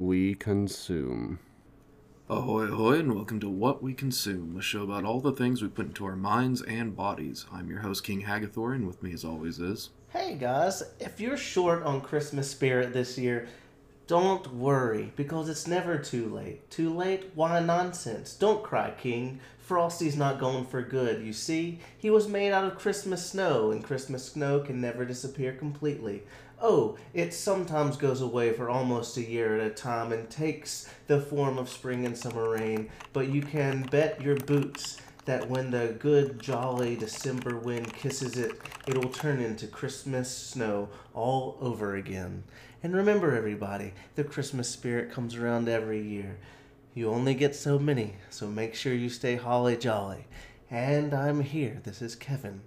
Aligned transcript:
we 0.00 0.34
consume. 0.34 1.38
Ahoy, 2.26 2.62
ahoy, 2.62 3.00
and 3.00 3.14
welcome 3.14 3.38
to 3.40 3.50
What 3.50 3.82
We 3.82 3.92
Consume, 3.92 4.56
a 4.56 4.62
show 4.62 4.82
about 4.82 5.04
all 5.04 5.20
the 5.20 5.30
things 5.30 5.60
we 5.60 5.68
put 5.68 5.88
into 5.88 6.06
our 6.06 6.16
minds 6.16 6.62
and 6.62 6.96
bodies. 6.96 7.44
I'm 7.52 7.68
your 7.68 7.80
host, 7.80 8.02
King 8.02 8.22
Hagathor, 8.22 8.74
and 8.74 8.86
with 8.86 9.02
me, 9.02 9.12
as 9.12 9.26
always, 9.26 9.58
is. 9.58 9.90
Hey 10.08 10.36
guys, 10.36 10.82
if 11.00 11.20
you're 11.20 11.36
short 11.36 11.82
on 11.82 12.00
Christmas 12.00 12.50
spirit 12.50 12.94
this 12.94 13.18
year, 13.18 13.46
don't 14.06 14.54
worry, 14.54 15.12
because 15.16 15.50
it's 15.50 15.66
never 15.66 15.98
too 15.98 16.34
late. 16.34 16.70
Too 16.70 16.88
late? 16.88 17.32
Why 17.34 17.60
nonsense? 17.60 18.34
Don't 18.34 18.64
cry, 18.64 18.92
King. 18.92 19.38
Frosty's 19.58 20.16
not 20.16 20.40
going 20.40 20.64
for 20.64 20.80
good, 20.80 21.22
you 21.22 21.34
see? 21.34 21.78
He 21.98 22.08
was 22.08 22.26
made 22.26 22.52
out 22.52 22.64
of 22.64 22.78
Christmas 22.78 23.24
snow, 23.24 23.70
and 23.70 23.84
Christmas 23.84 24.24
snow 24.24 24.60
can 24.60 24.80
never 24.80 25.04
disappear 25.04 25.52
completely. 25.52 26.22
Oh, 26.62 26.98
it 27.14 27.32
sometimes 27.32 27.96
goes 27.96 28.20
away 28.20 28.52
for 28.52 28.68
almost 28.68 29.16
a 29.16 29.22
year 29.22 29.58
at 29.58 29.66
a 29.66 29.70
time 29.70 30.12
and 30.12 30.28
takes 30.28 30.86
the 31.06 31.18
form 31.18 31.56
of 31.56 31.70
spring 31.70 32.04
and 32.04 32.16
summer 32.16 32.50
rain, 32.50 32.90
but 33.14 33.28
you 33.28 33.40
can 33.40 33.82
bet 33.84 34.20
your 34.20 34.36
boots 34.36 34.98
that 35.24 35.48
when 35.48 35.70
the 35.70 35.96
good, 35.98 36.38
jolly 36.38 36.96
December 36.96 37.56
wind 37.56 37.94
kisses 37.94 38.36
it, 38.36 38.60
it 38.86 38.94
will 38.94 39.08
turn 39.08 39.40
into 39.40 39.66
Christmas 39.66 40.30
snow 40.30 40.90
all 41.14 41.56
over 41.62 41.96
again. 41.96 42.42
And 42.82 42.94
remember, 42.94 43.34
everybody, 43.34 43.92
the 44.14 44.24
Christmas 44.24 44.68
spirit 44.68 45.10
comes 45.10 45.36
around 45.36 45.66
every 45.66 46.02
year. 46.02 46.36
You 46.94 47.10
only 47.10 47.34
get 47.34 47.54
so 47.54 47.78
many, 47.78 48.16
so 48.28 48.48
make 48.48 48.74
sure 48.74 48.92
you 48.92 49.08
stay 49.08 49.36
holly 49.36 49.76
jolly. 49.78 50.26
And 50.70 51.14
I'm 51.14 51.40
here. 51.40 51.80
This 51.84 52.02
is 52.02 52.14
Kevin. 52.16 52.60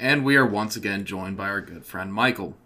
And 0.00 0.24
we 0.24 0.34
are 0.36 0.46
once 0.46 0.76
again 0.76 1.04
joined 1.04 1.36
by 1.36 1.50
our 1.50 1.60
good 1.60 1.84
friend, 1.84 2.10
Michael. 2.10 2.56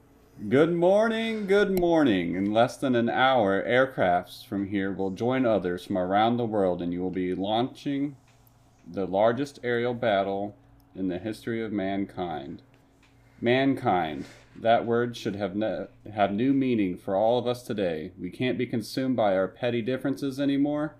Good 0.49 0.73
morning, 0.73 1.49
good 1.49 1.77
morning. 1.81 2.37
In 2.37 2.53
less 2.53 2.77
than 2.77 2.95
an 2.95 3.11
hour, 3.11 3.61
aircrafts 3.61 4.47
from 4.47 4.69
here 4.69 4.93
will 4.93 5.11
join 5.11 5.45
others 5.45 5.85
from 5.85 5.99
around 5.99 6.37
the 6.37 6.45
world, 6.45 6.81
and 6.81 6.93
you 6.93 7.01
will 7.01 7.11
be 7.11 7.35
launching 7.35 8.15
the 8.87 9.05
largest 9.05 9.59
aerial 9.65 9.95
battle 9.95 10.55
in 10.95 11.09
the 11.09 11.19
history 11.19 11.61
of 11.61 11.73
mankind. 11.73 12.63
Mankind. 13.41 14.27
That 14.55 14.87
word 14.87 15.17
should 15.17 15.35
have 15.35 15.57
ne- 15.57 15.87
have 16.15 16.31
new 16.31 16.53
meaning 16.53 16.97
for 16.97 17.17
all 17.17 17.37
of 17.37 17.49
us 17.49 17.65
today. 17.65 18.13
We 18.17 18.31
can't 18.31 18.57
be 18.57 18.67
consumed 18.67 19.17
by 19.17 19.35
our 19.35 19.49
petty 19.49 19.83
differences 19.83 20.39
anymore. 20.39 20.95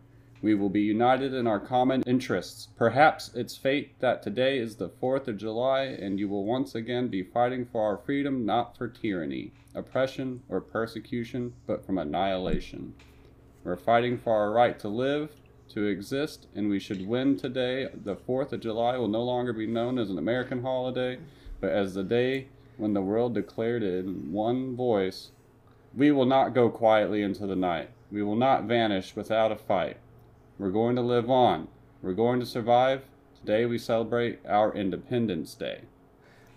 We 0.45 0.55
will 0.55 0.69
be 0.69 0.83
united 0.83 1.33
in 1.33 1.47
our 1.47 1.59
common 1.59 2.03
interests. 2.03 2.69
Perhaps 2.77 3.31
it's 3.35 3.57
fate 3.57 3.99
that 4.01 4.23
today 4.23 4.59
is 4.59 4.77
the 4.77 4.91
4th 4.91 5.27
of 5.27 5.39
July 5.39 5.85
and 5.85 6.21
you 6.21 6.29
will 6.29 6.45
once 6.45 6.75
again 6.75 7.09
be 7.09 7.23
fighting 7.23 7.65
for 7.65 7.81
our 7.81 7.97
freedom, 7.97 8.45
not 8.45 8.77
for 8.77 8.87
tyranny, 8.87 9.53
oppression, 9.75 10.43
or 10.51 10.61
persecution, 10.61 11.55
but 11.67 11.87
from 11.87 11.97
annihilation. 11.97 12.93
We're 13.65 13.77
fighting 13.77 14.19
for 14.19 14.35
our 14.35 14.51
right 14.51 14.79
to 14.81 14.89
live, 14.89 15.31
to 15.71 15.87
exist, 15.87 16.47
and 16.55 16.69
we 16.69 16.79
should 16.79 17.09
win 17.09 17.39
today. 17.39 17.89
The 17.95 18.15
4th 18.15 18.53
of 18.53 18.61
July 18.61 18.99
will 18.99 19.09
no 19.09 19.23
longer 19.23 19.55
be 19.55 19.67
known 19.67 19.99
as 19.99 20.11
an 20.11 20.19
American 20.19 20.61
holiday, 20.61 21.21
but 21.59 21.71
as 21.71 21.95
the 21.95 22.05
day 22.05 22.49
when 22.77 22.93
the 22.93 23.01
world 23.01 23.33
declared 23.33 23.83
in 23.83 24.31
one 24.31 24.77
voice, 24.77 25.31
We 25.97 26.13
will 26.13 26.27
not 26.27 26.53
go 26.53 26.69
quietly 26.69 27.23
into 27.23 27.47
the 27.47 27.57
night. 27.57 27.89
We 28.13 28.23
will 28.23 28.37
not 28.37 28.65
vanish 28.65 29.17
without 29.17 29.51
a 29.51 29.57
fight. 29.57 29.97
We're 30.65 30.71
going 30.71 30.97
to 30.97 31.03
live 31.03 31.29
on. 31.29 31.69
We're 32.01 32.15
going 32.15 32.41
to 32.41 32.47
survive. 32.47 33.03
Today 33.39 33.67
we 33.67 33.77
celebrate 33.77 34.39
our 34.49 34.75
Independence 34.75 35.53
Day. 35.53 35.83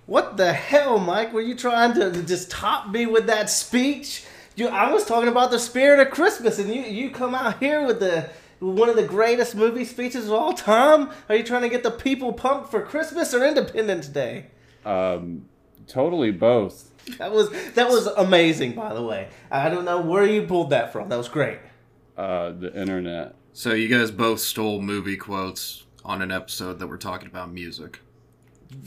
What 0.06 0.38
the 0.38 0.54
hell, 0.54 0.98
Mike? 0.98 1.34
Were 1.34 1.42
you 1.42 1.56
trying 1.56 1.94
to 1.96 2.24
just 2.24 2.50
top 2.50 2.90
me 2.90 3.06
with 3.06 3.28
that 3.28 3.50
speech? 3.50 4.24
You, 4.56 4.70
I 4.70 4.94
was 4.94 5.06
talking 5.06 5.28
about 5.28 5.52
the 5.52 5.60
spirit 5.60 6.00
of 6.00 6.14
Christmas, 6.14 6.58
and 6.58 6.74
you, 6.74 6.84
you 6.84 7.10
come 7.10 7.36
out 7.36 7.60
here 7.60 7.86
with 7.86 8.00
the 8.00 8.30
one 8.60 8.88
of 8.88 8.96
the 8.96 9.04
greatest 9.04 9.56
movie 9.56 9.84
speeches 9.84 10.28
of 10.28 10.32
all 10.32 10.54
time. 10.54 11.10
Are 11.28 11.36
you 11.36 11.44
trying 11.44 11.64
to 11.64 11.70
get 11.70 11.84
the 11.84 11.92
people 11.92 12.32
pumped 12.32 12.72
for 12.72 12.82
Christmas 12.82 13.34
or 13.34 13.46
Independence 13.46 14.08
Day? 14.08 14.46
Um, 14.86 15.50
totally 15.86 16.32
both. 16.32 16.94
That 17.18 17.34
was 17.34 17.50
that 17.74 17.90
was 17.90 18.08
amazing, 18.08 18.72
by 18.72 18.94
the 18.94 19.04
way. 19.04 19.28
I 19.52 19.68
don't 19.68 19.84
know 19.84 20.00
where 20.00 20.26
you 20.26 20.44
pulled 20.44 20.70
that 20.70 20.94
from. 20.94 21.10
That 21.10 21.18
was 21.18 21.28
great. 21.28 21.60
Uh, 22.16 22.52
the 22.52 22.74
internet. 22.74 23.36
So, 23.58 23.74
you 23.74 23.88
guys 23.88 24.12
both 24.12 24.40
stole 24.40 24.84
movie 24.84 25.18
quotes 25.18 25.86
on 26.06 26.22
an 26.22 26.32
episode 26.32 26.78
that 26.78 26.86
we're 26.86 26.98
talking 26.98 27.28
about 27.28 27.52
music. 27.52 28.02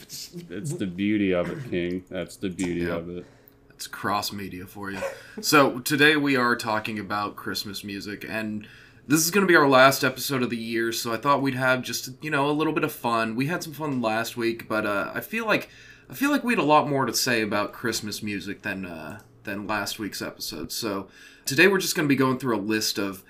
It's 0.09 0.29
the 0.75 0.87
beauty 0.87 1.35
of 1.35 1.51
it, 1.51 1.69
King. 1.69 2.05
That's 2.09 2.37
the 2.37 2.51
beauty 2.51 2.83
Yeah. 2.83 2.95
of 2.95 3.09
it. 3.09 3.27
It's 3.71 3.89
cross 3.89 4.33
media 4.33 4.69
for 4.69 4.93
you. 4.93 5.01
So 5.41 5.81
today 5.81 6.15
we 6.15 6.37
are 6.37 6.55
talking 6.55 7.01
about 7.01 7.35
Christmas 7.35 7.83
music, 7.83 8.25
and 8.29 8.65
this 9.09 9.19
is 9.25 9.33
going 9.33 9.45
to 9.45 9.51
be 9.51 9.57
our 9.57 9.69
last 9.69 10.05
episode 10.05 10.41
of 10.45 10.51
the 10.51 10.57
year. 10.57 10.93
So 10.93 11.13
I 11.13 11.17
thought 11.17 11.43
we'd 11.43 11.55
have 11.57 11.83
just 11.83 12.11
you 12.23 12.31
know 12.31 12.49
a 12.49 12.53
little 12.53 12.73
bit 12.73 12.85
of 12.85 12.93
fun. 12.93 13.35
We 13.35 13.47
had 13.47 13.65
some 13.65 13.73
fun 13.73 14.01
last 14.01 14.37
week, 14.37 14.69
but 14.69 14.87
uh, 14.87 15.11
I 15.13 15.21
feel 15.21 15.47
like 15.47 15.69
I 16.09 16.15
feel 16.15 16.31
like 16.31 16.45
we 16.45 16.53
had 16.53 16.61
a 16.61 16.65
lot 16.65 16.89
more 16.89 17.07
to 17.07 17.13
say 17.13 17.43
about 17.43 17.73
Christmas 17.73 18.23
music 18.23 18.63
than 18.63 18.87
uh, 18.87 19.19
than 19.43 19.67
last 19.67 19.99
week's 19.99 20.23
episode. 20.23 20.71
So 20.71 21.09
today 21.45 21.67
we're 21.67 21.79
just 21.79 21.97
going 21.97 22.07
to 22.07 22.13
be 22.13 22.15
going 22.15 22.39
through 22.39 22.57
a 22.57 22.61
list 22.63 22.99
of 23.01 23.25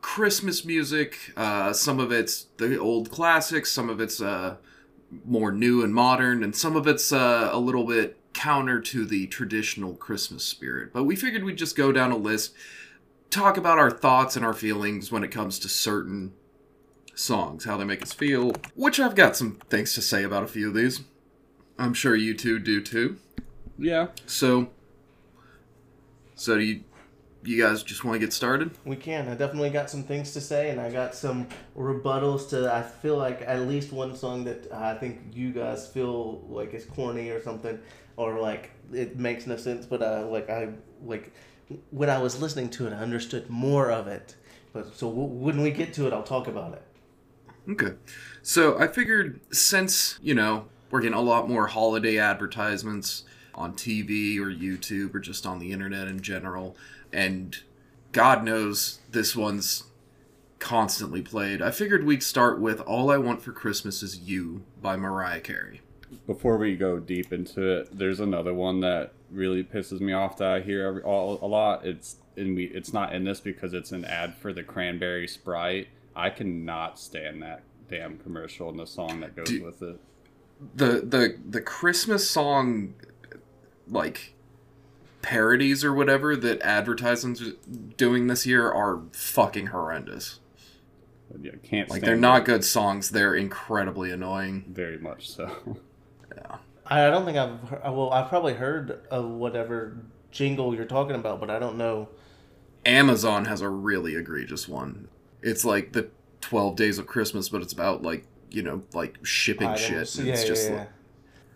Christmas 0.00 0.64
music. 0.64 1.32
Uh, 1.36 1.72
some 1.72 2.00
of 2.00 2.12
it's 2.12 2.46
the 2.56 2.78
old 2.78 3.10
classics, 3.10 3.70
some 3.70 3.88
of 3.90 4.00
it's 4.00 4.20
uh, 4.20 4.56
more 5.24 5.52
new 5.52 5.82
and 5.82 5.94
modern, 5.94 6.42
and 6.42 6.54
some 6.54 6.76
of 6.76 6.86
it's 6.86 7.12
uh, 7.12 7.50
a 7.52 7.58
little 7.58 7.84
bit 7.84 8.16
counter 8.32 8.80
to 8.80 9.04
the 9.04 9.26
traditional 9.26 9.94
Christmas 9.94 10.44
spirit. 10.44 10.92
But 10.92 11.04
we 11.04 11.16
figured 11.16 11.44
we'd 11.44 11.58
just 11.58 11.76
go 11.76 11.92
down 11.92 12.12
a 12.12 12.16
list, 12.16 12.54
talk 13.28 13.56
about 13.56 13.78
our 13.78 13.90
thoughts 13.90 14.36
and 14.36 14.44
our 14.44 14.54
feelings 14.54 15.10
when 15.10 15.24
it 15.24 15.30
comes 15.30 15.58
to 15.60 15.68
certain 15.68 16.32
songs, 17.14 17.64
how 17.64 17.76
they 17.76 17.84
make 17.84 18.02
us 18.02 18.12
feel, 18.12 18.52
which 18.74 18.98
I've 18.98 19.14
got 19.14 19.36
some 19.36 19.58
things 19.68 19.94
to 19.94 20.02
say 20.02 20.22
about 20.24 20.42
a 20.42 20.48
few 20.48 20.68
of 20.68 20.74
these. 20.74 21.02
I'm 21.78 21.94
sure 21.94 22.14
you 22.14 22.34
two 22.34 22.58
do 22.58 22.80
too. 22.80 23.18
Yeah. 23.78 24.08
So, 24.26 24.70
so 26.34 26.56
do 26.56 26.62
you, 26.62 26.84
you 27.42 27.62
guys 27.62 27.82
just 27.82 28.04
want 28.04 28.14
to 28.14 28.18
get 28.18 28.32
started? 28.32 28.70
We 28.84 28.96
can. 28.96 29.28
I 29.28 29.34
definitely 29.34 29.70
got 29.70 29.88
some 29.90 30.02
things 30.02 30.32
to 30.32 30.40
say, 30.40 30.70
and 30.70 30.80
I 30.80 30.90
got 30.90 31.14
some 31.14 31.48
rebuttals 31.76 32.48
to. 32.50 32.72
I 32.72 32.82
feel 32.82 33.16
like 33.16 33.42
at 33.42 33.60
least 33.60 33.92
one 33.92 34.14
song 34.16 34.44
that 34.44 34.70
I 34.72 34.94
think 34.94 35.20
you 35.32 35.52
guys 35.52 35.88
feel 35.88 36.42
like 36.48 36.74
is 36.74 36.84
corny 36.84 37.30
or 37.30 37.42
something, 37.42 37.78
or 38.16 38.38
like 38.38 38.70
it 38.92 39.18
makes 39.18 39.46
no 39.46 39.56
sense. 39.56 39.86
But 39.86 40.02
uh, 40.02 40.26
like 40.28 40.50
I 40.50 40.70
like 41.04 41.32
when 41.90 42.10
I 42.10 42.18
was 42.18 42.40
listening 42.40 42.70
to 42.70 42.86
it, 42.86 42.92
I 42.92 42.98
understood 42.98 43.48
more 43.48 43.90
of 43.90 44.06
it. 44.06 44.36
But 44.72 44.94
so 44.96 45.08
w- 45.08 45.28
when 45.28 45.60
we 45.62 45.70
get 45.70 45.94
to 45.94 46.06
it, 46.06 46.12
I'll 46.12 46.22
talk 46.22 46.46
about 46.46 46.74
it. 46.74 46.82
Okay. 47.68 47.94
So 48.42 48.78
I 48.78 48.88
figured 48.88 49.40
since, 49.52 50.18
you 50.22 50.34
know, 50.34 50.66
we're 50.90 51.00
getting 51.00 51.16
a 51.16 51.20
lot 51.20 51.48
more 51.48 51.66
holiday 51.66 52.18
advertisements 52.18 53.24
on 53.54 53.74
TV 53.74 54.38
or 54.38 54.46
YouTube 54.46 55.14
or 55.14 55.20
just 55.20 55.46
on 55.46 55.58
the 55.58 55.72
internet 55.72 56.08
in 56.08 56.20
general, 56.20 56.76
and 57.12 57.58
God 58.12 58.44
knows 58.44 59.00
this 59.10 59.36
one's 59.36 59.84
constantly 60.58 61.22
played, 61.22 61.62
I 61.62 61.70
figured 61.70 62.04
we'd 62.04 62.22
start 62.22 62.60
with 62.60 62.80
All 62.82 63.10
I 63.10 63.16
Want 63.16 63.42
for 63.42 63.52
Christmas 63.52 64.02
Is 64.02 64.20
You 64.20 64.62
by 64.80 64.96
Mariah 64.96 65.40
Carey. 65.40 65.80
Before 66.26 66.56
we 66.56 66.76
go 66.76 66.98
deep 66.98 67.32
into 67.32 67.62
it, 67.62 67.96
there's 67.96 68.20
another 68.20 68.52
one 68.52 68.80
that 68.80 69.12
really 69.30 69.62
pisses 69.62 70.00
me 70.00 70.12
off 70.12 70.36
that 70.38 70.48
I 70.48 70.60
hear 70.60 70.86
every, 70.86 71.02
all, 71.02 71.38
a 71.40 71.46
lot. 71.46 71.86
It's 71.86 72.16
and 72.36 72.56
we 72.56 72.64
it's 72.64 72.92
not 72.92 73.14
in 73.14 73.24
this 73.24 73.40
because 73.40 73.74
it's 73.74 73.92
an 73.92 74.04
ad 74.04 74.34
for 74.36 74.52
the 74.52 74.62
cranberry 74.62 75.28
sprite. 75.28 75.88
I 76.16 76.30
cannot 76.30 76.98
stand 76.98 77.42
that 77.42 77.62
damn 77.88 78.18
commercial 78.18 78.70
and 78.70 78.78
the 78.78 78.86
song 78.86 79.20
that 79.20 79.36
goes 79.36 79.52
with 79.60 79.82
it. 79.82 80.00
The 80.74 81.00
the 81.00 81.38
the 81.48 81.60
Christmas 81.60 82.28
song 82.28 82.94
like 83.88 84.34
parodies 85.22 85.84
or 85.84 85.92
whatever 85.92 86.36
that 86.36 86.60
advertisements 86.62 87.42
are 87.42 87.52
doing 87.96 88.26
this 88.26 88.46
year 88.46 88.70
are 88.70 89.02
fucking 89.12 89.66
horrendous. 89.66 90.40
But 91.30 91.44
yeah, 91.44 91.52
can't 91.62 91.88
Like 91.88 92.02
they're 92.02 92.16
not 92.16 92.44
good 92.44 92.64
songs. 92.64 93.10
They're 93.10 93.34
incredibly 93.34 94.10
annoying. 94.10 94.64
Very 94.68 94.98
much 94.98 95.30
so. 95.30 95.50
Yeah. 96.36 96.58
I 96.86 97.10
don't 97.10 97.24
think 97.24 97.36
I've 97.36 97.58
heard, 97.68 97.82
well, 97.82 98.10
I've 98.10 98.28
probably 98.28 98.54
heard 98.54 99.04
of 99.10 99.28
whatever 99.28 99.96
jingle 100.30 100.76
you're 100.76 100.84
talking 100.84 101.16
about, 101.16 101.40
but 101.40 101.50
I 101.50 101.58
don't 101.58 101.76
know. 101.76 102.08
Amazon 102.86 103.46
has 103.46 103.60
a 103.62 103.68
really 103.68 104.14
egregious 104.14 104.68
one. 104.68 105.08
It's 105.42 105.64
like 105.64 105.92
the 105.92 106.08
12 106.40 106.76
days 106.76 106.98
of 107.00 107.08
Christmas, 107.08 107.48
but 107.48 107.62
it's 107.62 107.72
about 107.72 108.02
like, 108.02 108.26
you 108.48 108.62
know, 108.62 108.82
like 108.94 109.18
shipping 109.24 109.74
shit. 109.74 110.16
And 110.18 110.28
Yeah, 110.28 110.34
it's 110.34 110.42
yeah, 110.42 110.48
just 110.48 110.70
yeah. 110.70 110.76
like 110.76 110.88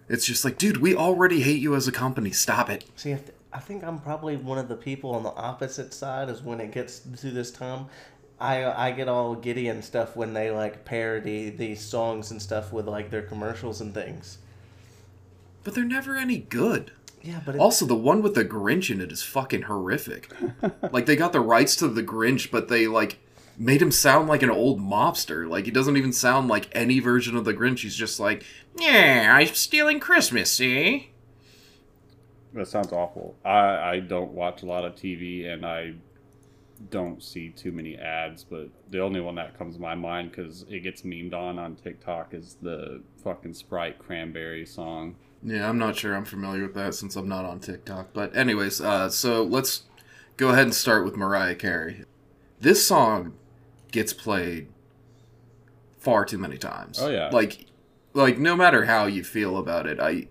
it's 0.08 0.26
just 0.26 0.44
like, 0.44 0.58
dude, 0.58 0.78
we 0.78 0.94
already 0.94 1.40
hate 1.40 1.60
you 1.60 1.74
as 1.74 1.88
a 1.88 1.92
company. 1.92 2.30
Stop 2.30 2.68
it. 2.68 2.84
See, 2.96 3.16
I, 3.54 3.60
think 3.60 3.84
I'm 3.84 3.98
probably 3.98 4.36
one 4.36 4.58
of 4.58 4.68
the 4.68 4.76
people 4.76 5.14
on 5.14 5.22
the 5.22 5.34
opposite 5.34 5.94
side. 5.94 6.28
Is 6.28 6.42
when 6.42 6.60
it 6.60 6.72
gets 6.72 7.00
to 7.00 7.30
this 7.30 7.50
time, 7.50 7.86
I 8.40 8.64
I 8.64 8.90
get 8.90 9.08
all 9.08 9.34
giddy 9.34 9.68
and 9.68 9.84
stuff 9.84 10.16
when 10.16 10.32
they 10.32 10.50
like 10.50 10.84
parody 10.84 11.50
these 11.50 11.80
songs 11.80 12.30
and 12.30 12.40
stuff 12.40 12.72
with 12.72 12.86
like 12.88 13.10
their 13.10 13.22
commercials 13.22 13.80
and 13.80 13.94
things. 13.94 14.38
But 15.62 15.74
they're 15.74 15.84
never 15.84 16.16
any 16.16 16.38
good. 16.38 16.92
Yeah, 17.22 17.40
but 17.44 17.54
it, 17.54 17.60
Also, 17.60 17.86
the 17.86 17.94
one 17.94 18.20
with 18.20 18.34
the 18.34 18.44
Grinch 18.44 18.90
in 18.90 19.00
it 19.00 19.10
is 19.10 19.22
fucking 19.22 19.62
horrific. 19.62 20.30
like 20.92 21.06
they 21.06 21.16
got 21.16 21.32
the 21.32 21.40
rights 21.40 21.74
to 21.76 21.88
the 21.88 22.02
Grinch, 22.02 22.50
but 22.50 22.68
they 22.68 22.86
like 22.86 23.18
made 23.56 23.80
him 23.80 23.90
sound 23.90 24.28
like 24.28 24.42
an 24.42 24.50
old 24.50 24.78
mobster. 24.78 25.48
Like 25.48 25.64
he 25.64 25.70
doesn't 25.70 25.96
even 25.96 26.12
sound 26.12 26.48
like 26.48 26.68
any 26.72 26.98
version 26.98 27.34
of 27.34 27.46
the 27.46 27.54
Grinch. 27.54 27.80
He's 27.80 27.96
just 27.96 28.20
like, 28.20 28.44
"Yeah, 28.78 29.32
I'm 29.34 29.54
stealing 29.54 30.00
Christmas, 30.00 30.52
see?" 30.52 31.13
That 32.54 32.68
sounds 32.68 32.92
awful. 32.92 33.34
I, 33.44 33.94
I 33.94 34.00
don't 34.00 34.32
watch 34.32 34.62
a 34.62 34.66
lot 34.66 34.84
of 34.84 34.94
TV 34.94 35.46
and 35.52 35.66
I 35.66 35.94
don't 36.90 37.22
see 37.22 37.50
too 37.50 37.72
many 37.72 37.96
ads, 37.96 38.44
but 38.44 38.68
the 38.90 39.00
only 39.00 39.20
one 39.20 39.34
that 39.36 39.58
comes 39.58 39.74
to 39.76 39.80
my 39.80 39.94
mind 39.94 40.30
because 40.30 40.64
it 40.68 40.80
gets 40.80 41.02
memed 41.02 41.34
on 41.34 41.58
on 41.58 41.76
TikTok 41.76 42.32
is 42.32 42.56
the 42.62 43.02
fucking 43.22 43.54
Sprite 43.54 43.98
Cranberry 43.98 44.64
song. 44.64 45.16
Yeah, 45.42 45.68
I'm 45.68 45.78
not 45.78 45.96
sure 45.96 46.14
I'm 46.14 46.24
familiar 46.24 46.62
with 46.62 46.74
that 46.74 46.94
since 46.94 47.16
I'm 47.16 47.28
not 47.28 47.44
on 47.44 47.60
TikTok. 47.60 48.12
But 48.12 48.34
anyways, 48.36 48.80
uh, 48.80 49.10
so 49.10 49.42
let's 49.42 49.82
go 50.36 50.48
ahead 50.50 50.64
and 50.64 50.74
start 50.74 51.04
with 51.04 51.16
Mariah 51.16 51.54
Carey. 51.54 52.04
This 52.60 52.86
song 52.86 53.34
gets 53.90 54.12
played 54.12 54.68
far 55.98 56.24
too 56.24 56.38
many 56.38 56.56
times. 56.56 56.98
Oh, 57.00 57.10
yeah. 57.10 57.30
Like 57.30 57.66
like 58.14 58.38
no 58.38 58.54
matter 58.56 58.84
how 58.84 59.06
you 59.06 59.24
feel 59.24 59.58
about 59.58 59.86
it, 59.86 60.00
I 60.00 60.28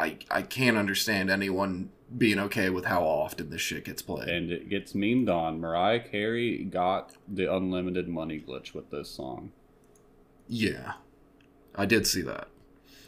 I 0.00 0.16
I 0.30 0.42
can't 0.42 0.76
understand 0.76 1.30
anyone 1.30 1.90
being 2.16 2.38
okay 2.40 2.70
with 2.70 2.86
how 2.86 3.02
often 3.04 3.50
this 3.50 3.60
shit 3.60 3.84
gets 3.84 4.02
played. 4.02 4.28
And 4.28 4.50
it 4.50 4.68
gets 4.68 4.94
memed 4.94 5.28
on. 5.28 5.60
Mariah 5.60 6.00
Carey 6.00 6.64
got 6.64 7.12
the 7.28 7.52
unlimited 7.54 8.08
money 8.08 8.42
glitch 8.46 8.74
with 8.74 8.90
this 8.90 9.08
song. 9.10 9.52
yeah. 10.48 10.94
I 11.76 11.86
did 11.86 12.04
see 12.06 12.22
that. 12.22 12.48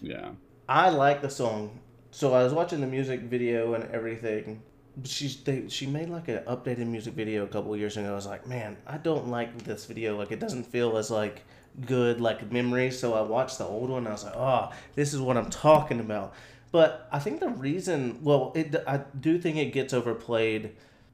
Yeah. 0.01 0.31
I 0.69 0.91
like 0.91 1.21
the 1.21 1.29
song. 1.31 1.81
So 2.13 2.33
I 2.33 2.45
was 2.45 2.53
watching 2.55 2.81
the 2.81 2.87
music 2.87 3.21
video 3.23 3.75
and 3.75 3.85
everything. 3.91 4.63
She's 5.05 5.37
they, 5.43 5.69
she 5.69 5.87
made 5.87 6.09
like 6.09 6.29
an 6.29 6.45
updated 6.47 6.87
music 6.87 7.15
video 7.15 7.45
a 7.45 7.49
couple 7.49 7.77
years 7.77 7.97
ago. 7.97 8.13
I 8.13 8.15
was 8.15 8.27
like, 8.27 8.47
man, 8.47 8.77
I 8.87 8.99
don't 8.99 9.29
like 9.29 9.65
this 9.65 9.85
video. 9.87 10.17
Like 10.17 10.31
it 10.31 10.39
doesn't 10.39 10.65
feel 10.65 10.97
as 10.97 11.11
like 11.11 11.43
good 11.87 12.21
like 12.21 12.53
memory. 12.53 12.91
So 12.93 13.15
I 13.15 13.23
watched 13.23 13.59
the 13.59 13.65
old 13.65 13.91
one. 13.91 14.07
I 14.07 14.13
was 14.13 14.25
like, 14.25 14.37
oh, 14.37 14.71
this 14.95 15.13
is 15.13 15.21
what 15.21 15.37
I'm 15.37 15.51
talking 15.51 15.99
about. 16.01 16.35
But 16.73 17.07
I 17.13 17.19
think 17.19 17.41
the 17.41 17.51
reason, 17.51 18.25
well, 18.25 18.53
it 18.55 18.75
I 18.87 19.03
do 19.21 19.39
think 19.39 19.59
it 19.59 19.73
gets 19.73 19.93
overplayed 19.93 20.73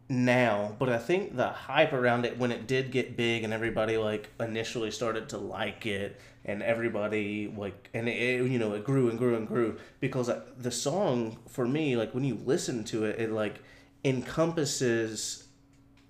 now, 0.08 0.75
but 0.78 0.88
I 0.88 0.99
think 0.99 1.37
the 1.37 1.49
hype 1.49 1.93
around 1.93 2.25
it 2.25 2.38
when 2.38 2.52
it 2.52 2.66
did 2.66 2.93
get 2.93 3.16
big 3.16 3.44
and 3.44 3.52
everybody 3.52 3.99
like 3.99 4.31
initially 4.40 4.90
started 4.90 5.28
to 5.31 5.38
like 5.38 5.84
it 5.84 6.19
and 6.44 6.62
everybody 6.62 7.52
like 7.55 7.90
and 7.93 8.08
it, 8.08 8.50
you 8.50 8.58
know 8.58 8.72
it 8.72 8.84
grew 8.84 9.10
and 9.10 9.19
grew 9.19 9.37
and 9.37 9.46
grew 9.46 9.76
because 10.00 10.28
uh, 10.31 10.40
the 10.56 10.70
song 10.70 11.37
for 11.49 11.66
me 11.66 11.94
like 11.96 12.14
when 12.14 12.25
you 12.25 12.37
listen 12.46 12.84
to 12.84 13.05
it 13.05 13.20
it 13.20 13.31
like 13.31 13.60
encompasses 14.05 15.44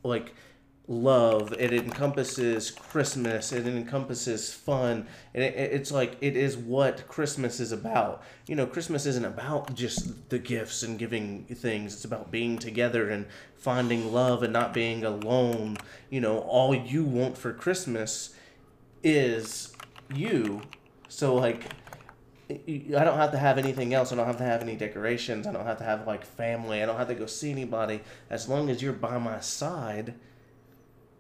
like 0.05 0.35
love 0.91 1.53
it 1.59 1.71
encompasses 1.71 2.71
christmas 2.71 3.53
it 3.53 3.67
encompasses 3.67 4.55
fun 4.55 5.07
and 5.35 5.45
it, 5.45 5.55
it- 5.55 5.73
it's 5.73 5.93
like 5.93 6.17
it 6.23 6.35
is 6.35 6.57
what 6.57 7.07
christmas 7.07 7.61
is 7.61 7.73
about 7.73 8.23
you 8.47 8.57
know 8.57 8.65
christmas 8.67 9.05
isn't 9.05 9.27
about 9.27 9.75
just 9.75 10.31
the 10.31 10.39
gifts 10.39 10.83
and 10.83 10.99
giving 10.99 11.45
things 11.45 11.93
it's 11.93 12.07
about 12.07 12.31
being 12.31 12.57
together 12.59 13.11
and 13.11 13.27
finding 13.55 14.13
love 14.13 14.43
and 14.43 14.53
not 14.53 14.73
being 14.73 15.05
alone 15.05 15.77
you 16.09 16.21
know 16.23 16.39
all 16.39 16.75
you 16.75 17.05
want 17.05 17.37
for 17.37 17.53
christmas 17.53 18.35
is 19.03 19.75
you 20.15 20.63
so 21.09 21.35
like 21.35 21.71
I 22.51 23.05
don't 23.05 23.19
have 23.19 23.33
to 23.33 23.39
have 23.39 23.59
anything 23.59 23.93
else. 23.93 24.11
I 24.11 24.17
don't 24.17 24.27
have 24.27 24.39
to 24.39 24.45
have 24.45 24.63
any 24.63 24.75
decorations. 24.75 25.47
I 25.47 25.53
don't 25.53 25.67
have 25.67 25.77
to 25.79 25.85
have 25.85 26.07
like 26.07 26.25
family. 26.25 26.83
I 26.83 26.87
don't 26.87 26.97
have 26.97 27.09
to 27.09 27.15
go 27.15 27.27
see 27.27 27.51
anybody. 27.51 28.01
As 28.31 28.49
long 28.49 28.71
as 28.71 28.81
you're 28.81 28.95
by 28.95 29.19
my 29.19 29.41
side, 29.41 30.15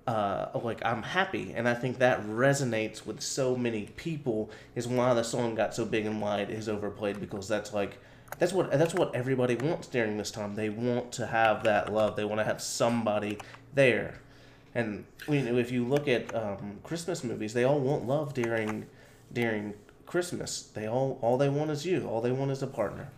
uh, 0.08 0.58
like 0.64 0.84
I'm 0.86 1.02
happy. 1.02 1.52
And 1.54 1.68
I 1.68 1.74
think 1.74 1.98
that 1.98 2.24
resonates 2.26 3.04
with 3.04 3.20
so 3.20 3.54
many 3.54 3.90
people. 3.96 4.50
Is 4.74 4.88
why 4.88 5.12
the 5.12 5.22
song 5.22 5.54
got 5.54 5.74
so 5.74 5.84
big 5.84 6.06
and 6.06 6.20
why 6.20 6.40
it 6.40 6.48
is 6.50 6.68
overplayed 6.68 7.20
because 7.20 7.46
that's 7.46 7.74
like 7.74 7.98
that's 8.38 8.54
what 8.54 8.70
that's 8.70 8.94
what 8.94 9.14
everybody 9.14 9.54
wants 9.54 9.86
during 9.86 10.16
this 10.16 10.30
time. 10.30 10.54
They 10.54 10.70
want 10.70 11.12
to 11.12 11.26
have 11.26 11.62
that 11.64 11.92
love. 11.92 12.16
They 12.16 12.24
want 12.24 12.40
to 12.40 12.44
have 12.44 12.62
somebody 12.62 13.38
there. 13.74 14.20
And 14.74 15.04
you 15.28 15.42
know, 15.42 15.58
if 15.58 15.70
you 15.70 15.84
look 15.84 16.08
at 16.08 16.34
um, 16.34 16.78
Christmas 16.82 17.22
movies, 17.22 17.52
they 17.52 17.64
all 17.64 17.80
want 17.80 18.06
love 18.06 18.32
during 18.32 18.86
during 19.30 19.74
Christmas. 20.06 20.62
They 20.62 20.88
all 20.88 21.18
all 21.20 21.36
they 21.36 21.50
want 21.50 21.70
is 21.70 21.84
you. 21.84 22.08
All 22.08 22.22
they 22.22 22.32
want 22.32 22.50
is 22.50 22.62
a 22.62 22.66
partner. 22.66 23.10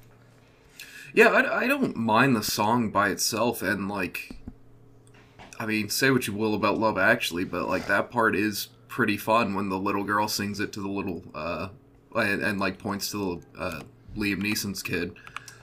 Yeah, 1.12 1.28
I, 1.28 1.62
I 1.62 1.66
don't 1.66 1.96
mind 1.96 2.36
the 2.36 2.42
song 2.42 2.90
by 2.90 3.08
itself, 3.08 3.62
and 3.62 3.88
like, 3.88 4.36
I 5.60 5.66
mean, 5.66 5.90
say 5.90 6.10
what 6.10 6.26
you 6.26 6.32
will 6.32 6.54
about 6.54 6.78
Love 6.78 6.96
Actually, 6.96 7.44
but 7.44 7.68
like 7.68 7.86
that 7.86 8.10
part 8.10 8.34
is 8.34 8.68
pretty 8.88 9.18
fun 9.18 9.54
when 9.54 9.68
the 9.68 9.78
little 9.78 10.04
girl 10.04 10.26
sings 10.26 10.58
it 10.58 10.72
to 10.72 10.80
the 10.80 10.88
little 10.88 11.22
uh, 11.34 11.68
and, 12.16 12.42
and 12.42 12.58
like 12.58 12.78
points 12.78 13.10
to 13.10 13.42
the 13.54 13.60
uh, 13.60 13.82
Liam 14.16 14.40
Neeson's 14.40 14.82
kid. 14.82 15.12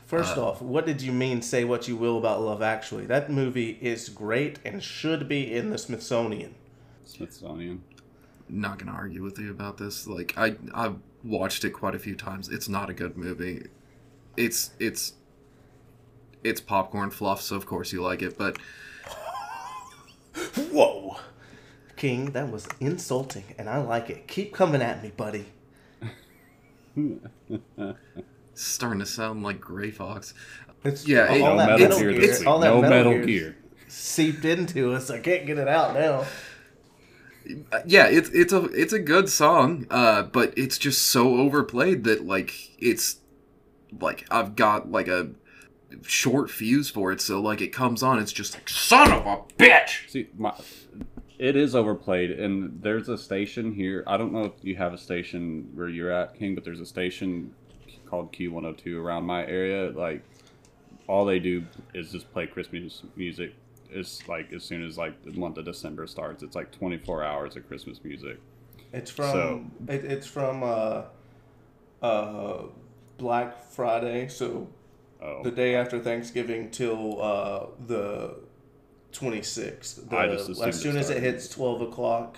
First 0.05 0.37
off, 0.37 0.61
what 0.61 0.85
did 0.85 1.01
you 1.01 1.11
mean? 1.11 1.41
Say 1.41 1.65
what 1.65 1.87
you 1.87 1.97
will 1.97 2.19
about 2.19 2.41
Love 2.41 2.61
Actually. 2.61 3.07
That 3.07 3.31
movie 3.31 3.79
is 3.81 4.07
great 4.07 4.59
and 4.63 4.83
should 4.83 5.27
be 5.27 5.51
in 5.51 5.71
the 5.71 5.79
Smithsonian. 5.79 6.53
Smithsonian. 7.03 7.83
Not 8.47 8.77
gonna 8.77 8.91
argue 8.91 9.23
with 9.23 9.39
you 9.39 9.49
about 9.49 9.79
this. 9.79 10.05
Like, 10.05 10.37
I 10.37 10.57
I've 10.75 10.97
watched 11.23 11.65
it 11.65 11.71
quite 11.71 11.95
a 11.95 11.99
few 11.99 12.15
times. 12.15 12.49
It's 12.49 12.69
not 12.69 12.91
a 12.91 12.93
good 12.93 13.17
movie. 13.17 13.65
It's 14.37 14.69
it's 14.79 15.13
it's 16.43 16.61
popcorn 16.61 17.09
fluff, 17.09 17.41
so 17.41 17.55
of 17.55 17.65
course 17.65 17.91
you 17.91 18.03
like 18.03 18.21
it, 18.21 18.37
but 18.37 18.59
King, 21.97 22.31
that 22.31 22.51
was 22.51 22.67
insulting, 22.79 23.43
and 23.57 23.67
I 23.69 23.79
like 23.79 24.09
it. 24.09 24.27
Keep 24.27 24.53
coming 24.53 24.81
at 24.81 25.03
me, 25.03 25.11
buddy. 25.17 25.45
starting 28.53 28.99
to 28.99 29.05
sound 29.05 29.43
like 29.43 29.59
Gray 29.59 29.91
Fox. 29.91 30.33
It's 30.83 31.07
Yeah, 31.07 31.31
it- 31.33 31.41
all 31.41 31.55
No 31.55 31.57
that 31.57 31.67
Metal 31.79 31.87
Metal 31.89 31.99
Gear 31.99 32.11
Gear. 32.13 32.21
this 32.21 32.39
week. 32.39 32.47
all 32.47 32.59
that 32.59 32.67
No 32.69 32.81
Metal, 32.81 33.11
Metal 33.11 33.13
Gear 33.13 33.25
Gear. 33.25 33.57
seeped 33.87 34.45
into 34.45 34.93
us. 34.93 35.09
I 35.09 35.19
can't 35.19 35.45
get 35.45 35.57
it 35.57 35.67
out 35.67 35.93
now. 35.93 36.25
Uh, 37.71 37.79
yeah, 37.85 38.07
it's 38.07 38.29
it's 38.29 38.51
a 38.51 38.63
it's 38.65 38.91
a 38.93 38.99
good 38.99 39.29
song, 39.29 39.87
uh, 39.89 40.23
but 40.23 40.53
it's 40.57 40.77
just 40.77 41.03
so 41.03 41.35
overplayed 41.37 42.03
that 42.03 42.25
like 42.25 42.53
it's 42.77 43.17
like 44.01 44.25
I've 44.29 44.55
got 44.55 44.91
like 44.91 45.07
a 45.07 45.29
short 46.01 46.49
fuse 46.51 46.89
for 46.89 47.11
it, 47.13 47.21
so 47.21 47.39
like 47.39 47.61
it 47.61 47.69
comes 47.69 48.03
on, 48.03 48.19
it's 48.19 48.33
just 48.33 48.53
like 48.53 48.67
son 48.67 49.11
of 49.13 49.25
a 49.25 49.37
bitch. 49.57 50.09
See, 50.09 50.27
my, 50.37 50.53
it 51.39 51.55
is 51.55 51.75
overplayed, 51.75 52.31
and 52.31 52.81
there's 52.81 53.09
a 53.09 53.17
station 53.17 53.73
here. 53.73 54.03
I 54.07 54.17
don't 54.17 54.33
know 54.33 54.45
if 54.45 54.53
you 54.61 54.75
have 54.77 54.93
a 54.93 54.97
station 54.97 55.69
where 55.75 55.87
you're 55.89 56.11
at, 56.11 56.35
King, 56.37 56.55
but 56.55 56.63
there's 56.63 56.79
a 56.79 56.85
station 56.85 57.53
called 58.05 58.31
Q102 58.33 58.95
around 58.99 59.25
my 59.25 59.45
area. 59.45 59.91
Like, 59.91 60.23
all 61.07 61.25
they 61.25 61.39
do 61.39 61.63
is 61.93 62.11
just 62.11 62.31
play 62.33 62.47
Christmas 62.47 63.03
music. 63.15 63.53
It's 63.89 64.27
like 64.27 64.51
as 64.51 64.63
soon 64.63 64.83
as 64.83 64.97
like 64.97 65.23
the 65.23 65.31
month 65.31 65.57
of 65.57 65.65
December 65.65 66.07
starts, 66.07 66.43
it's 66.43 66.55
like 66.55 66.71
24 66.71 67.23
hours 67.23 67.55
of 67.55 67.67
Christmas 67.67 68.03
music. 68.03 68.39
It's 68.91 69.11
from 69.11 69.31
So- 69.31 69.65
it, 69.93 70.05
it's 70.05 70.27
from 70.27 70.63
uh, 70.63 71.03
uh, 72.01 72.63
Black 73.17 73.63
Friday, 73.71 74.27
so 74.27 74.67
Oh, 75.19 75.41
the 75.43 75.49
day 75.49 75.73
after 75.75 75.99
Thanksgiving 75.99 76.69
till 76.69 77.19
uh, 77.21 77.65
the 77.87 78.35
twenty 79.11 79.41
sixth. 79.41 80.11
I 80.11 80.27
just 80.27 80.49
assumed 80.49 80.67
As 80.67 80.79
soon 80.79 80.97
as 80.97 81.09
it 81.09 81.21
hits 81.21 81.47
twelve 81.47 81.81
o'clock 81.81 82.37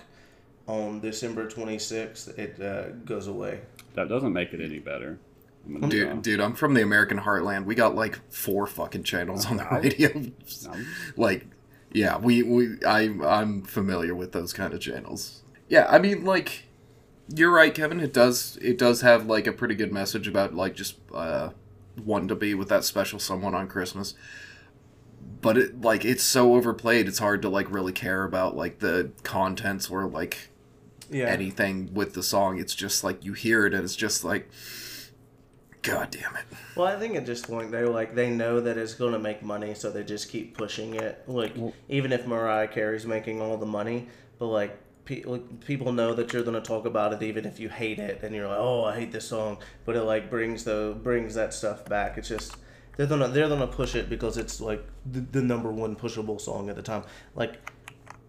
on 0.66 1.00
December 1.00 1.48
twenty 1.48 1.78
sixth, 1.78 2.38
it 2.38 2.60
uh, 2.60 2.90
goes 3.04 3.26
away. 3.26 3.60
that 3.94 4.08
doesn't 4.08 4.32
make 4.32 4.52
it 4.52 4.60
any 4.60 4.78
better. 4.78 5.18
I'm 5.66 5.88
Dude, 5.88 6.22
dude, 6.22 6.40
I'm 6.40 6.54
from 6.54 6.74
the 6.74 6.82
American 6.82 7.20
heartland. 7.20 7.66
We 7.66 7.74
got 7.74 7.94
like 7.94 8.18
four 8.32 8.66
fucking 8.66 9.02
channels 9.02 9.46
on 9.46 9.58
the 9.58 9.66
radio. 9.70 10.08
Like, 11.16 11.46
yeah, 11.92 12.16
we 12.18 12.42
we 12.42 12.82
I 12.86 13.10
I'm 13.24 13.62
familiar 13.62 14.14
with 14.14 14.32
those 14.32 14.52
kind 14.52 14.72
of 14.72 14.80
channels. 14.80 15.42
Yeah, 15.68 15.86
I 15.88 15.98
mean, 15.98 16.24
like, 16.24 16.64
you're 17.34 17.52
right, 17.52 17.74
Kevin. 17.74 18.00
It 18.00 18.12
does 18.12 18.58
it 18.62 18.78
does 18.78 19.02
have 19.02 19.26
like 19.26 19.46
a 19.46 19.52
pretty 19.52 19.74
good 19.74 19.92
message 19.92 20.26
about 20.26 20.54
like 20.54 20.74
just 20.74 20.96
uh, 21.14 21.50
wanting 22.04 22.28
to 22.28 22.34
be 22.34 22.54
with 22.54 22.68
that 22.68 22.84
special 22.84 23.18
someone 23.18 23.54
on 23.54 23.68
Christmas. 23.68 24.14
But 25.40 25.56
it 25.58 25.80
like 25.80 26.04
it's 26.04 26.22
so 26.22 26.54
overplayed. 26.54 27.08
It's 27.08 27.18
hard 27.18 27.42
to 27.42 27.48
like 27.48 27.70
really 27.70 27.92
care 27.92 28.24
about 28.24 28.56
like 28.56 28.80
the 28.80 29.10
contents 29.22 29.88
or 29.90 30.06
like 30.06 30.50
Yeah, 31.10 31.26
anything 31.26 31.92
with 31.94 32.14
the 32.14 32.22
song. 32.22 32.58
It's 32.58 32.74
just 32.74 33.02
like 33.04 33.24
you 33.24 33.32
hear 33.32 33.66
it 33.66 33.74
and 33.74 33.82
it's 33.84 33.96
just 33.96 34.24
like, 34.24 34.50
God 35.82 36.10
damn 36.10 36.36
it. 36.36 36.44
Well, 36.74 36.86
I 36.86 36.98
think 36.98 37.16
at 37.16 37.24
this 37.26 37.40
point 37.42 37.70
they're 37.70 37.88
like 37.88 38.14
they 38.14 38.30
know 38.30 38.60
that 38.60 38.76
it's 38.76 38.94
going 38.94 39.12
to 39.12 39.18
make 39.18 39.42
money, 39.42 39.74
so 39.74 39.90
they 39.90 40.04
just 40.04 40.28
keep 40.28 40.56
pushing 40.56 40.94
it. 40.94 41.22
Like 41.26 41.54
even 41.88 42.12
if 42.12 42.26
Mariah 42.26 42.68
Carey's 42.68 43.06
making 43.06 43.40
all 43.40 43.56
the 43.56 43.66
money, 43.66 44.08
but 44.38 44.46
like 44.48 44.78
people 45.06 45.92
know 45.92 46.14
that 46.14 46.32
you're 46.32 46.42
going 46.42 46.54
to 46.54 46.60
talk 46.60 46.84
about 46.84 47.12
it, 47.14 47.22
even 47.22 47.44
if 47.46 47.58
you 47.58 47.68
hate 47.68 47.98
it, 47.98 48.22
and 48.22 48.34
you're 48.34 48.46
like, 48.46 48.58
oh, 48.60 48.84
I 48.84 48.94
hate 48.94 49.10
this 49.10 49.26
song, 49.26 49.58
but 49.84 49.96
it 49.96 50.02
like 50.02 50.30
brings 50.30 50.64
the 50.64 50.96
brings 51.02 51.34
that 51.34 51.54
stuff 51.54 51.84
back. 51.86 52.18
It's 52.18 52.28
just 52.28 52.56
They're 53.00 53.06
gonna 53.08 53.28
they're 53.28 53.48
gonna 53.48 53.66
push 53.66 53.94
it 53.94 54.10
because 54.10 54.36
it's 54.36 54.60
like 54.60 54.84
the, 55.10 55.20
the 55.20 55.40
number 55.40 55.72
one 55.72 55.96
pushable 55.96 56.38
song 56.38 56.68
at 56.68 56.76
the 56.76 56.82
time. 56.82 57.04
Like 57.34 57.56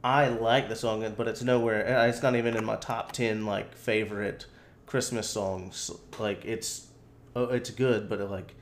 I 0.01 0.29
like 0.29 0.69
the 0.69 0.77
song, 0.77 1.13
but 1.17 1.27
it's 1.27 1.43
nowhere. 1.43 1.85
uh, 1.99 2.07
It's 2.07 2.23
not 2.23 2.37
even 2.37 2.55
in 2.55 2.63
my 2.63 2.77
top 2.77 3.11
ten 3.11 3.45
like 3.45 3.75
favorite 3.75 4.45
Christmas 4.85 5.29
songs. 5.29 5.91
Like 6.17 6.45
it's 6.45 6.87
oh, 7.35 7.49
it's 7.49 7.69
good, 7.69 8.07
but 8.07 8.21
it, 8.21 8.29
like 8.29 8.55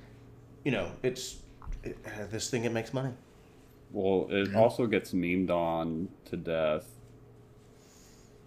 you 0.63 0.71
know 0.71 0.93
it's 1.03 1.37
it, 1.83 1.99
uh, 2.03 2.25
this 2.31 2.49
thing 2.49 2.65
it 2.65 2.71
makes 2.71 2.91
money. 2.91 3.13
Well, 3.91 4.25
it 4.31 4.55
also 4.55 4.87
gets 4.87 5.11
memed 5.11 5.51
on 5.51 6.09
to 6.25 6.37
death. 6.37 6.87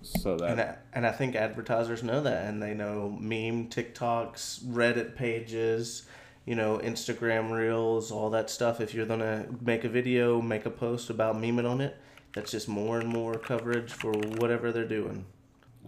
So 0.02 0.36
that 0.36 0.50
And 0.50 0.60
I, 0.60 0.76
and 0.94 1.06
I 1.06 1.12
think 1.12 1.36
advertisers 1.36 2.02
know 2.02 2.22
that, 2.22 2.48
and 2.48 2.60
they 2.60 2.74
know 2.74 3.08
meme 3.20 3.68
TikToks, 3.68 4.64
Reddit 4.64 5.14
pages, 5.14 6.06
you 6.46 6.54
know, 6.54 6.78
Instagram 6.78 7.50
reels, 7.50 8.10
all 8.10 8.30
that 8.30 8.50
stuff. 8.50 8.80
If 8.80 8.94
you're 8.94 9.06
gonna 9.06 9.46
make 9.60 9.84
a 9.84 9.88
video, 9.88 10.40
make 10.40 10.66
a 10.66 10.70
post 10.70 11.10
about 11.10 11.36
memeing 11.36 11.68
on 11.68 11.80
it, 11.80 11.96
that's 12.34 12.50
just 12.50 12.68
more 12.68 12.98
and 12.98 13.08
more 13.08 13.34
coverage 13.34 13.92
for 13.92 14.12
whatever 14.12 14.72
they're 14.72 14.84
doing. 14.88 15.24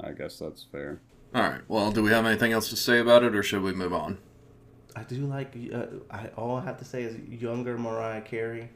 I 0.03 0.13
guess 0.13 0.39
that's 0.39 0.65
fair. 0.65 1.01
All 1.35 1.43
right. 1.43 1.61
Well, 1.69 1.91
do 1.91 2.03
we 2.03 2.11
have 2.11 2.27
anything 2.27 2.53
else 2.53 2.69
to 2.71 2.77
say 2.77 3.01
about 3.01 3.25
it, 3.25 3.35
or 3.35 3.43
should 3.43 3.63
we 3.63 3.73
move 3.73 3.93
on? 3.93 4.19
I 4.97 5.03
do 5.03 5.17
like. 5.27 5.57
Uh, 5.73 5.87
I 6.11 6.29
all 6.37 6.57
I 6.57 6.65
have 6.65 6.79
to 6.79 6.85
say 6.85 7.03
is 7.03 7.17
younger 7.29 7.77
Mariah 7.77 8.21
Carey, 8.21 8.71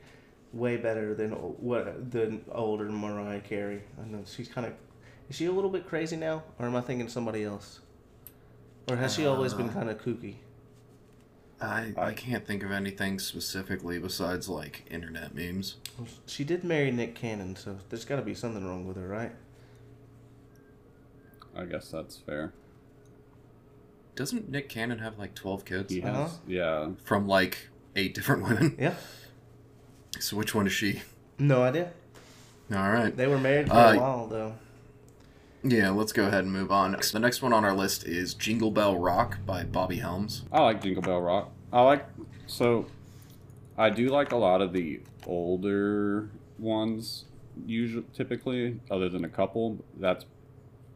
way 0.52 0.76
better 0.76 1.14
than 1.14 1.30
what 1.30 2.10
than 2.10 2.44
older 2.50 2.86
Mariah 2.86 3.40
Carey. 3.40 3.82
I 4.02 4.06
know 4.08 4.24
she's 4.26 4.48
kind 4.48 4.66
of. 4.66 4.72
Is 5.30 5.36
she 5.36 5.46
a 5.46 5.52
little 5.52 5.70
bit 5.70 5.86
crazy 5.86 6.16
now, 6.16 6.42
or 6.58 6.66
am 6.66 6.74
I 6.74 6.80
thinking 6.80 7.08
somebody 7.08 7.44
else? 7.44 7.80
Or 8.90 8.96
has 8.96 9.14
she 9.14 9.26
always 9.26 9.52
been 9.54 9.68
Uh, 9.68 9.74
kind 9.74 9.90
of 9.90 9.98
kooky? 10.02 10.36
I 11.60 11.92
I 11.96 12.12
can't 12.12 12.46
think 12.46 12.62
of 12.62 12.70
anything 12.70 13.18
specifically 13.18 13.98
besides 13.98 14.48
like 14.48 14.84
internet 14.90 15.34
memes. 15.34 15.76
She 16.26 16.44
did 16.44 16.62
marry 16.64 16.90
Nick 16.92 17.14
Cannon, 17.16 17.56
so 17.56 17.78
there's 17.88 18.04
got 18.04 18.16
to 18.16 18.22
be 18.22 18.34
something 18.34 18.64
wrong 18.64 18.86
with 18.86 18.96
her, 18.96 19.08
right? 19.08 19.32
I 21.56 21.64
guess 21.64 21.90
that's 21.90 22.16
fair. 22.18 22.52
Doesn't 24.14 24.48
Nick 24.48 24.68
Cannon 24.68 24.98
have 25.00 25.18
like 25.18 25.34
twelve 25.34 25.64
kids 25.64 25.92
He 25.92 26.02
Uh-huh. 26.02 26.24
has, 26.24 26.38
yeah. 26.46 26.90
from 27.04 27.26
like 27.26 27.68
eight 27.96 28.14
different 28.14 28.42
women? 28.44 28.76
Yeah. 28.78 28.94
So 30.20 30.36
which 30.36 30.54
one 30.54 30.66
is 30.66 30.72
she? 30.72 31.02
No 31.38 31.62
idea. 31.62 31.90
All 32.72 32.90
right. 32.90 33.16
They 33.16 33.26
were 33.26 33.38
married 33.38 33.68
for 33.68 33.74
Uh, 33.74 33.92
a 33.94 33.98
while, 33.98 34.26
though. 34.26 34.54
Yeah, 35.70 35.90
let's 35.90 36.12
go 36.12 36.28
ahead 36.28 36.44
and 36.44 36.52
move 36.52 36.72
on. 36.72 36.92
The 36.92 37.18
next 37.18 37.42
one 37.42 37.52
on 37.52 37.62
our 37.62 37.74
list 37.74 38.06
is 38.06 38.32
Jingle 38.32 38.70
Bell 38.70 38.96
Rock 38.96 39.38
by 39.44 39.64
Bobby 39.64 39.96
Helms. 39.96 40.44
I 40.50 40.62
like 40.62 40.82
Jingle 40.82 41.02
Bell 41.02 41.20
Rock. 41.20 41.50
I 41.70 41.82
like 41.82 42.06
so 42.46 42.86
I 43.76 43.90
do 43.90 44.08
like 44.08 44.32
a 44.32 44.36
lot 44.36 44.62
of 44.62 44.72
the 44.72 45.00
older 45.26 46.30
ones 46.58 47.26
usually 47.66 48.06
typically 48.14 48.80
other 48.90 49.10
than 49.10 49.24
a 49.24 49.28
couple 49.28 49.84
that's 49.98 50.24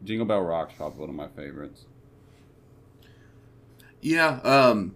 Jingle 0.05 0.27
Bell 0.27 0.41
Rock's 0.41 0.73
probably 0.75 1.01
one 1.01 1.11
of 1.11 1.17
my 1.17 1.29
favorites. 1.29 1.85
Yeah, 4.01 4.41
um 4.43 4.95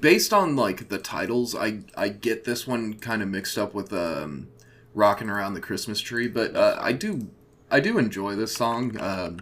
based 0.00 0.34
on 0.34 0.54
like 0.54 0.90
the 0.90 0.98
titles, 0.98 1.54
I 1.54 1.80
I 1.96 2.10
get 2.10 2.44
this 2.44 2.66
one 2.66 2.94
kind 2.94 3.22
of 3.22 3.28
mixed 3.28 3.56
up 3.56 3.72
with 3.72 3.90
um 3.90 4.48
Rocking 4.92 5.30
Around 5.30 5.54
the 5.54 5.60
Christmas 5.60 6.00
Tree, 6.00 6.28
but 6.28 6.54
uh, 6.54 6.76
I 6.80 6.92
do 6.92 7.28
I 7.70 7.80
do 7.80 7.98
enjoy 7.98 8.34
this 8.36 8.54
song. 8.54 8.96
Um 9.00 9.40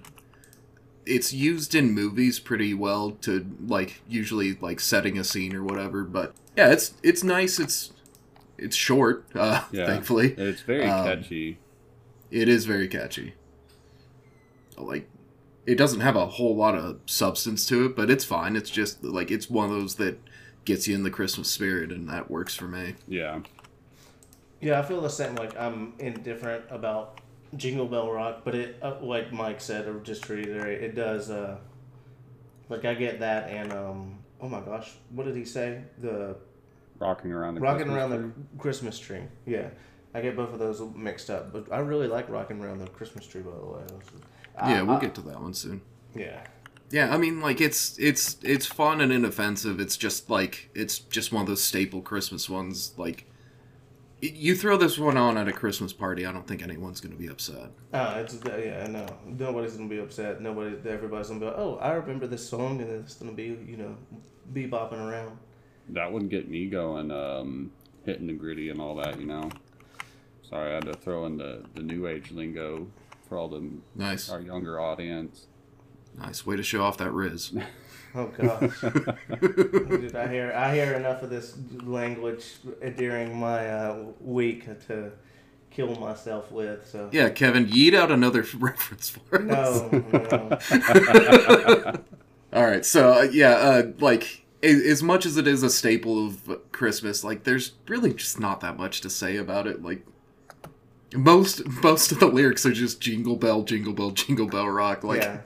it's 1.04 1.32
used 1.32 1.74
in 1.74 1.92
movies 1.92 2.40
pretty 2.40 2.74
well 2.74 3.12
to 3.22 3.46
like 3.66 4.00
usually 4.08 4.54
like 4.60 4.80
setting 4.80 5.16
a 5.18 5.24
scene 5.24 5.54
or 5.54 5.62
whatever, 5.62 6.02
but 6.02 6.34
yeah, 6.56 6.70
it's 6.72 6.94
it's 7.02 7.22
nice. 7.22 7.58
It's 7.60 7.92
it's 8.58 8.74
short, 8.76 9.24
uh 9.34 9.64
Yeah. 9.70 9.86
thankfully. 9.86 10.32
It's 10.32 10.62
very 10.62 10.84
Um, 10.84 11.04
catchy. 11.06 11.58
It 12.30 12.48
is 12.48 12.64
very 12.66 12.88
catchy. 12.88 13.34
Like, 14.76 15.08
it 15.64 15.76
doesn't 15.76 16.00
have 16.00 16.16
a 16.16 16.26
whole 16.26 16.54
lot 16.56 16.74
of 16.74 16.98
substance 17.06 17.64
to 17.66 17.86
it, 17.86 17.96
but 17.96 18.10
it's 18.10 18.24
fine. 18.24 18.56
It's 18.56 18.68
just 18.68 19.02
like 19.04 19.30
it's 19.30 19.48
one 19.48 19.70
of 19.70 19.76
those 19.76 19.94
that 19.94 20.18
gets 20.64 20.86
you 20.88 20.94
in 20.94 21.02
the 21.02 21.10
Christmas 21.10 21.48
spirit, 21.48 21.90
and 21.92 22.08
that 22.08 22.30
works 22.30 22.54
for 22.54 22.66
me. 22.66 22.94
Yeah. 23.08 23.40
Yeah, 24.60 24.80
I 24.80 24.82
feel 24.82 25.00
the 25.00 25.08
same. 25.08 25.34
Like 25.36 25.56
I'm 25.58 25.94
indifferent 25.98 26.64
about 26.68 27.20
Jingle 27.56 27.86
Bell 27.86 28.10
Rock, 28.10 28.40
but 28.44 28.54
it, 28.54 28.76
uh, 28.82 28.94
like 29.00 29.32
Mike 29.32 29.60
said, 29.60 29.86
or 29.86 30.00
just 30.00 30.24
to 30.24 30.34
reiterate, 30.34 30.82
it 30.82 30.94
does. 30.94 31.30
Uh, 31.30 31.58
like 32.68 32.84
I 32.84 32.94
get 32.94 33.20
that, 33.20 33.48
and 33.50 33.72
um, 33.72 34.18
oh 34.40 34.48
my 34.48 34.60
gosh, 34.60 34.90
what 35.10 35.26
did 35.26 35.36
he 35.36 35.44
say? 35.44 35.82
The 35.98 36.36
Rocking 36.98 37.30
around 37.32 37.54
the 37.56 37.60
rocking 37.60 37.86
Christmas 37.88 37.96
around 37.98 38.10
tree. 38.10 38.30
the 38.54 38.58
Christmas 38.58 38.98
tree. 38.98 39.22
Yeah, 39.46 39.68
I 40.14 40.20
get 40.22 40.34
both 40.34 40.52
of 40.52 40.58
those 40.58 40.80
mixed 40.96 41.28
up, 41.30 41.52
but 41.52 41.70
I 41.70 41.78
really 41.78 42.08
like 42.08 42.28
rocking 42.30 42.62
around 42.62 42.78
the 42.78 42.86
Christmas 42.88 43.26
tree. 43.26 43.42
By 43.42 43.50
the 43.50 43.64
way, 43.66 43.82
yeah, 44.66 44.82
we'll 44.82 44.96
I- 44.96 45.00
get 45.00 45.14
to 45.16 45.20
that 45.22 45.40
one 45.40 45.52
soon. 45.54 45.82
Yeah, 46.14 46.40
Yeah, 46.90 47.12
I 47.14 47.18
mean, 47.18 47.40
like 47.42 47.60
it's 47.60 47.98
it's 47.98 48.38
it's 48.42 48.64
fun 48.66 49.00
and 49.02 49.12
inoffensive. 49.12 49.78
It's 49.78 49.96
just 49.98 50.30
like 50.30 50.70
it's 50.74 50.98
just 50.98 51.32
one 51.32 51.42
of 51.42 51.48
those 51.48 51.62
staple 51.62 52.00
Christmas 52.00 52.48
ones. 52.48 52.94
Like, 52.96 53.26
y- 53.28 53.35
you 54.20 54.54
throw 54.56 54.76
this 54.76 54.98
one 54.98 55.16
on 55.16 55.36
at 55.36 55.46
a 55.48 55.52
Christmas 55.52 55.92
party, 55.92 56.24
I 56.26 56.32
don't 56.32 56.46
think 56.46 56.62
anyone's 56.62 57.00
gonna 57.00 57.16
be 57.16 57.28
upset. 57.28 57.70
Oh, 57.92 58.18
it's 58.20 58.38
yeah, 58.44 58.84
I 58.84 58.88
know. 58.88 59.06
Nobody's 59.26 59.74
gonna 59.76 59.88
be 59.88 59.98
upset. 59.98 60.40
Nobody, 60.40 60.76
everybody's 60.88 61.28
gonna 61.28 61.40
be 61.40 61.46
like, 61.46 61.56
oh, 61.58 61.76
I 61.76 61.92
remember 61.92 62.26
this 62.26 62.48
song, 62.48 62.80
and 62.80 62.90
it's 62.90 63.14
gonna 63.14 63.32
be, 63.32 63.44
you 63.66 63.76
know, 63.76 63.96
be 64.52 64.66
bopping 64.66 65.00
around. 65.06 65.36
That 65.90 66.10
wouldn't 66.12 66.30
get 66.30 66.48
me 66.48 66.66
going, 66.66 67.10
um, 67.10 67.70
hitting 68.04 68.26
the 68.26 68.32
gritty 68.32 68.70
and 68.70 68.80
all 68.80 68.96
that, 68.96 69.20
you 69.20 69.26
know. 69.26 69.50
Sorry, 70.48 70.70
I 70.70 70.74
had 70.76 70.84
to 70.86 70.94
throw 70.94 71.26
in 71.26 71.36
the, 71.36 71.62
the 71.74 71.82
new 71.82 72.06
age 72.06 72.30
lingo 72.30 72.86
for 73.28 73.36
all 73.36 73.48
the 73.48 73.68
Nice, 73.94 74.28
our 74.30 74.40
younger 74.40 74.80
audience. 74.80 75.46
nice 76.18 76.46
way 76.46 76.56
to 76.56 76.62
show 76.62 76.82
off 76.82 76.96
that 76.98 77.10
Riz. 77.12 77.52
Oh 78.16 78.26
gosh, 78.38 78.80
Dude, 79.40 80.16
I 80.16 80.26
hear 80.28 80.52
I 80.56 80.74
hear 80.74 80.94
enough 80.94 81.22
of 81.22 81.28
this 81.30 81.54
language 81.82 82.44
during 82.96 83.38
my 83.38 83.68
uh, 83.68 84.04
week 84.20 84.64
to 84.86 85.12
kill 85.70 85.94
myself 85.96 86.50
with. 86.50 86.86
So 86.86 87.10
yeah, 87.12 87.28
Kevin, 87.28 87.66
yeet 87.66 87.94
out 87.94 88.10
another 88.10 88.42
reference 88.58 89.10
for 89.10 89.50
us. 89.52 89.82
no, 89.82 90.58
no. 90.70 92.02
All 92.52 92.64
right, 92.64 92.86
so 92.86 93.12
uh, 93.12 93.22
yeah, 93.30 93.50
uh, 93.50 93.82
like 93.98 94.46
a- 94.62 94.90
as 94.90 95.02
much 95.02 95.26
as 95.26 95.36
it 95.36 95.46
is 95.46 95.62
a 95.62 95.68
staple 95.68 96.26
of 96.26 96.58
Christmas, 96.72 97.22
like 97.22 97.44
there's 97.44 97.72
really 97.86 98.14
just 98.14 98.40
not 98.40 98.60
that 98.62 98.78
much 98.78 99.02
to 99.02 99.10
say 99.10 99.36
about 99.36 99.66
it. 99.66 99.82
Like 99.82 100.06
most 101.14 101.66
most 101.82 102.12
of 102.12 102.20
the 102.20 102.26
lyrics 102.28 102.64
are 102.64 102.72
just 102.72 103.00
jingle 103.00 103.36
bell, 103.36 103.62
jingle 103.62 103.92
bell, 103.92 104.10
jingle 104.10 104.46
bell 104.46 104.68
rock. 104.68 105.04
Like 105.04 105.20
yeah, 105.22 105.40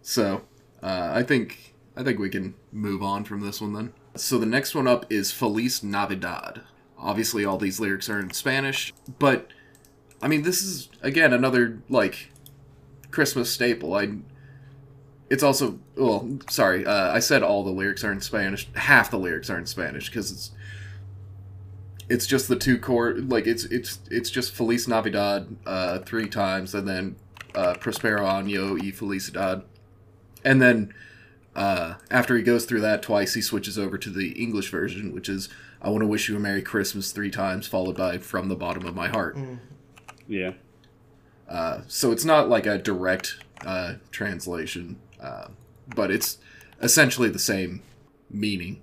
so, 0.00 0.42
uh, 0.82 1.10
I 1.14 1.22
think 1.22 1.71
I 1.96 2.02
think 2.02 2.18
we 2.18 2.30
can 2.30 2.54
move 2.70 3.02
on 3.02 3.24
from 3.24 3.40
this 3.40 3.60
one 3.60 3.72
then. 3.74 3.92
So 4.16 4.38
the 4.38 4.46
next 4.46 4.74
one 4.74 4.86
up 4.86 5.10
is 5.10 5.32
Feliz 5.32 5.82
Navidad. 5.82 6.62
Obviously, 6.98 7.44
all 7.44 7.58
these 7.58 7.80
lyrics 7.80 8.08
are 8.08 8.20
in 8.20 8.32
Spanish, 8.32 8.92
but 9.18 9.48
I 10.20 10.28
mean, 10.28 10.42
this 10.42 10.62
is 10.62 10.88
again 11.02 11.32
another 11.32 11.82
like 11.88 12.30
Christmas 13.10 13.50
staple. 13.50 13.94
I. 13.94 14.18
It's 15.28 15.42
also 15.42 15.78
well, 15.96 16.38
sorry, 16.50 16.84
uh, 16.84 17.10
I 17.10 17.18
said 17.18 17.42
all 17.42 17.64
the 17.64 17.70
lyrics 17.70 18.04
are 18.04 18.12
in 18.12 18.20
Spanish. 18.20 18.68
Half 18.74 19.10
the 19.10 19.18
lyrics 19.18 19.48
are 19.48 19.58
in 19.58 19.64
Spanish 19.64 20.10
because 20.10 20.30
it's 20.30 20.50
it's 22.08 22.26
just 22.26 22.48
the 22.48 22.56
two 22.56 22.78
core 22.78 23.14
like 23.14 23.46
it's 23.46 23.64
it's 23.64 24.00
it's 24.10 24.28
just 24.28 24.52
Feliz 24.52 24.86
Navidad 24.86 25.56
uh, 25.64 26.00
three 26.00 26.28
times 26.28 26.74
and 26.74 26.86
then 26.86 27.16
uh, 27.54 27.74
Prospero 27.74 28.24
Año 28.26 28.78
y 28.78 28.90
Felicidad, 28.90 29.64
and 30.44 30.60
then 30.60 30.92
uh, 31.54 31.94
after 32.10 32.36
he 32.36 32.42
goes 32.42 32.64
through 32.64 32.80
that 32.80 33.02
twice, 33.02 33.34
he 33.34 33.42
switches 33.42 33.78
over 33.78 33.98
to 33.98 34.10
the 34.10 34.32
English 34.32 34.70
version, 34.70 35.12
which 35.12 35.28
is 35.28 35.48
"I 35.80 35.90
want 35.90 36.02
to 36.02 36.06
wish 36.06 36.28
you 36.28 36.36
a 36.36 36.40
Merry 36.40 36.62
Christmas" 36.62 37.12
three 37.12 37.30
times, 37.30 37.66
followed 37.66 37.96
by 37.96 38.18
"From 38.18 38.48
the 38.48 38.56
bottom 38.56 38.86
of 38.86 38.94
my 38.94 39.08
heart." 39.08 39.36
Yeah. 40.26 40.52
Uh, 41.48 41.82
so 41.86 42.12
it's 42.12 42.24
not 42.24 42.48
like 42.48 42.64
a 42.64 42.78
direct 42.78 43.36
uh, 43.66 43.94
translation, 44.10 44.98
uh, 45.20 45.48
but 45.94 46.10
it's 46.10 46.38
essentially 46.80 47.28
the 47.28 47.38
same 47.38 47.82
meaning. 48.30 48.82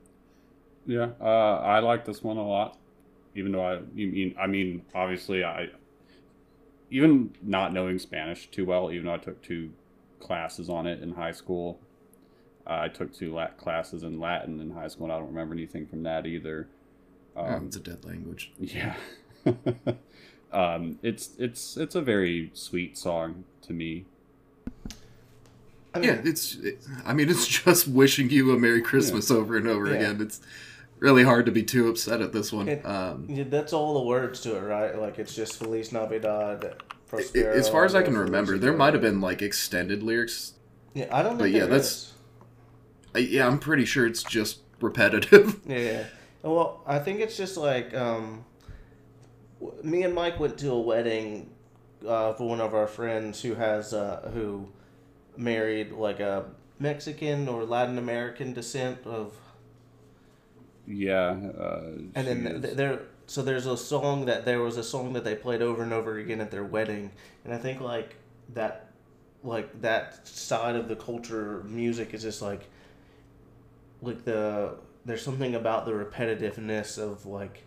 Yeah, 0.86 1.10
uh, 1.20 1.58
I 1.58 1.80
like 1.80 2.06
this 2.06 2.24
one 2.24 2.38
a 2.38 2.48
lot. 2.48 2.78
Even 3.36 3.52
though 3.52 3.64
I, 3.64 3.80
you 3.96 4.08
mean, 4.08 4.36
I 4.40 4.48
mean, 4.48 4.84
obviously, 4.94 5.44
I, 5.44 5.70
even 6.92 7.34
not 7.42 7.74
knowing 7.74 8.00
Spanish 8.00 8.50
too 8.50 8.66
well, 8.66 8.92
even 8.92 9.06
though 9.08 9.14
I 9.14 9.18
took 9.18 9.42
two 9.42 9.72
classes 10.20 10.70
on 10.70 10.88
it 10.88 11.02
in 11.02 11.14
high 11.14 11.32
school, 11.32 11.80
I 12.70 12.88
took 12.88 13.14
two 13.14 13.34
lat- 13.34 13.58
classes 13.58 14.04
in 14.04 14.20
Latin 14.20 14.60
in 14.60 14.72
high 14.72 14.88
school, 14.88 15.06
and 15.06 15.14
I 15.14 15.18
don't 15.18 15.28
remember 15.30 15.54
anything 15.56 15.88
from 15.88 16.04
that 16.04 16.26
either. 16.28 16.68
Oh, 17.36 17.44
Um, 17.46 17.66
it's 17.68 17.76
a 17.78 17.80
dead 17.80 18.06
language. 18.06 18.52
yeah, 18.60 18.96
um, 20.54 21.00
it's 21.02 21.32
it's 21.38 21.78
it's 21.78 21.96
a 21.96 22.02
very 22.02 22.52
sweet 22.54 22.98
song 22.98 23.44
to 23.64 23.74
me. 23.74 24.06
I 25.94 26.00
mean, 26.00 26.10
Yeah, 26.10 26.22
it's. 26.24 26.56
It, 26.58 26.80
I 27.06 27.14
mean, 27.14 27.30
it's 27.30 27.48
just 27.64 27.88
wishing 27.88 28.30
you 28.30 28.52
a 28.54 28.60
Merry 28.60 28.82
Christmas 28.82 29.32
over 29.32 29.58
and 29.58 29.68
over 29.68 29.88
Yeah. 29.88 29.96
again. 29.96 30.22
It's 30.22 30.40
really 31.00 31.24
hard 31.24 31.46
to 31.48 31.52
be 31.52 31.64
too 31.64 31.88
upset 31.88 32.22
at 32.22 32.34
this 32.34 32.52
one. 32.54 32.68
It- 32.68 32.86
Um, 32.86 33.26
Yeah, 33.30 33.46
that's 33.50 33.74
all 33.74 33.94
the 33.96 34.06
words 34.06 34.42
to 34.42 34.56
it, 34.58 34.62
right? 34.62 35.00
Like 35.00 35.18
it's 35.18 35.34
just 35.36 35.58
Feliz 35.58 35.92
Navidad. 35.92 36.76
Prospero, 37.08 37.54
as 37.56 37.68
far 37.68 37.86
as 37.86 37.96
I 37.96 38.04
can 38.04 38.14
Feliz 38.14 38.26
remember, 38.28 38.58
there 38.60 38.74
might 38.74 38.94
have 38.94 39.02
been 39.02 39.20
like 39.22 39.42
extended 39.42 40.04
lyrics. 40.04 40.54
Yeah, 40.94 41.08
I 41.12 41.24
don't. 41.24 41.32
Think 41.32 41.40
but 41.40 41.52
yeah, 41.52 41.60
there 41.62 41.68
that's- 41.70 41.88
is. 41.92 42.14
I, 43.16 43.20
yeah, 43.20 43.48
I'm 43.48 43.60
pretty 43.60 43.86
sure 43.86 44.06
it's 44.06 44.24
just 44.24 44.60
repetitive. 44.82 45.60
Yeah, 45.68 45.78
yeah. 45.78 46.04
Well, 46.44 46.82
I 46.88 47.00
think 47.00 47.20
it's 47.20 47.36
just 47.36 47.58
like 47.58 47.94
um, 47.94 48.46
me 49.84 50.04
and 50.04 50.14
Mike 50.16 50.40
went 50.40 50.58
to 50.60 50.72
a 50.72 50.80
wedding 50.80 51.50
uh, 52.08 52.34
for 52.34 52.48
one 52.48 52.62
of 52.62 52.74
our 52.74 52.88
friends 52.88 53.42
who 53.42 53.56
has 53.56 53.94
uh, 53.94 54.30
who 54.34 54.70
married 55.36 55.92
like 55.92 56.20
a 56.22 56.46
Mexican 56.80 57.50
or 57.50 57.66
Latin 57.66 57.98
American 57.98 58.54
descent 58.54 59.00
of, 59.06 59.34
Yeah. 60.88 61.32
Uh, 61.58 61.82
and 62.16 62.28
then 62.28 62.62
th- 62.62 62.76
there. 62.76 63.02
So 63.28 63.44
there's 63.44 63.68
a 63.68 63.78
song 63.78 64.26
that 64.26 64.46
there 64.46 64.62
was 64.62 64.78
a 64.78 64.84
song 64.84 65.14
that 65.14 65.24
they 65.24 65.36
played 65.36 65.62
over 65.62 65.84
and 65.84 65.94
over 65.94 66.18
again 66.18 66.42
at 66.42 66.50
their 66.52 66.64
wedding, 66.64 67.12
and 67.46 67.54
I 67.54 67.58
think 67.58 67.80
like 67.80 68.16
that, 68.56 68.88
like 69.44 69.82
that 69.82 70.28
side 70.28 70.76
of 70.76 70.88
the 70.88 70.96
culture 70.96 71.64
music 71.68 72.14
is 72.16 72.24
just 72.24 72.42
like, 72.42 72.68
like 74.02 74.24
the 74.26 74.76
there's 75.06 75.24
something 75.24 75.56
about 75.56 75.86
the 75.86 75.92
repetitiveness 75.92 76.98
of 76.98 77.26
like 77.26 77.66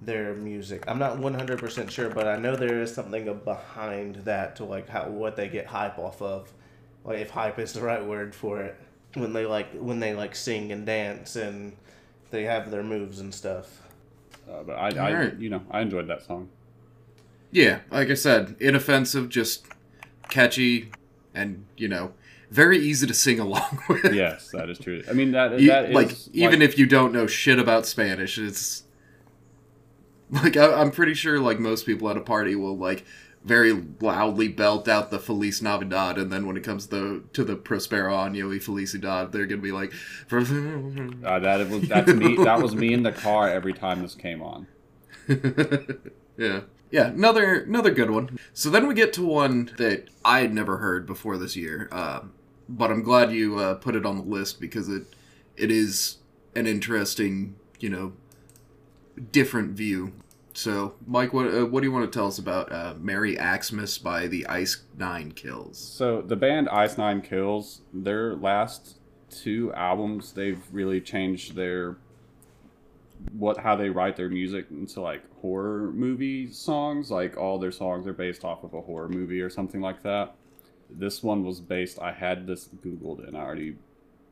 their 0.00 0.34
music. 0.34 0.84
I'm 0.86 0.98
not 0.98 1.18
100% 1.18 1.90
sure, 1.90 2.08
but 2.10 2.26
I 2.26 2.36
know 2.36 2.54
there 2.56 2.80
is 2.80 2.94
something 2.94 3.32
behind 3.44 4.16
that 4.16 4.56
to 4.56 4.64
like 4.64 4.88
how 4.88 5.08
what 5.08 5.36
they 5.36 5.48
get 5.48 5.66
hype 5.66 5.98
off 5.98 6.22
of. 6.22 6.52
Like 7.04 7.18
if 7.18 7.30
hype 7.30 7.58
is 7.58 7.72
the 7.72 7.80
right 7.82 8.04
word 8.04 8.34
for 8.34 8.60
it. 8.62 8.76
When 9.14 9.32
they 9.32 9.46
like 9.46 9.72
when 9.72 10.00
they 10.00 10.14
like 10.14 10.34
sing 10.36 10.70
and 10.70 10.84
dance 10.84 11.34
and 11.36 11.76
they 12.30 12.44
have 12.44 12.70
their 12.70 12.82
moves 12.82 13.20
and 13.20 13.34
stuff. 13.34 13.82
uh, 14.48 14.62
but 14.62 14.74
I, 14.74 14.88
I 14.90 15.12
Alright. 15.12 15.38
you 15.38 15.48
know, 15.48 15.62
I 15.70 15.80
enjoyed 15.80 16.08
that 16.08 16.22
song. 16.22 16.48
yeah, 17.50 17.80
like 17.90 18.10
I 18.10 18.14
said, 18.14 18.56
inoffensive, 18.60 19.30
just 19.30 19.66
catchy, 20.28 20.90
and 21.34 21.64
you 21.76 21.88
know, 21.88 22.12
very 22.50 22.78
easy 22.78 23.06
to 23.06 23.14
sing 23.14 23.40
along 23.40 23.82
with. 23.88 24.14
Yes, 24.14 24.50
that 24.50 24.70
is 24.70 24.78
true. 24.78 25.02
I 25.08 25.12
mean 25.12 25.32
that 25.32 25.50
that 25.50 25.90
is 25.90 25.94
like 25.94 26.12
even 26.32 26.62
if 26.62 26.78
you 26.78 26.86
don't 26.86 27.12
know 27.12 27.26
shit 27.26 27.58
about 27.58 27.86
Spanish, 27.86 28.38
it's 28.38 28.84
like 30.30 30.56
I, 30.56 30.80
I'm 30.80 30.90
pretty 30.90 31.14
sure 31.14 31.40
like 31.40 31.58
most 31.58 31.86
people 31.86 32.08
at 32.10 32.16
a 32.16 32.20
party 32.20 32.54
will 32.54 32.76
like 32.76 33.04
very 33.44 33.84
loudly 34.00 34.48
belt 34.48 34.88
out 34.88 35.10
the 35.10 35.18
Feliz 35.18 35.62
Navidad, 35.62 36.18
and 36.18 36.32
then 36.32 36.46
when 36.46 36.56
it 36.56 36.64
comes 36.64 36.86
to 36.88 37.28
to 37.32 37.44
the 37.44 37.56
Prospero 37.56 38.12
Año 38.14 38.48
y 38.48 38.56
Felicidad, 38.56 39.32
they're 39.32 39.46
gonna 39.46 39.62
be 39.62 39.72
like, 39.72 39.92
uh, 40.30 41.38
that 41.38 41.68
was 41.68 41.88
that's 41.88 42.12
me. 42.12 42.36
That 42.44 42.62
was 42.62 42.74
me 42.74 42.92
in 42.92 43.02
the 43.02 43.12
car 43.12 43.48
every 43.48 43.72
time 43.72 44.02
this 44.02 44.14
came 44.14 44.42
on. 44.42 44.66
yeah. 46.36 46.60
Yeah, 46.90 47.08
another 47.08 47.62
another 47.64 47.90
good 47.90 48.10
one. 48.10 48.38
So 48.54 48.70
then 48.70 48.86
we 48.86 48.94
get 48.94 49.12
to 49.14 49.22
one 49.22 49.70
that 49.76 50.08
I 50.24 50.40
had 50.40 50.54
never 50.54 50.78
heard 50.78 51.06
before 51.06 51.36
this 51.36 51.54
year, 51.54 51.88
um, 51.92 52.32
but 52.68 52.90
I'm 52.90 53.02
glad 53.02 53.32
you 53.32 53.58
uh, 53.58 53.74
put 53.74 53.94
it 53.96 54.04
on 54.04 54.16
the 54.16 54.22
list 54.22 54.60
because 54.60 54.88
it 54.88 55.14
it 55.56 55.70
is 55.70 56.18
an 56.54 56.66
interesting, 56.66 57.56
you 57.80 57.88
know, 57.88 58.12
different 59.32 59.72
view. 59.72 60.12
So, 60.52 60.94
Mike, 61.06 61.32
what 61.32 61.46
uh, 61.46 61.66
what 61.66 61.80
do 61.80 61.86
you 61.86 61.92
want 61.92 62.10
to 62.10 62.18
tell 62.18 62.26
us 62.26 62.38
about 62.38 62.70
uh, 62.72 62.94
"Merry 62.98 63.38
Axe-mas" 63.38 63.98
by 63.98 64.26
the 64.26 64.46
Ice 64.46 64.82
Nine 64.96 65.32
Kills? 65.32 65.78
So 65.78 66.20
the 66.20 66.36
band 66.36 66.68
Ice 66.68 66.98
Nine 66.98 67.22
Kills, 67.22 67.82
their 67.92 68.34
last 68.34 68.98
two 69.30 69.72
albums, 69.74 70.32
they've 70.32 70.62
really 70.72 71.00
changed 71.00 71.54
their 71.54 71.96
what 73.32 73.58
how 73.58 73.76
they 73.76 73.88
write 73.88 74.16
their 74.16 74.28
music 74.28 74.66
into 74.70 75.00
like 75.00 75.22
horror 75.40 75.92
movie 75.92 76.50
songs. 76.50 77.10
Like 77.10 77.36
all 77.36 77.58
their 77.58 77.72
songs 77.72 78.06
are 78.06 78.12
based 78.12 78.44
off 78.44 78.64
of 78.64 78.74
a 78.74 78.80
horror 78.80 79.08
movie 79.08 79.40
or 79.40 79.50
something 79.50 79.80
like 79.80 80.02
that. 80.02 80.34
This 80.90 81.22
one 81.22 81.44
was 81.44 81.60
based. 81.60 82.00
I 82.00 82.12
had 82.12 82.46
this 82.46 82.68
googled 82.68 83.26
and 83.26 83.36
I 83.36 83.40
already 83.40 83.76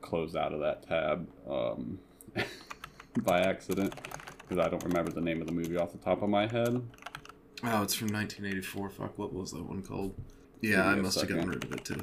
closed 0.01 0.37
out 0.37 0.53
of 0.53 0.61
that 0.61 0.87
tab 0.87 1.29
um, 1.49 1.99
by 3.23 3.41
accident 3.41 3.95
because 4.41 4.65
I 4.65 4.69
don't 4.69 4.85
remember 4.85 5.11
the 5.11 5.21
name 5.21 5.41
of 5.41 5.47
the 5.47 5.53
movie 5.53 5.77
off 5.77 5.93
the 5.93 5.99
top 5.99 6.23
of 6.23 6.29
my 6.29 6.47
head. 6.47 6.83
Oh, 7.65 7.83
it's 7.83 7.95
from 7.95 8.09
1984. 8.09 8.91
Fuck, 8.91 9.19
what 9.19 9.33
was 9.33 9.53
that 9.53 9.63
one 9.63 9.83
called? 9.83 10.15
Yeah, 10.61 10.77
me 10.77 10.83
I 10.83 10.93
a 10.95 11.03
must 11.03 11.21
have 11.21 11.29
gotten 11.29 11.49
rid 11.49 11.65
of 11.65 11.73
it 11.73 11.85
too. 11.85 12.01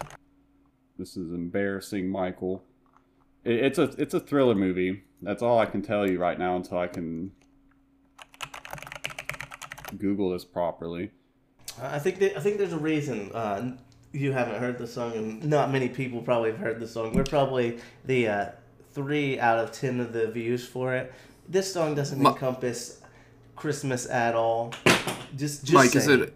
This 0.98 1.18
is 1.18 1.32
embarrassing, 1.32 2.10
Michael. 2.10 2.64
It, 3.44 3.56
it's 3.56 3.78
a 3.78 3.94
it's 3.98 4.14
a 4.14 4.20
thriller 4.20 4.56
movie. 4.56 5.04
That's 5.22 5.42
all 5.42 5.60
I 5.60 5.66
can 5.66 5.82
tell 5.82 6.10
you 6.10 6.20
right 6.20 6.38
now 6.38 6.56
until 6.56 6.78
I 6.78 6.88
can 6.88 7.32
Google 9.98 10.32
this 10.32 10.46
properly. 10.46 11.12
I 11.82 12.00
think 12.00 12.20
that, 12.20 12.38
I 12.38 12.40
think 12.40 12.58
there's 12.58 12.74
a 12.74 12.78
reason 12.78 13.32
uh, 13.34 13.72
you 14.14 14.32
haven't 14.32 14.60
heard 14.60 14.78
the 14.78 14.88
song, 14.88 15.14
and 15.14 15.44
not 15.44 15.72
many 15.72 15.90
people 15.90 16.22
probably 16.22 16.52
have 16.52 16.60
heard 16.60 16.80
the 16.80 16.88
song. 16.88 17.14
We're 17.14 17.24
probably 17.24 17.80
the 18.06 18.28
uh, 18.28 18.46
three 18.92 19.40
out 19.40 19.60
of 19.60 19.72
ten 19.72 20.00
of 20.00 20.14
the 20.14 20.28
views 20.28 20.66
for 20.66 20.94
it. 20.94 21.12
This 21.50 21.74
song 21.74 21.96
doesn't 21.96 22.22
Ma- 22.22 22.30
encompass 22.32 23.02
Christmas 23.56 24.08
at 24.10 24.36
all. 24.36 24.74
Just, 25.36 25.66
just 25.66 25.74
Mike, 25.74 25.96
is 25.96 26.08
it 26.08 26.34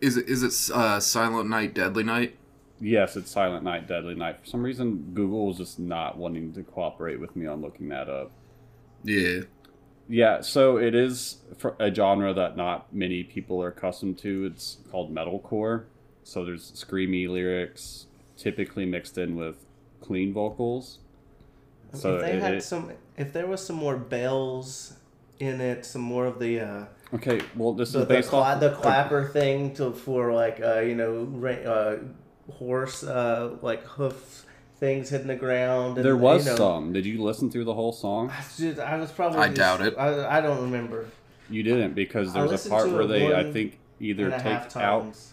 is 0.00 0.16
it 0.18 0.28
is 0.28 0.42
it 0.42 0.74
uh, 0.74 1.00
Silent 1.00 1.48
Night, 1.48 1.74
Deadly 1.74 2.04
Night? 2.04 2.36
Yes, 2.80 3.16
it's 3.16 3.30
Silent 3.30 3.64
Night, 3.64 3.88
Deadly 3.88 4.14
Night. 4.14 4.40
For 4.40 4.46
some 4.46 4.62
reason, 4.62 5.10
Google 5.14 5.50
is 5.50 5.56
just 5.58 5.78
not 5.78 6.16
wanting 6.16 6.52
to 6.54 6.62
cooperate 6.62 7.18
with 7.18 7.34
me 7.34 7.46
on 7.46 7.60
looking 7.60 7.88
that 7.88 8.08
up. 8.08 8.30
Yeah. 9.02 9.40
Yeah, 10.08 10.40
so 10.40 10.76
it 10.76 10.94
is 10.94 11.36
fr- 11.56 11.68
a 11.78 11.94
genre 11.94 12.34
that 12.34 12.56
not 12.56 12.92
many 12.92 13.22
people 13.22 13.62
are 13.62 13.68
accustomed 13.68 14.18
to. 14.18 14.44
It's 14.46 14.78
called 14.90 15.14
metalcore. 15.14 15.84
So 16.24 16.44
there's 16.44 16.70
screamy 16.72 17.28
lyrics, 17.28 18.06
typically 18.36 18.86
mixed 18.86 19.18
in 19.18 19.36
with 19.36 19.56
clean 20.00 20.32
vocals. 20.32 20.98
So 21.92 22.16
if 22.16 22.20
they 22.22 22.32
it- 22.34 22.42
had 22.42 22.54
it- 22.54 22.62
some, 22.62 22.92
if 23.16 23.32
there 23.32 23.46
was 23.46 23.64
some 23.64 23.76
more 23.76 23.96
bells 23.96 24.94
in 25.38 25.60
it, 25.60 25.84
some 25.84 26.02
more 26.02 26.26
of 26.26 26.38
the 26.38 26.60
uh, 26.60 26.84
Okay, 27.12 27.40
well, 27.56 27.72
this 27.72 27.92
the, 27.92 28.02
is 28.02 28.06
the, 28.08 28.22
cla- 28.30 28.40
off 28.40 28.60
the 28.60 28.70
clapper 28.70 29.24
thing 29.28 29.74
to 29.74 29.92
for 29.92 30.32
like 30.32 30.60
uh, 30.62 30.78
you 30.80 30.94
know 30.94 31.24
ra- 31.24 31.50
uh, 31.52 31.98
horse 32.52 33.02
uh, 33.02 33.56
like 33.62 33.82
hoof 33.84 34.44
things 34.78 35.10
hitting 35.10 35.26
the 35.26 35.34
ground. 35.34 35.96
And, 35.98 36.06
There 36.06 36.16
was 36.16 36.44
you 36.44 36.52
know, 36.52 36.56
some. 36.56 36.92
Did 36.92 37.04
you 37.06 37.20
listen 37.22 37.50
through 37.50 37.64
the 37.64 37.74
whole 37.74 37.92
song? 37.92 38.30
I, 38.30 38.40
just- 38.56 38.78
I 38.78 38.96
was 38.96 39.10
probably. 39.10 39.40
I 39.40 39.46
just- 39.48 39.56
doubt 39.56 39.80
it. 39.80 39.94
I, 39.98 40.38
I 40.38 40.40
don't 40.40 40.62
remember. 40.62 41.06
You 41.50 41.64
didn't 41.64 41.94
because 41.94 42.36
I 42.36 42.46
there's 42.46 42.64
a 42.64 42.68
part 42.68 42.88
where 42.90 43.06
they, 43.08 43.34
I 43.34 43.50
think, 43.52 43.80
either 43.98 44.30
take 44.30 44.46
out. 44.46 44.70
times. 44.70 45.32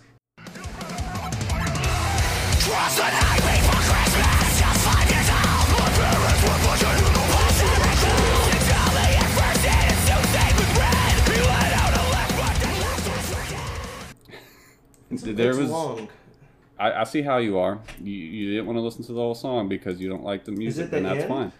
There 15.37 15.49
it's 15.51 15.59
was. 15.59 15.69
long. 15.69 16.09
I, 16.79 17.01
I 17.01 17.03
see 17.03 17.21
how 17.21 17.37
you 17.37 17.57
are. 17.57 17.79
You, 18.01 18.11
you 18.11 18.51
didn't 18.51 18.65
want 18.65 18.77
to 18.77 18.81
listen 18.81 19.03
to 19.05 19.13
the 19.13 19.19
whole 19.19 19.35
song 19.35 19.69
because 19.69 19.99
you 19.99 20.09
don't 20.09 20.23
like 20.23 20.45
the 20.45 20.51
music, 20.51 20.91
and 20.93 21.05
that's 21.05 21.21
end? 21.21 21.29
fine. 21.29 21.51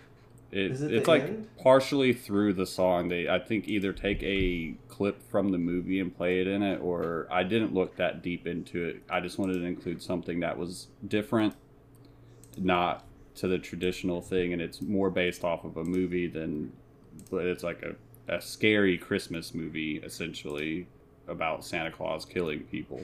It, 0.52 0.72
Is 0.72 0.82
it 0.82 0.94
it's 0.94 1.06
the 1.06 1.12
like 1.12 1.24
end? 1.24 1.48
partially 1.62 2.14
through 2.14 2.54
the 2.54 2.66
song. 2.66 3.10
They, 3.10 3.28
I 3.28 3.40
think, 3.40 3.68
either 3.68 3.92
take 3.92 4.24
a 4.24 4.76
clip 4.88 5.22
from 5.30 5.50
the 5.50 5.58
movie 5.58 6.00
and 6.00 6.16
play 6.16 6.40
it 6.40 6.48
in 6.48 6.64
it, 6.64 6.80
or 6.82 7.28
I 7.30 7.44
didn't 7.44 7.74
look 7.74 7.98
that 7.98 8.22
deep 8.24 8.48
into 8.48 8.86
it. 8.86 9.04
I 9.10 9.20
just 9.20 9.38
wanted 9.38 9.56
to 9.56 9.66
include 9.66 10.02
something 10.02 10.40
that 10.40 10.58
was 10.58 10.88
different, 11.08 11.54
not 12.58 13.04
to 13.36 13.48
the 13.48 13.60
traditional 13.60 14.22
thing, 14.22 14.54
and 14.54 14.62
it's 14.62 14.82
more 14.82 15.10
based 15.10 15.44
off 15.44 15.66
of 15.66 15.78
a 15.78 15.84
movie 15.84 16.28
than, 16.28 16.72
but 17.30 17.46
it's 17.46 17.64
like 17.64 17.84
a, 17.84 18.34
a 18.34 18.42
scary 18.42 18.98
Christmas 18.98 19.54
movie 19.54 19.98
essentially 19.98 20.88
about 21.28 21.64
Santa 21.66 21.92
Claus 21.92 22.24
killing 22.26 22.62
people. 22.62 23.02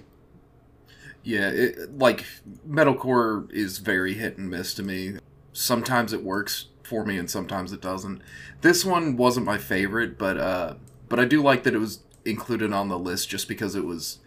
Yeah, 1.23 1.49
it, 1.49 1.97
like 1.97 2.25
metalcore 2.67 3.51
is 3.51 3.77
very 3.79 4.13
hit 4.13 4.37
and 4.37 4.49
miss 4.49 4.73
to 4.75 4.83
me. 4.83 5.17
Sometimes 5.51 6.13
it 6.13 6.23
works 6.23 6.67
for 6.83 7.05
me 7.05 7.17
and 7.17 7.29
sometimes 7.29 7.71
it 7.71 7.81
doesn't. 7.81 8.21
This 8.61 8.85
one 8.85 9.17
wasn't 9.17 9.45
my 9.45 9.57
favorite, 9.57 10.17
but 10.17 10.37
uh 10.37 10.75
but 11.09 11.19
I 11.19 11.25
do 11.25 11.41
like 11.41 11.63
that 11.63 11.75
it 11.75 11.79
was 11.79 11.99
included 12.25 12.73
on 12.73 12.89
the 12.89 12.99
list 12.99 13.29
just 13.29 13.47
because 13.47 13.75
it 13.75 13.85
was 13.85 14.19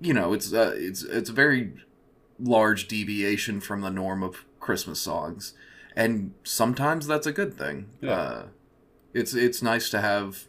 you 0.00 0.12
know, 0.12 0.32
it's 0.32 0.52
uh, 0.52 0.74
it's 0.76 1.02
it's 1.02 1.30
a 1.30 1.34
very 1.34 1.72
large 2.38 2.86
deviation 2.86 3.60
from 3.60 3.80
the 3.80 3.90
norm 3.90 4.22
of 4.22 4.44
Christmas 4.60 5.00
songs. 5.00 5.54
And 5.94 6.34
sometimes 6.44 7.06
that's 7.06 7.26
a 7.26 7.32
good 7.32 7.56
thing. 7.56 7.88
Yeah. 8.00 8.12
Uh 8.12 8.42
it's 9.14 9.34
it's 9.34 9.62
nice 9.62 9.88
to 9.90 10.00
have 10.00 10.44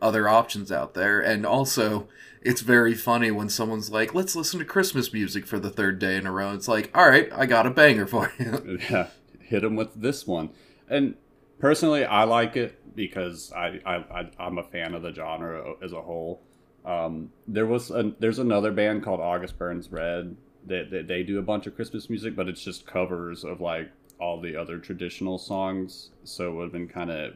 other 0.00 0.28
options 0.28 0.70
out 0.70 0.94
there 0.94 1.20
and 1.20 1.44
also 1.44 2.08
it's 2.42 2.60
very 2.60 2.94
funny 2.94 3.30
when 3.30 3.48
someone's 3.48 3.90
like, 3.90 4.14
"Let's 4.14 4.36
listen 4.36 4.58
to 4.58 4.64
Christmas 4.64 5.12
music 5.12 5.46
for 5.46 5.58
the 5.58 5.70
third 5.70 5.98
day 5.98 6.16
in 6.16 6.26
a 6.26 6.32
row." 6.32 6.52
It's 6.52 6.68
like, 6.68 6.90
"All 6.94 7.08
right, 7.08 7.28
I 7.32 7.46
got 7.46 7.66
a 7.66 7.70
banger 7.70 8.06
for 8.06 8.32
you." 8.38 8.78
yeah, 8.90 9.08
hit 9.40 9.64
him 9.64 9.76
with 9.76 10.00
this 10.00 10.26
one. 10.26 10.50
And 10.88 11.14
personally, 11.58 12.04
I 12.04 12.24
like 12.24 12.56
it 12.56 12.78
because 12.94 13.52
I, 13.52 13.80
I, 13.84 13.96
I 13.96 14.30
I'm 14.38 14.58
a 14.58 14.64
fan 14.64 14.94
of 14.94 15.02
the 15.02 15.12
genre 15.12 15.74
as 15.82 15.92
a 15.92 16.00
whole. 16.00 16.40
Um, 16.84 17.30
there 17.46 17.66
was 17.66 17.90
a, 17.90 18.12
there's 18.18 18.38
another 18.38 18.72
band 18.72 19.02
called 19.02 19.20
August 19.20 19.58
Burns 19.58 19.90
Red 19.90 20.36
that 20.66 20.90
they, 20.90 21.02
they 21.02 21.22
do 21.22 21.38
a 21.38 21.42
bunch 21.42 21.66
of 21.66 21.76
Christmas 21.76 22.08
music, 22.08 22.34
but 22.34 22.48
it's 22.48 22.62
just 22.62 22.86
covers 22.86 23.44
of 23.44 23.60
like 23.60 23.90
all 24.20 24.40
the 24.40 24.56
other 24.56 24.78
traditional 24.78 25.38
songs. 25.38 26.10
So 26.24 26.48
it 26.48 26.54
would 26.54 26.62
have 26.64 26.72
been 26.72 26.88
kind 26.88 27.10
of 27.10 27.34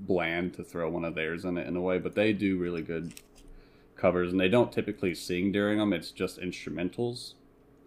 bland 0.00 0.54
to 0.54 0.64
throw 0.64 0.88
one 0.88 1.04
of 1.04 1.14
theirs 1.14 1.44
in 1.44 1.58
it 1.58 1.66
in 1.66 1.76
a 1.76 1.80
way, 1.80 1.98
but 1.98 2.14
they 2.14 2.32
do 2.32 2.58
really 2.58 2.82
good 2.82 3.14
covers, 3.96 4.30
and 4.30 4.40
they 4.40 4.48
don't 4.48 4.72
typically 4.72 5.14
sing 5.14 5.52
during 5.52 5.78
them. 5.78 5.92
It's 5.92 6.10
just 6.10 6.40
instrumentals. 6.40 7.34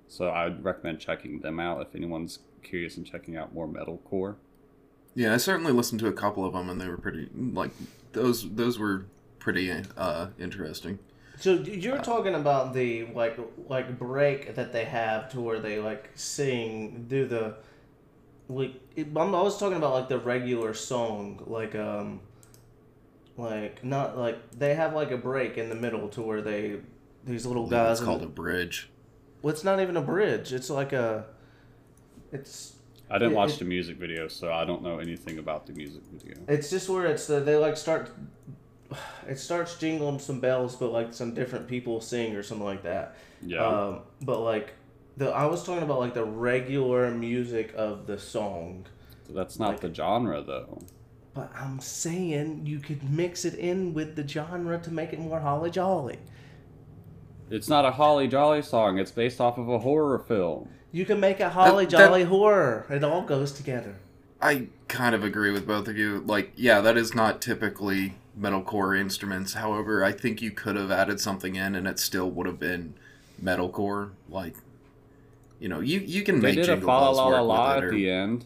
So 0.08 0.28
I 0.28 0.44
would 0.44 0.64
recommend 0.64 1.00
checking 1.00 1.40
them 1.40 1.60
out 1.60 1.82
if 1.82 1.96
anyone's 1.96 2.40
curious 2.64 2.98
and 2.98 3.06
checking 3.06 3.36
out 3.38 3.54
more 3.54 3.68
metalcore. 3.68 4.36
Yeah, 5.16 5.34
I 5.34 5.38
certainly 5.38 5.72
listened 5.74 6.00
to 6.02 6.08
a 6.08 6.14
couple 6.14 6.46
of 6.46 6.54
them, 6.54 6.70
and 6.70 6.80
they 6.80 6.88
were 6.88 6.98
pretty 6.98 7.30
like 7.36 7.72
those. 8.14 8.50
Those 8.50 8.80
were 8.80 9.06
pretty 9.40 9.72
uh, 9.98 10.28
interesting. 10.40 11.00
So 11.38 11.54
you're 11.56 11.98
talking 11.98 12.36
about 12.36 12.74
the 12.74 13.06
like 13.14 13.38
like 13.68 13.98
break 13.98 14.56
that 14.56 14.72
they 14.72 14.86
have 14.86 15.30
to 15.32 15.42
where 15.42 15.60
they 15.60 15.80
like 15.80 16.12
sing 16.14 17.06
do 17.10 17.26
the 17.28 17.56
like 18.48 18.74
it, 18.96 19.08
I'm 19.16 19.34
always 19.34 19.58
talking 19.58 19.78
about 19.78 19.94
like 19.94 20.08
the 20.08 20.20
regular 20.20 20.74
song 20.76 21.42
like 21.48 21.74
um 21.74 22.20
like 23.38 23.84
not 23.84 24.18
like 24.18 24.52
they 24.52 24.76
have 24.76 24.94
like 24.94 25.12
a 25.12 25.18
break 25.18 25.58
in 25.58 25.70
the 25.70 25.76
middle 25.76 26.10
to 26.10 26.22
where 26.22 26.42
they 26.42 26.78
these 27.26 27.46
little 27.46 27.68
guys 27.68 27.98
It's 28.00 28.06
called 28.06 28.22
in- 28.22 28.28
a 28.28 28.32
bridge. 28.32 28.90
well, 29.42 29.54
it's 29.54 29.64
not 29.64 29.80
even 29.80 29.98
a 29.98 30.02
bridge 30.02 30.54
it's 30.54 30.70
like 30.70 30.94
a 30.94 31.26
it's 32.32 32.74
I 33.10 33.18
didn't 33.18 33.32
Yeah, 33.32 33.38
watch 33.38 33.54
it- 33.54 33.60
the 33.60 33.66
music 33.66 33.98
video, 33.98 34.28
so 34.28 34.52
I 34.54 34.64
don't 34.64 34.82
know 34.84 35.00
anything 35.00 35.38
about 35.38 35.66
the 35.68 35.74
music 35.74 36.02
video. 36.12 36.38
It's 36.48 36.70
just 36.70 36.88
where 36.90 37.06
it's 37.06 37.28
the, 37.28 37.40
they 37.42 37.56
like 37.58 37.76
start. 37.78 38.10
It 39.28 39.38
starts 39.40 39.76
jingling 39.78 40.20
some 40.20 40.40
bells, 40.40 40.76
but 40.76 40.92
like 40.92 41.14
some 41.14 41.34
different 41.34 41.68
people 41.68 42.02
sing 42.02 42.36
or 42.36 42.44
something 42.44 42.66
like 42.66 42.84
that. 42.84 43.16
Yeah, 43.42 43.66
Um, 43.66 44.00
but 44.22 44.40
like 44.40 44.74
the 45.18 45.30
I 45.32 45.46
was 45.46 45.64
talking 45.64 45.84
about 45.84 46.00
like 46.00 46.14
the 46.14 46.26
regular 46.26 47.10
music 47.12 47.74
of 47.76 48.06
the 48.08 48.18
song. 48.18 48.86
that's 49.30 49.60
not 49.60 49.70
like- 49.70 49.80
the 49.82 49.94
genre 49.94 50.42
though. 50.42 50.80
But 51.34 51.50
I'm 51.56 51.80
saying 51.80 52.66
you 52.66 52.80
could 52.80 53.10
mix 53.10 53.46
it 53.46 53.56
in 53.56 53.94
with 53.94 54.18
the 54.18 54.28
genre 54.28 54.78
to 54.80 54.92
make 54.92 55.14
it 55.14 55.20
more 55.20 55.40
holly 55.40 55.70
jolly. 55.72 56.20
It's 57.50 57.70
not 57.70 57.86
a 57.86 57.92
Holly 57.92 58.28
Jolly 58.28 58.62
song. 58.62 58.98
It's 59.00 59.12
based 59.12 59.40
off 59.42 59.58
of 59.58 59.68
a 59.70 59.80
horror 59.80 60.20
film. 60.20 60.70
You 60.92 61.06
can 61.06 61.20
make 61.20 61.40
a 61.40 61.50
holly 61.50 61.86
that- 61.86 61.92
jolly 61.92 62.24
horror. 62.24 62.86
It 62.90 63.04
all 63.04 63.22
goes 63.22 63.52
together. 63.52 63.96
I 64.42 64.68
kind 64.88 65.14
of 65.16 65.24
agree 65.24 65.52
with 65.52 65.68
both 65.68 65.88
of 65.88 65.96
you. 65.98 66.24
Like, 66.26 66.52
yeah, 66.56 66.82
that 66.82 66.98
is 66.98 67.14
not 67.14 67.42
typically 67.42 68.16
metalcore 68.40 69.00
instruments. 69.00 69.54
However, 69.54 70.04
I 70.04 70.12
think 70.12 70.42
you 70.42 70.50
could 70.52 70.76
have 70.76 70.90
added 70.92 71.20
something 71.20 71.56
in, 71.56 71.76
and 71.76 71.88
it 71.88 72.00
still 72.00 72.30
would 72.32 72.48
have 72.48 72.60
been 72.60 72.96
metalcore. 73.42 74.10
Like, 74.30 74.56
you 75.60 75.70
know, 75.70 75.80
you 75.80 76.00
you 76.00 76.24
can 76.24 76.40
They 76.40 76.48
make 76.50 76.56
did 76.56 76.64
a 76.64 76.68
jingle 76.76 76.88
fa 76.88 76.92
la 76.92 77.00
bells 77.06 77.18
la 77.18 77.24
la 77.26 77.30
work 77.42 77.48
la 77.48 77.68
with 77.76 77.78
at 77.78 77.84
it, 77.84 77.86
or, 77.88 77.92
the 77.92 78.10
end. 78.10 78.46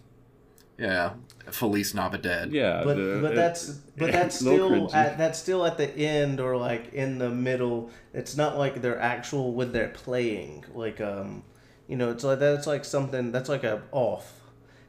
yeah, 0.77 1.13
Feliz 1.49 1.93
Navidad. 1.95 2.51
Yeah, 2.51 2.81
but 2.83 2.97
the- 2.97 3.19
but 3.21 3.31
it- 3.31 3.35
that's 3.35 3.69
but 3.97 4.11
that's 4.17 4.37
still 4.39 4.93
at 4.93 5.17
that's 5.17 5.39
still 5.39 5.65
at 5.65 5.77
the 5.77 5.89
end 5.97 6.41
or 6.41 6.57
like 6.57 6.93
in 6.93 7.19
the 7.19 7.29
middle. 7.29 7.89
It's 8.13 8.35
not 8.35 8.57
like 8.57 8.81
they're 8.81 8.99
actual 8.99 9.53
when 9.53 9.71
they're 9.71 9.87
playing. 9.87 10.65
Like 10.73 10.99
um, 10.99 11.43
you 11.87 11.95
know, 11.95 12.11
it's 12.11 12.23
like 12.23 12.39
that's 12.39 12.67
like 12.67 12.85
something 12.85 13.31
that's 13.31 13.49
like 13.49 13.63
a 13.63 13.81
off. 13.91 14.41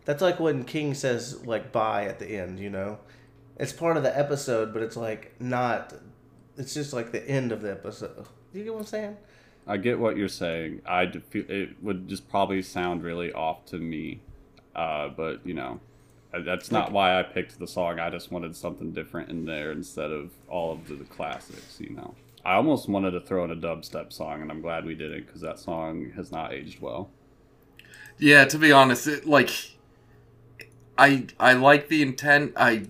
That's 0.04 0.22
like 0.22 0.38
when 0.38 0.64
King 0.64 0.94
says 0.94 1.44
like 1.46 1.72
bye 1.72 2.06
at 2.06 2.18
the 2.18 2.36
end. 2.36 2.58
You 2.58 2.70
know, 2.70 2.98
it's 3.58 3.72
part 3.72 3.96
of 3.96 4.02
the 4.02 4.16
episode, 4.16 4.72
but 4.72 4.82
it's 4.82 4.96
like 4.96 5.34
not. 5.40 5.94
It's 6.56 6.72
just 6.72 6.92
like 6.92 7.12
the 7.12 7.28
end 7.28 7.52
of 7.52 7.60
the 7.60 7.70
episode. 7.70 8.26
Do 8.52 8.58
you 8.58 8.64
get 8.64 8.72
what 8.72 8.80
I'm 8.80 8.86
saying? 8.86 9.16
I 9.66 9.76
get 9.76 9.98
what 9.98 10.16
you're 10.16 10.28
saying. 10.28 10.82
I 10.86 11.12
it 11.32 11.82
would 11.82 12.08
just 12.08 12.28
probably 12.28 12.62
sound 12.62 13.02
really 13.02 13.32
off 13.32 13.66
to 13.66 13.78
me, 13.78 14.20
uh, 14.74 15.08
but 15.08 15.44
you 15.44 15.54
know, 15.54 15.80
that's 16.32 16.70
not 16.70 16.92
why 16.92 17.18
I 17.18 17.24
picked 17.24 17.58
the 17.58 17.66
song. 17.66 17.98
I 17.98 18.10
just 18.10 18.30
wanted 18.30 18.54
something 18.54 18.92
different 18.92 19.28
in 19.28 19.44
there 19.44 19.72
instead 19.72 20.12
of 20.12 20.30
all 20.48 20.72
of 20.72 20.86
the 20.86 21.04
classics. 21.04 21.78
You 21.80 21.90
know, 21.90 22.14
I 22.46 22.54
almost 22.54 22.88
wanted 22.88 23.10
to 23.10 23.20
throw 23.20 23.42
in 23.44 23.50
a 23.50 23.56
dubstep 23.56 24.12
song, 24.12 24.40
and 24.40 24.52
I'm 24.52 24.60
glad 24.60 24.84
we 24.84 24.94
didn't 24.94 25.26
because 25.26 25.40
that 25.40 25.58
song 25.58 26.12
has 26.14 26.30
not 26.30 26.52
aged 26.52 26.80
well. 26.80 27.10
Yeah, 28.18 28.44
to 28.44 28.56
be 28.56 28.70
honest, 28.70 29.08
it, 29.08 29.26
like 29.26 29.50
I 30.96 31.26
I 31.40 31.54
like 31.54 31.88
the 31.88 32.02
intent. 32.02 32.52
I 32.56 32.86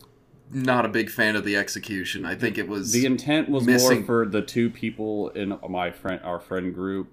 not 0.51 0.85
a 0.85 0.89
big 0.89 1.09
fan 1.09 1.37
of 1.37 1.45
the 1.47 1.57
execution. 1.57 2.27
I 2.27 2.35
think 2.35 2.59
it 2.59 2.69
was 2.69 2.93
The 2.93 3.07
intent 3.07 3.49
was 3.49 3.65
missing- 3.65 3.99
more 4.01 4.05
for 4.07 4.27
the 4.27 4.43
two 4.43 4.69
people 4.69 5.31
in 5.31 5.59
my 5.69 5.91
friend 5.91 6.21
our 6.23 6.39
friend 6.39 6.75
group 6.75 7.09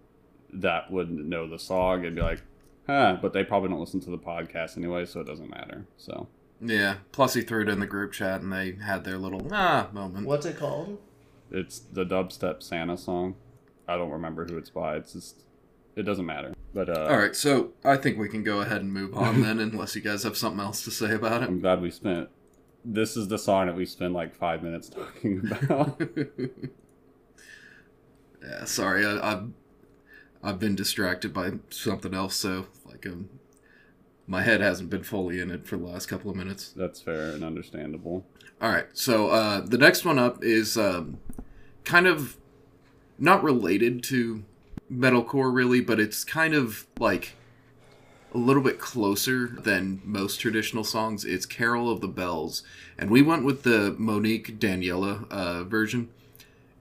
that 0.51 0.91
would 0.91 1.09
know 1.11 1.47
the 1.47 1.57
song 1.57 2.05
and 2.05 2.13
be 2.13 2.21
like, 2.21 2.41
huh, 2.87 3.17
but 3.21 3.31
they 3.31 3.45
probably 3.45 3.69
don't 3.69 3.79
listen 3.79 4.01
to 4.01 4.11
the 4.11 4.17
podcast 4.17 4.77
anyway, 4.77 5.05
so 5.05 5.21
it 5.21 5.27
doesn't 5.27 5.49
matter. 5.49 5.85
So 5.97 6.27
yeah. 6.61 6.95
Plus, 7.13 7.35
he 7.35 7.41
threw 7.41 7.61
it 7.61 7.69
in 7.69 7.79
the 7.79 7.87
group 7.87 8.11
chat, 8.11 8.41
and 8.41 8.51
they 8.51 8.73
had 8.73 9.05
their 9.05 9.17
little 9.17 9.47
ah 9.51 9.87
moment. 9.93 10.27
What's 10.27 10.45
it 10.45 10.57
called? 10.57 10.99
It's 11.51 11.79
the 11.79 12.05
dubstep 12.05 12.63
Santa 12.63 12.97
song. 12.97 13.35
I 13.87 13.97
don't 13.97 14.11
remember 14.11 14.45
who 14.45 14.57
it's 14.57 14.69
by. 14.69 14.95
It's 14.95 15.13
just 15.13 15.43
it 15.95 16.03
doesn't 16.03 16.25
matter. 16.25 16.53
But 16.73 16.89
uh, 16.89 17.07
All 17.09 17.17
right, 17.17 17.35
so 17.35 17.73
I 17.83 17.97
think 17.97 18.17
we 18.17 18.27
can 18.27 18.43
go 18.43 18.61
ahead 18.61 18.81
and 18.81 18.91
move 18.91 19.15
on 19.15 19.41
then, 19.41 19.59
unless 19.59 19.95
you 19.95 20.01
guys 20.01 20.23
have 20.23 20.35
something 20.35 20.59
else 20.59 20.83
to 20.85 20.91
say 20.91 21.13
about 21.13 21.43
it. 21.43 21.49
I'm 21.49 21.59
glad 21.59 21.81
we 21.81 21.91
spent. 21.91 22.29
This 22.83 23.15
is 23.15 23.27
the 23.27 23.37
song 23.37 23.67
that 23.67 23.75
we 23.75 23.85
spent 23.85 24.13
like 24.13 24.35
five 24.35 24.63
minutes 24.63 24.89
talking 24.89 25.51
about. 25.61 26.01
yeah, 28.43 28.65
sorry, 28.65 29.05
I, 29.05 29.33
I've 29.33 29.49
I've 30.43 30.59
been 30.59 30.75
distracted 30.75 31.33
by 31.33 31.51
something 31.69 32.13
else, 32.13 32.35
so 32.35 32.65
like 32.85 33.05
um, 33.05 33.29
my 34.25 34.41
head 34.41 34.61
hasn't 34.61 34.89
been 34.89 35.03
fully 35.03 35.39
in 35.39 35.51
it 35.51 35.67
for 35.67 35.77
the 35.77 35.85
last 35.85 36.07
couple 36.07 36.31
of 36.31 36.35
minutes. 36.35 36.73
That's 36.75 36.99
fair 36.99 37.31
and 37.31 37.43
understandable. 37.43 38.25
All 38.59 38.71
right, 38.71 38.87
so 38.93 39.29
uh, 39.29 39.61
the 39.61 39.77
next 39.77 40.05
one 40.05 40.17
up 40.17 40.43
is 40.43 40.77
um, 40.77 41.19
kind 41.83 42.07
of 42.07 42.37
not 43.17 43.43
related 43.43 44.03
to 44.03 44.43
metalcore 44.91 45.53
really, 45.53 45.81
but 45.81 45.99
it's 45.99 46.23
kind 46.23 46.53
of 46.53 46.87
like 46.99 47.33
a 48.33 48.37
little 48.37 48.63
bit 48.63 48.79
closer 48.79 49.47
than 49.47 50.01
most 50.03 50.37
traditional 50.37 50.83
songs. 50.83 51.23
It's 51.23 51.45
"Carol 51.45 51.89
of 51.89 52.01
the 52.01 52.07
Bells," 52.07 52.63
and 52.97 53.09
we 53.09 53.21
went 53.21 53.43
with 53.43 53.63
the 53.63 53.95
Monique 53.97 54.59
Daniella 54.59 55.25
uh, 55.29 55.63
version. 55.63 56.09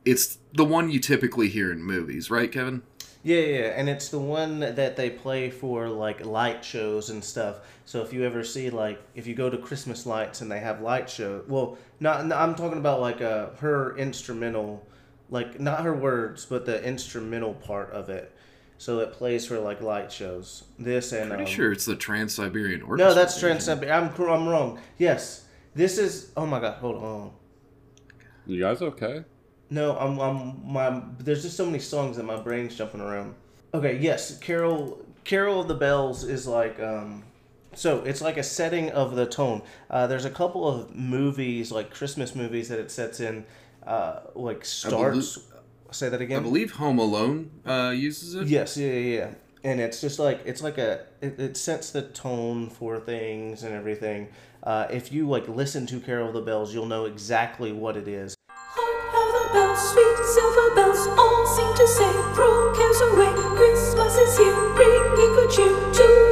It's 0.04 0.38
the 0.52 0.64
one 0.64 0.90
you 0.90 0.98
typically 0.98 1.48
hear 1.48 1.70
in 1.70 1.82
movies, 1.82 2.30
right, 2.30 2.50
Kevin? 2.50 2.82
Yeah, 3.24 3.40
yeah, 3.40 3.66
and 3.76 3.88
it's 3.88 4.08
the 4.08 4.18
one 4.18 4.58
that 4.58 4.96
they 4.96 5.08
play 5.08 5.48
for 5.48 5.88
like 5.88 6.26
light 6.26 6.64
shows 6.64 7.10
and 7.10 7.22
stuff. 7.22 7.58
So 7.84 8.02
if 8.02 8.12
you 8.12 8.24
ever 8.24 8.42
see 8.42 8.68
like 8.70 9.00
if 9.14 9.28
you 9.28 9.34
go 9.34 9.48
to 9.48 9.58
Christmas 9.58 10.06
lights 10.06 10.40
and 10.40 10.50
they 10.50 10.58
have 10.58 10.80
light 10.80 11.08
show, 11.08 11.44
well, 11.46 11.78
not 12.00 12.26
no, 12.26 12.36
I'm 12.36 12.56
talking 12.56 12.78
about 12.78 13.00
like 13.00 13.20
uh, 13.20 13.50
her 13.60 13.96
instrumental, 13.96 14.84
like 15.32 15.58
not 15.58 15.82
her 15.82 15.94
words, 15.94 16.46
but 16.46 16.66
the 16.66 16.84
instrumental 16.84 17.54
part 17.54 17.90
of 17.90 18.08
it. 18.08 18.32
So 18.78 19.00
it 19.00 19.12
plays 19.12 19.46
for 19.46 19.58
like 19.58 19.80
light 19.80 20.12
shows. 20.12 20.64
This 20.78 21.12
and 21.12 21.30
Pretty 21.30 21.44
um, 21.44 21.48
sure 21.48 21.72
it's 21.72 21.86
the 21.86 21.96
Trans 21.96 22.34
Siberian 22.34 22.82
Orchestra. 22.82 23.08
No, 23.08 23.14
that's 23.14 23.34
version. 23.40 23.58
Trans 23.64 23.90
I'm 23.90 24.08
I'm 24.28 24.48
wrong. 24.48 24.78
Yes, 24.98 25.46
this 25.74 25.98
is. 25.98 26.30
Oh 26.36 26.46
my 26.46 26.60
God, 26.60 26.74
hold 26.74 27.02
on. 27.02 27.30
You 28.46 28.60
guys 28.60 28.82
okay? 28.82 29.24
No, 29.70 29.96
I'm, 29.96 30.20
I'm 30.20 30.60
my. 30.70 31.02
There's 31.18 31.42
just 31.42 31.56
so 31.56 31.64
many 31.64 31.78
songs 31.78 32.18
that 32.18 32.24
my 32.24 32.36
brain's 32.36 32.76
jumping 32.76 33.00
around. 33.00 33.34
Okay, 33.72 33.98
yes, 33.98 34.38
Carol, 34.38 35.00
Carol 35.24 35.62
of 35.62 35.68
the 35.68 35.74
Bells 35.74 36.24
is 36.24 36.46
like, 36.46 36.78
um, 36.78 37.24
so 37.74 38.00
it's 38.00 38.20
like 38.20 38.36
a 38.36 38.42
setting 38.42 38.90
of 38.90 39.16
the 39.16 39.24
tone. 39.24 39.62
Uh, 39.88 40.06
there's 40.06 40.26
a 40.26 40.30
couple 40.30 40.68
of 40.68 40.94
movies, 40.94 41.72
like 41.72 41.90
Christmas 41.90 42.34
movies, 42.34 42.68
that 42.68 42.78
it 42.78 42.90
sets 42.90 43.20
in, 43.20 43.46
uh, 43.86 44.20
like 44.34 44.64
starts. 44.64 45.38
Say 45.90 46.08
that 46.08 46.22
again. 46.22 46.40
I 46.40 46.42
believe 46.42 46.72
Home 46.72 46.98
Alone 46.98 47.50
uh, 47.66 47.92
uses 47.94 48.34
it. 48.34 48.46
Yes, 48.46 48.76
yeah, 48.76 48.92
yeah, 48.92 49.16
yeah. 49.16 49.30
And 49.64 49.80
it's 49.80 50.00
just 50.00 50.18
like 50.18 50.40
it's 50.44 50.62
like 50.62 50.78
a 50.78 51.04
it, 51.20 51.38
it 51.38 51.56
sets 51.56 51.90
the 51.90 52.02
tone 52.02 52.70
for 52.70 52.98
things 52.98 53.62
and 53.62 53.74
everything. 53.74 54.28
Uh, 54.62 54.86
if 54.90 55.12
you 55.12 55.28
like 55.28 55.48
listen 55.48 55.86
to 55.86 56.00
Carol 56.00 56.28
of 56.28 56.34
the 56.34 56.40
Bells, 56.40 56.72
you'll 56.72 56.86
know 56.86 57.04
exactly 57.04 57.72
what 57.72 57.96
it 57.96 58.08
is. 58.08 58.34
Hark 58.48 59.12
how 59.12 59.46
the 59.46 59.52
bells, 59.52 59.78
sweet 59.90 60.18
silver 60.34 60.74
bells, 60.74 61.06
all 61.18 61.46
seem 61.46 61.74
to 61.76 61.86
say, 61.86 62.12
throw 62.34 62.72
cares 62.74 63.00
away. 63.12 63.32
Christmas 63.56 64.16
is 64.16 64.38
here, 64.38 64.74
bringing 64.74 65.34
good 65.34 65.50
cheer 65.50 65.92
to 65.92 66.31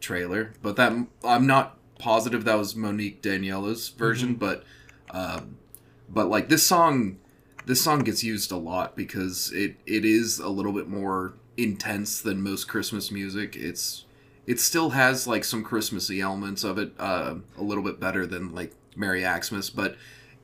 trailer. 0.00 0.52
But 0.62 0.76
that 0.76 0.92
I'm 1.24 1.46
not 1.46 1.76
positive 1.98 2.44
that 2.44 2.58
was 2.58 2.74
Monique 2.74 3.22
Daniella's 3.22 3.88
version, 3.90 4.34
but 4.34 4.64
um 5.10 5.56
but 6.08 6.28
like 6.28 6.48
this 6.48 6.66
song 6.66 7.18
this 7.66 7.82
song 7.82 8.00
gets 8.00 8.24
used 8.24 8.50
a 8.50 8.56
lot 8.56 8.96
because 8.96 9.52
it 9.52 9.76
it 9.86 10.04
is 10.04 10.38
a 10.38 10.48
little 10.48 10.72
bit 10.72 10.88
more 10.88 11.34
intense 11.56 12.20
than 12.20 12.42
most 12.42 12.64
Christmas 12.68 13.10
music. 13.10 13.54
It's 13.56 14.06
it 14.46 14.58
still 14.58 14.90
has 14.90 15.26
like 15.26 15.44
some 15.44 15.62
Christmassy 15.62 16.20
elements 16.20 16.64
of 16.64 16.78
it, 16.78 16.92
uh, 16.98 17.36
a 17.56 17.62
little 17.62 17.84
bit 17.84 18.00
better 18.00 18.26
than 18.26 18.52
like 18.54 18.72
Merry 18.96 19.24
Axe-mas, 19.24 19.70
but 19.70 19.96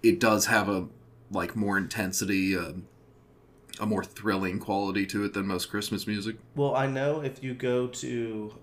it 0.03 0.21
does 0.21 0.47
have 0.47 0.69
a 0.69 0.87
like 1.31 1.57
more 1.57 1.77
intensity, 1.77 2.57
um 2.57 2.87
a 3.81 3.87
more 3.87 4.05
thrilling 4.05 4.59
quality 4.59 5.05
to 5.07 5.25
it 5.25 5.35
than 5.35 5.47
most 5.47 5.66
Christmas 5.66 6.07
music. 6.07 6.37
Well, 6.55 6.75
I 6.75 6.87
know 6.87 7.21
if 7.21 7.42
you 7.42 7.55
go 7.55 7.88
to, 7.88 8.55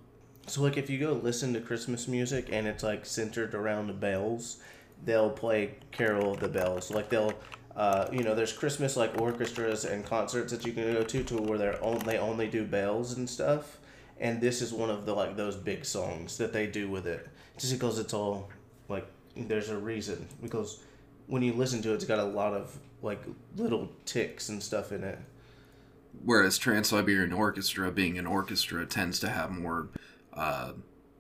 so 0.48 0.62
like 0.62 0.78
if 0.78 0.90
you 0.90 1.00
go 1.00 1.14
listen 1.14 1.54
to 1.54 1.62
Christmas 1.62 2.08
music 2.08 2.50
and 2.52 2.68
it's 2.68 2.84
like 2.84 3.06
centered 3.06 3.56
around 3.56 3.88
the 3.88 3.94
bells, 3.94 4.58
they'll 5.06 5.30
play 5.30 5.76
Carol 5.92 6.34
of 6.34 6.40
the 6.40 6.48
Bells. 6.48 6.92
Like 6.92 7.10
they'll, 7.10 7.34
uh, 7.76 8.08
you 8.12 8.24
know, 8.24 8.36
there's 8.36 8.54
Christmas 8.54 8.98
like 8.98 9.20
orchestras 9.20 9.86
and 9.86 10.06
concerts 10.06 10.52
that 10.52 10.66
you 10.66 10.74
can 10.74 10.94
go 10.94 11.04
to 11.04 11.24
to 11.24 11.38
where 11.38 11.58
they're 11.58 11.84
on, 11.84 12.00
they 12.00 12.18
only 12.18 12.48
do 12.48 12.66
bells 12.66 13.14
and 13.14 13.30
stuff. 13.30 13.80
And 14.20 14.40
this 14.40 14.62
is 14.62 14.72
one 14.72 14.90
of 14.90 15.06
the 15.06 15.14
like 15.14 15.36
those 15.36 15.56
big 15.56 15.86
songs 15.86 16.38
that 16.38 16.54
they 16.54 16.68
do 16.68 16.90
with 16.90 17.08
it, 17.08 17.28
just 17.58 17.74
because 17.74 18.00
it's 18.00 18.14
all 18.14 18.50
like 18.90 19.08
there's 19.36 19.70
a 19.70 19.78
reason 19.78 20.28
because 20.42 20.80
when 21.28 21.42
you 21.42 21.54
listen 21.54 21.82
to 21.82 21.92
it, 21.92 21.96
it's 21.96 22.06
got 22.06 22.20
a 22.20 22.24
lot 22.24 22.54
of 22.54 22.78
like 23.02 23.22
little 23.56 23.90
ticks 24.06 24.50
and 24.50 24.62
stuff 24.62 24.92
in 24.92 25.04
it. 25.04 25.20
Whereas 26.24 26.58
Trans 26.58 26.90
Siberian 26.90 27.34
Orchestra, 27.34 27.92
being 27.92 28.18
an 28.18 28.28
orchestra, 28.28 28.86
tends 28.86 29.20
to 29.22 29.30
have 29.30 29.52
more 29.52 29.90
uh, 30.36 30.74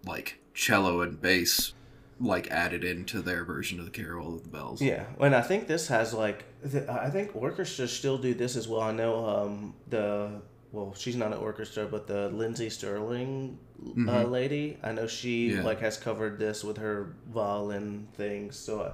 like 0.05 0.39
cello 0.53 1.01
and 1.01 1.19
bass 1.21 1.73
like 2.19 2.49
added 2.51 2.83
into 2.83 3.21
their 3.21 3.43
version 3.43 3.79
of 3.79 3.85
the 3.85 3.91
Carol 3.91 4.35
of 4.35 4.43
the 4.43 4.49
Bells. 4.49 4.81
Yeah, 4.81 5.05
and 5.19 5.35
I 5.35 5.41
think 5.41 5.67
this 5.67 5.87
has 5.87 6.13
like 6.13 6.45
th- 6.69 6.87
I 6.87 7.09
think 7.09 7.35
orchestras 7.35 7.91
still 7.91 8.17
do 8.17 8.33
this 8.33 8.55
as 8.55 8.67
well. 8.67 8.81
I 8.81 8.91
know 8.91 9.25
um, 9.25 9.73
the 9.89 10.41
well, 10.71 10.93
she's 10.95 11.15
not 11.15 11.31
an 11.33 11.39
orchestra, 11.39 11.85
but 11.85 12.07
the 12.07 12.29
Lindsey 12.29 12.69
Stirling 12.69 13.59
uh, 14.07 14.23
lady, 14.23 14.77
I 14.81 14.91
know 14.93 15.05
she 15.07 15.53
Yeah. 15.53 15.63
like 15.63 15.79
has 15.81 15.97
covered 15.97 16.39
this 16.39 16.63
with 16.63 16.77
her 16.77 17.15
violin 17.31 18.07
things. 18.15 18.55
So 18.55 18.81
uh, 18.81 18.91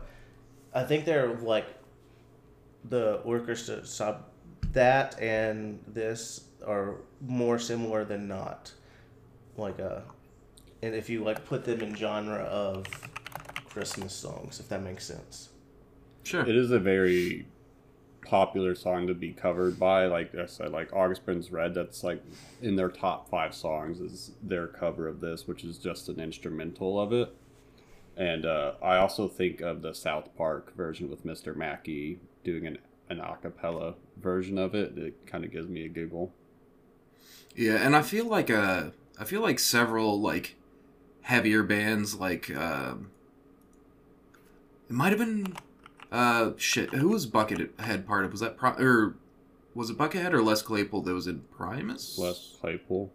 I 0.73 0.83
think 0.83 1.05
they're 1.05 1.35
like 1.35 1.67
the 2.89 3.15
orchestra 3.23 3.85
sub 3.85 4.25
that 4.71 5.19
and 5.21 5.79
this 5.87 6.45
are 6.65 6.95
more 7.21 7.59
similar 7.59 8.03
than 8.05 8.27
not. 8.27 8.71
Like 9.59 9.79
a 9.79 10.03
and 10.81 10.95
if 10.95 11.09
you 11.09 11.23
like 11.23 11.45
put 11.45 11.65
them 11.65 11.81
in 11.81 11.95
genre 11.95 12.43
of 12.43 12.85
Christmas 13.69 14.13
songs, 14.13 14.59
if 14.59 14.69
that 14.69 14.81
makes 14.81 15.05
sense. 15.05 15.49
Sure. 16.23 16.41
It 16.41 16.55
is 16.55 16.71
a 16.71 16.79
very 16.79 17.47
popular 18.25 18.75
song 18.75 19.07
to 19.07 19.13
be 19.13 19.31
covered 19.31 19.79
by. 19.79 20.05
Like 20.05 20.35
I 20.35 20.45
said, 20.45 20.71
like 20.71 20.93
August 20.93 21.25
Burns 21.25 21.51
Red, 21.51 21.73
that's 21.73 22.03
like 22.03 22.23
in 22.61 22.75
their 22.75 22.89
top 22.89 23.29
five 23.29 23.53
songs 23.53 23.99
is 23.99 24.31
their 24.41 24.67
cover 24.67 25.07
of 25.07 25.21
this, 25.21 25.47
which 25.47 25.63
is 25.63 25.77
just 25.77 26.07
an 26.09 26.19
instrumental 26.19 26.99
of 26.99 27.11
it. 27.11 27.33
And 28.15 28.45
uh, 28.45 28.73
I 28.83 28.97
also 28.97 29.27
think 29.27 29.61
of 29.61 29.81
the 29.81 29.93
South 29.93 30.35
Park 30.37 30.75
version 30.75 31.09
with 31.09 31.25
Mr. 31.25 31.55
Mackey 31.55 32.19
doing 32.43 32.67
an, 32.67 32.77
an 33.09 33.19
a 33.19 33.37
cappella 33.41 33.95
version 34.21 34.57
of 34.57 34.75
it. 34.75 34.97
It 34.97 35.25
kind 35.25 35.43
of 35.45 35.51
gives 35.51 35.67
me 35.67 35.85
a 35.85 35.89
giggle. 35.89 36.33
Yeah, 37.55 37.77
and 37.77 37.95
I 37.95 38.01
feel 38.01 38.25
like 38.25 38.49
uh 38.49 38.91
I 39.19 39.25
feel 39.25 39.41
like 39.41 39.59
several 39.59 40.19
like 40.19 40.55
heavier 41.23 41.61
bands 41.61 42.15
like 42.15 42.49
um 42.55 43.11
it 44.89 44.93
might 44.93 45.09
have 45.09 45.19
been 45.19 45.55
uh 46.11 46.51
shit, 46.57 46.91
who 46.91 47.09
was 47.09 47.27
Buckethead 47.27 48.07
part 48.07 48.25
of? 48.25 48.31
Was 48.31 48.39
that 48.41 48.57
Pri- 48.57 48.79
or 48.79 49.15
was 49.75 49.89
it 49.89 49.97
Buckethead 49.97 50.33
or 50.33 50.41
Les 50.41 50.61
Claypool 50.61 51.01
that 51.03 51.13
was 51.13 51.27
in 51.27 51.41
Primus? 51.55 52.17
Les 52.17 52.57
Claypool. 52.59 53.11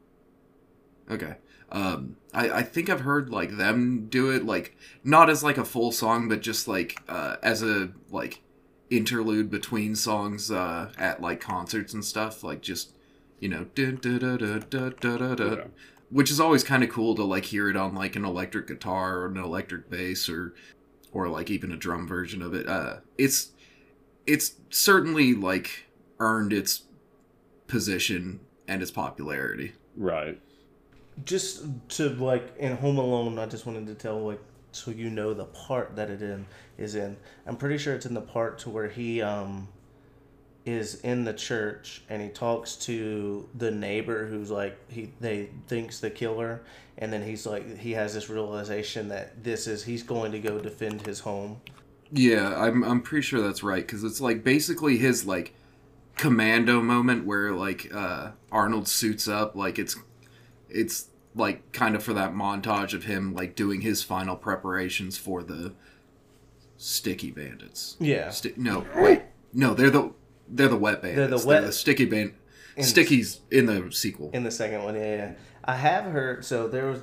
Okay. 1.10 1.36
Um 1.72 2.16
I 2.32 2.50
I 2.50 2.62
think 2.62 2.90
I've 2.90 3.00
heard 3.00 3.30
like 3.30 3.56
them 3.56 4.06
do 4.08 4.30
it 4.30 4.44
like 4.44 4.76
not 5.02 5.30
as 5.30 5.42
like 5.42 5.58
a 5.58 5.64
full 5.64 5.90
song 5.90 6.28
but 6.28 6.42
just 6.42 6.68
like 6.68 7.00
uh 7.08 7.36
as 7.42 7.62
a 7.62 7.90
like 8.10 8.42
interlude 8.90 9.50
between 9.50 9.96
songs 9.96 10.50
uh 10.50 10.92
at 10.98 11.22
like 11.22 11.40
concerts 11.40 11.94
and 11.94 12.04
stuff 12.04 12.44
like 12.44 12.60
just 12.60 12.92
you 13.40 13.48
know 13.48 13.64
dun, 13.74 13.96
dun, 13.96 14.18
dun, 14.18 15.70
which 16.14 16.30
is 16.30 16.38
always 16.38 16.62
kind 16.62 16.84
of 16.84 16.88
cool 16.90 17.16
to 17.16 17.24
like 17.24 17.44
hear 17.46 17.68
it 17.68 17.76
on 17.76 17.92
like 17.92 18.14
an 18.14 18.24
electric 18.24 18.68
guitar 18.68 19.18
or 19.18 19.26
an 19.26 19.36
electric 19.36 19.90
bass 19.90 20.28
or 20.28 20.54
or 21.12 21.28
like 21.28 21.50
even 21.50 21.72
a 21.72 21.76
drum 21.76 22.06
version 22.06 22.40
of 22.40 22.54
it 22.54 22.68
uh 22.68 22.96
it's 23.18 23.50
it's 24.24 24.54
certainly 24.70 25.34
like 25.34 25.86
earned 26.20 26.52
its 26.52 26.82
position 27.66 28.38
and 28.68 28.80
its 28.80 28.90
popularity 28.92 29.72
Right. 29.96 30.40
just 31.24 31.64
to 31.90 32.08
like 32.10 32.56
in 32.58 32.76
Home 32.76 32.98
Alone, 32.98 33.38
I 33.38 33.46
just 33.46 33.66
wanted 33.66 33.86
to 33.86 33.94
tell 33.94 34.20
like 34.20 34.40
so 34.72 34.90
you 34.90 35.10
know 35.10 35.34
the 35.34 35.44
part 35.44 35.94
that 35.96 36.10
it 36.10 36.20
in 36.22 36.46
is 36.78 36.94
in. 36.96 37.16
I'm 37.46 37.56
pretty 37.56 37.78
sure 37.78 37.94
it's 37.94 38.06
in 38.06 38.14
the 38.14 38.20
part 38.20 38.58
to 38.60 38.70
where 38.70 38.88
he 38.88 39.20
um 39.22 39.68
is 40.66 41.00
in 41.02 41.24
the 41.24 41.32
church 41.32 42.02
and 42.08 42.22
he 42.22 42.28
talks 42.28 42.76
to 42.76 43.46
the 43.54 43.70
neighbor 43.70 44.26
who's 44.26 44.50
like 44.50 44.76
he 44.90 45.12
they 45.20 45.50
thinks 45.66 46.00
the 46.00 46.08
killer 46.08 46.62
and 46.96 47.12
then 47.12 47.22
he's 47.22 47.46
like 47.46 47.78
he 47.78 47.92
has 47.92 48.14
this 48.14 48.30
realization 48.30 49.08
that 49.08 49.42
this 49.44 49.66
is 49.66 49.84
he's 49.84 50.02
going 50.02 50.32
to 50.32 50.38
go 50.38 50.58
defend 50.58 51.06
his 51.06 51.20
home. 51.20 51.60
Yeah, 52.10 52.54
I'm 52.56 52.82
I'm 52.82 53.02
pretty 53.02 53.22
sure 53.22 53.40
that's 53.42 53.62
right 53.62 53.86
because 53.86 54.04
it's 54.04 54.20
like 54.20 54.42
basically 54.42 54.96
his 54.96 55.26
like 55.26 55.54
commando 56.16 56.80
moment 56.80 57.26
where 57.26 57.52
like 57.52 57.92
uh 57.92 58.30
Arnold 58.52 58.88
suits 58.88 59.26
up 59.28 59.56
like 59.56 59.78
it's 59.78 59.96
it's 60.70 61.08
like 61.34 61.72
kind 61.72 61.94
of 61.94 62.02
for 62.02 62.12
that 62.14 62.32
montage 62.32 62.94
of 62.94 63.04
him 63.04 63.34
like 63.34 63.54
doing 63.56 63.80
his 63.80 64.02
final 64.02 64.36
preparations 64.36 65.18
for 65.18 65.42
the 65.42 65.74
sticky 66.76 67.30
bandits. 67.30 67.96
Yeah. 67.98 68.30
Sti- 68.30 68.54
no, 68.56 68.86
wait. 68.96 69.22
No, 69.52 69.74
they're 69.74 69.90
the 69.90 70.12
they're 70.48 70.68
the 70.68 70.76
wet 70.76 71.02
bandits. 71.02 71.16
They're 71.28 71.38
the 71.38 71.46
wet- 71.66 71.74
sticky 71.74 72.04
band 72.06 72.34
In- 72.76 72.84
Sticky's 72.84 73.40
in 73.50 73.66
the 73.66 73.90
sequel. 73.92 74.30
in 74.32 74.44
the 74.44 74.50
second 74.50 74.82
one. 74.84 74.94
Yeah, 74.94 75.16
yeah. 75.16 75.32
I 75.64 75.76
have 75.76 76.04
heard. 76.04 76.44
So 76.44 76.68
there 76.68 76.86
was, 76.86 77.00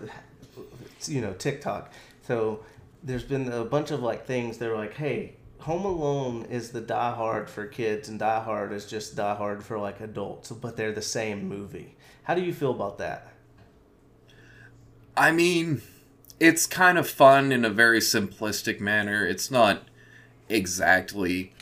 you 1.08 1.22
know, 1.22 1.34
TikTok. 1.34 1.92
So 2.28 2.64
there's 3.04 3.24
been 3.24 3.52
a 3.52 3.64
bunch 3.66 3.92
of 3.92 4.02
like 4.02 4.26
things. 4.26 4.58
They're 4.58 4.76
like, 4.78 4.94
hey, 4.96 5.36
Home 5.60 5.86
Alone 5.86 6.46
is 6.50 6.72
the 6.72 6.82
Die 6.82 7.12
Hard 7.16 7.50
for 7.50 7.66
kids, 7.66 8.10
and 8.10 8.20
Die 8.20 8.44
Hard 8.44 8.72
is 8.74 8.86
just 8.86 9.16
Die 9.16 9.36
Hard 9.36 9.64
for 9.64 9.78
like 9.80 10.00
adults, 10.02 10.52
but 10.52 10.76
they're 10.78 10.92
the 10.92 11.02
same 11.02 11.48
movie. 11.48 11.96
How 12.24 12.36
do 12.36 12.42
you 12.42 12.54
feel 12.54 12.72
about 12.72 12.98
that? 13.00 13.28
I 15.18 15.32
mean, 15.32 15.82
it's 16.40 16.66
kind 16.66 16.98
of 16.98 17.08
fun 17.08 17.52
in 17.52 17.66
a 17.66 17.70
very 17.70 18.00
simplistic 18.00 18.80
manner. 18.80 19.26
It's 19.26 19.52
not 19.52 19.84
exactly 20.50 21.54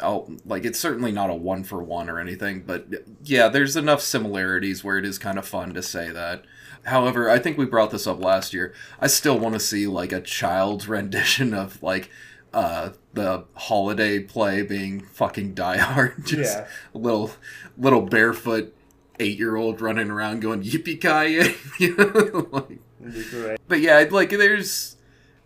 oh 0.00 0.30
like 0.44 0.64
it's 0.64 0.78
certainly 0.78 1.12
not 1.12 1.30
a 1.30 1.34
one 1.34 1.64
for 1.64 1.82
one 1.82 2.08
or 2.08 2.18
anything, 2.20 2.62
but 2.66 2.86
yeah, 3.24 3.48
there's 3.48 3.76
enough 3.76 4.00
similarities 4.00 4.82
where 4.84 4.98
it 4.98 5.04
is 5.04 5.18
kind 5.18 5.38
of 5.38 5.46
fun 5.46 5.74
to 5.74 5.82
say 5.82 6.10
that. 6.10 6.44
However, 6.84 7.28
I 7.28 7.38
think 7.38 7.58
we 7.58 7.66
brought 7.66 7.90
this 7.90 8.06
up 8.06 8.20
last 8.22 8.54
year. 8.54 8.72
I 9.00 9.08
still 9.08 9.38
want 9.38 9.54
to 9.54 9.60
see 9.60 9.86
like 9.86 10.12
a 10.12 10.20
child's 10.20 10.86
rendition 10.96 11.52
of 11.54 11.82
like 11.82 12.10
uh 12.54 12.90
the 13.12 13.44
holiday 13.54 14.18
play 14.20 14.62
being 14.62 15.00
fucking 15.04 15.52
die 15.54 15.76
hard 15.76 16.14
just 16.24 16.56
Yeah. 16.58 16.66
a 16.94 16.98
little 16.98 17.32
little 17.76 18.02
barefoot 18.02 18.74
eight 19.20 19.36
year 19.38 19.56
old 19.56 19.80
running 19.82 20.08
around 20.10 20.40
going 20.40 20.62
yippee 20.62 20.98
ki 21.00 21.54
you 21.84 21.94
know 21.96 22.46
like 22.52 22.78
Would 23.00 23.12
be 23.14 23.24
great. 23.24 23.58
but 23.68 23.80
yeah, 23.80 24.02
like 24.10 24.30
there's 24.30 24.96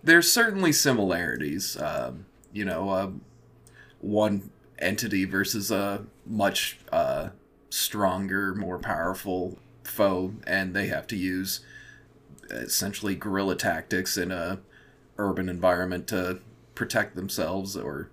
there's 0.05 0.31
certainly 0.31 0.73
similarities. 0.73 1.77
Um, 1.81 2.27
you 2.53 2.65
know, 2.65 2.91
um, 2.91 3.23
one 4.03 4.51
entity 4.79 5.25
versus 5.25 5.71
a 5.71 6.05
much 6.27 6.79
uh, 6.93 7.31
stronger, 7.71 8.55
more 8.55 8.79
powerful 8.79 9.59
foe, 9.85 10.35
and 10.47 10.75
they 10.75 10.89
have 10.89 11.07
to 11.07 11.17
use 11.17 11.61
essentially 12.51 13.15
guerrilla 13.15 13.57
tactics 13.57 14.19
in 14.19 14.31
a 14.31 14.59
urban 15.17 15.49
environment 15.49 16.07
to 16.09 16.41
protect 16.75 17.17
themselves 17.17 17.77
or 17.77 18.11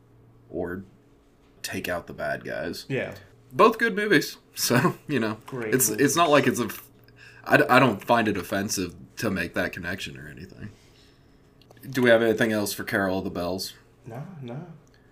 or 0.50 0.84
take 1.62 1.88
out 1.90 2.08
the 2.08 2.14
bad 2.14 2.44
guys. 2.46 2.86
Yeah. 2.88 3.16
Both 3.52 3.78
good 3.80 3.96
movies, 3.96 4.38
so 4.56 4.96
you 5.08 5.20
know 5.20 5.38
Great 5.48 5.74
it's 5.74 5.90
movies. 5.90 6.06
it's 6.06 6.16
not 6.16 6.30
like 6.30 6.48
it's 6.48 6.60
a. 6.60 6.70
I, 7.46 7.78
I 7.78 7.80
don't 7.80 8.04
find 8.04 8.28
it 8.28 8.38
offensive 8.38 8.96
to 9.18 9.30
make 9.32 9.54
that 9.56 9.74
connection 9.74 10.18
or 10.18 10.28
anything. 10.30 10.70
Do 11.90 12.02
we 12.02 12.10
have 12.10 12.22
anything 12.22 12.52
else 12.52 12.74
for 12.74 12.84
Carol 12.84 13.20
of 13.20 13.24
the 13.24 13.30
Bells? 13.30 13.74
No, 14.06 14.24
no. 14.42 14.68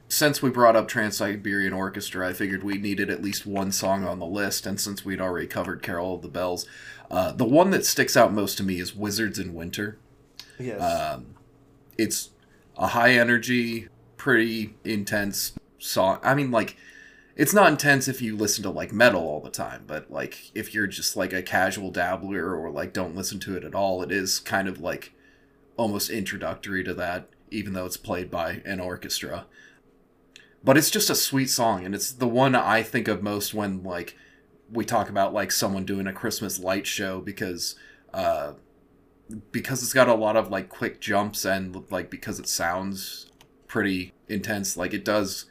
Since 0.10 0.42
we 0.42 0.50
brought 0.50 0.76
up 0.76 0.88
Trans 0.88 1.18
Siberian 1.18 1.74
Orchestra, 1.74 2.30
I 2.30 2.34
figured 2.34 2.64
we 2.64 2.78
needed 2.78 3.10
at 3.10 3.22
least 3.22 3.46
one 3.46 3.72
song 3.72 4.06
on 4.06 4.20
the 4.20 4.26
list, 4.26 4.66
and 4.66 4.80
since 4.80 5.04
we'd 5.04 5.20
already 5.20 5.48
covered 5.48 5.82
Carol 5.82 6.16
of 6.16 6.22
the 6.22 6.30
Bells, 6.30 6.66
uh, 7.12 7.34
the 7.34 7.46
one 7.46 7.72
that 7.72 7.86
sticks 7.86 8.16
out 8.16 8.34
most 8.34 8.58
to 8.58 8.64
me 8.64 8.80
is 8.80 8.96
Wizards 8.96 9.38
in 9.38 9.54
Winter. 9.54 9.98
Yes. 10.58 10.82
Um, 10.82 11.36
it's 11.98 12.30
a 12.78 12.88
high 12.88 13.14
energy, 13.14 13.90
pretty 14.16 14.76
intense 14.86 15.54
song. 15.78 16.20
I 16.24 16.36
mean, 16.36 16.52
like, 16.52 16.78
it's 17.36 17.54
not 17.54 17.70
intense 17.70 18.08
if 18.08 18.22
you 18.22 18.36
listen 18.36 18.64
to 18.64 18.70
like 18.70 18.92
metal 18.92 19.22
all 19.22 19.42
the 19.42 19.52
time, 19.52 19.84
but 19.86 20.10
like 20.10 20.52
if 20.56 20.74
you're 20.74 20.88
just 20.88 21.16
like 21.16 21.34
a 21.34 21.44
casual 21.44 21.92
dabbler 21.92 22.56
or 22.56 22.72
like 22.72 22.94
don't 22.94 23.16
listen 23.16 23.40
to 23.42 23.56
it 23.56 23.64
at 23.64 23.76
all, 23.76 24.02
it 24.02 24.12
is 24.12 24.40
kind 24.40 24.68
of 24.68 24.80
like 24.80 25.14
almost 25.78 26.10
introductory 26.10 26.84
to 26.84 26.96
that, 26.96 27.30
even 27.52 27.74
though 27.74 27.86
it's 27.86 27.98
played 27.98 28.32
by 28.32 28.62
an 28.66 28.80
orchestra. 28.80 29.46
But 30.68 30.76
it's 30.78 30.92
just 30.92 31.10
a 31.10 31.16
sweet 31.16 31.50
song, 31.50 31.86
and 31.86 31.96
it's 31.96 32.12
the 32.12 32.28
one 32.28 32.54
I 32.54 32.84
think 32.84 33.08
of 33.08 33.24
most 33.24 33.54
when 33.54 33.84
like 33.84 34.18
we 34.70 34.84
talk 34.84 35.10
about 35.10 35.34
like 35.34 35.50
someone 35.50 35.86
doing 35.86 36.08
a 36.08 36.12
Christmas 36.12 36.60
light 36.60 36.86
show 36.86 37.22
because 37.22 37.76
uh, 38.14 38.52
because 39.54 39.82
it's 39.82 39.94
got 39.94 40.10
a 40.10 40.14
lot 40.14 40.36
of 40.36 40.52
like 40.52 40.68
quick 40.68 41.00
jumps 41.00 41.46
and 41.46 41.90
like 41.90 42.10
because 42.10 42.38
it 42.38 42.50
sounds 42.50 43.32
pretty 43.70 44.14
intense 44.28 44.76
like 44.76 44.94
it 44.94 45.06
does 45.06 45.46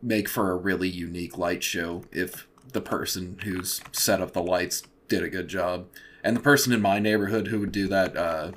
make 0.00 0.28
for 0.28 0.52
a 0.52 0.56
really 0.56 0.88
unique 0.88 1.36
light 1.36 1.64
show 1.64 2.04
if 2.12 2.46
the 2.72 2.80
person 2.80 3.40
who's 3.42 3.80
set 3.90 4.20
up 4.20 4.32
the 4.32 4.40
lights 4.40 4.84
did 5.08 5.24
a 5.24 5.28
good 5.28 5.48
job. 5.48 5.88
And 6.22 6.36
the 6.36 6.40
person 6.40 6.72
in 6.72 6.80
my 6.80 7.00
neighborhood 7.00 7.48
who 7.48 7.58
would 7.58 7.72
do 7.72 7.88
that 7.88 8.16
uh 8.16 8.52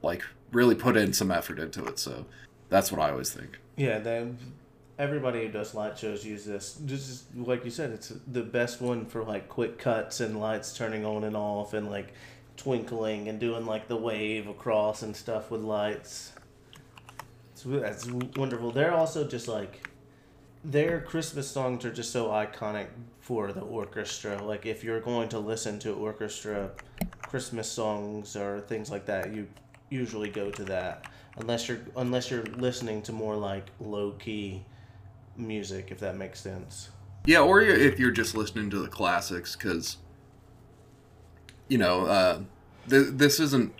like 0.00 0.24
really 0.52 0.74
put 0.74 0.96
in 0.96 1.12
some 1.12 1.30
effort 1.30 1.58
into 1.58 1.84
it 1.84 1.98
so 1.98 2.24
that's 2.70 2.90
what 2.90 2.98
i 3.02 3.10
always 3.10 3.30
think. 3.30 3.58
Yeah, 3.76 3.98
then 3.98 4.38
everybody 4.98 5.42
who 5.42 5.48
does 5.48 5.74
light 5.74 5.96
shows 5.96 6.24
use 6.24 6.44
this. 6.44 6.78
Just 6.84 7.24
like 7.36 7.64
you 7.64 7.70
said, 7.70 7.90
it's 7.90 8.12
the 8.26 8.42
best 8.42 8.80
one 8.80 9.06
for 9.06 9.22
like 9.22 9.48
quick 9.48 9.78
cuts 9.78 10.20
and 10.20 10.40
lights 10.40 10.76
turning 10.76 11.04
on 11.04 11.24
and 11.24 11.36
off 11.36 11.72
and 11.72 11.90
like 11.90 12.12
twinkling 12.56 13.28
and 13.28 13.38
doing 13.38 13.64
like 13.64 13.86
the 13.86 13.96
wave 13.96 14.48
across 14.48 15.02
and 15.02 15.14
stuff 15.14 15.50
with 15.50 15.62
lights. 15.62 16.32
It's, 17.52 17.62
that's 17.62 18.06
wonderful. 18.06 18.72
They're 18.72 18.94
also 18.94 19.26
just 19.26 19.46
like 19.46 19.88
their 20.64 21.00
Christmas 21.00 21.48
songs 21.48 21.84
are 21.84 21.92
just 21.92 22.12
so 22.12 22.28
iconic 22.28 22.88
for 23.20 23.52
the 23.52 23.60
orchestra. 23.60 24.42
Like 24.42 24.66
if 24.66 24.82
you're 24.82 25.00
going 25.00 25.28
to 25.30 25.38
listen 25.38 25.78
to 25.80 25.92
orchestra 25.92 26.70
Christmas 27.22 27.70
songs 27.70 28.34
or 28.34 28.60
things 28.62 28.90
like 28.90 29.06
that, 29.06 29.32
you 29.32 29.46
usually 29.90 30.28
go 30.28 30.50
to 30.50 30.64
that. 30.64 31.04
Unless 31.36 31.68
you're 31.68 31.80
unless 31.96 32.32
you're 32.32 32.42
listening 32.56 33.00
to 33.02 33.12
more 33.12 33.36
like 33.36 33.66
low 33.78 34.10
key 34.12 34.64
music, 35.38 35.90
if 35.90 35.98
that 36.00 36.16
makes 36.16 36.40
sense. 36.40 36.90
Yeah, 37.26 37.40
or 37.40 37.60
if 37.60 37.98
you're 37.98 38.10
just 38.10 38.34
listening 38.34 38.70
to 38.70 38.78
the 38.78 38.88
classics, 38.88 39.54
because 39.54 39.98
you 41.68 41.78
know 41.78 42.06
uh, 42.06 42.40
th- 42.88 43.08
this 43.12 43.40
isn't 43.40 43.72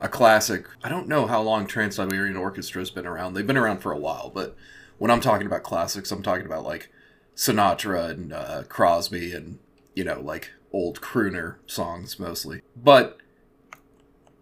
a 0.00 0.08
classic. 0.08 0.66
I 0.82 0.88
don't 0.88 1.08
know 1.08 1.26
how 1.26 1.40
long 1.42 1.66
Trans 1.66 1.96
Siberian 1.96 2.36
Orchestra 2.36 2.80
has 2.80 2.90
been 2.90 3.06
around. 3.06 3.34
They've 3.34 3.46
been 3.46 3.56
around 3.56 3.78
for 3.78 3.92
a 3.92 3.98
while, 3.98 4.30
but 4.34 4.56
when 4.98 5.10
I'm 5.10 5.20
talking 5.20 5.46
about 5.46 5.62
classics, 5.62 6.10
I'm 6.10 6.22
talking 6.22 6.46
about 6.46 6.64
like 6.64 6.90
Sinatra 7.34 8.10
and 8.10 8.32
uh, 8.32 8.62
Crosby 8.68 9.32
and 9.32 9.58
you 9.94 10.04
know 10.04 10.20
like 10.20 10.50
old 10.72 11.00
crooner 11.00 11.56
songs 11.66 12.18
mostly. 12.18 12.62
But 12.76 13.18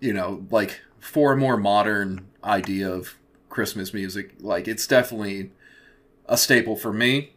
you 0.01 0.13
know, 0.13 0.47
like 0.51 0.81
for 1.01 1.33
a 1.33 1.37
more 1.37 1.57
modern 1.57 2.29
idea 2.43 2.91
of 2.91 3.17
Christmas 3.49 3.95
music, 3.95 4.35
like 4.41 4.67
it's 4.67 4.87
definitely 4.87 5.53
a 6.27 6.37
staple 6.37 6.77
for 6.77 6.93
me 6.93 7.35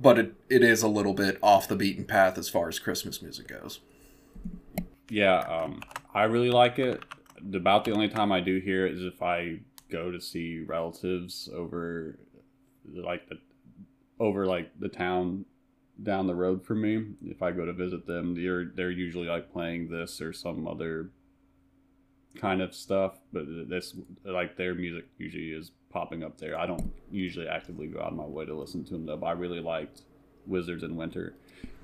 but 0.00 0.18
it, 0.18 0.34
it 0.48 0.62
is 0.62 0.82
a 0.82 0.88
little 0.88 1.12
bit 1.12 1.38
off 1.42 1.68
the 1.68 1.76
beaten 1.76 2.04
path 2.04 2.38
as 2.38 2.48
far 2.48 2.68
as 2.68 2.78
Christmas 2.78 3.20
music 3.20 3.48
goes. 3.48 3.80
Yeah, 5.08 5.38
um, 5.40 5.82
I 6.14 6.24
really 6.24 6.50
like 6.50 6.78
it. 6.78 7.02
About 7.54 7.84
the 7.84 7.92
only 7.92 8.08
time 8.08 8.32
I 8.32 8.40
do 8.40 8.58
hear 8.60 8.86
it 8.86 8.94
is 8.94 9.04
if 9.04 9.22
I 9.22 9.60
go 9.90 10.10
to 10.10 10.20
see 10.20 10.60
relatives 10.60 11.48
over, 11.54 12.18
like 12.94 13.28
the, 13.28 13.38
over 14.18 14.46
like 14.46 14.70
the 14.78 14.88
town 14.88 15.44
down 16.02 16.26
the 16.26 16.34
road 16.34 16.64
from 16.64 16.80
me. 16.80 17.04
If 17.26 17.42
I 17.42 17.50
go 17.50 17.66
to 17.66 17.72
visit 17.72 18.06
them, 18.06 18.34
they're 18.34 18.66
they're 18.74 18.90
usually 18.90 19.26
like 19.26 19.52
playing 19.52 19.90
this 19.90 20.20
or 20.20 20.32
some 20.32 20.66
other 20.66 21.10
kind 22.36 22.62
of 22.62 22.74
stuff. 22.74 23.18
But 23.32 23.44
this 23.68 23.94
like 24.24 24.56
their 24.56 24.74
music 24.74 25.06
usually 25.18 25.52
is 25.52 25.72
popping 25.90 26.22
up 26.22 26.38
there. 26.38 26.58
I 26.58 26.66
don't 26.66 26.92
usually 27.10 27.48
actively 27.48 27.86
go 27.86 28.00
out 28.00 28.12
of 28.12 28.16
my 28.16 28.24
way 28.24 28.44
to 28.46 28.54
listen 28.54 28.84
to 28.84 28.92
them 28.92 29.06
though. 29.06 29.16
But 29.16 29.26
I 29.26 29.32
really 29.32 29.60
liked 29.60 30.02
Wizards 30.46 30.82
in 30.82 30.96
Winter, 30.96 31.34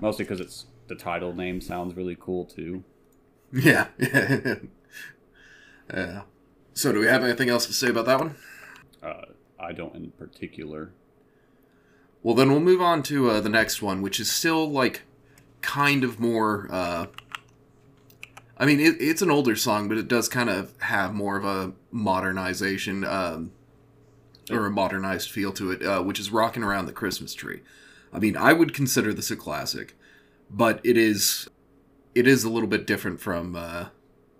mostly 0.01 0.25
because 0.25 0.40
it's 0.40 0.66
the 0.88 0.95
title 0.95 1.35
name 1.35 1.61
sounds 1.61 1.97
really 1.97 2.16
cool 2.19 2.45
too. 2.45 2.85
Yeah. 3.53 3.87
yeah. 5.95 6.23
So, 6.75 6.92
do 6.92 6.99
we 6.99 7.07
have 7.07 7.23
anything 7.23 7.49
else 7.49 7.64
to 7.66 7.73
say 7.73 7.88
about 7.88 8.07
that 8.07 8.19
one? 8.19 8.35
Uh, 9.01 9.27
I 9.59 9.73
don't 9.73 9.95
in 9.95 10.11
particular. 10.11 10.90
Well, 12.25 12.35
then 12.35 12.51
we'll 12.51 12.61
move 12.61 12.83
on 12.83 13.05
to 13.05 13.31
uh, 13.31 13.40
the 13.40 13.49
next 13.49 13.81
one, 13.81 14.03
which 14.03 14.19
is 14.19 14.31
still 14.31 14.69
like 14.69 15.03
kind 15.62 16.03
of 16.03 16.19
more. 16.19 16.69
Uh, 16.71 17.07
I 18.59 18.66
mean, 18.66 18.81
it, 18.81 18.97
it's 19.01 19.23
an 19.23 19.31
older 19.31 19.55
song, 19.55 19.88
but 19.88 19.97
it 19.97 20.09
does 20.09 20.29
kind 20.29 20.51
of 20.51 20.75
have 20.81 21.14
more 21.14 21.37
of 21.37 21.45
a 21.45 21.73
modernization 21.92 23.05
um, 23.05 23.53
or 24.51 24.67
a 24.67 24.71
modernized 24.71 25.31
feel 25.31 25.53
to 25.53 25.71
it, 25.71 25.83
uh, 25.83 26.03
which 26.03 26.21
is 26.21 26.31
"Rocking 26.31 26.63
Around 26.63 26.87
the 26.87 26.93
Christmas 26.93 27.35
Tree." 27.35 27.61
I 28.13 28.19
mean, 28.19 28.37
I 28.37 28.53
would 28.53 28.73
consider 28.73 29.13
this 29.13 29.31
a 29.31 29.37
classic, 29.37 29.97
but 30.51 30.81
it 30.85 30.97
is 30.97 31.49
it 32.17 32.27
is 32.27 32.45
a 32.45 32.51
little 32.51 32.69
bit 32.69 32.87
different 32.87 33.21
from, 33.21 33.55
uh, 33.55 33.89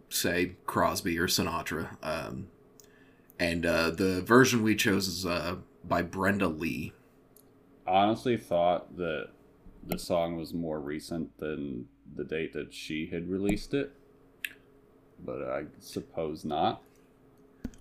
say, 0.09 0.53
Crosby 0.65 1.19
or 1.19 1.27
Sinatra. 1.27 1.99
Um, 2.03 2.49
and 3.39 3.67
uh, 3.67 3.91
the 3.91 4.23
version 4.23 4.63
we 4.63 4.75
chose 4.75 5.07
is 5.07 5.27
uh, 5.27 5.57
by 5.85 6.01
Brenda 6.01 6.49
Lee. 6.49 6.95
I 7.87 7.91
honestly 7.91 8.39
thought 8.39 8.97
that 8.97 9.29
the 9.87 9.99
song 9.99 10.37
was 10.37 10.55
more 10.55 10.81
recent 10.81 11.37
than 11.39 11.87
the 12.15 12.25
date 12.25 12.55
that 12.55 12.73
she 12.73 13.09
had 13.09 13.29
released 13.29 13.75
it, 13.75 13.93
but 15.23 15.43
I 15.43 15.65
suppose 15.79 16.47
not. 16.47 16.83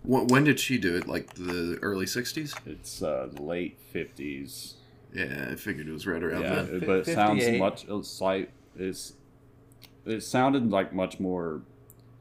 Wh- 0.06 0.30
When 0.30 0.44
did 0.44 0.60
she 0.60 0.78
do 0.78 0.96
it? 0.96 1.08
Like 1.08 1.34
the 1.36 1.78
early 1.82 2.06
'60s? 2.06 2.56
It's 2.66 3.02
uh, 3.02 3.30
late 3.40 3.80
fifties. 3.80 4.76
Yeah, 5.14 5.50
I 5.52 5.56
figured 5.56 5.88
it 5.88 5.92
was 5.92 6.06
right 6.06 6.22
around 6.22 6.42
Yeah, 6.42 6.62
then. 6.64 6.80
but 6.82 7.00
it 7.00 7.06
sounds 7.06 7.48
much 7.58 7.86
slight. 8.06 8.50
It's 8.78 9.14
it 10.06 10.22
sounded 10.22 10.70
like 10.72 10.94
much 10.94 11.20
more. 11.20 11.62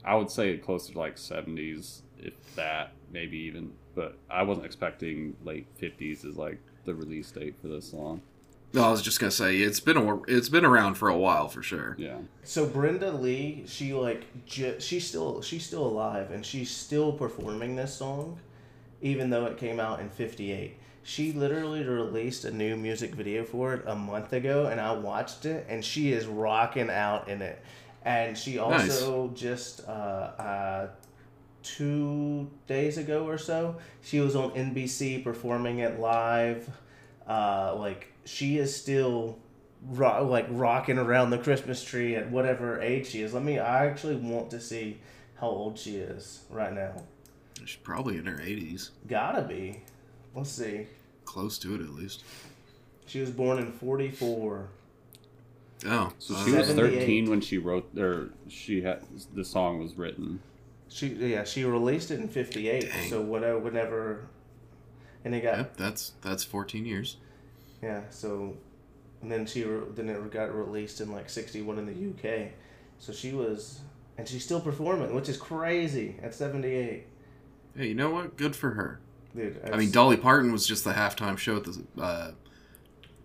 I 0.05 0.15
would 0.17 0.31
say 0.31 0.57
closer 0.59 0.93
to 0.93 0.99
like 0.99 1.19
seventies, 1.19 2.03
if 2.19 2.35
that, 2.57 2.93
maybe 3.11 3.37
even. 3.39 3.73
But 3.95 4.17
I 4.31 4.43
wasn't 4.43 4.67
expecting 4.67 5.37
late 5.45 5.67
fifties 5.77 6.25
as 6.25 6.37
like 6.37 6.59
the 6.85 6.95
release 6.95 7.31
date 7.31 7.55
for 7.61 7.69
this 7.69 7.91
song. 7.91 8.21
No, 8.75 8.83
I 8.83 8.91
was 8.91 9.03
just 9.03 9.21
gonna 9.21 9.31
say 9.31 9.59
it's 9.59 9.79
been 9.79 9.97
a, 9.97 10.23
it's 10.25 10.49
been 10.49 10.65
around 10.65 10.95
for 10.95 11.09
a 11.09 11.17
while 11.17 11.49
for 11.49 11.63
sure. 11.63 11.95
Yeah, 11.97 12.17
So 12.43 12.67
Brenda 12.67 13.13
Lee, 13.13 13.65
she 13.67 13.95
like 13.95 14.25
ju- 14.47 14.81
she's 14.81 15.07
still 15.07 15.41
she's 15.43 15.65
still 15.65 15.87
alive 15.87 16.33
and 16.33 16.45
she's 16.45 16.71
still 16.71 17.13
performing 17.13 17.77
this 17.77 17.95
song, 17.95 18.41
even 19.01 19.31
though 19.31 19.47
it 19.47 19.59
came 19.59 19.79
out 19.79 20.01
in 20.01 20.09
'58. 20.11 20.77
She 21.05 21.33
literally 21.33 21.85
released 21.85 22.45
a 22.47 22.51
new 22.51 22.77
music 22.77 23.15
video 23.15 23.45
for 23.45 23.75
it 23.75 23.83
a 23.87 23.95
month 23.95 24.33
ago, 24.33 24.67
and 24.67 24.81
I 24.81 24.93
watched 24.93 25.45
it, 25.45 25.67
and 25.69 25.85
she 25.85 26.13
is 26.13 26.27
rocking 26.27 26.91
out 26.91 27.29
in 27.29 27.43
it. 27.43 27.63
And 28.05 28.37
she 28.37 28.59
also 28.59 29.29
just 29.35 29.87
uh, 29.87 29.91
uh, 29.93 30.89
two 31.63 32.51
days 32.67 32.99
ago 32.99 33.27
or 33.27 33.39
so, 33.39 33.77
she 34.03 34.21
was 34.21 34.35
on 34.35 34.51
NBC 34.53 35.23
performing 35.23 35.79
it 35.79 36.01
live. 36.01 36.69
Uh, 37.29 37.75
like 37.79 38.13
she 38.25 38.59
is 38.59 38.75
still 38.75 39.39
ro- 39.89 40.25
like 40.27 40.47
rocking 40.51 40.99
around 40.99 41.31
the 41.31 41.39
Christmas 41.39 41.83
tree 41.85 42.17
at 42.17 42.31
whatever 42.31 42.81
age 42.81 43.09
she 43.09 43.23
is. 43.23 43.35
Let 43.35 43.43
me. 43.45 43.59
I 43.59 43.87
actually 43.87 44.17
want 44.17 44.51
to 44.51 44.61
see 44.61 44.99
how 45.41 45.49
old 45.49 45.79
she 45.79 45.97
is 45.97 46.43
right 46.51 46.73
now. 46.73 47.03
She's 47.65 47.77
probably 47.77 48.19
in 48.19 48.27
her 48.27 48.39
80s, 48.39 48.91
Gotta 49.09 49.43
be. 49.43 49.83
Let's 50.35 50.51
see. 50.51 50.87
close 51.25 51.59
to 51.59 51.75
it 51.75 51.81
at 51.81 51.91
least. 51.91 52.25
She 53.07 53.21
was 53.21 53.31
born 53.31 53.59
in 53.59 53.71
forty 53.73 54.11
four. 54.11 54.69
Oh, 55.87 56.13
so 56.19 56.35
she 56.45 56.53
was 56.53 56.69
thirteen 56.73 57.29
when 57.31 57.41
she 57.41 57.59
wrote 57.59 57.97
or 57.99 58.31
she 58.49 58.81
had 58.83 59.03
the 59.35 59.45
song 59.45 59.79
was 59.79 59.95
written. 59.97 60.41
She 60.89 61.09
yeah 61.09 61.45
she 61.45 61.65
released 61.65 62.11
it 62.11 62.21
in 62.21 62.29
fifty 62.29 62.69
eight. 62.69 62.91
So 63.11 63.21
whatever 63.21 63.59
whenever, 63.59 64.27
and 65.25 65.35
it 65.35 65.43
got 65.43 65.59
Yep, 65.59 65.77
that's 65.77 66.13
that's 66.23 66.43
14 66.45 66.87
years. 66.87 67.19
Yeah. 67.85 68.01
So, 68.11 68.57
and 69.23 69.31
then 69.31 69.47
she 69.47 69.65
re- 69.65 69.87
then 69.95 70.09
it 70.09 70.31
got 70.31 70.55
released 70.55 71.01
in 71.01 71.13
like 71.13 71.29
sixty 71.31 71.61
one 71.63 71.79
in 71.79 71.87
the 71.87 71.93
UK. 71.93 72.49
So 72.99 73.13
she 73.13 73.33
was 73.33 73.81
and 74.17 74.27
she's 74.29 74.45
still 74.45 74.61
performing, 74.61 75.15
which 75.15 75.29
is 75.29 75.37
crazy 75.37 76.15
at 76.23 76.33
78. 76.33 77.05
Hey, 77.77 77.87
you 77.89 77.95
know 77.97 78.11
what? 78.11 78.37
Good 78.37 78.55
for 78.55 78.71
her. 78.71 79.01
Dude, 79.35 79.61
I 79.73 79.77
mean, 79.77 79.91
Dolly 79.91 80.17
Parton 80.17 80.53
was 80.53 80.65
just 80.69 80.85
the 80.85 80.93
halftime 80.93 81.37
show 81.37 81.57
at 81.57 81.65
the 81.65 81.83
uh, 82.01 82.31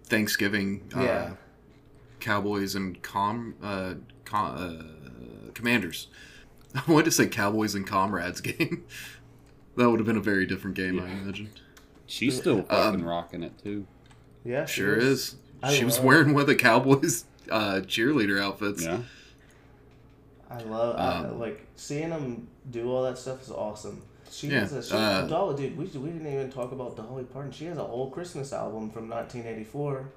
Thanksgiving 0.05 0.89
uh, 0.95 1.01
Yeah. 1.01 1.31
Cowboys 2.19 2.75
and 2.75 3.01
Com, 3.03 3.55
uh, 3.61 3.93
com 4.25 4.55
uh, 5.47 5.51
Commanders. 5.53 6.07
I 6.75 6.81
wanted 6.91 7.05
to 7.05 7.11
say 7.11 7.27
Cowboys 7.27 7.75
and 7.75 7.85
Comrades 7.85 8.41
game. 8.57 8.85
that 9.77 9.89
would 9.89 9.99
have 9.99 10.07
been 10.07 10.17
a 10.17 10.21
very 10.21 10.45
different 10.45 10.75
game, 10.75 10.99
I 10.99 11.07
imagine. 11.09 11.49
She's 12.07 12.35
still 12.35 12.63
fucking 12.63 13.01
Um, 13.01 13.07
rocking 13.07 13.43
it 13.43 13.53
too. 13.63 13.85
Yeah, 14.43 14.65
she 14.65 14.81
Sure 14.81 14.95
is. 14.95 15.35
I 15.61 15.73
she 15.73 15.83
was 15.85 15.97
love- 15.97 16.05
wearing 16.05 16.33
one 16.33 16.41
of 16.41 16.47
the 16.47 16.55
Cowboys 16.55 17.25
uh, 17.51 17.81
cheerleader 17.85 18.41
outfits. 18.41 18.83
Yeah. 18.83 18.99
I 20.49 20.61
love 20.63 20.95
I, 20.97 21.27
Um, 21.29 21.39
like 21.39 21.65
seeing 21.75 22.09
them 22.09 22.47
do 22.71 22.89
all 22.91 23.03
that 23.03 23.17
stuff 23.17 23.41
is 23.41 23.51
awesome. 23.51 24.01
She 24.31 24.47
Yeah, 24.47 24.59
has 24.61 24.73
a 24.73 24.83
she, 24.83 24.93
uh, 24.93 25.23
Dolly, 25.27 25.55
dude. 25.55 25.77
We, 25.77 25.85
we 25.99 26.09
didn't 26.11 26.31
even 26.31 26.51
talk 26.51 26.71
about 26.71 26.95
Dolly 26.95 27.23
Parton. 27.23 27.51
She 27.51 27.65
has 27.65 27.77
an 27.77 27.85
old 27.85 28.11
Christmas 28.13 28.53
album 28.53 28.89
from 28.91 29.09
1984. 29.09 30.09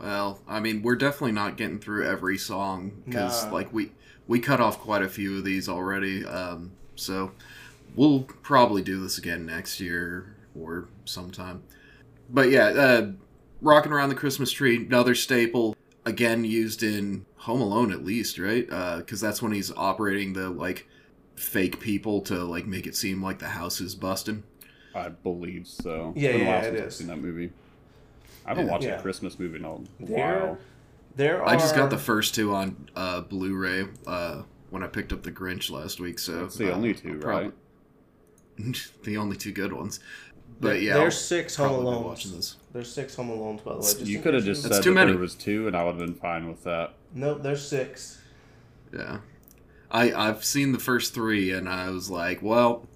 Well, 0.00 0.40
I 0.48 0.60
mean, 0.60 0.82
we're 0.82 0.96
definitely 0.96 1.32
not 1.32 1.56
getting 1.56 1.78
through 1.78 2.06
every 2.06 2.36
song 2.38 2.92
because, 3.04 3.44
Nah. 3.44 3.52
like, 3.52 3.72
we 3.72 3.92
we 4.26 4.40
cut 4.40 4.60
off 4.60 4.78
quite 4.78 5.02
a 5.02 5.08
few 5.08 5.36
of 5.38 5.44
these 5.44 5.68
already. 5.68 6.24
Um, 6.24 6.72
so 6.96 7.32
we'll 7.94 8.20
probably 8.22 8.82
do 8.82 9.00
this 9.02 9.18
again 9.18 9.44
next 9.46 9.78
year 9.80 10.34
or 10.58 10.88
sometime. 11.04 11.62
But 12.30 12.48
yeah, 12.50 12.68
uh, 12.68 13.12
rocking 13.64 13.92
around 13.92 14.10
the 14.10 14.14
Christmas 14.14 14.52
tree, 14.52 14.76
another 14.86 15.14
staple. 15.14 15.74
Again, 16.04 16.44
used 16.44 16.82
in 16.82 17.24
Home 17.38 17.60
Alone 17.62 17.90
at 17.90 18.04
least, 18.04 18.38
right? 18.38 18.66
Because 18.98 19.20
that's 19.20 19.40
when 19.40 19.52
he's 19.52 19.72
operating 19.72 20.34
the 20.34 20.50
like 20.50 20.86
fake 21.34 21.80
people 21.80 22.20
to 22.22 22.44
like 22.44 22.66
make 22.66 22.86
it 22.86 22.94
seem 22.94 23.22
like 23.22 23.38
the 23.38 23.48
house 23.48 23.80
is 23.80 23.94
busting. 23.94 24.42
I 24.94 25.08
believe 25.08 25.66
so. 25.66 26.12
Yeah, 26.14 26.28
It's 26.30 26.36
been 26.38 26.40
a 26.40 26.44
yeah, 26.44 26.52
while 26.54 26.62
since 26.62 26.80
I've 26.82 26.92
seen 26.92 27.06
that 27.08 27.16
movie. 27.18 27.50
I 28.44 28.50
haven't 28.50 28.66
Yeah. 28.66 28.72
watched 28.72 28.84
Yeah. 28.84 28.98
a 28.98 29.02
Christmas 29.02 29.38
movie 29.38 29.56
in 29.58 29.64
a 29.64 29.78
There- 29.98 30.40
while. 30.46 30.58
There 31.16 31.42
are. 31.42 31.48
I 31.48 31.56
just 31.56 31.74
got 31.74 31.90
the 31.90 31.98
first 31.98 32.34
two 32.34 32.52
on 32.54 32.88
uh, 32.96 33.22
Blu-ray 33.22 33.86
uh, 34.06 34.42
when 34.70 34.82
I 34.82 34.88
picked 34.88 35.12
up 35.12 35.22
the 35.22 35.30
Grinch 35.32 35.70
last 35.70 36.00
week. 36.00 36.18
So 36.18 36.40
That's 36.40 36.56
the 36.56 36.70
uh, 36.72 36.76
only 36.76 36.92
two, 36.94 37.20
I'll 37.22 37.28
right? 37.28 37.52
the 39.04 39.16
only 39.16 39.36
two 39.36 39.52
good 39.52 39.72
ones. 39.72 40.00
But 40.60 40.80
yeah, 40.82 40.94
there's 40.94 41.14
I'll 41.14 41.20
six 41.20 41.56
Home 41.56 41.68
probably 41.84 42.14
be 42.14 42.30
Alones. 42.30 42.56
There's 42.72 42.92
six 42.92 43.14
Home 43.16 43.28
Alones, 43.30 43.62
by 43.64 43.72
the 43.72 43.78
way. 43.78 43.82
Just 43.84 44.00
You 44.06 44.20
could 44.20 44.34
have 44.34 44.44
just 44.44 44.62
you- 44.62 44.68
That's 44.68 44.76
said 44.78 44.84
too 44.84 44.90
that 44.90 44.94
many. 44.94 45.12
there 45.12 45.20
was 45.20 45.34
two, 45.34 45.66
and 45.66 45.76
I 45.76 45.84
would 45.84 45.96
have 45.96 45.98
been 45.98 46.14
fine 46.14 46.48
with 46.48 46.64
that. 46.64 46.94
Nope, 47.14 47.42
there's 47.42 47.66
six. 47.66 48.20
Yeah, 48.92 49.18
I 49.90 50.12
I've 50.12 50.44
seen 50.44 50.72
the 50.72 50.78
first 50.78 51.12
three, 51.14 51.50
and 51.50 51.68
I 51.68 51.90
was 51.90 52.08
like, 52.10 52.40
well, 52.42 52.86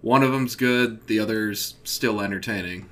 one 0.00 0.22
of 0.22 0.32
them's 0.32 0.54
good, 0.56 1.06
the 1.06 1.18
other's 1.18 1.74
still 1.84 2.20
entertaining. 2.20 2.88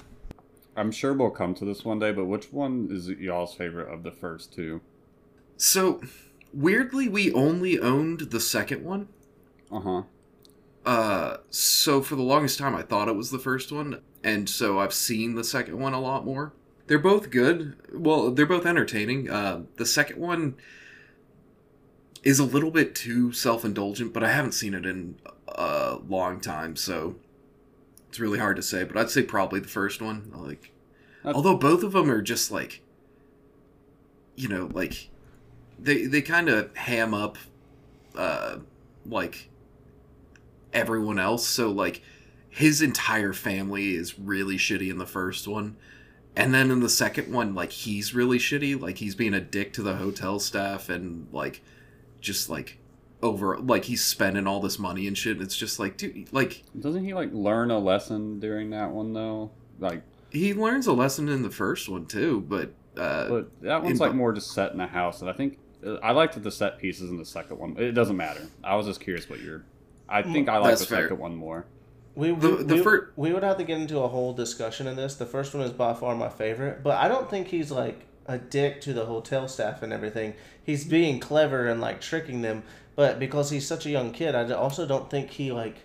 I'm 0.76 0.90
sure 0.90 1.12
we'll 1.12 1.30
come 1.30 1.54
to 1.56 1.64
this 1.64 1.84
one 1.84 1.98
day, 1.98 2.12
but 2.12 2.24
which 2.24 2.52
one 2.52 2.88
is 2.90 3.08
y'all's 3.08 3.54
favorite 3.54 3.92
of 3.92 4.02
the 4.02 4.10
first 4.10 4.52
two? 4.54 4.80
So 5.58 6.00
weirdly, 6.54 7.08
we 7.08 7.30
only 7.32 7.78
owned 7.78 8.20
the 8.30 8.40
second 8.40 8.82
one. 8.84 9.08
Uh 9.70 9.80
huh. 9.80 10.02
Uh, 10.84 11.36
so 11.50 12.02
for 12.02 12.16
the 12.16 12.22
longest 12.22 12.58
time, 12.58 12.74
I 12.74 12.82
thought 12.82 13.08
it 13.08 13.16
was 13.16 13.30
the 13.30 13.38
first 13.38 13.70
one, 13.70 14.00
and 14.24 14.48
so 14.48 14.78
I've 14.80 14.92
seen 14.92 15.34
the 15.34 15.44
second 15.44 15.78
one 15.78 15.92
a 15.92 16.00
lot 16.00 16.24
more. 16.24 16.52
They're 16.88 16.98
both 16.98 17.30
good. 17.30 17.76
Well, 17.92 18.30
they're 18.32 18.46
both 18.46 18.66
entertaining. 18.66 19.30
Uh, 19.30 19.62
the 19.76 19.86
second 19.86 20.18
one 20.18 20.56
is 22.24 22.38
a 22.38 22.44
little 22.44 22.70
bit 22.70 22.94
too 22.94 23.32
self-indulgent, 23.32 24.12
but 24.12 24.24
I 24.24 24.32
haven't 24.32 24.52
seen 24.52 24.74
it 24.74 24.84
in 24.84 25.16
a 25.48 25.98
long 26.08 26.40
time, 26.40 26.74
so 26.76 27.16
it's 28.08 28.18
really 28.18 28.38
hard 28.40 28.56
to 28.56 28.62
say. 28.62 28.82
But 28.84 28.96
I'd 28.96 29.10
say 29.10 29.22
probably 29.22 29.60
the 29.60 29.68
first 29.68 30.02
one. 30.02 30.32
Like, 30.34 30.72
That's- 31.22 31.36
although 31.36 31.56
both 31.56 31.82
of 31.84 31.92
them 31.92 32.10
are 32.10 32.22
just 32.22 32.50
like, 32.50 32.82
you 34.34 34.48
know, 34.48 34.68
like 34.72 35.08
they 35.78 36.06
they 36.06 36.22
kind 36.22 36.48
of 36.48 36.74
ham 36.76 37.14
up, 37.14 37.38
uh, 38.16 38.58
like 39.06 39.48
everyone 40.72 41.18
else. 41.18 41.46
So 41.46 41.70
like 41.70 42.02
his 42.48 42.82
entire 42.82 43.32
family 43.32 43.94
is 43.94 44.18
really 44.18 44.56
shitty 44.56 44.90
in 44.90 44.98
the 44.98 45.06
first 45.06 45.48
one. 45.48 45.76
And 46.34 46.54
then 46.54 46.70
in 46.70 46.80
the 46.80 46.88
second 46.88 47.32
one, 47.32 47.54
like 47.54 47.70
he's 47.70 48.14
really 48.14 48.38
shitty. 48.38 48.80
Like 48.80 48.98
he's 48.98 49.14
being 49.14 49.34
a 49.34 49.40
dick 49.40 49.72
to 49.74 49.82
the 49.82 49.96
hotel 49.96 50.38
staff 50.38 50.88
and 50.88 51.28
like 51.32 51.62
just 52.20 52.48
like 52.48 52.78
over 53.22 53.58
like 53.58 53.84
he's 53.84 54.02
spending 54.04 54.46
all 54.46 54.60
this 54.60 54.78
money 54.78 55.06
and 55.06 55.16
shit. 55.16 55.40
It's 55.40 55.56
just 55.56 55.78
like 55.78 55.96
dude 55.96 56.32
like 56.32 56.62
Doesn't 56.78 57.04
he 57.04 57.14
like 57.14 57.30
learn 57.32 57.70
a 57.70 57.78
lesson 57.78 58.40
during 58.40 58.70
that 58.70 58.90
one 58.90 59.12
though? 59.12 59.50
Like, 59.78 60.02
he 60.30 60.54
learns 60.54 60.86
a 60.86 60.92
lesson 60.92 61.28
in 61.28 61.42
the 61.42 61.50
first 61.50 61.88
one 61.88 62.06
too, 62.06 62.40
but 62.48 62.72
uh 62.96 63.28
but 63.28 63.62
that 63.62 63.82
one's 63.82 64.00
in- 64.00 64.06
like 64.06 64.14
more 64.14 64.32
just 64.32 64.52
set 64.52 64.72
in 64.72 64.80
a 64.80 64.86
house, 64.86 65.20
and 65.20 65.30
I 65.30 65.32
think 65.32 65.58
uh, 65.86 65.94
I 66.02 66.12
liked 66.12 66.40
the 66.40 66.50
set 66.50 66.78
pieces 66.78 67.10
in 67.10 67.16
the 67.16 67.24
second 67.24 67.58
one. 67.58 67.76
It 67.78 67.92
doesn't 67.92 68.16
matter. 68.16 68.46
I 68.62 68.76
was 68.76 68.86
just 68.86 69.00
curious 69.00 69.28
what 69.28 69.40
you're. 69.40 69.64
I 70.12 70.22
think 70.22 70.48
I 70.48 70.58
like 70.58 70.70
That's 70.70 70.82
the 70.82 70.86
fair. 70.88 71.02
second 71.04 71.18
one 71.18 71.34
more. 71.36 71.66
We, 72.14 72.32
we, 72.32 72.40
The- 72.40 72.64
the 72.64 72.74
we, 72.76 72.82
fir- 72.82 73.10
we 73.16 73.32
would 73.32 73.42
have 73.42 73.56
to 73.58 73.64
get 73.64 73.78
into 73.78 73.98
a 74.00 74.08
whole 74.08 74.32
discussion 74.34 74.86
in 74.86 74.96
this. 74.96 75.14
The 75.14 75.26
first 75.26 75.54
one 75.54 75.62
is 75.64 75.72
by 75.72 75.94
far 75.94 76.14
my 76.14 76.28
favorite, 76.28 76.82
but 76.82 76.98
I 76.98 77.08
don't 77.08 77.30
think 77.30 77.48
he's 77.48 77.70
like 77.70 78.06
a 78.26 78.38
dick 78.38 78.80
to 78.82 78.92
the 78.92 79.06
hotel 79.06 79.48
staff 79.48 79.82
and 79.82 79.92
everything. 79.92 80.34
He's 80.62 80.84
being 80.84 81.18
clever 81.20 81.66
and 81.66 81.80
like 81.80 82.00
tricking 82.00 82.42
them, 82.42 82.62
but 82.94 83.18
because 83.18 83.50
he's 83.50 83.66
such 83.66 83.86
a 83.86 83.90
young 83.90 84.12
kid, 84.12 84.34
I 84.34 84.50
also 84.52 84.86
don't 84.86 85.08
think 85.10 85.30
he 85.30 85.50
like 85.52 85.76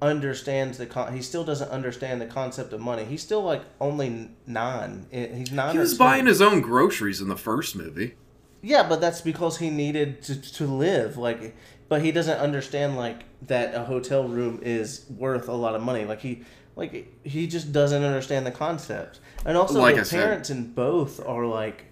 understands 0.00 0.78
the 0.78 0.86
con. 0.86 1.14
He 1.14 1.22
still 1.22 1.44
doesn't 1.44 1.70
understand 1.70 2.20
the 2.20 2.26
concept 2.26 2.72
of 2.72 2.80
money. 2.80 3.04
He's 3.04 3.22
still 3.22 3.42
like 3.42 3.62
only 3.80 4.30
nine. 4.46 5.06
Eh, 5.12 5.28
He's 5.34 5.52
nine. 5.52 5.72
he 5.72 5.78
or 5.78 5.82
was 5.82 5.92
10. 5.92 5.98
buying 5.98 6.26
his 6.26 6.42
own 6.42 6.60
groceries 6.60 7.20
in 7.20 7.28
the 7.28 7.36
first 7.36 7.76
movie. 7.76 8.14
Yeah, 8.62 8.88
but 8.88 9.00
that's 9.00 9.20
because 9.20 9.58
he 9.58 9.70
needed 9.70 10.22
to, 10.22 10.40
to 10.52 10.66
live. 10.66 11.16
Like, 11.16 11.54
but 11.88 12.02
he 12.02 12.12
doesn't 12.12 12.38
understand 12.38 12.96
like 12.96 13.22
that 13.46 13.74
a 13.74 13.84
hotel 13.84 14.24
room 14.28 14.60
is 14.62 15.06
worth 15.10 15.48
a 15.48 15.52
lot 15.52 15.74
of 15.74 15.82
money. 15.82 16.04
Like 16.04 16.20
he, 16.20 16.42
like 16.76 17.12
he 17.24 17.46
just 17.46 17.72
doesn't 17.72 18.02
understand 18.02 18.46
the 18.46 18.50
concept. 18.50 19.20
And 19.44 19.56
also, 19.56 19.80
Like 19.80 19.96
the 19.96 20.00
I 20.02 20.04
said- 20.04 20.22
parents 20.24 20.50
in 20.50 20.72
both 20.72 21.24
are 21.26 21.46
like 21.46 21.86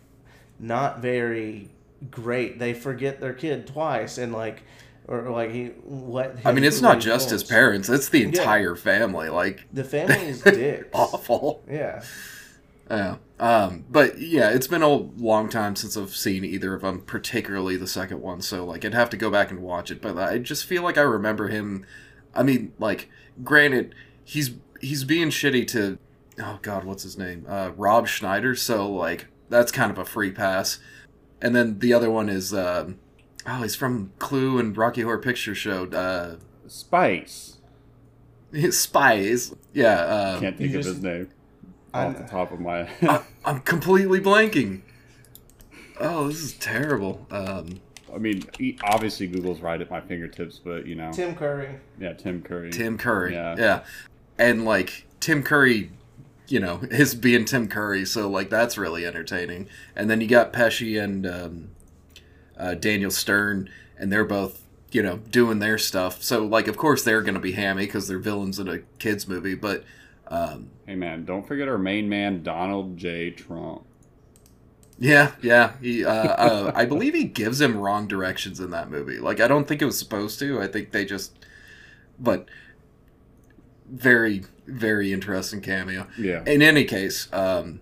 not 0.58 1.00
very 1.00 1.70
great. 2.10 2.58
They 2.58 2.72
forget 2.74 3.20
their 3.20 3.32
kid 3.34 3.66
twice, 3.66 4.18
and 4.18 4.32
like, 4.32 4.62
or, 5.08 5.26
or, 5.26 5.30
like 5.30 5.50
he 5.50 5.66
what. 5.84 6.36
I 6.44 6.52
mean, 6.52 6.64
it's 6.64 6.80
not 6.80 7.00
just 7.00 7.30
his 7.30 7.42
parents; 7.42 7.88
it's 7.88 8.08
the 8.10 8.22
entire 8.22 8.76
family. 8.76 9.28
Like 9.28 9.66
The 9.72 9.84
family 9.84 10.28
is 10.28 10.40
dicks. 10.42 10.86
awful. 10.92 11.62
Yeah. 11.68 12.02
Yeah. 12.90 13.16
Um, 13.40 13.86
but 13.88 14.18
yeah, 14.20 14.50
it's 14.50 14.66
been 14.66 14.82
a 14.82 14.88
long 14.88 15.48
time 15.48 15.74
since 15.74 15.96
I've 15.96 16.14
seen 16.14 16.44
either 16.44 16.74
of 16.74 16.82
them, 16.82 17.00
particularly 17.00 17.76
the 17.78 17.86
second 17.86 18.20
one. 18.20 18.42
So 18.42 18.66
like, 18.66 18.84
I'd 18.84 18.92
have 18.92 19.08
to 19.10 19.16
go 19.16 19.30
back 19.30 19.50
and 19.50 19.60
watch 19.62 19.90
it. 19.90 20.02
But 20.02 20.18
I 20.18 20.36
just 20.38 20.66
feel 20.66 20.82
like 20.82 20.98
I 20.98 21.02
remember 21.02 21.48
him. 21.48 21.86
I 22.34 22.42
mean, 22.42 22.72
like, 22.78 23.08
granted, 23.42 23.94
he's 24.22 24.50
he's 24.82 25.04
being 25.04 25.30
shitty 25.30 25.66
to, 25.68 25.98
oh 26.38 26.58
god, 26.60 26.84
what's 26.84 27.02
his 27.02 27.16
name? 27.16 27.46
Uh, 27.48 27.70
Rob 27.76 28.06
Schneider. 28.08 28.54
So 28.54 28.86
like, 28.90 29.26
that's 29.48 29.72
kind 29.72 29.90
of 29.90 29.96
a 29.96 30.04
free 30.04 30.30
pass. 30.30 30.78
And 31.40 31.56
then 31.56 31.78
the 31.78 31.94
other 31.94 32.10
one 32.10 32.28
is, 32.28 32.52
um, 32.52 32.98
oh, 33.46 33.62
he's 33.62 33.74
from 33.74 34.12
Clue 34.18 34.58
and 34.58 34.76
Rocky 34.76 35.00
Horror 35.00 35.16
Picture 35.18 35.54
Show. 35.54 35.86
Uh, 35.86 36.36
Spice. 36.66 37.56
Spies. 38.70 39.54
Yeah. 39.72 39.94
Uh, 40.00 40.40
Can't 40.40 40.58
think 40.58 40.72
you 40.72 40.78
of 40.78 40.84
just- 40.84 40.96
his 40.96 41.02
name 41.02 41.30
I- 41.92 42.06
off 42.06 42.16
the 42.18 42.24
top 42.24 42.52
of 42.52 42.60
my. 42.60 42.88
I, 43.02 43.22
I'm 43.44 43.60
completely 43.60 44.20
blanking. 44.20 44.82
Oh, 45.98 46.28
this 46.28 46.42
is 46.42 46.52
terrible. 46.54 47.26
Um, 47.30 47.80
I 48.12 48.18
mean, 48.18 48.44
obviously 48.82 49.26
Google's 49.26 49.60
right 49.60 49.80
at 49.80 49.90
my 49.90 50.00
fingertips, 50.00 50.58
but 50.58 50.86
you 50.86 50.94
know, 50.94 51.12
Tim 51.12 51.34
Curry. 51.34 51.76
yeah, 51.98 52.12
Tim 52.14 52.42
Curry. 52.42 52.70
Tim 52.70 52.98
Curry. 52.98 53.34
Yeah. 53.34 53.54
Yeah. 53.58 53.84
And 54.38 54.64
like 54.64 55.06
Tim 55.20 55.42
Curry, 55.42 55.90
you 56.48 56.58
know, 56.60 56.80
is 56.90 57.14
being 57.14 57.44
Tim 57.44 57.68
Curry, 57.68 58.04
so 58.04 58.28
like 58.28 58.50
that's 58.50 58.78
really 58.78 59.04
entertaining. 59.06 59.68
And 59.94 60.08
then 60.10 60.20
you 60.20 60.26
got 60.26 60.52
Pesci 60.52 61.00
and 61.02 61.26
um, 61.26 61.70
uh, 62.58 62.74
Daniel 62.74 63.10
Stern, 63.10 63.68
and 63.98 64.12
they're 64.12 64.24
both 64.24 64.62
you 64.92 65.02
know 65.02 65.18
doing 65.18 65.58
their 65.58 65.78
stuff. 65.78 66.22
So 66.22 66.44
like, 66.46 66.66
of 66.66 66.76
course 66.76 67.04
they're 67.04 67.22
gonna 67.22 67.38
be 67.40 67.52
hammy 67.52 67.84
because 67.86 68.08
they're 68.08 68.18
villains 68.18 68.58
in 68.58 68.68
a 68.68 68.78
kids 68.98 69.28
movie, 69.28 69.54
but. 69.54 69.84
Um, 70.30 70.70
Hey 70.86 70.96
man, 70.96 71.24
don't 71.24 71.46
forget 71.46 71.68
our 71.68 71.78
main 71.78 72.08
man 72.08 72.42
Donald 72.42 72.96
J. 72.96 73.30
Trump. 73.30 73.84
Yeah, 74.98 75.32
yeah. 75.40 75.72
He, 75.80 76.04
uh, 76.04 76.12
uh, 76.12 76.72
I 76.74 76.84
believe 76.84 77.14
he 77.14 77.24
gives 77.24 77.60
him 77.60 77.76
wrong 77.76 78.06
directions 78.06 78.60
in 78.60 78.70
that 78.72 78.90
movie. 78.90 79.18
Like, 79.18 79.40
I 79.40 79.48
don't 79.48 79.66
think 79.66 79.80
it 79.80 79.86
was 79.86 79.98
supposed 79.98 80.38
to. 80.40 80.60
I 80.60 80.66
think 80.66 80.90
they 80.90 81.04
just, 81.06 81.32
but 82.18 82.46
very, 83.88 84.44
very 84.66 85.12
interesting 85.12 85.60
cameo. 85.62 86.06
Yeah. 86.18 86.42
In 86.44 86.60
any 86.60 86.84
case, 86.84 87.32
um, 87.32 87.80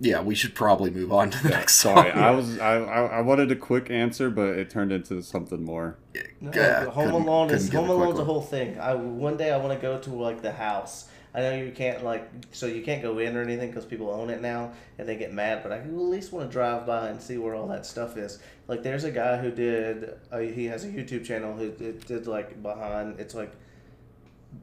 yeah, 0.00 0.20
we 0.22 0.34
should 0.34 0.54
probably 0.54 0.90
move 0.90 1.12
on 1.12 1.30
to 1.30 1.42
the 1.42 1.50
next 1.50 1.76
Sorry, 1.76 2.10
song. 2.10 2.20
I 2.20 2.30
was 2.32 2.58
I, 2.58 2.78
I 2.78 3.04
I 3.18 3.20
wanted 3.20 3.52
a 3.52 3.56
quick 3.56 3.90
answer, 3.90 4.28
but 4.28 4.58
it 4.58 4.70
turned 4.70 4.92
into 4.92 5.22
something 5.22 5.62
more. 5.62 5.98
No, 6.40 6.50
Yeah, 6.52 6.86
Home 6.86 7.12
Alone 7.12 7.50
is 7.50 7.70
Home 7.72 7.88
Alone's 7.88 8.18
a 8.18 8.24
whole 8.24 8.42
thing. 8.42 8.78
I 8.78 8.94
one 8.94 9.36
day 9.36 9.52
I 9.52 9.56
want 9.58 9.72
to 9.72 9.78
go 9.80 9.98
to 10.00 10.10
like 10.10 10.42
the 10.42 10.52
house. 10.52 11.08
I 11.34 11.40
know 11.40 11.54
you 11.54 11.72
can't 11.72 12.04
like 12.04 12.30
so 12.52 12.66
you 12.66 12.82
can't 12.82 13.02
go 13.02 13.18
in 13.18 13.36
or 13.36 13.42
anything 13.42 13.68
because 13.68 13.84
people 13.84 14.08
own 14.08 14.30
it 14.30 14.40
now 14.40 14.72
and 14.98 15.08
they 15.08 15.16
get 15.16 15.32
mad. 15.32 15.64
But 15.64 15.72
I 15.72 15.78
at 15.78 15.92
least 15.92 16.32
want 16.32 16.48
to 16.48 16.52
drive 16.52 16.86
by 16.86 17.08
and 17.08 17.20
see 17.20 17.38
where 17.38 17.56
all 17.56 17.66
that 17.68 17.84
stuff 17.86 18.16
is. 18.16 18.38
Like 18.68 18.84
there's 18.84 19.02
a 19.02 19.10
guy 19.10 19.38
who 19.38 19.50
did 19.50 20.14
he 20.32 20.66
has 20.66 20.84
a 20.84 20.88
YouTube 20.88 21.24
channel 21.24 21.56
who 21.56 21.72
did, 21.72 22.06
did 22.06 22.26
like 22.28 22.62
behind 22.62 23.18
it's 23.18 23.34
like 23.34 23.52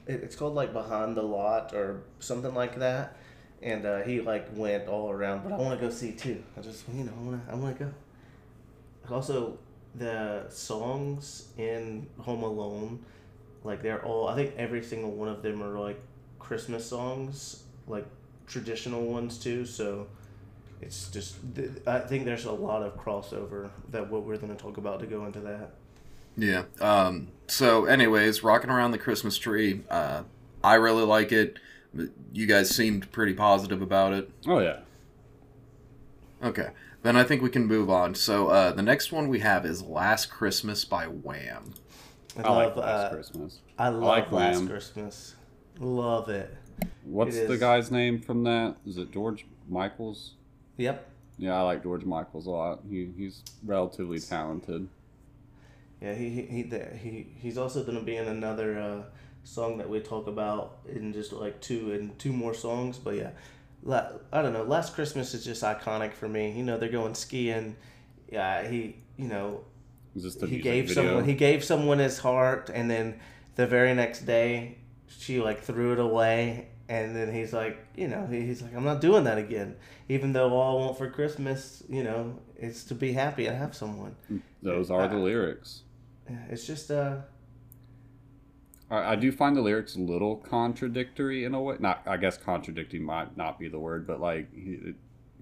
it, 0.07 0.23
it's 0.23 0.37
called 0.37 0.55
like 0.55 0.71
behind 0.71 1.17
the 1.17 1.23
lot 1.23 1.73
or 1.73 2.03
something 2.19 2.53
like 2.53 2.79
that. 2.79 3.17
And 3.61 3.85
uh, 3.85 4.01
he 4.03 4.21
like 4.21 4.47
went 4.53 4.87
all 4.87 5.11
around, 5.11 5.43
but 5.43 5.51
I 5.51 5.57
want 5.57 5.77
to 5.77 5.85
go 5.85 5.91
see 5.91 6.13
too. 6.13 6.41
I 6.57 6.61
just 6.61 6.85
you 6.93 7.03
know 7.03 7.11
I 7.11 7.21
want 7.21 7.45
to 7.45 7.51
I 7.51 7.55
want 7.55 7.77
to 7.77 7.83
go. 7.83 7.93
Also, 9.13 9.57
the 9.95 10.45
songs 10.49 11.49
in 11.57 12.07
Home 12.19 12.43
Alone, 12.43 13.03
like 13.65 13.81
they're 13.81 14.03
all. 14.05 14.29
I 14.29 14.35
think 14.35 14.53
every 14.57 14.81
single 14.81 15.11
one 15.11 15.27
of 15.27 15.43
them 15.43 15.61
are 15.61 15.77
like 15.77 16.01
Christmas 16.51 16.85
songs, 16.85 17.63
like 17.87 18.05
traditional 18.45 19.05
ones 19.05 19.37
too. 19.37 19.63
So 19.65 20.07
it's 20.81 21.09
just. 21.09 21.37
th- 21.55 21.69
I 21.87 21.99
think 21.99 22.25
there's 22.25 22.43
a 22.43 22.51
lot 22.51 22.83
of 22.83 22.97
crossover 22.97 23.69
that 23.91 24.11
what 24.11 24.23
we're 24.25 24.35
going 24.35 24.53
to 24.53 24.61
talk 24.61 24.75
about 24.75 24.99
to 24.99 25.05
go 25.05 25.25
into 25.25 25.39
that. 25.39 25.69
Yeah. 26.35 26.63
Um, 26.81 27.29
so, 27.47 27.85
anyways, 27.85 28.43
rocking 28.43 28.69
around 28.69 28.91
the 28.91 28.97
Christmas 28.97 29.37
tree. 29.37 29.83
Uh, 29.89 30.23
I 30.61 30.73
really 30.73 31.05
like 31.05 31.31
it. 31.31 31.57
You 32.33 32.47
guys 32.47 32.69
seemed 32.69 33.09
pretty 33.13 33.33
positive 33.33 33.81
about 33.81 34.11
it. 34.11 34.29
Oh 34.45 34.59
yeah, 34.59 34.79
Okay. 36.43 36.71
Then 37.01 37.15
I 37.15 37.23
think 37.23 37.41
we 37.41 37.49
can 37.49 37.65
move 37.65 37.89
on. 37.89 38.13
So, 38.13 38.47
uh, 38.49 38.73
the 38.73 38.81
next 38.81 39.13
one 39.13 39.29
we 39.29 39.39
have 39.39 39.65
is 39.65 39.81
"Last 39.83 40.25
Christmas" 40.25 40.83
by 40.83 41.05
Wham. 41.05 41.75
I, 42.37 42.41
I 42.41 42.49
love. 42.49 42.57
like 42.57 42.75
Last 42.75 43.05
uh, 43.05 43.09
Christmas. 43.15 43.59
I 43.79 43.87
love 43.87 44.03
like 44.03 44.31
Last 44.33 44.57
Wham. 44.57 44.67
Christmas. 44.67 45.35
Love 45.79 46.29
it. 46.29 46.55
What's 47.03 47.35
it 47.35 47.47
the 47.47 47.57
guy's 47.57 47.91
name 47.91 48.21
from 48.21 48.43
that? 48.43 48.75
Is 48.85 48.97
it 48.97 49.11
George 49.11 49.45
Michaels? 49.69 50.33
Yep. 50.77 51.07
Yeah, 51.37 51.55
I 51.57 51.61
like 51.63 51.83
George 51.83 52.05
Michaels 52.05 52.45
a 52.45 52.51
lot. 52.51 52.79
He 52.89 53.11
he's 53.17 53.43
relatively 53.65 54.19
talented. 54.19 54.87
Yeah, 56.01 56.13
he 56.13 56.29
he 56.29 56.41
he 56.43 56.63
he 56.97 57.27
he's 57.39 57.57
also 57.57 57.83
gonna 57.83 58.01
be 58.03 58.15
in 58.15 58.27
another 58.27 58.79
uh, 58.79 59.03
song 59.43 59.77
that 59.77 59.89
we 59.89 59.99
talk 59.99 60.27
about 60.27 60.79
in 60.87 61.13
just 61.13 61.33
like 61.33 61.59
two 61.61 61.91
and 61.93 62.17
two 62.19 62.33
more 62.33 62.53
songs. 62.53 62.97
But 62.97 63.15
yeah, 63.15 63.31
la- 63.83 64.09
I 64.31 64.41
don't 64.41 64.53
know. 64.53 64.63
Last 64.63 64.93
Christmas 64.93 65.33
is 65.33 65.43
just 65.43 65.63
iconic 65.63 66.13
for 66.13 66.27
me. 66.29 66.51
You 66.51 66.63
know, 66.63 66.77
they're 66.77 66.89
going 66.89 67.15
skiing. 67.15 67.75
Yeah, 68.31 68.67
he 68.67 68.97
you 69.17 69.27
know 69.27 69.61
Is 70.15 70.23
this 70.23 70.35
the 70.35 70.47
he 70.47 70.59
gave 70.59 70.87
video? 70.87 71.03
someone 71.03 71.25
he 71.25 71.33
gave 71.33 71.63
someone 71.63 71.99
his 71.99 72.19
heart, 72.19 72.69
and 72.73 72.89
then 72.89 73.19
the 73.55 73.67
very 73.67 73.93
next 73.93 74.21
day 74.21 74.77
she 75.19 75.41
like 75.41 75.61
threw 75.61 75.93
it 75.93 75.99
away. 75.99 76.69
And 76.89 77.15
then 77.15 77.33
he's 77.33 77.53
like, 77.53 77.77
you 77.95 78.09
know, 78.09 78.27
he's 78.29 78.61
like, 78.61 78.75
I'm 78.75 78.83
not 78.83 78.99
doing 78.99 79.23
that 79.23 79.37
again. 79.37 79.77
Even 80.09 80.33
though 80.33 80.53
all 80.53 80.77
I 80.77 80.85
want 80.85 80.97
for 80.97 81.09
Christmas, 81.09 81.81
you 81.87 82.03
know, 82.03 82.37
is 82.57 82.83
to 82.85 82.95
be 82.95 83.13
happy 83.13 83.47
and 83.47 83.57
have 83.57 83.73
someone. 83.73 84.15
Those 84.61 84.91
are 84.91 85.07
the 85.07 85.15
lyrics. 85.15 85.83
It's 86.49 86.67
just 86.67 86.91
uh, 86.91 87.17
I, 88.91 89.13
I 89.13 89.15
do 89.15 89.31
find 89.31 89.55
the 89.55 89.61
lyrics 89.61 89.95
a 89.95 90.01
little 90.01 90.35
contradictory 90.35 91.45
in 91.45 91.55
a 91.55 91.61
way. 91.61 91.77
Not, 91.79 92.03
I 92.05 92.17
guess 92.17 92.37
contradicting 92.37 93.03
might 93.03 93.37
not 93.37 93.57
be 93.57 93.69
the 93.69 93.79
word, 93.79 94.05
but 94.05 94.19
like 94.19 94.53
he, 94.53 94.93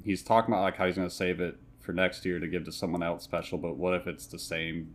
he's 0.04 0.22
talking 0.22 0.54
about 0.54 0.62
like 0.62 0.78
how 0.78 0.86
he's 0.86 0.96
going 0.96 1.10
to 1.10 1.14
save 1.14 1.42
it 1.42 1.58
for 1.80 1.92
next 1.92 2.24
year 2.26 2.40
to 2.40 2.48
give 2.48 2.64
to 2.66 2.72
someone 2.72 3.04
else 3.04 3.24
special. 3.24 3.58
But 3.58 3.76
what 3.76 3.96
if 3.96 4.08
it's 4.08 4.28
the 4.28 4.40
same 4.40 4.94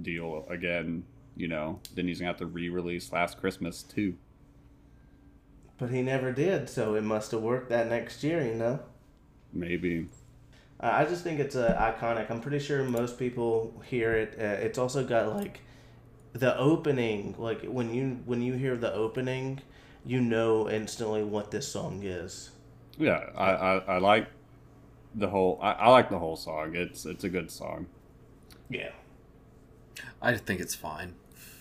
deal 0.00 0.46
again? 0.48 1.04
You 1.38 1.46
know, 1.46 1.78
then 1.94 2.08
he's 2.08 2.18
gonna 2.18 2.32
have 2.32 2.38
to 2.38 2.46
re-release 2.46 3.12
Last 3.12 3.38
Christmas 3.38 3.84
too. 3.84 4.16
But 5.78 5.90
he 5.90 6.02
never 6.02 6.32
did, 6.32 6.68
so 6.68 6.96
it 6.96 7.04
must 7.04 7.30
have 7.30 7.42
worked 7.42 7.68
that 7.68 7.88
next 7.88 8.24
year, 8.24 8.44
you 8.44 8.56
know? 8.56 8.80
Maybe. 9.52 10.08
I 10.80 11.02
I 11.02 11.04
just 11.04 11.22
think 11.22 11.38
it's 11.38 11.54
uh, 11.54 11.76
iconic. 11.78 12.28
I'm 12.28 12.40
pretty 12.40 12.58
sure 12.58 12.82
most 12.82 13.20
people 13.20 13.80
hear 13.86 14.14
it. 14.14 14.34
Uh, 14.36 14.64
it's 14.66 14.78
also 14.78 15.04
got 15.04 15.32
like 15.32 15.60
the 16.32 16.58
opening. 16.58 17.36
Like 17.38 17.64
when 17.64 17.94
you 17.94 18.18
when 18.26 18.42
you 18.42 18.54
hear 18.54 18.76
the 18.76 18.92
opening, 18.92 19.60
you 20.04 20.20
know 20.20 20.68
instantly 20.68 21.22
what 21.22 21.52
this 21.52 21.68
song 21.68 22.02
is. 22.02 22.50
Yeah, 22.98 23.30
I, 23.36 23.50
I, 23.52 23.78
I 23.94 23.98
like 23.98 24.26
the 25.14 25.28
whole. 25.28 25.60
I, 25.62 25.70
I 25.72 25.88
like 25.90 26.10
the 26.10 26.18
whole 26.18 26.36
song. 26.36 26.74
It's 26.74 27.06
it's 27.06 27.22
a 27.22 27.28
good 27.28 27.52
song. 27.52 27.86
Yeah. 28.68 28.90
I 30.20 30.36
think 30.36 30.60
it's 30.60 30.74
fine. 30.74 31.14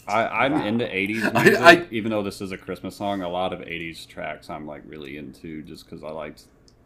I, 0.08 0.45
I'm 0.45 0.53
into 0.62 0.86
80s 0.86 1.32
I- 1.36 1.43
music, 1.43 1.62
I- 1.62 1.88
even 1.91 2.12
though 2.12 2.24
this 2.24 2.41
is 2.41 2.51
a 2.51 2.58
Christmas 2.58 2.95
song. 2.95 3.22
A 3.22 3.30
lot 3.30 3.53
of 3.53 3.60
80s 3.60 4.08
tracks 4.08 4.49
I'm 4.49 4.66
like 4.66 4.84
really 4.86 5.18
into 5.18 5.62
just 5.64 5.86
because 5.86 6.03
I 6.03 6.10
liked 6.10 6.43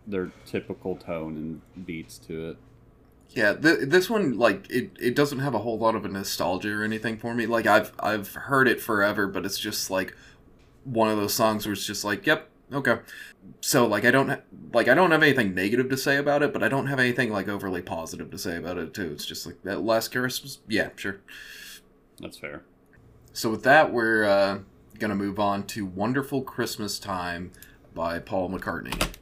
their 0.08 0.32
typical 0.46 0.96
tone 0.96 1.62
and 1.76 1.86
beats 1.86 2.18
to 2.20 2.50
it. 2.50 2.58
Yeah, 3.30 3.54
th- 3.54 3.88
this 3.88 4.10
one 4.10 4.38
like 4.38 4.70
it, 4.70 4.92
it 5.00 5.16
doesn't 5.16 5.40
have 5.40 5.54
a 5.54 5.60
whole 5.60 5.78
lot 5.78 5.96
of 5.96 6.04
a 6.04 6.10
nostalgia 6.10 6.74
or 6.74 6.84
anything 6.84 7.18
for 7.18 7.34
me. 7.34 7.46
Like 7.46 7.66
I've 7.66 7.94
I've 8.00 8.34
heard 8.34 8.68
it 8.68 8.82
forever, 8.82 9.28
but 9.28 9.46
it's 9.46 9.60
just 9.60 9.90
like 9.90 10.16
one 10.84 11.10
of 11.10 11.18
those 11.18 11.34
songs 11.34 11.66
where 11.66 11.74
it's 11.74 11.86
just 11.86 12.04
like, 12.04 12.26
yep, 12.26 12.50
okay. 12.74 12.98
So 13.62 13.88
like 13.88 14.04
I 14.04 14.12
don't 14.12 14.30
ha- 14.30 14.42
like 14.74 14.88
I 14.90 14.94
don't 14.96 15.12
have 15.12 15.24
anything 15.24 15.56
negative 15.56 15.88
to 15.90 15.98
say 15.98 16.18
about 16.18 16.44
it, 16.44 16.52
but 16.52 16.62
I 16.62 16.68
don't 16.68 16.88
have 16.88 17.00
anything 17.00 17.32
like 17.32 17.48
overly 17.48 17.82
positive 17.82 18.32
to 18.32 18.38
say 18.38 18.58
about 18.58 18.78
it 18.78 18.94
too. 18.94 19.12
It's 19.14 19.26
just 19.26 19.46
like 19.46 19.62
that 19.64 19.82
last 19.82 20.12
Christmas, 20.12 20.60
yeah, 20.68 20.90
sure. 20.98 21.22
That's 22.20 22.38
fair. 22.38 22.64
So 23.34 23.50
with 23.50 23.64
that, 23.64 23.94
we're 23.94 24.26
uh, 24.26 24.60
gonna 25.00 25.16
move 25.16 25.40
on 25.40 25.66
to 25.68 25.86
"Wonderful 25.86 26.42
Christmas 26.42 27.00
Time" 27.00 27.52
by 27.94 28.20
Paul 28.20 28.50
McCartney. 28.50 29.14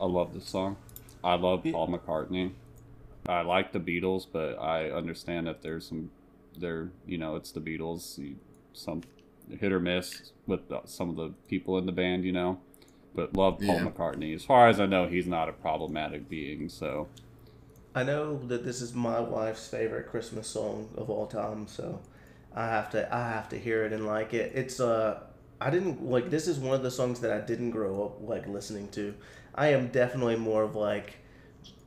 I 0.00 0.06
love 0.06 0.34
this 0.34 0.46
song. 0.48 0.76
I 1.22 1.34
love 1.34 1.64
Paul 1.70 1.88
McCartney. 1.88 2.52
I 3.26 3.42
like 3.42 3.72
the 3.72 3.78
Beatles, 3.78 4.26
but 4.30 4.58
I 4.60 4.90
understand 4.90 5.46
that 5.46 5.62
there's 5.62 5.86
some, 5.88 6.10
there 6.58 6.90
you 7.06 7.18
know, 7.18 7.36
it's 7.36 7.52
the 7.52 7.60
Beatles. 7.60 8.18
You, 8.18 8.36
some 8.72 9.02
hit 9.60 9.70
or 9.72 9.78
miss 9.78 10.32
with 10.46 10.68
the, 10.68 10.80
some 10.86 11.10
of 11.10 11.16
the 11.16 11.32
people 11.48 11.78
in 11.78 11.86
the 11.86 11.92
band, 11.92 12.24
you 12.24 12.32
know. 12.32 12.58
But 13.14 13.36
love 13.36 13.58
Paul 13.58 13.76
Yeah. 13.76 13.84
McCartney. 13.84 14.34
As 14.34 14.42
far 14.44 14.68
as 14.68 14.80
I 14.80 14.86
know, 14.86 15.06
he's 15.06 15.26
not 15.26 15.48
a 15.48 15.52
problematic 15.52 16.28
being. 16.28 16.68
So 16.70 17.08
I 17.94 18.02
know 18.02 18.38
that 18.46 18.64
this 18.64 18.80
is 18.80 18.94
my 18.94 19.20
wife's 19.20 19.68
favorite 19.68 20.08
Christmas 20.08 20.48
song 20.48 20.88
of 20.96 21.10
all 21.10 21.26
time, 21.26 21.68
so 21.68 22.00
I 22.54 22.66
have 22.66 22.90
to 22.90 23.14
I 23.14 23.28
have 23.28 23.48
to 23.50 23.58
hear 23.58 23.84
it 23.84 23.92
and 23.92 24.06
like 24.06 24.34
it. 24.34 24.52
It's 24.54 24.80
uh 24.80 25.20
I 25.60 25.70
didn't 25.70 26.04
like 26.04 26.30
this 26.30 26.48
is 26.48 26.58
one 26.58 26.74
of 26.74 26.82
the 26.82 26.90
songs 26.90 27.20
that 27.20 27.32
I 27.32 27.40
didn't 27.40 27.70
grow 27.70 28.04
up 28.04 28.28
like 28.28 28.46
listening 28.46 28.88
to. 28.90 29.14
I 29.54 29.68
am 29.68 29.88
definitely 29.88 30.36
more 30.36 30.62
of 30.62 30.74
like 30.76 31.14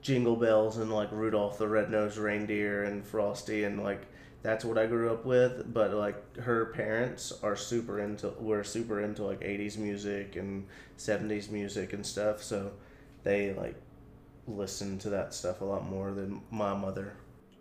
Jingle 0.02 0.36
Bells 0.36 0.78
and 0.78 0.92
like 0.92 1.12
Rudolph 1.12 1.58
the 1.58 1.68
Red-Nosed 1.68 2.18
Reindeer 2.18 2.84
and 2.84 3.06
Frosty 3.06 3.64
and 3.64 3.82
like 3.82 4.02
that's 4.46 4.64
what 4.64 4.78
I 4.78 4.86
grew 4.86 5.12
up 5.12 5.26
with, 5.26 5.74
but 5.74 5.92
like 5.92 6.38
her 6.38 6.68
parents 6.68 7.34
are 7.42 7.56
super 7.56 8.00
into 8.00 8.30
were 8.40 8.64
super 8.64 9.02
into 9.02 9.24
like 9.24 9.42
80s 9.42 9.76
music 9.76 10.36
and 10.36 10.68
70s 11.00 11.50
music 11.50 11.94
and 11.94 12.06
stuff, 12.06 12.44
so 12.44 12.72
they 13.24 13.54
like 13.56 13.76
listen 14.48 15.00
to 15.00 15.10
that 15.10 15.34
stuff 15.34 15.62
a 15.62 15.66
lot 15.66 15.90
more 15.90 16.12
than 16.12 16.42
my 16.52 16.76
mother. 16.76 17.14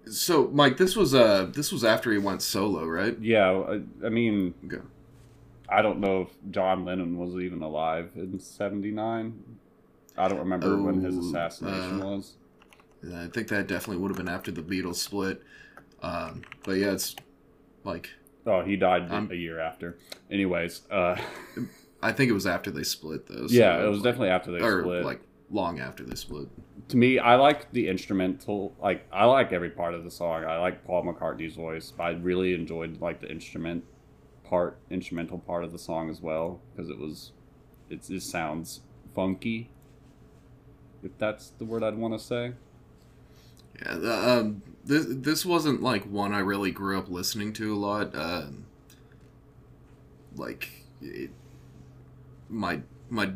So, 0.07 0.49
Mike, 0.53 0.77
this 0.77 0.97
was 0.97 1.15
uh 1.15 1.47
this 1.53 1.73
was 1.73 1.85
after 1.85 2.13
he 2.13 2.19
went 2.19 2.43
solo, 2.43 2.85
right? 2.87 3.17
yeah, 3.21 3.51
I, 3.51 3.81
I 4.07 4.09
mean, 4.11 4.55
Okay. 4.67 4.83
I 5.69 5.81
don't 5.83 5.99
know 6.01 6.23
if 6.23 6.29
John 6.51 6.85
Lennon 6.85 7.19
was 7.19 7.35
even 7.37 7.63
alive 7.63 8.11
in 8.17 8.39
'79. 8.39 9.43
I 10.17 10.29
don't 10.29 10.39
remember 10.39 10.81
when 10.81 11.03
his 11.03 11.17
Oh, 11.17 11.21
assassination 11.21 12.03
uh, 12.03 12.07
was. 12.07 12.35
I 13.15 13.27
think 13.29 13.49
that 13.49 13.67
definitely 13.67 14.01
would 14.03 14.09
have 14.11 14.17
been 14.19 14.29
after 14.29 14.51
the 14.51 14.63
Beatles 14.63 14.97
split. 14.97 15.43
Um, 16.03 16.43
but 16.65 16.73
yeah, 16.73 16.93
it's 16.93 17.17
like 17.83 18.11
Oh, 18.47 18.63
he 18.63 18.77
died 18.77 19.11
I'm- 19.11 19.31
a 19.31 19.35
year 19.35 19.59
after. 19.59 19.97
Anyways, 20.31 20.83
uh, 20.91 21.17
I 22.03 22.13
think 22.13 22.29
it 22.31 22.35
was 22.35 22.47
after 22.47 22.71
they 22.71 22.83
split 22.85 23.27
though. 23.27 23.47
so, 23.47 23.55
yeah, 23.55 23.83
it 23.83 23.89
was 23.89 23.99
like- 23.99 24.05
definitely 24.05 24.29
after 24.29 24.53
they 24.53 24.61
or 24.61 24.83
split. 24.83 25.05
like 25.05 25.21
long 25.55 25.79
after 25.79 26.03
this 26.03 26.21
split. 26.21 26.49
to 26.89 26.97
me, 26.97 27.19
I 27.19 27.37
like 27.37 27.71
the 27.73 27.89
instrumental. 27.89 28.75
Like, 28.83 29.07
I 29.13 29.25
like 29.25 29.53
every 29.53 29.71
part 29.71 29.95
of 29.95 30.05
the 30.05 30.11
song. 30.11 30.45
I 30.45 30.59
like 30.59 30.85
Paul 30.85 31.05
McCartney's 31.05 31.55
voice. 31.55 31.93
I 31.99 32.11
really 32.11 32.55
enjoyed 32.55 33.01
like 33.01 33.21
the 33.21 33.31
instrument 33.31 33.85
part, 34.43 34.77
instrumental 34.91 35.39
part 35.39 35.65
of 35.65 35.73
the 35.73 35.79
song 35.79 36.11
as 36.11 36.21
well 36.21 36.61
because 36.75 36.91
it 36.91 36.99
was, 36.99 37.33
it 37.89 38.03
just 38.03 38.31
sounds 38.31 38.81
funky. 39.15 39.71
If 41.03 41.17
that's 41.19 41.51
the 41.51 41.65
word 41.65 41.85
I'd 41.85 41.97
want 41.97 42.15
to 42.15 42.19
say. 42.19 42.53
Yeah, 43.81 43.95
the, 43.95 44.31
um, 44.31 44.63
this 44.85 45.05
this 45.09 45.45
wasn't 45.45 45.83
like 45.83 46.05
one 46.05 46.33
I 46.33 46.39
really 46.39 46.71
grew 46.71 46.99
up 46.99 47.09
listening 47.09 47.53
to 47.55 47.75
a 47.75 47.77
lot. 47.77 48.15
Um, 48.15 48.67
like 50.37 50.69
it, 51.03 51.31
my 52.49 52.81
my 53.11 53.33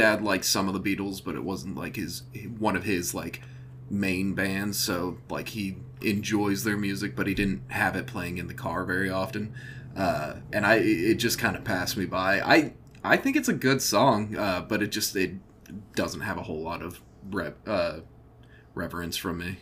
dad 0.00 0.22
liked 0.22 0.46
some 0.46 0.66
of 0.66 0.74
the 0.74 0.80
Beatles, 0.80 1.22
but 1.22 1.34
it 1.34 1.44
wasn't 1.44 1.76
like 1.76 1.96
his 1.96 2.22
one 2.58 2.74
of 2.74 2.84
his 2.84 3.14
like 3.14 3.42
main 3.90 4.34
bands. 4.34 4.78
So 4.78 5.18
like 5.28 5.48
he 5.48 5.76
enjoys 6.00 6.64
their 6.64 6.78
music, 6.78 7.14
but 7.14 7.26
he 7.26 7.34
didn't 7.34 7.62
have 7.68 7.96
it 7.96 8.06
playing 8.06 8.38
in 8.38 8.46
the 8.46 8.54
car 8.54 8.84
very 8.84 9.10
often. 9.10 9.52
Uh, 9.94 10.36
and 10.52 10.64
I 10.64 10.76
it 10.76 11.16
just 11.16 11.38
kind 11.38 11.54
of 11.54 11.64
passed 11.64 11.98
me 11.98 12.06
by. 12.06 12.40
I 12.40 12.72
I 13.04 13.18
think 13.18 13.36
it's 13.36 13.48
a 13.48 13.52
good 13.52 13.82
song, 13.82 14.36
uh, 14.36 14.62
but 14.62 14.82
it 14.82 14.90
just 14.90 15.14
it 15.16 15.34
doesn't 15.94 16.22
have 16.22 16.38
a 16.38 16.42
whole 16.42 16.62
lot 16.62 16.80
of 16.80 17.00
rep, 17.30 17.58
uh, 17.66 18.00
reverence 18.74 19.18
from 19.18 19.38
me. 19.38 19.58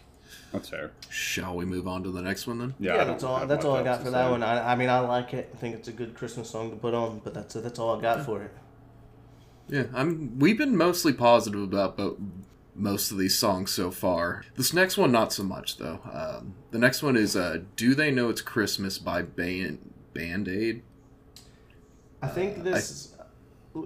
That's 0.52 0.68
fair. 0.68 0.92
Shall 1.10 1.56
we 1.56 1.64
move 1.64 1.88
on 1.88 2.04
to 2.04 2.10
the 2.10 2.22
next 2.22 2.46
one 2.46 2.58
then? 2.58 2.74
Yeah, 2.78 2.94
Yeah, 2.94 3.04
that's 3.04 3.24
all. 3.24 3.44
That's 3.46 3.64
all 3.64 3.74
I 3.74 3.82
got 3.82 4.02
for 4.02 4.10
that 4.10 4.30
one. 4.30 4.42
I, 4.42 4.72
I 4.72 4.76
mean, 4.76 4.88
I 4.88 5.00
like 5.00 5.34
it. 5.34 5.50
I 5.52 5.56
think 5.56 5.74
it's 5.74 5.88
a 5.88 5.92
good 5.92 6.14
Christmas 6.14 6.48
song 6.48 6.70
to 6.70 6.76
put 6.76 6.94
on. 6.94 7.20
But 7.24 7.34
that's 7.34 7.54
that's 7.54 7.78
all 7.78 7.98
I 7.98 8.00
got 8.00 8.24
for 8.24 8.42
it. 8.42 8.52
Yeah, 9.68 9.84
I'm. 9.94 10.38
We've 10.38 10.58
been 10.58 10.76
mostly 10.76 11.12
positive 11.12 11.62
about 11.62 11.96
bo- 11.96 12.16
most 12.74 13.10
of 13.10 13.18
these 13.18 13.36
songs 13.36 13.70
so 13.70 13.90
far. 13.90 14.44
This 14.56 14.72
next 14.72 14.96
one, 14.96 15.12
not 15.12 15.32
so 15.32 15.42
much 15.42 15.76
though. 15.76 16.00
Um, 16.10 16.54
the 16.70 16.78
next 16.78 17.02
one 17.02 17.16
is 17.16 17.36
uh, 17.36 17.58
"Do 17.76 17.94
They 17.94 18.10
Know 18.10 18.30
It's 18.30 18.40
Christmas" 18.40 18.98
by 18.98 19.22
Band 19.22 19.78
Band 20.14 20.48
Aid. 20.48 20.82
I 22.22 22.28
think 22.28 22.64
this. 22.64 23.14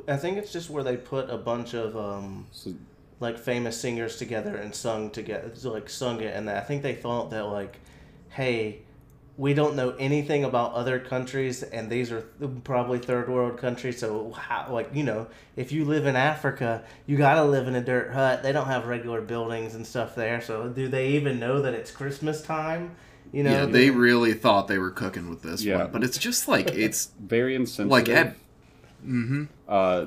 I, 0.08 0.16
think 0.16 0.38
it's 0.38 0.52
just 0.52 0.70
where 0.70 0.84
they 0.84 0.96
put 0.96 1.28
a 1.28 1.36
bunch 1.36 1.74
of 1.74 1.96
um, 1.96 2.46
So, 2.52 2.74
like 3.20 3.38
famous 3.38 3.78
singers 3.78 4.16
together 4.16 4.56
and 4.56 4.74
sung 4.74 5.10
together, 5.10 5.52
like 5.64 5.90
sung 5.90 6.20
it, 6.20 6.34
and 6.34 6.48
I 6.48 6.60
think 6.60 6.82
they 6.82 6.94
thought 6.94 7.30
that 7.30 7.44
like, 7.44 7.78
hey, 8.30 8.82
we 9.38 9.54
don't 9.54 9.74
know 9.76 9.90
anything 9.98 10.44
about 10.44 10.74
other 10.74 10.98
countries, 10.98 11.62
and 11.62 11.88
these 11.90 12.12
are 12.12 12.20
probably 12.64 12.98
third 12.98 13.28
world 13.28 13.58
countries. 13.58 13.98
So 13.98 14.32
how, 14.32 14.68
like 14.70 14.90
you 14.94 15.02
know, 15.04 15.26
if 15.56 15.72
you 15.72 15.84
live 15.84 16.06
in 16.06 16.16
Africa, 16.16 16.84
you 17.06 17.16
gotta 17.16 17.44
live 17.44 17.66
in 17.66 17.74
a 17.74 17.80
dirt 17.82 18.12
hut. 18.12 18.42
They 18.42 18.52
don't 18.52 18.66
have 18.66 18.86
regular 18.86 19.20
buildings 19.22 19.74
and 19.74 19.86
stuff 19.86 20.14
there. 20.14 20.40
So 20.40 20.68
do 20.68 20.88
they 20.88 21.08
even 21.12 21.38
know 21.38 21.62
that 21.62 21.72
it's 21.74 21.90
Christmas 21.90 22.42
time? 22.42 22.94
You 23.32 23.42
know, 23.44 23.50
yeah, 23.60 23.64
they 23.64 23.88
really 23.88 24.34
thought 24.34 24.68
they 24.68 24.78
were 24.78 24.90
cooking 24.90 25.30
with 25.30 25.40
this 25.42 25.62
Yeah. 25.64 25.78
one, 25.78 25.92
but 25.92 26.04
it's 26.04 26.18
just 26.18 26.48
like 26.48 26.68
it's 26.74 27.10
very 27.18 27.54
insensitive. 27.54 27.90
like 27.90 28.08
at. 28.10 28.36
Mm-hmm. 29.04 29.44
uh, 29.68 30.06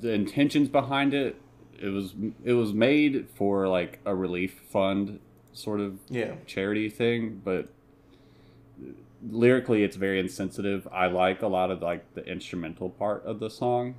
the 0.00 0.12
intentions 0.12 0.68
behind 0.68 1.14
it, 1.14 1.36
it 1.80 1.88
was 1.88 2.14
it 2.44 2.54
was 2.54 2.72
made 2.72 3.26
for 3.34 3.68
like 3.68 3.98
a 4.04 4.14
relief 4.14 4.60
fund 4.70 5.20
sort 5.52 5.80
of 5.80 5.98
yeah. 6.08 6.34
charity 6.46 6.88
thing, 6.88 7.40
but 7.44 7.68
lyrically 9.26 9.82
it's 9.82 9.96
very 9.96 10.20
insensitive. 10.20 10.86
I 10.92 11.06
like 11.06 11.42
a 11.42 11.48
lot 11.48 11.70
of 11.70 11.82
like 11.82 12.14
the 12.14 12.24
instrumental 12.24 12.90
part 12.90 13.24
of 13.24 13.40
the 13.40 13.50
song, 13.50 13.94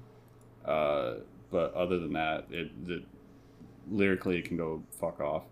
uh, 0.66 1.16
but 1.52 1.74
other 1.74 2.00
than 2.00 2.14
that, 2.14 2.46
it, 2.50 2.86
the 2.86 3.04
lyrically 3.90 4.38
it 4.38 4.46
can 4.46 4.58
go 4.58 4.84
fuck 5.00 5.20
off. 5.20 5.44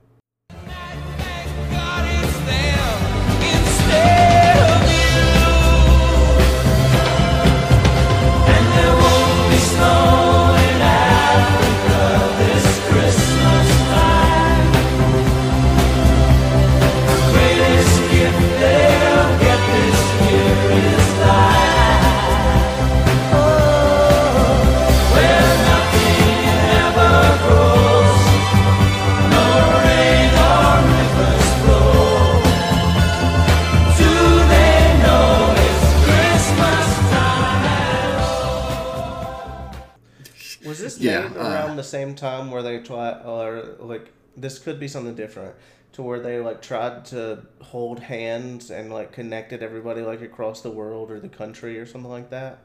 Time 42.18 42.52
where 42.52 42.62
they 42.62 42.80
try 42.80 43.12
or 43.24 43.76
like 43.80 44.12
this 44.36 44.60
could 44.60 44.80
be 44.80 44.88
something 44.88 45.16
different 45.16 45.56
to 45.94 46.02
where 46.04 46.20
they 46.20 46.40
like 46.40 46.62
tried 46.62 47.06
to 47.06 47.42
hold 47.62 48.00
hands 48.00 48.70
and 48.70 48.92
like 48.92 49.12
connected 49.12 49.64
everybody 49.64 50.02
like 50.02 50.22
across 50.22 50.62
the 50.62 50.70
world 50.70 51.10
or 51.10 51.20
the 51.20 51.30
country 51.30 51.80
or 51.80 51.86
something 51.86 52.12
like 52.12 52.30
that? 52.30 52.60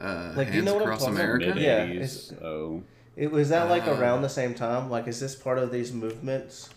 Uh, 0.00 0.32
Like, 0.36 0.50
do 0.50 0.56
you 0.56 0.62
know 0.62 0.74
what 0.74 0.82
I'm 0.82 0.88
Across 0.88 1.00
talking 1.02 1.14
about? 1.14 1.24
America. 1.24 1.54
Mid 1.54 1.58
Yeah, 1.62 1.84
eighties. 1.84 2.30
it's- 2.30 2.42
Oh, 2.42 2.82
It 3.16 3.30
was 3.30 3.50
that 3.50 3.68
like 3.70 3.86
Uh, 3.86 3.92
around 3.92 4.22
the 4.22 4.28
same 4.28 4.54
time? 4.54 4.90
Like 4.90 5.06
is 5.06 5.20
this 5.20 5.34
part 5.36 5.58
of 5.58 5.70
these 5.70 5.92
movements? 5.92 6.70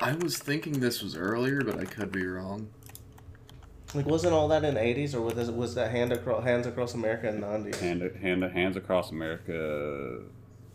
I 0.00 0.14
was 0.14 0.38
thinking 0.38 0.80
this 0.80 1.02
was 1.02 1.14
earlier, 1.16 1.60
but 1.62 1.78
I 1.78 1.84
could 1.84 2.10
be 2.10 2.26
wrong. 2.26 2.68
Like 3.94 4.06
wasn't 4.06 4.32
all 4.34 4.48
that 4.48 4.64
in 4.64 4.74
the 4.74 4.80
eighties 4.82 5.14
or 5.14 5.20
was 5.20 5.34
this, 5.34 5.48
was 5.48 5.74
that 5.76 5.90
hand 5.90 6.12
across 6.12 6.42
hands 6.44 6.66
across 6.66 6.94
America 6.94 7.28
in 7.28 7.40
nineties? 7.40 7.78
hand 7.78 8.02
hand 8.20 8.42
hands 8.44 8.76
across 8.76 9.10
America 9.12 10.20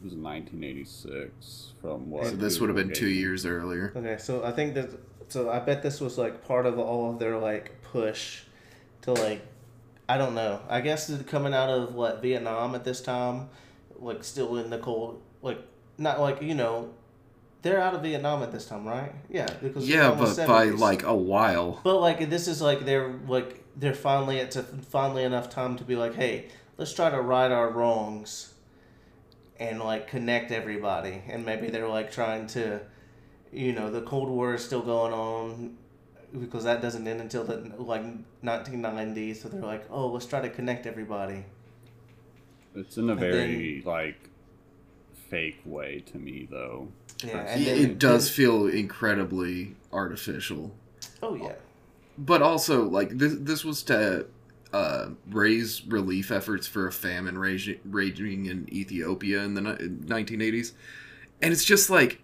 was 0.05 0.13
1986 0.13 1.73
from 1.81 2.09
what? 2.09 2.27
So 2.27 2.35
this 2.35 2.59
would 2.59 2.69
have 2.69 2.77
been 2.77 2.93
two 2.93 3.09
years 3.09 3.45
earlier. 3.45 3.91
Okay, 3.95 4.17
so 4.17 4.43
I 4.43 4.51
think 4.51 4.75
that 4.75 4.89
so 5.27 5.49
I 5.49 5.59
bet 5.59 5.83
this 5.83 5.99
was 5.99 6.17
like 6.17 6.45
part 6.45 6.65
of 6.65 6.79
all 6.79 7.11
of 7.11 7.19
their 7.19 7.37
like 7.37 7.81
push 7.81 8.43
to 9.01 9.13
like 9.13 9.41
I 10.07 10.17
don't 10.17 10.35
know. 10.35 10.61
I 10.69 10.81
guess 10.81 11.11
coming 11.23 11.53
out 11.53 11.69
of 11.69 11.95
what 11.95 12.21
Vietnam 12.21 12.75
at 12.75 12.83
this 12.83 13.01
time, 13.01 13.49
like 13.97 14.23
still 14.23 14.57
in 14.57 14.69
the 14.69 14.77
cold, 14.77 15.21
like 15.41 15.59
not 15.97 16.19
like 16.21 16.41
you 16.41 16.53
know, 16.53 16.93
they're 17.63 17.81
out 17.81 17.95
of 17.95 18.03
Vietnam 18.03 18.43
at 18.43 18.51
this 18.51 18.65
time, 18.65 18.87
right? 18.87 19.11
Yeah, 19.29 19.47
because 19.61 19.87
Yeah, 19.87 20.09
Vietnam 20.09 20.19
was 20.19 20.37
but 20.37 20.47
by 20.47 20.65
like 20.65 21.03
a 21.03 21.15
while. 21.15 21.81
But 21.83 21.99
like 21.99 22.29
this 22.29 22.47
is 22.47 22.61
like 22.61 22.85
they're 22.85 23.13
like 23.27 23.63
they're 23.75 23.93
finally 23.93 24.37
it's 24.37 24.55
a 24.55 24.63
finally 24.63 25.23
enough 25.23 25.49
time 25.49 25.75
to 25.77 25.83
be 25.83 25.95
like, 25.95 26.13
hey, 26.13 26.49
let's 26.77 26.93
try 26.93 27.09
to 27.09 27.21
right 27.21 27.51
our 27.51 27.69
wrongs, 27.69 28.53
and 29.59 29.79
like 29.79 30.07
connect 30.07 30.51
everybody. 30.51 31.21
And 31.27 31.45
maybe 31.45 31.69
they're 31.69 31.87
like 31.87 32.11
trying 32.11 32.47
to, 32.47 32.81
you 33.51 33.73
know, 33.73 33.91
the 33.91 34.01
Cold 34.01 34.29
War 34.29 34.55
is 34.55 34.63
still 34.63 34.81
going 34.81 35.13
on 35.13 35.77
because 36.39 36.63
that 36.65 36.81
doesn't 36.81 37.07
end 37.07 37.21
until 37.21 37.43
the 37.43 37.57
like 37.77 38.03
1990. 38.41 39.33
So 39.35 39.49
they're 39.49 39.61
like, 39.61 39.85
oh, 39.89 40.07
let's 40.07 40.25
try 40.25 40.41
to 40.41 40.49
connect 40.49 40.85
everybody. 40.85 41.45
It's 42.75 42.97
in 42.97 43.09
a 43.09 43.13
And 43.13 43.19
very 43.19 43.81
like 43.85 44.29
fake 45.29 45.61
way 45.65 46.03
to 46.07 46.17
me 46.17 46.47
though. 46.49 46.89
Yeah, 47.23 47.41
It, 47.41 47.47
and 47.47 47.65
then, 47.65 47.77
it 47.77 47.99
does 47.99 48.29
feel 48.29 48.67
incredibly 48.67 49.75
artificial. 49.91 50.75
Oh 51.23 51.35
yeah. 51.35 51.53
But 52.17 52.41
also, 52.41 52.83
like 52.83 53.17
this, 53.17 53.35
this 53.39 53.65
was 53.65 53.83
to 53.83 54.27
uh, 54.75 55.09
raise 55.29 55.85
relief 55.85 56.31
efforts 56.31 56.67
for 56.67 56.85
a 56.87 56.91
famine 56.91 57.37
raging, 57.37 57.79
raging 57.85 58.45
in 58.47 58.67
Ethiopia 58.73 59.39
in 59.43 59.53
the 59.53 59.61
ni- 59.61 59.69
1980s, 60.25 60.73
and 61.41 61.53
it's 61.53 61.63
just 61.63 61.89
like, 61.89 62.21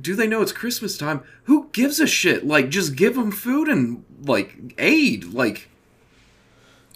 do 0.00 0.14
they 0.14 0.26
know 0.26 0.42
it's 0.42 0.52
Christmas 0.52 0.96
time? 0.98 1.22
Who 1.44 1.68
gives 1.72 2.00
a 2.00 2.06
shit? 2.06 2.46
Like, 2.46 2.68
just 2.70 2.96
give 2.96 3.14
them 3.14 3.30
food 3.30 3.68
and 3.68 4.04
like 4.24 4.74
aid. 4.78 5.24
Like, 5.32 5.68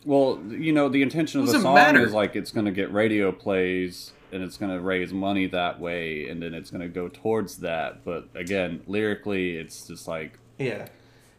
Well, 0.04 0.40
you 0.48 0.72
know, 0.72 0.88
the 0.88 1.02
intention 1.02 1.40
of 1.40 1.46
the 1.46 1.60
song 1.60 1.74
matter. 1.74 2.00
is 2.04 2.12
like 2.12 2.36
it's 2.36 2.50
going 2.50 2.66
to 2.66 2.72
get 2.72 2.92
radio 2.92 3.32
plays 3.32 4.12
and 4.32 4.42
it's 4.42 4.56
going 4.56 4.72
to 4.72 4.80
raise 4.80 5.12
money 5.12 5.46
that 5.46 5.80
way 5.80 6.28
and 6.28 6.42
then 6.42 6.52
it's 6.54 6.70
going 6.70 6.82
to 6.82 6.88
go 6.88 7.08
towards 7.08 7.58
that. 7.58 8.04
But 8.04 8.28
again, 8.34 8.82
lyrically, 8.86 9.56
it's 9.56 9.86
just 9.86 10.06
like 10.08 10.38
Yeah. 10.58 10.88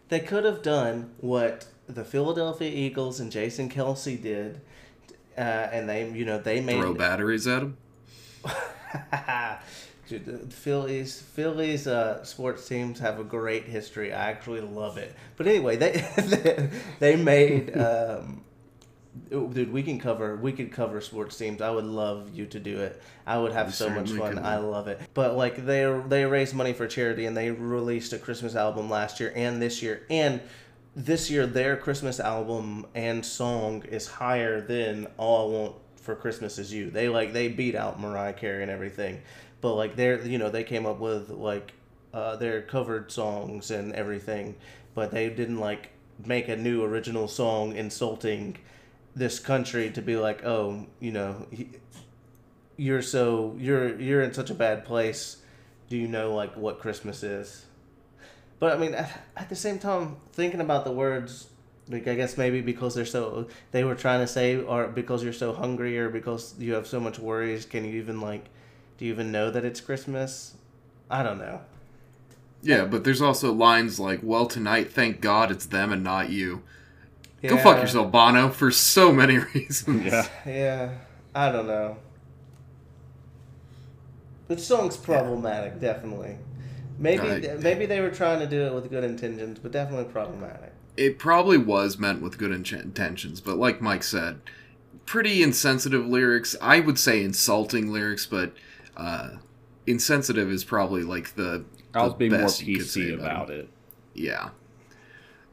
They 0.10 0.20
could 0.20 0.46
have 0.46 0.62
done 0.62 1.12
what 1.20 1.68
the 1.88 2.04
Philadelphia 2.04 2.70
Eagles 2.70 3.20
and 3.20 3.32
Jason 3.32 3.70
Kelce 3.70 4.22
did, 4.22 4.62
uh, 5.38 5.42
and 5.42 5.88
they, 5.88 6.10
you 6.10 6.26
know, 6.26 6.40
they 6.40 6.62
made 6.62 6.80
throw 6.80 6.94
batteries 6.94 7.48
at 7.48 7.62
them. 7.62 7.78
Dude, 10.08 10.26
the 10.26 10.38
Phillies, 10.54 11.20
Phillies 11.20 11.88
uh, 11.88 12.24
sports 12.24 12.68
teams 12.68 13.00
have 13.00 13.20
a 13.20 13.24
great 13.24 13.64
history. 13.64 14.14
I 14.14 14.30
actually 14.30 14.62
love 14.62 14.98
it. 14.98 15.16
But 15.36 15.48
anyway, 15.48 15.78
they 15.78 16.70
they 17.00 17.16
made. 17.16 17.76
Um, 17.86 18.42
dude, 19.30 19.72
we 19.72 19.82
can 19.82 20.00
cover 20.00 20.36
we 20.36 20.52
could 20.52 20.72
cover 20.72 21.00
sports 21.02 21.38
teams. 21.38 21.62
I 21.62 21.70
would 21.70 21.86
love 21.86 22.30
you 22.34 22.46
to 22.48 22.60
do 22.60 22.80
it. 22.80 23.02
I 23.26 23.38
would 23.38 23.54
have 23.54 23.68
We 23.68 23.74
so 23.74 23.90
much 23.90 24.12
fun. 24.12 24.40
I 24.40 24.58
love 24.58 24.88
it. 24.88 25.00
But 25.14 25.36
like 25.36 25.66
they 25.66 26.02
they 26.08 26.26
raised 26.26 26.54
money 26.54 26.74
for 26.74 26.88
charity 26.88 27.26
and 27.26 27.36
they 27.36 27.52
released 27.52 28.14
a 28.14 28.18
Christmas 28.18 28.56
album 28.56 28.90
last 28.90 29.20
year 29.20 29.32
and 29.36 29.62
this 29.62 29.82
year 29.82 30.06
and 30.10 30.42
this 30.96 31.30
year 31.30 31.46
their 31.46 31.76
Christmas 31.76 32.20
album 32.20 32.86
and 32.96 33.26
song 33.26 33.84
is 33.84 34.08
higher 34.08 34.62
than 34.62 35.08
All 35.18 35.50
I 35.50 35.58
Want 35.58 35.76
for 35.98 36.16
Christmas 36.16 36.58
Is 36.58 36.74
You. 36.74 36.90
They 36.90 37.10
like 37.10 37.34
they 37.34 37.50
beat 37.50 37.76
out 37.76 38.00
Mariah 38.00 38.34
Carey 38.34 38.62
and 38.62 38.72
everything. 38.72 39.22
But 39.62 39.74
like 39.76 39.96
they're 39.96 40.26
you 40.26 40.38
know 40.38 40.50
they 40.50 40.64
came 40.64 40.86
up 40.86 41.00
with 41.00 41.30
like 41.30 41.74
uh, 42.14 42.38
their 42.38 42.62
covered 42.62 43.12
songs 43.12 43.72
and 43.72 43.94
everything, 43.94 44.56
but 44.94 45.12
they 45.12 45.30
didn't 45.30 45.60
like 45.60 45.90
make 46.24 46.48
a 46.48 46.56
new 46.56 46.84
original 46.84 47.28
song 47.28 47.76
insulting 47.76 48.58
this 49.16 49.38
country 49.38 49.90
to 49.92 50.02
be 50.02 50.16
like 50.16 50.46
oh 50.46 50.86
you 51.00 51.12
know 51.12 51.46
you're 52.78 53.02
so 53.02 53.56
you're 53.60 54.00
you're 54.00 54.22
in 54.22 54.34
such 54.34 54.50
a 54.50 54.54
bad 54.56 54.86
place. 54.86 55.38
Do 55.90 55.98
you 55.98 56.08
know 56.08 56.34
like 56.34 56.56
what 56.56 56.80
Christmas 56.80 57.22
is? 57.22 57.66
But 58.60 58.74
I 58.74 58.78
mean, 58.78 58.94
at, 58.94 59.12
at 59.36 59.50
the 59.50 59.56
same 59.56 59.80
time, 59.80 60.18
thinking 60.32 60.62
about 60.62 60.86
the 60.86 60.92
words, 60.92 61.50
like 61.90 62.08
I 62.08 62.16
guess 62.16 62.38
maybe 62.38 62.62
because 62.62 62.96
they're 62.96 63.06
so 63.06 63.48
they 63.72 63.84
were 63.84 63.96
trying 63.96 64.22
to 64.22 64.28
say, 64.28 64.58
or 64.58 64.88
because 64.88 65.24
you're 65.24 65.34
so 65.34 65.54
hungry, 65.54 65.98
or 65.98 66.10
because 66.10 66.56
you 66.58 66.74
have 66.74 66.88
so 66.88 67.00
much 67.00 67.20
worries. 67.20 67.66
Can 67.66 67.86
you 67.86 67.96
even 68.00 68.22
like, 68.22 68.46
do 68.98 69.06
you 69.06 69.12
even 69.14 69.32
know 69.32 69.52
that 69.52 69.66
it's 69.66 69.82
Christmas? 69.82 70.56
I 71.10 71.22
don't 71.22 71.38
know. 71.38 71.62
Yeah, 72.64 72.86
but 72.86 73.04
there's 73.04 73.22
also 73.22 73.54
lines 73.54 74.00
like, 74.00 74.22
"Well, 74.24 74.48
tonight, 74.48 74.92
thank 74.92 75.22
God 75.22 75.52
it's 75.52 75.66
them 75.68 75.92
and 75.92 76.04
not 76.04 76.30
you." 76.30 76.64
Go 77.44 77.58
fuck 77.58 77.78
yourself, 77.78 78.12
Bono, 78.12 78.50
for 78.50 78.72
so 78.72 79.12
many 79.12 79.38
reasons. 79.54 80.06
Yeah. 80.06 80.28
Yeah, 80.46 80.90
I 81.36 81.52
don't 81.52 81.68
know. 81.68 81.98
The 84.48 84.58
song's 84.58 84.98
problematic, 84.98 85.80
definitely. 85.80 86.38
Maybe 86.98 87.50
Uh, 87.50 87.58
maybe 87.60 87.86
they 87.86 88.00
were 88.02 88.10
trying 88.10 88.40
to 88.40 88.48
do 88.48 88.64
it 88.64 88.74
with 88.74 88.90
good 88.90 89.04
intentions, 89.04 89.60
but 89.60 89.72
definitely 89.72 90.12
problematic. 90.12 90.72
It 90.98 91.20
probably 91.20 91.58
was 91.58 91.98
meant 91.98 92.22
with 92.22 92.38
good 92.38 92.52
in- 92.52 92.80
intentions, 92.80 93.42
but 93.42 93.58
like 93.58 93.82
Mike 93.82 94.04
said, 94.04 94.40
pretty 95.06 95.44
insensitive 95.44 96.06
lyrics. 96.06 96.56
I 96.62 96.80
would 96.80 96.98
say 96.98 97.24
insulting 97.24 97.92
lyrics, 97.92 98.26
but 98.26 98.54
uh, 98.96 99.32
insensitive 99.86 100.50
is 100.50 100.64
probably 100.64 101.04
like 101.04 101.36
the. 101.36 101.66
I 101.94 102.04
was 102.04 102.14
the 102.14 102.18
being 102.18 102.32
more 102.32 102.42
best 102.42 102.62
you 102.64 102.78
could 102.78 102.88
say 102.88 103.02
PC 103.02 103.14
about 103.16 103.26
about 103.26 103.50
it. 103.50 103.70
Yeah. 104.14 104.50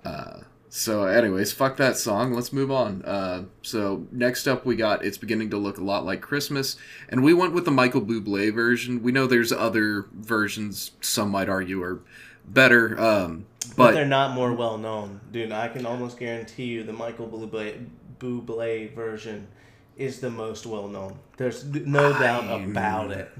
Uh, 0.04 0.40
so, 0.74 1.04
anyways, 1.04 1.52
fuck 1.52 1.76
that 1.76 1.98
song. 1.98 2.32
Let's 2.32 2.50
move 2.50 2.70
on. 2.70 3.02
Uh, 3.04 3.44
so, 3.60 4.06
next 4.10 4.46
up, 4.46 4.64
we 4.64 4.74
got 4.74 5.04
It's 5.04 5.18
Beginning 5.18 5.50
to 5.50 5.58
Look 5.58 5.76
a 5.76 5.84
Lot 5.84 6.06
Like 6.06 6.22
Christmas. 6.22 6.76
And 7.10 7.22
we 7.22 7.34
went 7.34 7.52
with 7.52 7.66
the 7.66 7.70
Michael 7.70 8.00
Bublé 8.00 8.54
version. 8.54 9.02
We 9.02 9.12
know 9.12 9.26
there's 9.26 9.52
other 9.52 10.06
versions, 10.14 10.92
some 11.02 11.28
might 11.30 11.50
argue, 11.50 11.82
are 11.82 12.00
better. 12.46 12.98
Um, 12.98 13.44
But, 13.60 13.76
but, 13.76 13.92
they're 13.92 14.06
not 14.06 14.34
more 14.34 14.54
well 14.54 14.78
known, 14.78 15.20
dude. 15.30 15.52
I 15.52 15.68
can 15.68 15.84
almost 15.84 16.18
guarantee 16.18 16.64
you 16.64 16.84
the 16.84 16.92
Michael 16.94 17.28
Bublé, 17.28 17.86
Bublé 18.18 18.94
version 18.94 19.48
is 19.98 20.20
the 20.20 20.30
most 20.30 20.64
well 20.64 20.88
known. 20.88 21.18
There's 21.36 21.64
no 21.66 22.12
doubt 22.14 22.62
about 22.62 23.10
it. 23.12 23.30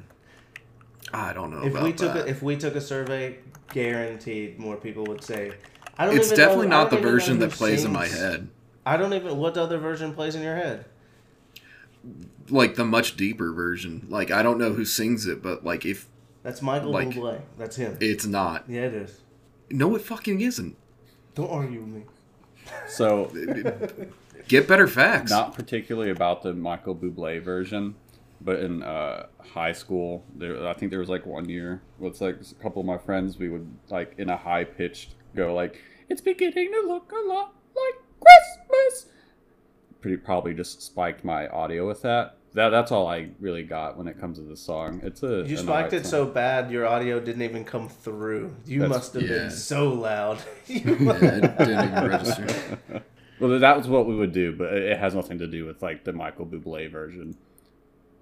I 1.15 1.33
don't 1.33 1.51
know 1.51 1.63
If 1.65 1.81
we 1.83 1.93
took 1.93 2.13
that. 2.15 2.27
a, 2.27 2.29
if 2.29 2.43
we 2.43 2.57
took 2.57 2.75
a 2.75 2.81
survey, 2.81 3.39
guaranteed 3.73 4.59
more 4.59 4.77
people 4.77 5.05
would 5.05 5.25
say. 5.25 5.53
I 6.03 6.07
don't 6.07 6.17
it's 6.17 6.27
even 6.29 6.39
definitely 6.39 6.67
know, 6.69 6.79
not 6.83 6.91
the 6.91 6.97
don't 6.97 7.05
even 7.05 7.13
version 7.13 7.39
that 7.41 7.51
plays 7.53 7.85
in 7.85 7.93
my 7.93 8.07
head. 8.07 8.49
I 8.85 8.97
don't 8.97 9.13
even. 9.15 9.37
What 9.37 9.57
other 9.57 9.79
version 9.79 10.15
plays 10.15 10.35
in 10.35 10.43
your 10.43 10.57
head? 10.57 10.85
Like 12.49 12.75
the 12.75 12.85
much 12.85 13.17
deeper 13.17 13.53
version. 13.53 14.07
Like, 14.09 14.31
I 14.31 14.43
don't 14.43 14.59
know 14.59 14.73
who 14.73 14.85
sings 14.85 15.27
it, 15.27 15.43
but 15.43 15.65
like, 15.65 15.87
if 15.87 16.09
That's 16.43 16.61
Michael 16.61 16.91
Like- 16.91 17.11
Bublé. 17.11 17.41
That's 17.57 17.77
him. 17.77 17.97
it's 18.01 18.27
not. 18.27 18.65
yeah, 18.69 18.83
it 18.83 18.95
is. 18.95 19.21
No, 19.71 19.95
it 19.95 20.03
fucking 20.03 20.41
isn't. 20.41 20.77
Don't 21.35 21.51
argue 21.51 21.81
with 21.81 21.89
me. 21.89 22.03
So, 22.89 23.33
Get 24.49 24.67
better 24.69 24.87
facts. 24.89 25.31
not 25.31 25.55
particularly 25.55 26.11
about 26.11 26.43
the 26.43 26.53
Michael 26.53 26.95
Bublé 26.97 27.41
version, 27.41 27.95
but 28.45 28.61
in 28.61 28.83
uh, 28.83 29.27
high 29.55 29.73
school, 29.73 30.25
there 30.37 30.67
I 30.67 30.73
think 30.75 30.91
there 30.91 31.01
was 31.01 31.09
like 31.09 31.27
one 31.27 31.49
year 31.49 31.83
with 31.99 32.21
like 32.21 32.37
a 32.41 32.63
couple 32.63 32.81
of 32.81 32.87
my 32.87 32.99
friends, 32.99 33.39
we 33.39 33.49
would 33.49 33.67
like 33.89 34.15
in 34.19 34.29
a 34.31 34.37
high 34.37 34.65
pitched 34.65 35.15
go 35.35 35.55
like, 35.55 35.81
"It's 36.09 36.21
beginning 36.21 36.73
to 36.73 36.89
look 36.89 37.13
a 37.13 37.29
lot 37.29 37.55
like 37.75 37.95
Christmas." 38.21 39.13
Pretty 40.01 40.17
probably 40.17 40.55
just 40.55 40.83
spiked 40.83 41.25
my 41.25 41.47
audio 41.49 41.87
with 41.87 42.03
that. 42.03 42.37
That 42.55 42.69
that's 42.71 42.93
all 42.93 43.07
I 43.07 43.31
really 43.41 43.63
got 43.63 43.97
when 43.97 44.07
it 44.09 44.21
comes 44.21 44.39
to 44.39 44.45
the 44.45 44.57
song. 44.57 45.01
It's 45.03 45.23
a 45.23 45.45
You 45.47 45.57
spiked 45.57 45.69
alright 45.69 45.93
it 45.95 46.03
song. 46.05 46.11
so 46.11 46.27
bad 46.27 46.71
your 46.71 46.87
audio 46.87 47.19
didn't 47.21 47.43
even 47.43 47.65
come 47.65 47.89
through. 47.89 48.55
You 48.67 48.81
That's- 48.81 48.99
must 48.99 49.15
have 49.15 49.23
yeah. 49.23 49.29
been 49.29 49.51
so 49.51 49.91
loud. 49.93 50.39
yeah, 50.67 50.77
it 50.89 51.59
didn't 51.59 51.89
even 51.93 52.09
register. 52.09 52.47
Well, 53.41 53.59
that 53.59 53.77
was 53.77 53.89
what 53.89 54.07
we 54.07 54.15
would 54.15 54.31
do, 54.31 54.55
but 54.55 54.73
it 54.73 54.83
it 54.93 54.99
has 55.01 55.17
nothing 55.17 55.39
to 55.41 55.49
do 55.49 55.65
with 55.67 55.83
like 55.83 56.05
the 56.05 56.13
Michael 56.13 56.47
Bublé 56.47 56.89
version 56.89 57.37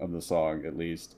of 0.01 0.13
the 0.13 0.23
song, 0.23 0.65
at 0.65 0.77
least. 0.77 1.17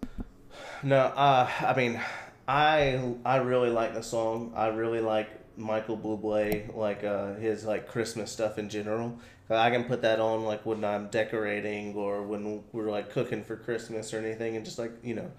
no, 0.82 0.98
uh, 0.98 1.48
I 1.60 1.74
mean, 1.76 2.00
I 2.48 3.14
I 3.24 3.36
really 3.36 3.70
like 3.70 3.94
the 3.94 4.02
song. 4.02 4.52
I 4.54 4.68
really 4.68 5.00
like 5.00 5.28
Michael 5.56 5.96
Bublé, 5.96 6.74
like 6.76 7.04
uh, 7.04 7.34
his 7.34 7.64
like 7.64 7.88
Christmas 7.88 8.30
stuff 8.30 8.58
in 8.58 8.68
general. 8.68 9.18
I 9.50 9.70
can 9.70 9.84
put 9.84 10.02
that 10.02 10.18
on 10.18 10.44
like 10.44 10.64
when 10.64 10.84
I'm 10.84 11.08
decorating 11.08 11.94
or 11.94 12.22
when 12.22 12.62
we're 12.72 12.90
like 12.90 13.10
cooking 13.10 13.44
for 13.44 13.56
Christmas 13.56 14.14
or 14.14 14.18
anything, 14.18 14.56
and 14.56 14.64
just 14.64 14.78
like 14.78 14.92
you 15.02 15.14
know, 15.14 15.30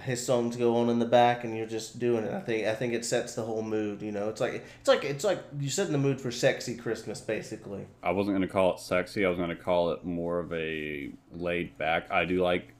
his 0.00 0.24
songs 0.24 0.56
go 0.56 0.76
on 0.76 0.88
in 0.88 0.98
the 0.98 1.06
back 1.06 1.44
and 1.44 1.56
you're 1.56 1.66
just 1.66 1.98
doing 1.98 2.24
it. 2.24 2.32
I 2.32 2.40
think 2.40 2.66
I 2.66 2.74
think 2.74 2.92
it 2.92 3.04
sets 3.04 3.34
the 3.34 3.42
whole 3.42 3.62
mood. 3.62 4.02
You 4.02 4.12
know, 4.12 4.28
it's 4.28 4.40
like 4.40 4.64
it's 4.80 4.88
like 4.88 5.04
it's 5.04 5.24
like 5.24 5.42
you 5.60 5.70
set 5.70 5.86
in 5.86 5.92
the 5.92 5.98
mood 5.98 6.20
for 6.20 6.30
sexy 6.30 6.76
Christmas, 6.76 7.20
basically. 7.20 7.86
I 8.02 8.10
wasn't 8.10 8.36
going 8.36 8.46
to 8.46 8.52
call 8.52 8.74
it 8.74 8.80
sexy. 8.80 9.24
I 9.24 9.28
was 9.28 9.38
going 9.38 9.50
to 9.50 9.56
call 9.56 9.92
it 9.92 10.04
more 10.04 10.38
of 10.40 10.52
a 10.52 11.10
laid 11.32 11.76
back. 11.78 12.10
I 12.10 12.24
do 12.24 12.42
like 12.42 12.74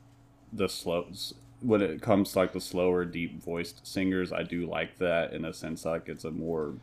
the 0.52 0.68
slows 0.68 1.34
when 1.60 1.80
it 1.80 2.02
comes 2.02 2.32
to 2.32 2.38
like 2.40 2.52
the 2.52 2.60
slower, 2.60 3.04
deep 3.04 3.40
voiced 3.42 3.86
singers. 3.86 4.32
I 4.32 4.42
do 4.42 4.66
like 4.66 4.98
that 4.98 5.32
in 5.32 5.44
a 5.44 5.52
sense. 5.52 5.84
Like 5.84 6.08
it's 6.08 6.24
a 6.24 6.30
more, 6.30 6.74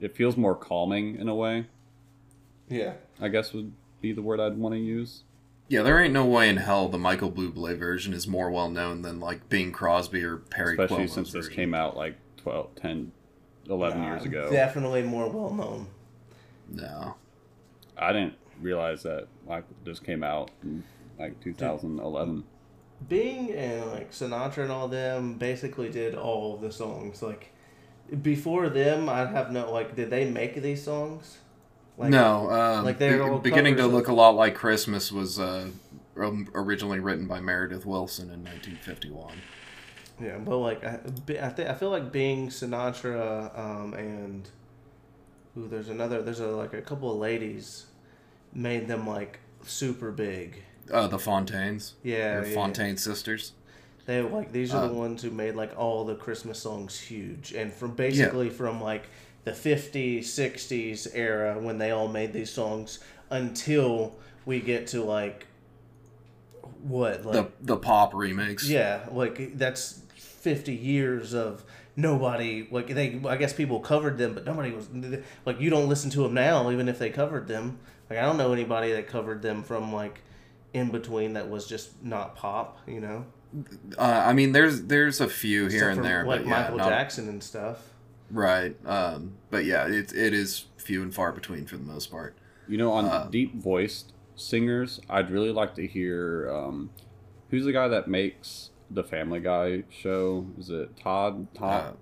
it 0.00 0.14
feels 0.14 0.36
more 0.36 0.54
calming 0.54 1.16
in 1.16 1.28
a 1.28 1.34
way. 1.34 1.66
Yeah. 2.68 2.94
I 3.20 3.28
guess 3.28 3.52
would 3.52 3.72
be 4.00 4.12
the 4.12 4.22
word 4.22 4.40
I'd 4.40 4.58
want 4.58 4.74
to 4.74 4.80
use. 4.80 5.22
Yeah, 5.68 5.82
there 5.82 5.98
ain't 6.00 6.12
no 6.12 6.24
way 6.24 6.48
in 6.48 6.58
hell 6.58 6.88
the 6.88 6.98
Michael 6.98 7.32
Bublé 7.32 7.76
version 7.76 8.12
is 8.12 8.28
more 8.28 8.50
well 8.50 8.68
known 8.70 9.02
than 9.02 9.18
like 9.18 9.48
Bing 9.48 9.72
Crosby 9.72 10.22
or 10.22 10.36
Perry 10.36 10.72
Especially 10.74 10.96
Como's 11.06 11.12
since 11.12 11.32
this 11.32 11.46
version. 11.46 11.54
came 11.56 11.74
out 11.74 11.96
like 11.96 12.16
12, 12.36 12.74
10, 12.76 13.10
11 13.68 14.02
years 14.02 14.22
Uh, 14.22 14.24
ago. 14.26 14.50
Definitely 14.52 15.02
more 15.02 15.28
well 15.28 15.52
known. 15.52 15.86
No, 16.68 17.16
I 17.96 18.12
didn't 18.12 18.34
realize 18.60 19.02
that 19.04 19.26
like 19.46 19.64
this 19.84 19.98
came 19.98 20.22
out 20.22 20.50
in 20.62 20.84
like 21.18 21.40
2011. 21.42 22.44
Bing 23.08 23.52
and 23.52 23.90
like 23.90 24.12
Sinatra 24.12 24.64
and 24.64 24.72
all 24.72 24.88
them 24.88 25.34
basically 25.34 25.90
did 25.90 26.14
all 26.14 26.54
of 26.54 26.60
the 26.60 26.72
songs. 26.72 27.22
Like 27.22 27.52
before 28.22 28.68
them, 28.68 29.08
I 29.08 29.26
have 29.26 29.50
no 29.50 29.72
like. 29.72 29.96
Did 29.96 30.10
they 30.10 30.28
make 30.28 30.60
these 30.62 30.82
songs? 30.82 31.38
Like, 31.98 32.10
no. 32.10 32.50
Um, 32.50 32.84
like 32.84 32.98
they're 32.98 33.32
Be- 33.34 33.50
beginning 33.50 33.76
to 33.76 33.86
look 33.86 34.08
a 34.08 34.12
lot 34.12 34.30
like 34.30 34.54
Christmas 34.54 35.10
was 35.10 35.38
uh, 35.38 35.68
originally 36.16 37.00
written 37.00 37.26
by 37.26 37.40
Meredith 37.40 37.84
Willson 37.84 38.30
in 38.32 38.44
1951. 38.44 39.34
Yeah, 40.20 40.38
but 40.38 40.56
like 40.58 40.84
I, 40.84 41.00
I 41.42 41.48
think 41.50 41.68
I 41.68 41.74
feel 41.74 41.90
like 41.90 42.10
Bing, 42.10 42.48
Sinatra, 42.48 43.56
um, 43.58 43.94
and 43.94 44.48
ooh, 45.56 45.68
there's 45.68 45.88
another. 45.88 46.22
There's 46.22 46.40
a 46.40 46.48
like 46.48 46.72
a 46.72 46.82
couple 46.82 47.10
of 47.10 47.18
ladies 47.18 47.86
made 48.52 48.88
them 48.88 49.06
like 49.06 49.40
super 49.62 50.10
big. 50.10 50.62
Uh, 50.90 51.06
the 51.06 51.18
Fontaines. 51.18 51.94
Yeah, 52.02 52.44
yeah. 52.44 52.54
Fontaine 52.54 52.96
sisters. 52.96 53.52
They 54.06 54.22
like 54.22 54.52
these 54.52 54.72
are 54.72 54.86
the 54.86 54.94
Uh, 54.94 54.98
ones 54.98 55.22
who 55.22 55.30
made 55.30 55.56
like 55.56 55.76
all 55.76 56.04
the 56.04 56.14
Christmas 56.14 56.60
songs 56.60 56.98
huge, 56.98 57.52
and 57.52 57.72
from 57.72 57.94
basically 57.96 58.50
from 58.50 58.80
like 58.80 59.04
the 59.44 59.50
50s, 59.52 60.20
60s 60.20 61.08
era 61.14 61.58
when 61.58 61.78
they 61.78 61.90
all 61.90 62.06
made 62.08 62.32
these 62.32 62.50
songs 62.50 63.00
until 63.30 64.14
we 64.44 64.60
get 64.60 64.86
to 64.88 65.02
like 65.02 65.46
what 66.82 67.24
like 67.24 67.32
the 67.34 67.48
the 67.60 67.76
pop 67.76 68.14
remakes. 68.14 68.68
yeah 68.68 69.06
like 69.10 69.56
that's 69.58 70.00
50 70.16 70.72
years 70.74 71.34
of 71.34 71.64
nobody 71.96 72.68
like 72.70 72.86
they 72.88 73.20
I 73.26 73.36
guess 73.36 73.52
people 73.52 73.80
covered 73.80 74.18
them, 74.18 74.34
but 74.34 74.44
nobody 74.44 74.70
was 74.70 74.88
like 75.44 75.60
you 75.60 75.70
don't 75.70 75.88
listen 75.88 76.10
to 76.10 76.22
them 76.22 76.34
now 76.34 76.70
even 76.70 76.88
if 76.88 76.98
they 76.98 77.10
covered 77.10 77.48
them. 77.48 77.78
Like 78.08 78.20
I 78.20 78.22
don't 78.22 78.36
know 78.36 78.52
anybody 78.52 78.92
that 78.92 79.08
covered 79.08 79.42
them 79.42 79.64
from 79.64 79.92
like 79.92 80.20
in 80.76 80.90
between 80.90 81.32
that 81.32 81.48
was 81.48 81.66
just 81.66 82.02
not 82.04 82.36
pop, 82.36 82.78
you 82.86 83.00
know. 83.00 83.24
Uh, 83.96 84.02
I 84.26 84.32
mean, 84.32 84.52
there's 84.52 84.82
there's 84.84 85.20
a 85.20 85.28
few 85.28 85.66
here 85.68 85.88
and 85.88 86.04
there, 86.04 86.24
like 86.24 86.40
but 86.42 86.48
yeah, 86.48 86.60
Michael 86.62 86.76
not- 86.78 86.88
Jackson 86.90 87.28
and 87.28 87.42
stuff. 87.42 87.78
right. 88.30 88.76
Um, 88.86 89.32
but 89.50 89.64
yeah, 89.64 89.86
it 89.86 90.12
it 90.12 90.34
is 90.34 90.66
few 90.76 91.02
and 91.02 91.14
far 91.14 91.32
between 91.32 91.64
for 91.66 91.76
the 91.76 91.84
most 91.84 92.10
part. 92.10 92.36
You 92.68 92.76
know, 92.78 92.92
on 92.92 93.06
Uh, 93.06 93.28
deep 93.30 93.54
voiced 93.56 94.12
singers, 94.34 95.00
I'd 95.08 95.30
really 95.30 95.52
like 95.52 95.74
to 95.76 95.86
hear 95.86 96.50
um, 96.52 96.90
who's 97.50 97.64
the 97.64 97.72
guy 97.72 97.88
that 97.88 98.08
makes 98.08 98.70
the 98.90 99.02
Family 99.04 99.40
Guy 99.40 99.84
show? 99.90 100.46
Is 100.58 100.68
it 100.70 100.96
Todd? 100.96 101.46
Todd 101.54 101.84
uh, 101.84 101.92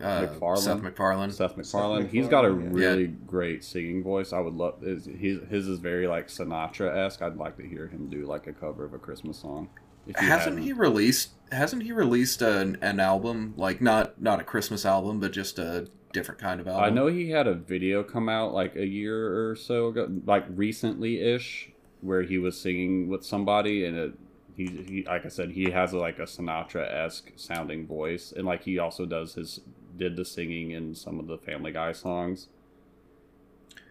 McFarlane? 0.00 0.58
Seth 0.58 0.82
MacFarlane. 0.82 1.30
Seth 1.30 1.56
MacFarlane. 1.56 2.08
He's 2.08 2.28
got 2.28 2.44
a 2.44 2.48
yeah. 2.48 2.68
really 2.70 3.06
great 3.06 3.64
singing 3.64 4.02
voice. 4.02 4.32
I 4.32 4.40
would 4.40 4.54
love 4.54 4.80
his. 4.80 5.06
His, 5.06 5.40
his 5.48 5.68
is 5.68 5.78
very 5.78 6.06
like 6.06 6.28
Sinatra 6.28 6.96
esque. 6.96 7.22
I'd 7.22 7.36
like 7.36 7.56
to 7.56 7.66
hear 7.66 7.88
him 7.88 8.08
do 8.08 8.26
like 8.26 8.46
a 8.46 8.52
cover 8.52 8.84
of 8.84 8.94
a 8.94 8.98
Christmas 8.98 9.38
song. 9.38 9.68
If 10.06 10.16
hasn't 10.16 10.30
haven't. 10.40 10.62
he 10.62 10.72
released 10.72 11.30
hasn't 11.52 11.82
he 11.82 11.92
released 11.92 12.40
an, 12.40 12.78
an 12.80 12.98
album 12.98 13.52
like 13.58 13.82
not 13.82 14.20
not 14.20 14.40
a 14.40 14.44
christmas 14.44 14.86
album 14.86 15.20
but 15.20 15.32
just 15.32 15.58
a 15.58 15.86
different 16.12 16.40
kind 16.40 16.60
of 16.60 16.68
album 16.68 16.82
I 16.82 16.90
know 16.90 17.06
he 17.08 17.30
had 17.30 17.46
a 17.46 17.54
video 17.54 18.02
come 18.02 18.28
out 18.28 18.54
like 18.54 18.76
a 18.76 18.86
year 18.86 19.50
or 19.50 19.56
so 19.56 19.88
ago, 19.88 20.08
like 20.24 20.44
recently 20.48 21.20
ish, 21.20 21.70
where 22.00 22.22
he 22.22 22.38
was 22.38 22.58
singing 22.60 23.08
with 23.08 23.24
somebody 23.24 23.84
and 23.84 23.96
it, 23.96 24.12
he, 24.56 24.66
he 24.66 25.04
like 25.04 25.24
I 25.24 25.28
said, 25.28 25.50
he 25.50 25.70
has 25.70 25.92
a, 25.92 25.98
like 25.98 26.18
a 26.18 26.22
Sinatra 26.22 26.92
esque 26.92 27.30
sounding 27.36 27.86
voice, 27.86 28.32
and 28.36 28.44
like 28.44 28.64
he 28.64 28.78
also 28.78 29.06
does 29.06 29.34
his 29.34 29.60
did 29.98 30.16
the 30.16 30.24
singing 30.24 30.70
in 30.70 30.94
some 30.94 31.18
of 31.18 31.26
the 31.26 31.38
Family 31.38 31.72
Guy 31.72 31.92
songs. 31.92 32.48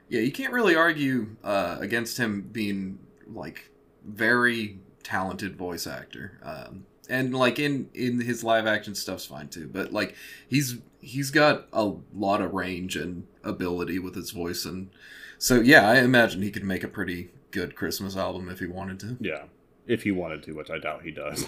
Yeah, 0.09 0.21
you 0.21 0.31
can't 0.31 0.53
really 0.53 0.75
argue 0.75 1.35
uh, 1.43 1.77
against 1.79 2.17
him 2.17 2.49
being 2.51 2.99
like 3.27 3.71
very 4.05 4.79
talented 5.03 5.57
voice 5.57 5.85
actor. 5.85 6.39
Um, 6.43 6.85
and 7.09 7.35
like 7.35 7.59
in 7.59 7.89
in 7.93 8.21
his 8.21 8.43
live 8.43 8.67
action 8.67 8.95
stuff's 8.95 9.25
fine 9.25 9.49
too, 9.49 9.69
but 9.71 9.93
like 9.93 10.15
he's 10.47 10.77
he's 11.01 11.31
got 11.31 11.67
a 11.71 11.93
lot 12.13 12.41
of 12.41 12.53
range 12.53 12.95
and 12.95 13.27
ability 13.43 13.99
with 13.99 14.15
his 14.15 14.31
voice 14.31 14.65
and 14.65 14.89
so 15.37 15.61
yeah, 15.61 15.89
I 15.89 15.99
imagine 15.99 16.41
he 16.41 16.51
could 16.51 16.63
make 16.63 16.83
a 16.83 16.87
pretty 16.87 17.29
good 17.51 17.75
Christmas 17.75 18.17
album 18.17 18.49
if 18.49 18.59
he 18.59 18.65
wanted 18.65 18.99
to. 19.01 19.17
Yeah, 19.19 19.43
if 19.85 20.03
he 20.03 20.11
wanted 20.11 20.43
to, 20.43 20.53
which 20.53 20.69
I 20.69 20.79
doubt 20.79 21.03
he 21.03 21.11
does. 21.11 21.47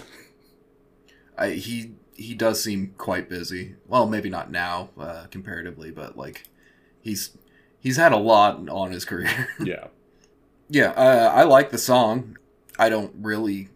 I, 1.38 1.50
he 1.50 1.92
he 2.14 2.34
does 2.34 2.62
seem 2.62 2.94
quite 2.98 3.28
busy. 3.28 3.76
Well, 3.86 4.06
maybe 4.06 4.30
not 4.30 4.50
now 4.50 4.90
uh, 4.98 5.26
comparatively, 5.30 5.90
but 5.90 6.16
like 6.16 6.44
he's 7.00 7.36
he's 7.80 7.96
had 7.96 8.12
a 8.12 8.16
lot 8.18 8.68
on 8.68 8.92
his 8.92 9.04
career. 9.04 9.48
yeah, 9.60 9.88
yeah, 10.68 10.90
uh, 10.90 11.32
I 11.34 11.44
like 11.44 11.70
the 11.70 11.78
song. 11.78 12.36
I 12.78 12.88
don't 12.88 13.12
really 13.18 13.68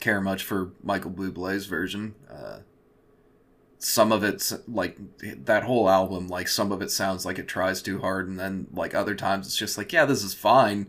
care 0.00 0.20
much 0.20 0.44
for 0.44 0.72
Michael 0.82 1.10
Bublé's 1.10 1.66
version. 1.66 2.14
Uh, 2.30 2.58
some 3.78 4.12
of 4.12 4.24
it's 4.24 4.54
like 4.66 4.96
that 5.20 5.64
whole 5.64 5.88
album, 5.90 6.28
like 6.28 6.48
some 6.48 6.72
of 6.72 6.80
it 6.80 6.90
sounds 6.90 7.26
like 7.26 7.38
it 7.38 7.48
tries 7.48 7.82
too 7.82 8.00
hard, 8.00 8.28
and 8.28 8.38
then 8.38 8.66
like 8.72 8.94
other 8.94 9.14
times 9.14 9.46
it's 9.46 9.56
just 9.56 9.76
like, 9.76 9.92
yeah, 9.92 10.04
this 10.04 10.22
is 10.22 10.34
fine, 10.34 10.88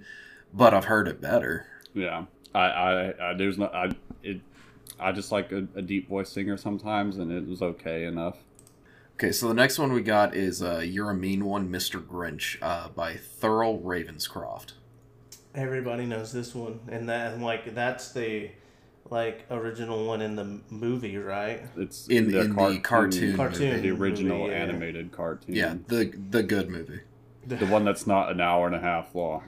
but 0.54 0.74
I've 0.74 0.86
heard 0.86 1.08
it 1.08 1.20
better. 1.22 1.68
yeah. 1.94 2.26
I, 2.54 2.60
I, 2.68 3.32
I 3.32 3.34
there's 3.34 3.58
not 3.58 3.76
I 3.76 3.92
it. 4.24 4.40
I 5.00 5.12
just 5.12 5.32
like 5.32 5.52
a, 5.52 5.68
a 5.76 5.82
deep 5.82 6.08
voice 6.10 6.30
singer 6.30 6.58
sometimes, 6.58 7.18
and 7.18 7.32
it 7.32 7.48
was 7.48 7.62
okay 7.62 8.06
enough. 8.06 8.38
Okay, 9.16 9.32
so 9.32 9.48
the 9.48 9.54
next 9.54 9.80
one 9.80 9.94
we 9.94 10.02
got 10.02 10.36
is 10.36 10.62
uh, 10.62 10.80
"You're 10.80 11.12
a 11.12 11.16
Mean 11.16 11.46
One, 11.46 11.70
Mr. 11.70 12.06
Grinch" 12.06 12.58
uh, 12.62 12.90
by 12.90 13.14
Thurl 13.16 13.82
Ravenscroft. 13.82 14.74
Everybody 15.54 16.06
knows 16.06 16.34
this 16.34 16.54
one, 16.54 16.80
and 16.90 17.08
that 17.10 17.34
and, 17.34 17.44
like 17.44 17.74
that's 17.74 18.12
the 18.12 18.52
like 19.10 19.46
original 19.52 20.06
one 20.06 20.22
in 20.22 20.36
the 20.36 20.60
movie, 20.70 21.18
right? 21.18 21.62
It's 21.78 22.08
In- 22.08 22.26
in 22.36 22.56
the 22.56 22.80
cartoon 22.80 23.36
Cartoon 23.38 23.82
the 23.82 23.92
original 23.92 24.40
movie, 24.40 24.52
yeah. 24.52 24.58
animated 24.58 25.12
cartoon. 25.12 25.56
Yeah, 25.56 25.76
the 25.88 26.12
the 26.30 26.44
good 26.44 26.70
movie, 26.70 27.02
the 27.48 27.66
one 27.68 27.86
that's 27.86 28.08
not 28.08 28.32
an 28.32 28.42
hour 28.42 28.66
and 28.68 28.76
a 28.76 28.80
half 28.80 29.14
long. 29.16 29.44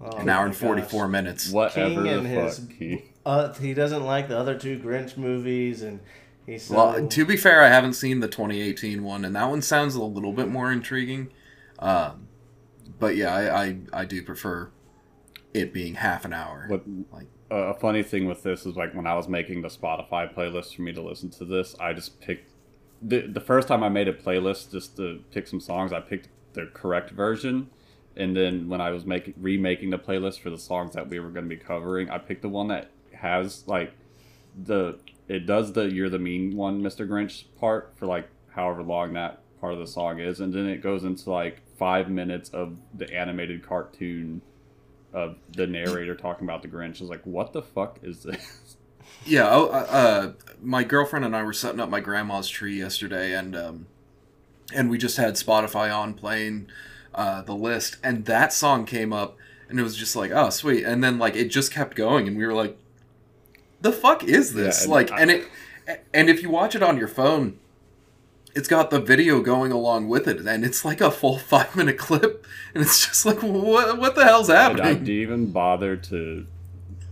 Oh 0.00 0.16
an 0.18 0.28
hour 0.28 0.46
and 0.46 0.56
forty 0.56 0.82
four 0.82 1.08
minutes. 1.08 1.50
Whatever 1.50 1.94
King 1.94 2.02
the 2.04 2.18
and 2.18 2.26
his- 2.26 2.58
fuck. 2.58 2.72
He, 2.72 3.04
Uh, 3.24 3.52
he 3.54 3.74
doesn't 3.74 4.04
like 4.04 4.28
the 4.28 4.38
other 4.38 4.56
two 4.56 4.78
Grinch 4.78 5.16
movies, 5.16 5.82
and 5.82 5.98
he's 6.46 6.62
so, 6.64 6.74
Well, 6.76 7.08
to 7.08 7.24
be 7.24 7.36
fair, 7.36 7.62
I 7.62 7.68
haven't 7.68 7.94
seen 7.94 8.20
the 8.20 8.28
2018 8.28 9.02
one, 9.02 9.24
and 9.24 9.34
that 9.34 9.48
one 9.50 9.62
sounds 9.62 9.94
a 9.96 10.02
little 10.04 10.32
bit 10.32 10.48
more 10.48 10.70
intriguing. 10.70 11.30
Um, 11.80 12.28
but 12.98 13.16
yeah, 13.16 13.34
I, 13.34 13.64
I 13.64 13.78
I 13.92 14.04
do 14.04 14.22
prefer 14.22 14.70
it 15.52 15.72
being 15.72 15.94
half 15.96 16.24
an 16.24 16.32
hour. 16.32 16.66
what 16.68 16.82
Like, 17.12 17.26
a 17.50 17.74
funny 17.74 18.02
thing 18.02 18.26
with 18.26 18.42
this 18.42 18.64
is 18.66 18.76
like 18.76 18.94
when 18.94 19.06
I 19.06 19.14
was 19.14 19.26
making 19.28 19.62
the 19.62 19.68
Spotify 19.68 20.32
playlist 20.32 20.74
for 20.76 20.82
me 20.82 20.92
to 20.92 21.02
listen 21.02 21.30
to 21.30 21.44
this, 21.44 21.74
I 21.80 21.92
just 21.92 22.20
picked 22.20 22.52
the 23.02 23.26
the 23.26 23.40
first 23.40 23.66
time 23.68 23.82
I 23.82 23.88
made 23.88 24.06
a 24.08 24.12
playlist 24.12 24.70
just 24.72 24.96
to 24.98 25.20
pick 25.32 25.46
some 25.48 25.60
songs. 25.60 25.92
I 25.92 26.00
picked 26.00 26.28
the 26.56 26.66
correct 26.74 27.10
version, 27.10 27.70
and 28.16 28.36
then 28.36 28.68
when 28.68 28.80
I 28.80 28.90
was 28.90 29.06
making 29.06 29.34
remaking 29.36 29.90
the 29.90 29.98
playlist 29.98 30.40
for 30.40 30.50
the 30.50 30.58
songs 30.58 30.94
that 30.94 31.08
we 31.08 31.20
were 31.20 31.30
going 31.30 31.44
to 31.44 31.56
be 31.56 31.62
covering, 31.62 32.10
I 32.10 32.18
picked 32.18 32.42
the 32.42 32.48
one 32.48 32.68
that 32.68 32.90
has 33.12 33.62
like 33.68 33.92
the 34.60 34.98
it 35.28 35.46
does 35.46 35.72
the 35.72 35.84
"You're 35.84 36.10
the 36.10 36.18
Mean 36.18 36.56
One, 36.56 36.82
Mr. 36.82 37.08
Grinch" 37.08 37.44
part 37.60 37.92
for 37.96 38.06
like 38.06 38.28
however 38.48 38.82
long 38.82 39.12
that 39.12 39.42
part 39.60 39.72
of 39.74 39.78
the 39.78 39.86
song 39.86 40.18
is, 40.18 40.40
and 40.40 40.52
then 40.52 40.66
it 40.66 40.82
goes 40.82 41.04
into 41.04 41.30
like 41.30 41.62
five 41.78 42.08
minutes 42.08 42.48
of 42.50 42.76
the 42.94 43.12
animated 43.14 43.66
cartoon 43.66 44.40
of 45.12 45.36
the 45.52 45.66
narrator 45.66 46.14
talking 46.14 46.46
about 46.46 46.62
the 46.62 46.68
Grinch. 46.68 47.00
I 47.00 47.04
was 47.04 47.10
like, 47.10 47.24
what 47.24 47.52
the 47.52 47.62
fuck 47.62 47.98
is 48.02 48.22
this? 48.22 48.76
yeah, 49.24 49.48
oh, 49.50 49.66
uh, 49.66 49.86
uh, 49.90 50.32
my 50.62 50.84
girlfriend 50.84 51.24
and 51.24 51.34
I 51.34 51.42
were 51.42 51.52
setting 51.52 51.80
up 51.80 51.88
my 51.88 52.00
grandma's 52.00 52.48
tree 52.48 52.78
yesterday, 52.78 53.34
and 53.34 53.56
um, 53.56 53.86
and 54.74 54.90
we 54.90 54.98
just 54.98 55.16
had 55.16 55.34
Spotify 55.34 55.94
on 55.96 56.14
playing 56.14 56.68
uh, 57.14 57.42
the 57.42 57.54
list, 57.54 57.96
and 58.02 58.24
that 58.26 58.52
song 58.52 58.84
came 58.84 59.12
up, 59.12 59.36
and 59.68 59.78
it 59.80 59.82
was 59.82 59.96
just 59.96 60.16
like, 60.16 60.30
oh, 60.32 60.50
sweet, 60.50 60.84
and 60.84 61.02
then 61.02 61.18
like 61.18 61.34
it 61.36 61.48
just 61.48 61.72
kept 61.72 61.96
going, 61.96 62.26
and 62.28 62.36
we 62.36 62.46
were 62.46 62.54
like, 62.54 62.76
the 63.80 63.92
fuck 63.92 64.24
is 64.24 64.54
this? 64.54 64.78
Yeah, 64.80 64.84
and 64.84 64.92
like, 64.92 65.12
I- 65.12 65.20
and 65.20 65.30
it, 65.30 65.48
and 66.12 66.28
if 66.28 66.42
you 66.42 66.50
watch 66.50 66.74
it 66.74 66.82
on 66.82 66.96
your 66.98 67.08
phone. 67.08 67.58
It's 68.54 68.68
got 68.68 68.88
the 68.88 69.00
video 69.00 69.42
going 69.42 69.70
along 69.70 70.08
with 70.08 70.26
it, 70.26 70.38
and 70.46 70.64
it's 70.64 70.82
like 70.82 71.02
a 71.02 71.10
full 71.10 71.36
five 71.52 71.76
minute 71.76 71.98
clip, 71.98 72.46
and 72.74 72.82
it's 72.82 73.06
just 73.06 73.26
like, 73.26 73.42
what, 73.42 73.98
what 73.98 74.14
the 74.14 74.24
hell's 74.24 74.48
And 74.48 74.56
I 74.58 74.62
happening? 74.62 74.94
didn't 75.04 75.08
even 75.10 75.50
bother 75.52 75.94
to 75.94 76.46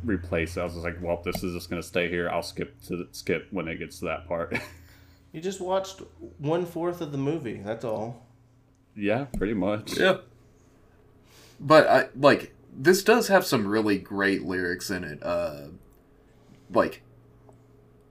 replace 0.07 0.57
it. 0.57 0.61
I 0.62 0.64
was 0.64 0.72
just 0.72 0.84
like, 0.84 0.96
well, 1.02 1.20
this 1.22 1.44
is 1.44 1.52
just 1.52 1.68
gonna 1.68 1.82
stay 1.82 2.09
here. 2.09 2.30
I'll 2.30 2.42
skip 2.42 2.80
to 2.84 2.96
the, 2.96 3.09
skip 3.12 3.46
when 3.50 3.68
it 3.68 3.76
gets 3.78 3.98
to 3.98 4.07
that 4.07 4.26
part. 4.26 4.57
you 5.35 5.41
just 5.43 5.61
watched 5.61 6.01
one 6.39 6.64
fourth 6.64 7.03
of 7.03 7.12
the 7.12 7.18
movie. 7.18 7.61
That's 7.62 7.85
all. 7.85 8.22
yeah, 8.97 9.24
pretty 9.37 9.53
much. 9.55 9.99
Yeah. 9.99 10.18
But 11.61 11.87
I 11.89 12.09
like 12.16 12.55
this 12.76 13.05
does 13.05 13.28
have 13.28 13.45
some 13.45 13.66
really 13.66 13.99
great 13.99 14.45
lyrics 14.45 14.91
in 14.91 15.05
it. 15.05 15.22
Uh 15.22 15.66
like 16.72 17.03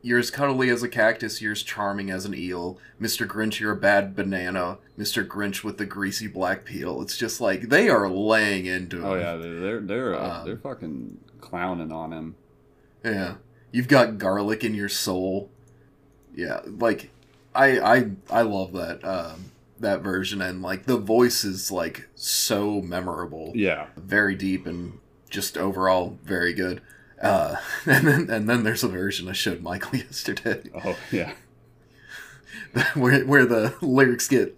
you're 0.01 0.19
as 0.19 0.29
cuddly 0.31 0.67
as 0.69 0.83
a 0.83 0.89
cactus, 0.89 1.41
you're 1.41 1.53
as 1.53 1.63
charming 1.63 2.09
as 2.11 2.25
an 2.25 2.33
eel. 2.35 2.77
Mr. 2.99 3.25
Grinch, 3.25 3.61
you're 3.61 3.71
a 3.71 3.75
bad 3.77 4.15
banana. 4.17 4.77
Mr. 4.99 5.25
Grinch 5.25 5.63
with 5.63 5.77
the 5.77 5.85
greasy 5.85 6.27
black 6.27 6.65
peel. 6.65 7.01
It's 7.01 7.15
just 7.17 7.39
like 7.39 7.69
they 7.69 7.87
are 7.89 8.09
laying 8.09 8.65
into 8.65 8.97
him. 8.97 9.05
Oh 9.05 9.15
yeah, 9.15 9.37
they're 9.37 9.59
they're 9.61 9.79
they're, 9.79 10.15
uh, 10.19 10.39
Um, 10.39 10.45
they're 10.45 10.57
fucking 10.57 11.19
clowning 11.39 11.91
on 11.93 12.11
him. 12.11 12.35
Yeah. 13.03 13.35
You've 13.71 13.87
got 13.87 14.17
garlic 14.17 14.63
in 14.65 14.75
your 14.75 14.89
soul. 14.89 15.49
Yeah, 16.35 16.61
like 16.65 17.11
I 17.55 17.79
I 17.79 18.11
I 18.29 18.41
love 18.41 18.73
that 18.73 19.03
um 19.03 19.51
that 19.79 20.01
version 20.01 20.41
and 20.41 20.61
like 20.61 20.85
the 20.85 20.97
voice 20.97 21.43
is 21.43 21.71
like 21.71 22.07
so 22.15 22.81
memorable. 22.81 23.51
Yeah, 23.55 23.87
very 23.97 24.35
deep 24.35 24.65
and 24.65 24.99
just 25.29 25.57
overall 25.57 26.17
very 26.23 26.53
good. 26.53 26.81
Uh, 27.21 27.55
and 27.85 28.07
then 28.07 28.29
and 28.29 28.49
then 28.49 28.63
there's 28.63 28.83
a 28.83 28.87
version 28.87 29.27
I 29.27 29.33
showed 29.33 29.61
Michael 29.61 29.97
yesterday 29.99 30.63
oh 30.85 30.97
yeah, 31.11 31.33
where 32.93 33.25
where 33.25 33.45
the 33.45 33.75
lyrics 33.81 34.27
get 34.27 34.57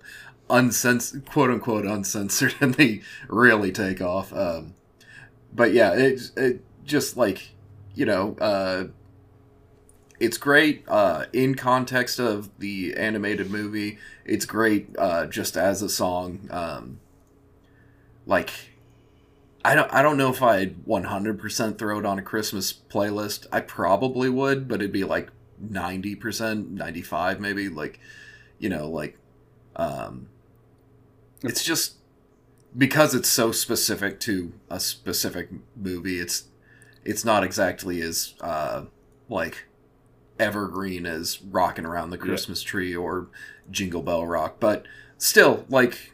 uncensored, 0.50 1.26
quote 1.26 1.50
unquote 1.50 1.86
uncensored, 1.86 2.56
and 2.62 2.76
they 2.76 3.02
really 3.28 3.72
take 3.72 4.02
off. 4.02 4.34
Um, 4.34 4.76
but 5.54 5.74
yeah, 5.74 5.94
it 5.94 6.32
it 6.36 6.64
just 6.86 7.18
like 7.18 7.50
you 7.96 8.06
know, 8.06 8.36
uh, 8.40 8.86
it's 10.20 10.38
great 10.38 10.84
uh, 10.88 11.26
in 11.34 11.56
context 11.56 12.20
of 12.20 12.50
the 12.60 12.96
animated 12.96 13.52
movie. 13.52 13.98
It's 14.26 14.46
great 14.46 14.96
uh, 14.98 15.26
just 15.28 15.58
as 15.58 15.82
a 15.82 15.90
song. 15.90 16.48
Um, 16.52 17.00
like 18.26 18.52
I 19.64 19.76
don't 19.76 19.92
I 19.94 20.02
don't 20.02 20.18
know 20.18 20.30
if 20.30 20.42
I'd 20.42 20.86
100% 20.86 21.78
throw 21.78 22.00
it 22.00 22.06
on 22.06 22.20
a 22.20 22.22
Christmas 22.22 22.72
playlist. 22.74 23.48
I 23.52 23.62
probably 23.62 24.30
would, 24.30 24.68
but 24.68 24.76
it'd 24.76 24.92
be 24.92 25.04
like 25.04 25.30
90%, 25.64 26.70
95 26.70 27.40
maybe 27.40 27.70
like 27.70 28.00
you 28.60 28.70
know, 28.70 28.90
like 28.90 29.18
um 29.76 30.30
it's 31.44 31.64
just 31.64 31.96
because 32.78 33.14
it's 33.14 33.30
so 33.30 33.52
specific 33.52 34.20
to 34.22 34.54
a 34.70 34.80
specific 34.80 35.50
movie, 35.76 36.20
it's 36.20 36.46
it's 37.04 37.26
not 37.26 37.44
exactly 37.44 38.02
as 38.02 38.34
uh 38.42 38.86
like 39.30 39.66
evergreen 40.40 41.06
as 41.06 41.42
rocking 41.42 41.86
around 41.86 42.10
the 42.10 42.18
Yeah. 42.18 42.24
Christmas 42.24 42.62
tree 42.62 42.96
or 42.96 43.28
Jingle 43.72 44.02
Bell 44.02 44.26
Rock, 44.26 44.58
but 44.60 44.86
still 45.18 45.66
like 45.70 46.14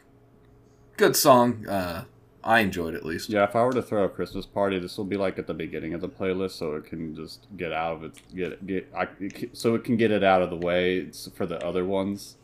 good 0.96 1.16
song. 1.16 1.66
Uh 1.68 2.04
I 2.44 2.58
enjoyed 2.58 2.94
it 2.94 2.96
at 2.98 3.04
least. 3.06 3.28
yeah. 3.28 3.44
If 3.44 3.54
I 3.54 3.62
were 3.64 3.72
to 3.72 3.82
throw 3.82 4.02
a 4.02 4.08
Christmas 4.08 4.46
party, 4.46 4.76
this 4.80 4.98
will 4.98 5.04
be 5.04 5.16
like 5.16 5.38
at 5.38 5.46
the 5.46 5.54
beginning 5.54 5.94
of 5.94 6.00
the 6.00 6.08
playlist, 6.08 6.52
so 6.58 6.74
it 6.74 6.86
can 6.86 7.14
just 7.14 7.46
get 7.56 7.72
out 7.72 7.92
of 7.96 8.02
it, 8.04 8.12
get 8.34 8.66
get, 8.66 8.88
I, 8.96 9.06
so 9.52 9.76
it 9.76 9.84
can 9.84 9.96
get 9.96 10.10
it 10.10 10.24
out 10.24 10.42
of 10.42 10.50
the 10.50 10.56
way 10.56 10.96
it's 10.98 11.28
for 11.34 11.46
the 11.46 11.64
other 11.64 11.84
ones. 11.84 12.36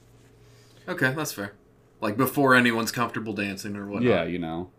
Okay, 0.89 1.13
that's 1.13 1.33
fair. 1.33 1.53
Like 2.01 2.17
before 2.17 2.55
anyone's 2.55 2.93
comfortable 2.93 3.33
dancing 3.33 3.75
or 3.75 3.87
whatnot. 3.89 4.09
Yeah, 4.09 4.23
you 4.25 4.39
know. 4.39 4.71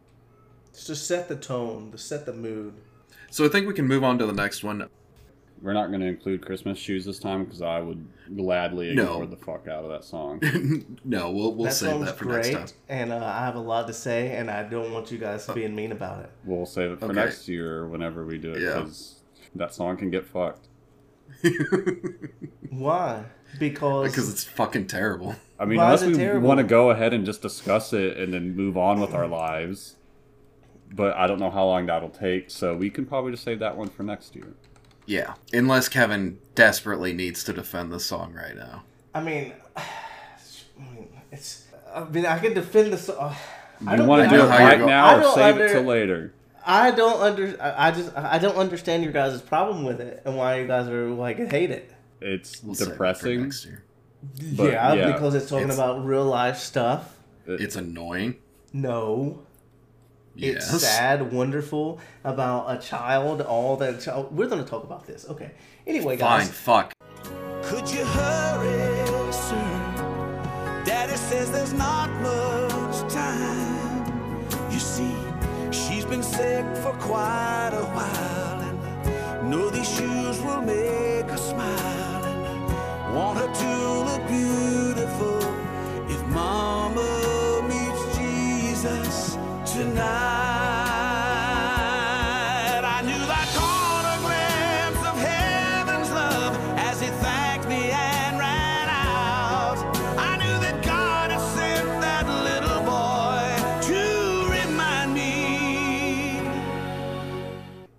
It's 0.70 0.86
to 0.86 0.96
set 0.96 1.28
the 1.28 1.36
tone, 1.36 1.92
to 1.92 1.98
set 1.98 2.26
the 2.26 2.32
mood. 2.34 2.76
So 3.30 3.44
I 3.46 3.50
think 3.50 3.68
we 3.68 3.74
can 3.74 3.88
move 3.88 4.06
on 4.06 4.18
to 4.20 4.26
the 4.26 4.32
next 4.34 4.64
one. 4.64 4.88
We're 5.62 5.74
not 5.74 5.88
going 5.90 6.00
to 6.00 6.08
include 6.08 6.46
Christmas 6.46 6.78
shoes 6.78 7.04
this 7.06 7.20
time 7.20 7.44
because 7.44 7.62
I 7.62 7.80
would 7.82 8.06
gladly 8.36 8.94
No. 8.96 9.04
ignore 9.14 9.26
the 9.26 9.36
fuck 9.36 9.68
out 9.68 9.84
of 9.84 9.90
that 9.92 10.06
song. 10.06 10.40
no, 11.04 11.32
we'll 11.32 11.54
we'll 11.54 11.66
that 11.66 11.74
save 11.74 12.00
that 12.02 12.18
for 12.18 12.26
great, 12.26 12.54
next 12.54 12.72
time. 12.72 12.80
and 12.88 13.12
uh, 13.12 13.18
I 13.26 13.46
have 13.46 13.56
a 13.56 13.60
lot 13.60 13.88
to 13.88 13.94
say, 13.94 14.36
and 14.38 14.50
I 14.50 14.64
don't 14.64 14.92
want 14.94 15.12
you 15.12 15.18
guys 15.18 15.46
being 15.48 15.76
mean 15.76 15.92
about 15.92 16.24
it. 16.24 16.32
We'll 16.46 16.66
save 16.66 16.92
it 16.92 17.00
for 17.00 17.06
Okay. 17.06 17.14
next 17.16 17.48
year 17.50 17.88
whenever 17.88 18.26
we 18.26 18.38
do 18.38 18.52
it 18.54 18.62
Yeah. 18.62 18.76
because 18.80 19.22
That 19.56 19.74
song 19.74 19.98
can 19.98 20.10
get 20.12 20.26
fucked. 20.26 20.68
Why? 22.70 23.26
Because 23.60 24.12
because 24.12 24.30
it's 24.32 24.44
fucking 24.44 24.88
terrible. 24.88 25.36
I 25.60 25.66
mean, 25.66 25.78
Why 25.80 25.94
unless 25.94 26.04
we 26.06 26.38
want 26.38 26.60
to 26.60 26.64
go 26.64 26.92
ahead 26.92 27.14
and 27.14 27.26
just 27.26 27.42
discuss 27.42 27.94
it 27.94 28.18
and 28.18 28.34
then 28.34 28.56
move 28.56 28.78
on 28.78 29.02
with 29.02 29.14
our 29.14 29.28
lives. 29.28 29.96
But 30.92 31.16
I 31.16 31.28
don't 31.28 31.40
know 31.40 31.52
how 31.52 31.66
long 31.66 31.86
that'll 31.86 32.10
take, 32.10 32.50
so 32.50 32.76
we 32.76 32.90
can 32.90 33.06
probably 33.06 33.32
just 33.32 33.44
save 33.44 33.60
that 33.60 33.76
one 33.78 33.90
for 33.90 34.02
next 34.04 34.36
year. 34.36 34.54
Yeah, 35.10 35.34
unless 35.52 35.90
Kevin 35.90 36.38
desperately 36.54 37.14
needs 37.14 37.44
to 37.46 37.52
defend 37.52 37.92
the 37.92 38.00
song 38.00 38.32
right 38.34 38.56
now. 38.56 38.84
I 39.16 39.24
mean, 39.24 39.54
I 39.76 39.82
mean, 40.78 41.10
it's. 41.32 41.66
I 41.92 42.04
mean, 42.04 42.28
I 42.28 42.38
can 42.38 42.54
defend 42.54 42.94
this. 42.94 43.10
Uh, 43.10 43.34
I 43.88 43.92
You 43.94 43.98
don't 43.98 44.08
want 44.08 44.30
to 44.30 44.30
do 44.30 44.36
it 44.36 44.38
don't- 44.38 44.52
how 44.52 44.60
you're 44.60 44.68
right 44.68 44.86
now 44.86 45.18
or 45.18 45.34
save 45.34 45.56
under- 45.56 45.66
it 45.66 45.72
till 45.72 45.82
later? 45.82 46.34
I 46.64 46.92
don't 46.92 47.20
under. 47.20 47.58
I 47.60 47.88
I 47.88 47.92
just. 47.92 48.16
I 48.16 48.38
don't 48.38 48.56
understand 48.56 49.02
your 49.04 49.12
guys' 49.12 49.42
problem 49.42 49.84
with 49.84 50.00
it 50.00 50.22
and 50.26 50.38
why 50.38 50.60
you 50.60 50.68
guys 50.68 50.88
are 50.88 51.10
like 51.10 51.38
hate 51.50 51.72
it. 51.72 51.92
It's 52.22 52.62
We'll 52.62 52.76
save 52.76 52.90
it 52.90 52.92
depressing. 52.92 53.52
But, 54.56 54.72
yeah, 54.74 54.94
yeah, 54.94 55.12
because 55.12 55.34
it's 55.34 55.50
talking 55.50 55.64
it's- 55.70 55.78
about 55.80 56.06
real 56.06 56.26
life 56.26 56.58
stuff. 56.58 57.16
It's 57.48 57.76
annoying. 57.76 58.36
No, 58.74 59.42
Yes. 60.40 60.74
it's 60.74 60.84
sad, 60.84 61.34
wonderful 61.34 62.00
about 62.24 62.68
a 62.72 62.78
child. 62.82 63.42
All 63.42 63.76
that. 63.78 64.00
Child. 64.02 64.28
Oh, 64.32 64.36
we're 64.36 64.48
gonna 64.48 64.64
talk 64.64 64.84
about 64.84 65.06
this. 65.06 65.26
Okay. 65.30 65.52
Anyway, 65.86 66.16
guys. 66.16 66.50
Fine. 66.50 66.86
guys. 66.86 66.94
Fuck. 66.94 66.94
Could 67.64 67.92
you 67.92 68.06
hurry, 68.06 69.32
sir? 69.34 70.84
Daddy 70.86 71.16
says 71.18 71.52
there's 71.52 71.74
not 71.74 72.10
much 72.22 73.14
time. 73.14 74.72
You 74.72 74.80
see, 74.80 75.14
she's 75.72 76.06
been 76.06 76.24
sick 76.24 76.66
for 76.78 76.94
quite 76.94 77.72
a 77.74 77.86
while, 77.96 78.62
and 78.62 78.80
I 79.46 79.50
know 79.50 79.70
these 79.70 79.90
shoes 79.94 80.42
will 80.42 80.62
make 80.62 81.30
her 81.30 81.38
smile. 81.38 82.24
And 82.26 82.46
I 82.48 83.12
want 83.14 83.40
her 83.40 83.54
to 83.54 84.04
look 84.08 84.28
beautiful 84.28 84.79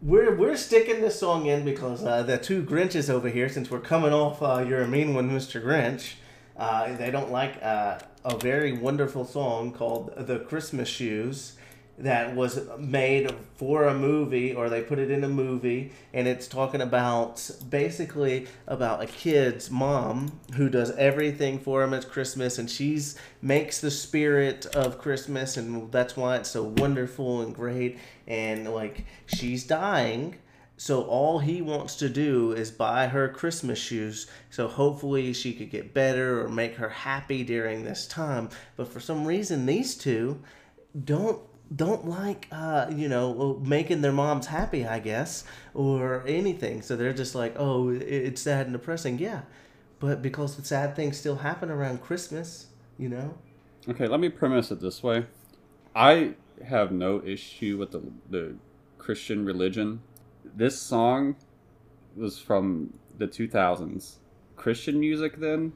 We're 0.02 0.34
we're 0.34 0.56
sticking 0.56 1.00
this 1.00 1.20
song 1.20 1.46
in 1.46 1.64
because 1.64 2.04
uh, 2.04 2.24
the 2.24 2.36
two 2.36 2.64
Grinches 2.64 3.08
over 3.08 3.28
here, 3.28 3.48
since 3.48 3.70
we're 3.70 3.78
coming 3.78 4.12
off 4.12 4.42
uh, 4.42 4.64
"You're 4.66 4.82
a 4.82 4.88
Mean 4.88 5.14
One, 5.14 5.30
Mr. 5.30 5.62
Grinch," 5.62 6.14
uh, 6.56 6.96
they 6.96 7.12
don't 7.12 7.30
like 7.30 7.62
uh, 7.62 8.00
a 8.24 8.36
very 8.36 8.72
wonderful 8.72 9.24
song 9.24 9.72
called 9.72 10.12
"The 10.16 10.40
Christmas 10.40 10.88
Shoes." 10.88 11.58
That 12.00 12.34
was 12.34 12.66
made 12.78 13.30
for 13.56 13.84
a 13.84 13.94
movie, 13.94 14.54
or 14.54 14.70
they 14.70 14.80
put 14.80 14.98
it 14.98 15.10
in 15.10 15.22
a 15.22 15.28
movie, 15.28 15.92
and 16.14 16.26
it's 16.26 16.48
talking 16.48 16.80
about 16.80 17.50
basically 17.68 18.46
about 18.66 19.02
a 19.02 19.06
kid's 19.06 19.70
mom 19.70 20.40
who 20.54 20.70
does 20.70 20.92
everything 20.92 21.58
for 21.58 21.82
him 21.82 21.92
at 21.92 22.08
Christmas, 22.08 22.58
and 22.58 22.70
she's 22.70 23.18
makes 23.42 23.82
the 23.82 23.90
spirit 23.90 24.64
of 24.74 24.98
Christmas, 24.98 25.58
and 25.58 25.92
that's 25.92 26.16
why 26.16 26.36
it's 26.36 26.50
so 26.50 26.62
wonderful 26.62 27.42
and 27.42 27.54
great. 27.54 27.98
And 28.26 28.72
like 28.72 29.04
she's 29.26 29.66
dying, 29.66 30.36
so 30.78 31.02
all 31.02 31.40
he 31.40 31.60
wants 31.60 31.96
to 31.96 32.08
do 32.08 32.52
is 32.52 32.70
buy 32.70 33.08
her 33.08 33.28
Christmas 33.28 33.78
shoes. 33.78 34.26
So 34.48 34.68
hopefully 34.68 35.34
she 35.34 35.52
could 35.52 35.70
get 35.70 35.92
better 35.92 36.42
or 36.42 36.48
make 36.48 36.76
her 36.76 36.88
happy 36.88 37.44
during 37.44 37.84
this 37.84 38.06
time. 38.06 38.48
But 38.76 38.88
for 38.88 39.00
some 39.00 39.26
reason, 39.26 39.66
these 39.66 39.94
two 39.94 40.42
don't 41.04 41.42
don't 41.74 42.08
like 42.08 42.48
uh 42.50 42.86
you 42.92 43.08
know 43.08 43.60
making 43.64 44.00
their 44.00 44.12
moms 44.12 44.46
happy 44.48 44.84
i 44.84 44.98
guess 44.98 45.44
or 45.72 46.24
anything 46.26 46.82
so 46.82 46.96
they're 46.96 47.12
just 47.12 47.34
like 47.34 47.54
oh 47.56 47.90
it's 47.90 48.42
sad 48.42 48.66
and 48.66 48.72
depressing 48.72 49.18
yeah 49.18 49.42
but 50.00 50.20
because 50.20 50.56
the 50.56 50.64
sad 50.64 50.96
things 50.96 51.16
still 51.16 51.36
happen 51.36 51.70
around 51.70 52.02
christmas 52.02 52.66
you 52.98 53.08
know 53.08 53.38
Okay, 53.88 54.06
let 54.06 54.20
me 54.20 54.28
premise 54.28 54.70
it 54.70 54.80
this 54.80 55.02
way. 55.02 55.24
I 55.96 56.34
have 56.66 56.92
no 56.92 57.22
issue 57.24 57.78
with 57.78 57.92
the, 57.92 58.02
the 58.28 58.54
Christian 58.98 59.46
religion. 59.46 60.02
This 60.44 60.78
song 60.78 61.36
was 62.14 62.38
from 62.38 62.92
the 63.16 63.26
2000s. 63.26 64.16
Christian 64.56 65.00
music 65.00 65.40
then? 65.40 65.72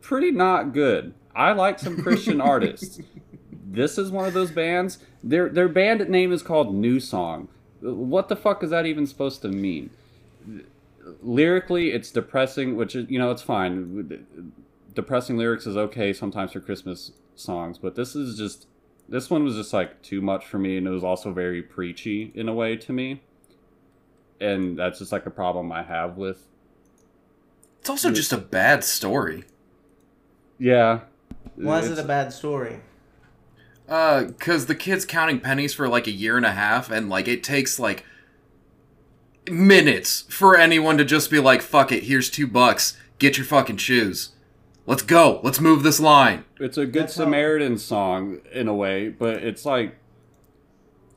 Pretty 0.00 0.30
not 0.30 0.72
good. 0.72 1.14
I 1.34 1.50
like 1.52 1.80
some 1.80 2.00
Christian 2.00 2.40
artists. 2.52 3.00
This 3.72 3.98
is 3.98 4.10
one 4.10 4.26
of 4.26 4.34
those 4.34 4.50
bands. 4.50 4.98
Their 5.22 5.48
their 5.48 5.68
band 5.68 6.08
name 6.08 6.32
is 6.32 6.42
called 6.42 6.74
Newsong. 6.74 7.46
What 7.80 8.28
the 8.28 8.36
fuck 8.36 8.64
is 8.64 8.70
that 8.70 8.84
even 8.84 9.06
supposed 9.06 9.42
to 9.42 9.48
mean? 9.48 9.90
Lyrically, 11.22 11.92
it's 11.92 12.10
depressing, 12.10 12.76
which 12.76 12.96
is 12.96 13.08
you 13.08 13.18
know 13.18 13.30
it's 13.30 13.42
fine 13.42 14.24
depressing 14.94 15.36
lyrics 15.36 15.66
is 15.66 15.76
okay 15.76 16.12
sometimes 16.12 16.52
for 16.52 16.60
Christmas 16.60 17.12
songs, 17.36 17.78
but 17.78 17.94
this 17.94 18.16
is 18.16 18.36
just 18.36 18.66
this 19.08 19.30
one 19.30 19.44
was 19.44 19.54
just 19.54 19.72
like 19.72 20.02
too 20.02 20.20
much 20.20 20.44
for 20.46 20.58
me, 20.58 20.76
and 20.76 20.86
it 20.86 20.90
was 20.90 21.04
also 21.04 21.32
very 21.32 21.62
preachy 21.62 22.32
in 22.34 22.48
a 22.48 22.54
way 22.54 22.76
to 22.76 22.92
me, 22.92 23.22
and 24.40 24.76
that's 24.78 24.98
just 24.98 25.12
like 25.12 25.26
a 25.26 25.30
problem 25.30 25.70
I 25.70 25.84
have 25.84 26.16
with. 26.16 26.48
It's 27.80 27.88
also 27.88 28.10
just 28.10 28.32
a 28.32 28.38
bad 28.38 28.84
story. 28.84 29.44
Yeah. 30.58 31.00
why 31.54 31.78
is 31.78 31.90
it 31.90 31.98
a 31.98 32.04
bad 32.04 32.32
story 32.32 32.80
Uh, 33.90 34.30
cause 34.38 34.66
the 34.66 34.74
kid's 34.74 35.04
counting 35.04 35.40
pennies 35.40 35.74
for 35.74 35.88
like 35.88 36.06
a 36.06 36.12
year 36.12 36.36
and 36.36 36.46
a 36.46 36.52
half, 36.52 36.90
and 36.90 37.08
like 37.10 37.26
it 37.26 37.42
takes 37.42 37.78
like 37.80 38.04
minutes 39.50 40.22
for 40.28 40.56
anyone 40.56 40.96
to 40.96 41.04
just 41.04 41.30
be 41.30 41.40
like, 41.40 41.60
"Fuck 41.60 41.90
it, 41.90 42.04
here's 42.04 42.30
two 42.30 42.46
bucks. 42.46 42.96
Get 43.18 43.36
your 43.36 43.46
fucking 43.46 43.78
shoes. 43.78 44.30
Let's 44.86 45.02
go. 45.02 45.40
Let's 45.42 45.60
move 45.60 45.82
this 45.82 45.98
line." 45.98 46.44
It's 46.60 46.78
a 46.78 46.86
good 46.86 47.04
That's 47.04 47.16
how- 47.16 47.24
Samaritan 47.24 47.78
song 47.78 48.38
in 48.52 48.68
a 48.68 48.74
way, 48.74 49.08
but 49.08 49.42
it's 49.42 49.64
like 49.66 49.96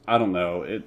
I 0.08 0.18
don't 0.18 0.32
know 0.32 0.64
it. 0.64 0.84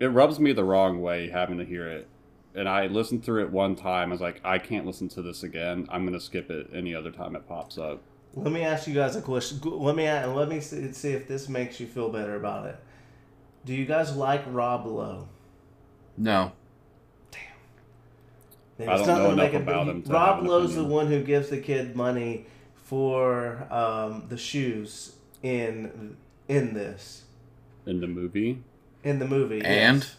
It 0.00 0.06
rubs 0.08 0.40
me 0.40 0.52
the 0.52 0.64
wrong 0.64 1.00
way 1.00 1.28
having 1.30 1.58
to 1.58 1.64
hear 1.64 1.86
it, 1.88 2.08
and 2.54 2.68
I 2.68 2.86
listened 2.88 3.24
through 3.24 3.44
it 3.44 3.50
one 3.52 3.76
time. 3.76 4.10
I 4.10 4.12
was 4.12 4.20
like, 4.20 4.40
I 4.44 4.58
can't 4.58 4.86
listen 4.86 5.08
to 5.10 5.22
this 5.22 5.44
again. 5.44 5.86
I'm 5.88 6.04
gonna 6.04 6.18
skip 6.20 6.50
it 6.50 6.68
any 6.74 6.96
other 6.96 7.12
time 7.12 7.36
it 7.36 7.46
pops 7.48 7.78
up. 7.78 8.02
Let 8.34 8.52
me 8.52 8.62
ask 8.62 8.86
you 8.86 8.94
guys 8.94 9.16
a 9.16 9.22
question 9.22 9.58
let 9.64 9.96
me 9.96 10.04
let 10.10 10.48
me 10.48 10.60
see, 10.60 10.92
see 10.92 11.10
if 11.12 11.26
this 11.28 11.48
makes 11.48 11.80
you 11.80 11.86
feel 11.86 12.08
better 12.10 12.36
about 12.36 12.66
it 12.66 12.76
do 13.64 13.74
you 13.74 13.84
guys 13.86 14.14
like 14.16 14.42
rob 14.48 14.86
lowe 14.86 15.28
No. 16.16 16.52
Then 18.76 18.88
I 18.88 18.96
don't 18.96 19.06
know 19.06 19.30
enough 19.32 19.52
a 19.54 19.56
about 19.56 19.88
him 19.88 20.04
Rob 20.06 20.44
Lowe's 20.46 20.74
the 20.76 20.84
one 20.84 21.08
who 21.08 21.22
gives 21.24 21.48
the 21.48 21.58
kid 21.58 21.96
money 21.96 22.46
for 22.84 23.66
um, 23.72 24.24
the 24.28 24.36
shoes 24.38 25.16
in 25.42 26.16
in 26.48 26.74
this 26.74 27.24
In 27.86 28.00
the 28.00 28.06
movie, 28.06 28.62
in 29.02 29.18
the 29.18 29.26
movie. 29.26 29.60
And? 29.64 29.98
yes. 30.02 30.16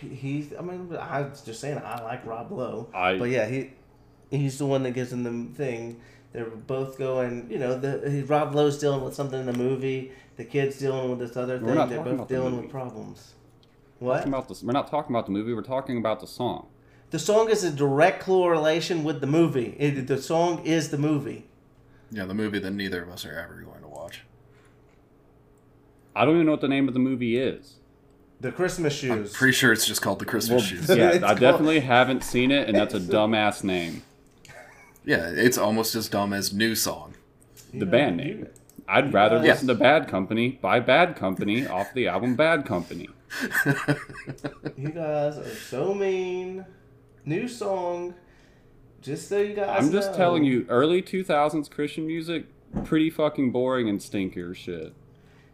He, 0.00 0.08
he's. 0.08 0.52
I 0.58 0.62
mean, 0.62 0.94
I 0.98 1.22
was 1.22 1.40
just 1.42 1.60
saying 1.60 1.78
I 1.84 2.02
like 2.02 2.26
Rob 2.26 2.50
Lowe, 2.50 2.88
I- 2.92 3.16
but 3.16 3.30
yeah, 3.30 3.46
he 3.46 3.70
he's 4.30 4.58
the 4.58 4.66
one 4.66 4.82
that 4.82 4.90
gives 4.90 5.12
him 5.12 5.22
the 5.22 5.54
thing. 5.56 6.00
They're 6.34 6.44
both 6.44 6.98
going. 6.98 7.46
You 7.50 7.58
know, 7.58 7.78
the 7.78 8.22
Rob 8.26 8.54
Lowe's 8.54 8.76
dealing 8.78 9.02
with 9.02 9.14
something 9.14 9.40
in 9.40 9.46
the 9.46 9.52
movie. 9.54 10.12
The 10.36 10.44
kid's 10.44 10.78
dealing 10.78 11.08
with 11.10 11.20
this 11.20 11.36
other 11.36 11.58
thing. 11.58 11.66
They're 11.68 11.76
both 11.76 12.06
about 12.06 12.28
the 12.28 12.34
dealing 12.34 12.60
with 12.60 12.70
problems. 12.70 13.34
Talking 14.00 14.06
What? 14.08 14.26
about 14.26 14.48
this, 14.48 14.62
we're 14.62 14.72
not 14.72 14.90
talking 14.90 15.14
about 15.14 15.24
the 15.26 15.32
movie. 15.32 15.54
We're 15.54 15.62
talking 15.62 15.96
about 15.96 16.20
the 16.20 16.26
song. 16.26 16.66
The 17.10 17.18
song 17.20 17.48
is 17.48 17.62
a 17.62 17.70
direct 17.70 18.24
correlation 18.24 19.04
with 19.04 19.20
the 19.20 19.26
movie. 19.28 19.76
It, 19.78 20.08
the 20.08 20.20
song 20.20 20.64
is 20.66 20.90
the 20.90 20.98
movie. 20.98 21.46
Yeah, 22.10 22.24
the 22.26 22.34
movie 22.34 22.58
that 22.58 22.72
neither 22.72 23.02
of 23.04 23.08
us 23.10 23.24
are 23.24 23.38
ever 23.38 23.62
going 23.62 23.80
to 23.82 23.88
watch. 23.88 24.22
I 26.16 26.24
don't 26.24 26.34
even 26.34 26.46
know 26.46 26.52
what 26.52 26.60
the 26.60 26.68
name 26.68 26.88
of 26.88 26.94
the 26.94 27.00
movie 27.00 27.38
is. 27.38 27.76
The 28.40 28.50
Christmas 28.52 28.92
I'm 29.04 29.10
shoes. 29.24 29.32
pretty 29.32 29.52
sure 29.52 29.72
it's 29.72 29.86
just 29.86 30.02
called 30.02 30.18
the 30.18 30.24
Christmas 30.24 30.62
Well, 30.72 30.82
shoes. 30.86 30.88
yeah, 30.96 31.10
I 31.14 31.18
called- 31.18 31.38
definitely 31.40 31.80
haven't 31.80 32.24
seen 32.24 32.50
it, 32.50 32.68
and 32.68 32.76
that's 32.76 32.94
a 32.94 33.00
dumbass 33.00 33.62
name. 33.64 34.02
Yeah, 35.04 35.28
it's 35.34 35.58
almost 35.58 35.94
as 35.94 36.08
dumb 36.08 36.32
as 36.32 36.50
Newsong. 36.50 37.12
The 37.72 37.86
band 37.86 38.16
name. 38.18 38.48
I'd 38.88 39.12
rather 39.12 39.38
guys- 39.38 39.46
listen 39.48 39.68
to 39.68 39.74
Bad 39.74 40.08
Company 40.08 40.58
by 40.62 40.80
Bad 40.80 41.16
Company 41.16 41.66
off 41.66 41.92
the 41.94 42.08
album 42.08 42.36
Bad 42.36 42.64
Company. 42.66 43.08
You 44.76 44.90
guys 44.90 45.38
are 45.38 45.48
so 45.48 45.94
mean. 45.94 46.64
Newsong. 47.26 48.14
Just 49.00 49.28
so 49.28 49.38
you 49.38 49.54
guys 49.54 49.84
I'm 49.84 49.92
just 49.92 50.12
know. 50.12 50.16
telling 50.16 50.44
you, 50.44 50.66
early 50.68 51.02
2000s 51.02 51.70
Christian 51.70 52.06
music, 52.06 52.46
pretty 52.84 53.10
fucking 53.10 53.50
boring 53.52 53.88
and 53.88 54.00
stinker 54.02 54.54
shit. 54.54 54.94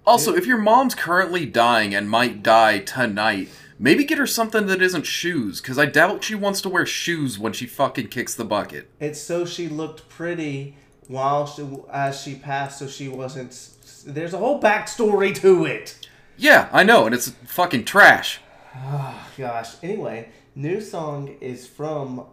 Also, 0.06 0.34
if 0.34 0.46
your 0.46 0.58
mom's 0.58 0.94
currently 0.94 1.44
dying 1.46 1.94
and 1.94 2.08
might 2.08 2.42
die 2.42 2.78
tonight, 2.78 3.48
maybe 3.80 4.04
get 4.04 4.18
her 4.18 4.26
something 4.26 4.66
that 4.66 4.80
isn't 4.82 5.06
shoes, 5.06 5.60
because 5.60 5.78
I 5.78 5.86
doubt 5.86 6.22
she 6.22 6.36
wants 6.36 6.60
to 6.62 6.68
wear 6.68 6.86
shoes 6.86 7.38
when 7.38 7.52
she 7.52 7.66
fucking 7.66 8.08
kicks 8.08 8.34
the 8.34 8.44
bucket. 8.44 8.88
It's 9.00 9.20
so 9.20 9.44
she 9.44 9.68
looked 9.68 10.08
pretty 10.08 10.76
while 11.08 11.46
she 11.46 11.66
as 11.92 12.20
she 12.20 12.36
passed, 12.36 12.78
so 12.78 12.86
she 12.86 13.08
wasn't. 13.08 13.70
There's 14.06 14.34
a 14.34 14.38
whole 14.38 14.60
backstory 14.60 15.34
to 15.36 15.64
it. 15.64 16.06
Yeah, 16.36 16.68
I 16.72 16.84
know, 16.84 17.06
and 17.06 17.14
it's 17.14 17.30
fucking 17.46 17.84
trash. 17.84 18.40
Oh, 18.76 19.26
Gosh. 19.38 19.74
Anyway, 19.82 20.30
Newsong 20.56 21.40
is 21.40 21.66
from. 21.66 22.26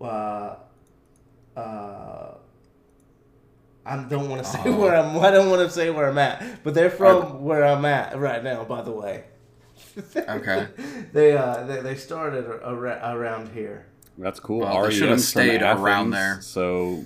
Uh, 0.00 0.56
uh, 1.56 2.34
I 3.86 3.96
don't 4.08 4.30
want 4.30 4.42
to 4.42 4.48
say 4.50 4.70
where 4.70 4.96
I'm. 4.96 5.18
I 5.18 5.30
don't 5.30 5.50
want 5.50 5.62
to 5.62 5.70
say 5.70 5.90
where 5.90 6.08
I'm 6.08 6.18
at, 6.18 6.62
but 6.64 6.74
they're 6.74 6.90
from 6.90 7.42
where 7.42 7.64
I'm 7.64 7.84
at 7.84 8.18
right 8.18 8.42
now. 8.42 8.64
By 8.64 8.82
the 8.82 8.92
way, 8.92 9.24
Okay. 10.16 10.66
they 11.12 11.36
uh 11.36 11.64
they, 11.64 11.80
they 11.80 11.94
started 11.94 12.46
ar- 12.46 13.16
around 13.16 13.50
here. 13.52 13.86
That's 14.18 14.38
cool. 14.40 14.60
Well, 14.60 14.82
they 14.84 14.90
should've 14.92 15.10
from 15.10 15.18
stayed 15.18 15.62
around 15.62 16.10
there. 16.10 16.40
So 16.40 17.04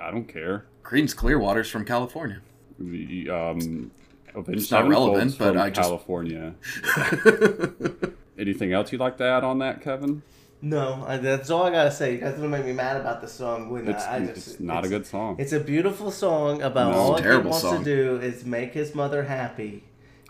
I 0.00 0.10
don't 0.10 0.26
care. 0.28 0.66
Creedence 0.82 1.14
Clearwater's 1.14 1.68
from 1.70 1.84
California. 1.84 2.40
The, 2.78 3.28
Um, 3.30 3.90
Avenged 4.34 4.70
not 4.70 4.86
relevant, 4.88 5.36
but 5.38 5.48
from 5.48 5.58
I 5.58 5.68
just- 5.70 5.80
California. 5.88 6.54
Anything 8.38 8.72
else 8.72 8.92
you'd 8.92 9.00
like 9.00 9.16
to 9.18 9.24
add 9.24 9.42
on 9.44 9.58
that, 9.58 9.82
Kevin? 9.82 10.22
No, 10.62 11.04
I, 11.06 11.16
that's 11.18 11.50
all 11.50 11.64
I 11.64 11.70
gotta 11.70 11.90
say. 11.90 12.12
You 12.14 12.18
guys 12.18 12.34
gonna 12.34 12.48
make 12.48 12.64
me 12.64 12.72
mad 12.72 12.96
about 12.96 13.20
the 13.20 13.28
song 13.28 13.70
when 13.70 13.88
It's, 13.88 14.04
I, 14.04 14.16
I 14.16 14.26
just 14.26 14.48
it's 14.48 14.60
not 14.60 14.84
a 14.84 14.88
good 14.88 15.06
song. 15.06 15.36
It's 15.38 15.52
a 15.52 15.60
beautiful 15.60 16.10
song 16.10 16.62
about 16.62 16.92
No. 16.92 16.98
all 16.98 17.16
It's 17.16 17.26
he 17.26 17.36
wants 17.36 17.60
song. 17.60 17.78
to 17.78 17.84
do 17.84 18.16
is 18.24 18.44
make 18.44 18.74
his 18.74 18.94
mother 18.94 19.22
happy, 19.24 19.84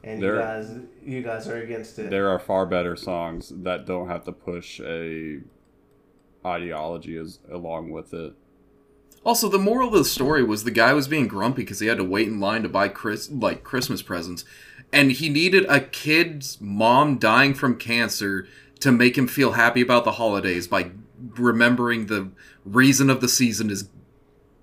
and 0.05 0.23
There- 0.23 0.35
you 0.37 0.41
guys, 0.41 0.77
you 1.05 1.23
guys 1.23 1.49
are 1.49 1.57
against 1.61 1.99
it. 1.99 2.11
There 2.11 2.29
are 2.29 2.39
far 2.39 2.67
better 2.67 2.97
songs 2.97 3.53
that 3.63 3.87
don't 3.87 4.09
have 4.09 4.25
to 4.25 4.33
push 4.33 4.81
a 4.81 5.41
ideology 6.47 7.17
as 7.17 7.41
along 7.51 7.91
with 7.91 8.15
it. 8.15 8.33
Also, 9.25 9.49
the 9.49 9.59
moral 9.59 9.89
of 9.89 9.95
the 9.95 10.05
story 10.05 10.43
was 10.43 10.65
the 10.65 10.71
guy 10.71 10.93
was 10.93 11.09
being 11.09 11.27
grumpy 11.27 11.63
because 11.63 11.81
he 11.81 11.89
had 11.89 11.99
to 11.99 12.05
wait 12.05 12.29
in 12.29 12.41
line 12.41 12.63
to 12.63 12.69
buy 12.69 12.89
Chris 12.89 13.31
like 13.31 13.65
Christmas 13.65 14.01
presents, 14.01 14.45
and 14.93 15.13
he 15.13 15.29
needed 15.29 15.67
a 15.69 15.81
kid's 15.81 16.59
mom 16.61 17.19
dying 17.19 17.53
from 17.53 17.77
cancer 17.77 18.47
to 18.81 18.93
make 18.93 19.19
him 19.19 19.27
feel 19.27 19.53
happy 19.53 19.81
about 19.81 20.05
the 20.05 20.13
holidays 20.13 20.69
by 20.69 20.93
remembering 21.37 22.07
the 22.07 22.31
reason 22.65 23.11
of 23.11 23.21
the 23.21 23.29
season 23.29 23.71
is 23.71 23.89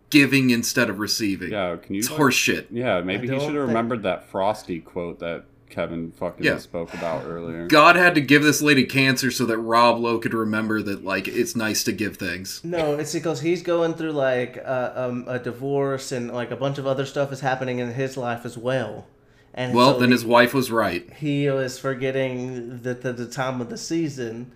giving 0.09 0.49
instead 0.49 0.89
of 0.89 0.99
receiving. 0.99 1.51
Yeah, 1.51 1.75
can 1.77 1.95
you? 1.95 1.99
It's 1.99 2.09
like- 2.09 2.17
horse 2.17 2.35
shit. 2.35 2.67
Yeah, 2.71 3.01
maybe 3.01 3.27
he 3.27 3.39
should 3.39 3.55
have 3.55 3.67
remembered 3.67 4.03
that 4.03 4.29
Frosty 4.29 4.79
quote 4.79 5.19
that 5.19 5.45
Kevin 5.69 6.11
fucking 6.11 6.45
Yeah. 6.45 6.57
spoke 6.59 6.93
about 6.93 7.25
earlier. 7.25 7.67
God 7.67 7.95
had 7.97 8.15
to 8.15 8.21
give 8.21 8.43
this 8.43 8.61
lady 8.61 8.85
cancer 8.85 9.29
so 9.31 9.45
that 9.45 9.57
Rob 9.57 9.99
Lowe 9.99 10.19
could 10.19 10.33
remember 10.33 10.81
that 10.83 11.03
like 11.03 11.27
it's 11.27 11.55
nice 11.55 11.83
to 11.85 11.91
give 11.91 12.15
things. 12.17 12.61
no, 12.63 12.93
it's 12.95 13.13
because 13.13 13.41
he's 13.41 13.61
going 13.61 13.95
through 13.95 14.11
like 14.13 14.61
uh, 14.63 14.91
um, 14.95 15.25
a 15.27 15.37
divorce 15.39 16.11
and 16.13 16.31
like 16.31 16.51
a 16.51 16.55
bunch 16.55 16.77
of 16.77 16.87
other 16.87 17.05
stuff 17.05 17.31
is 17.33 17.41
happening 17.41 17.79
in 17.79 17.93
his 17.93 18.15
life 18.15 18.45
as 18.45 18.57
well. 18.57 19.07
And 19.53 19.73
Well, 19.73 19.93
so 19.95 19.99
then 19.99 20.09
he- 20.09 20.13
his 20.13 20.23
wife 20.25 20.53
was 20.53 20.69
right. 20.71 21.11
he 21.13 21.49
was 21.49 21.77
forgetting 21.79 22.81
the, 22.83 22.93
the, 22.93 23.11
the 23.11 23.25
time 23.25 23.59
of 23.59 23.69
the 23.69 23.77
season 23.77 24.51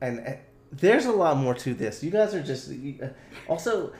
and 0.00 0.20
uh, 0.20 0.32
there's 0.72 1.06
a 1.06 1.12
lot 1.12 1.36
more 1.36 1.54
to 1.54 1.72
this 1.74 2.02
you 2.02 2.10
guys 2.10 2.34
are 2.34 2.42
just 2.42 2.70
uh, 3.02 3.06
also 3.48 3.92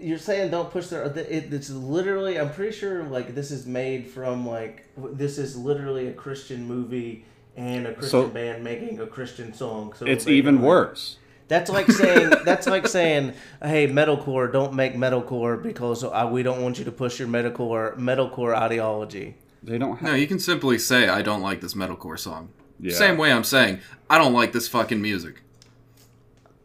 you're 0.00 0.18
saying 0.18 0.50
don't 0.50 0.70
push 0.70 0.86
their 0.88 1.04
it, 1.04 1.52
it's 1.52 1.70
literally 1.70 2.38
i'm 2.38 2.50
pretty 2.52 2.72
sure 2.76 3.04
like 3.04 3.34
this 3.34 3.50
is 3.50 3.66
made 3.66 4.06
from 4.08 4.46
like 4.46 4.86
this 4.96 5.38
is 5.38 5.56
literally 5.56 6.08
a 6.08 6.12
christian 6.12 6.66
movie 6.66 7.24
and 7.56 7.86
a 7.86 7.92
christian 7.92 8.22
So- 8.22 8.28
band 8.28 8.64
making 8.64 9.00
a 9.00 9.06
christian 9.06 9.52
song 9.52 9.92
so 9.96 10.06
It's 10.06 10.26
even 10.26 10.56
can- 10.56 10.64
worse. 10.64 11.16
that's 11.48 11.68
like 11.70 11.90
saying 12.02 12.30
that's 12.44 12.66
like 12.68 12.86
saying, 12.86 13.32
"Hey, 13.60 13.88
metalcore, 13.88 14.52
don't 14.52 14.72
make 14.74 14.94
metalcore 14.94 15.60
because 15.60 16.04
uh, 16.04 16.28
we 16.30 16.42
don't 16.44 16.62
want 16.62 16.78
you 16.78 16.84
to 16.84 16.92
push 16.92 17.18
your 17.18 17.26
metalcore 17.28 17.96
metalcore 17.98 18.54
ideology." 18.56 19.36
They 19.62 19.76
don't 19.76 19.96
have. 19.98 20.10
No, 20.10 20.14
you 20.14 20.26
can 20.28 20.38
simply 20.38 20.78
say 20.78 21.08
I 21.08 21.22
don't 21.22 21.42
like 21.42 21.60
this 21.60 21.74
metalcore 21.74 22.18
song. 22.18 22.50
Yeah. 22.78 22.94
Same 22.94 23.18
way 23.18 23.32
I'm 23.32 23.42
saying 23.44 23.80
I 24.08 24.16
don't 24.18 24.32
like 24.32 24.52
this 24.52 24.68
fucking 24.68 25.02
music. 25.02 25.42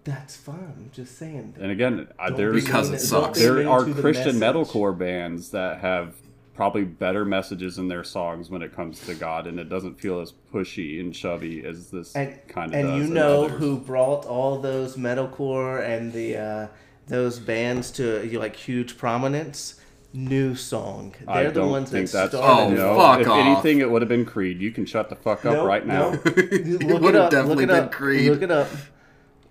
That's 0.06 0.36
fine. 0.38 0.74
I'm 0.78 0.90
just 0.94 1.18
saying. 1.18 1.56
And 1.60 1.72
again, 1.72 2.08
I, 2.18 2.30
Don't 2.30 2.38
there's 2.38 2.64
Because 2.64 2.90
it 2.92 3.00
sucks. 3.00 3.38
there 3.40 3.68
are 3.68 3.84
to 3.84 3.94
the 3.94 4.02
Christian 4.02 4.40
message. 4.40 4.56
metalcore 4.70 4.98
bands 4.98 5.50
that 5.52 5.80
have 5.82 6.16
probably 6.54 6.84
better 6.86 7.26
messages 7.26 7.78
in 7.80 7.88
their 7.90 8.04
songs 8.04 8.50
when 8.50 8.62
it 8.62 8.74
comes 8.74 9.00
to 9.08 9.14
God, 9.16 9.46
and 9.48 9.60
it 9.60 9.68
doesn't 9.68 10.00
feel 10.00 10.22
as 10.22 10.32
pushy 10.54 11.00
and 11.02 11.14
chubby 11.14 11.66
as 11.66 11.90
this 11.90 12.16
and, 12.16 12.40
kind 12.48 12.74
of 12.74 12.80
and 12.80 12.88
does. 12.90 13.08
you 13.08 13.14
know 13.14 13.46
others. 13.46 13.60
who 13.60 13.78
brought 13.78 14.26
all 14.26 14.60
those 14.60 14.96
metalcore 14.96 15.84
and 15.86 16.14
the 16.14 16.38
uh, 16.38 16.68
those 17.08 17.40
bands 17.40 17.92
to 17.92 18.20
like 18.40 18.56
huge 18.56 18.98
prominence? 18.98 19.82
Newsong. 20.16 21.14
They're 21.26 21.30
I 21.30 21.44
the 21.46 21.52
don't 21.52 21.72
ones 21.72 21.90
think 21.92 22.10
that 22.12 22.32
that's 22.32 22.36
started. 22.36 22.64
Oh, 22.64 22.72
it. 22.72 22.76
no. 22.78 22.96
fuck 22.98 23.20
if 23.22 23.28
off. 23.28 23.46
anything, 23.46 23.80
it 23.80 23.90
would 23.90 24.02
have 24.02 24.08
been 24.10 24.26
Creed. 24.26 24.62
You 24.62 24.72
can 24.72 24.86
shut 24.86 25.10
the 25.10 25.16
fuck 25.16 25.46
up 25.46 25.54
Nope, 25.56 25.68
right 25.68 25.86
now. 25.86 26.12
nope. 26.12 26.22
It 26.38 27.02
would 27.02 27.16
have 27.16 27.32
definitely 27.32 27.66
look 27.66 27.76
been 27.76 27.84
up. 27.86 27.92
Creed. 27.92 28.32
Look 28.32 28.42
it 28.42 28.52
up. 28.52 28.68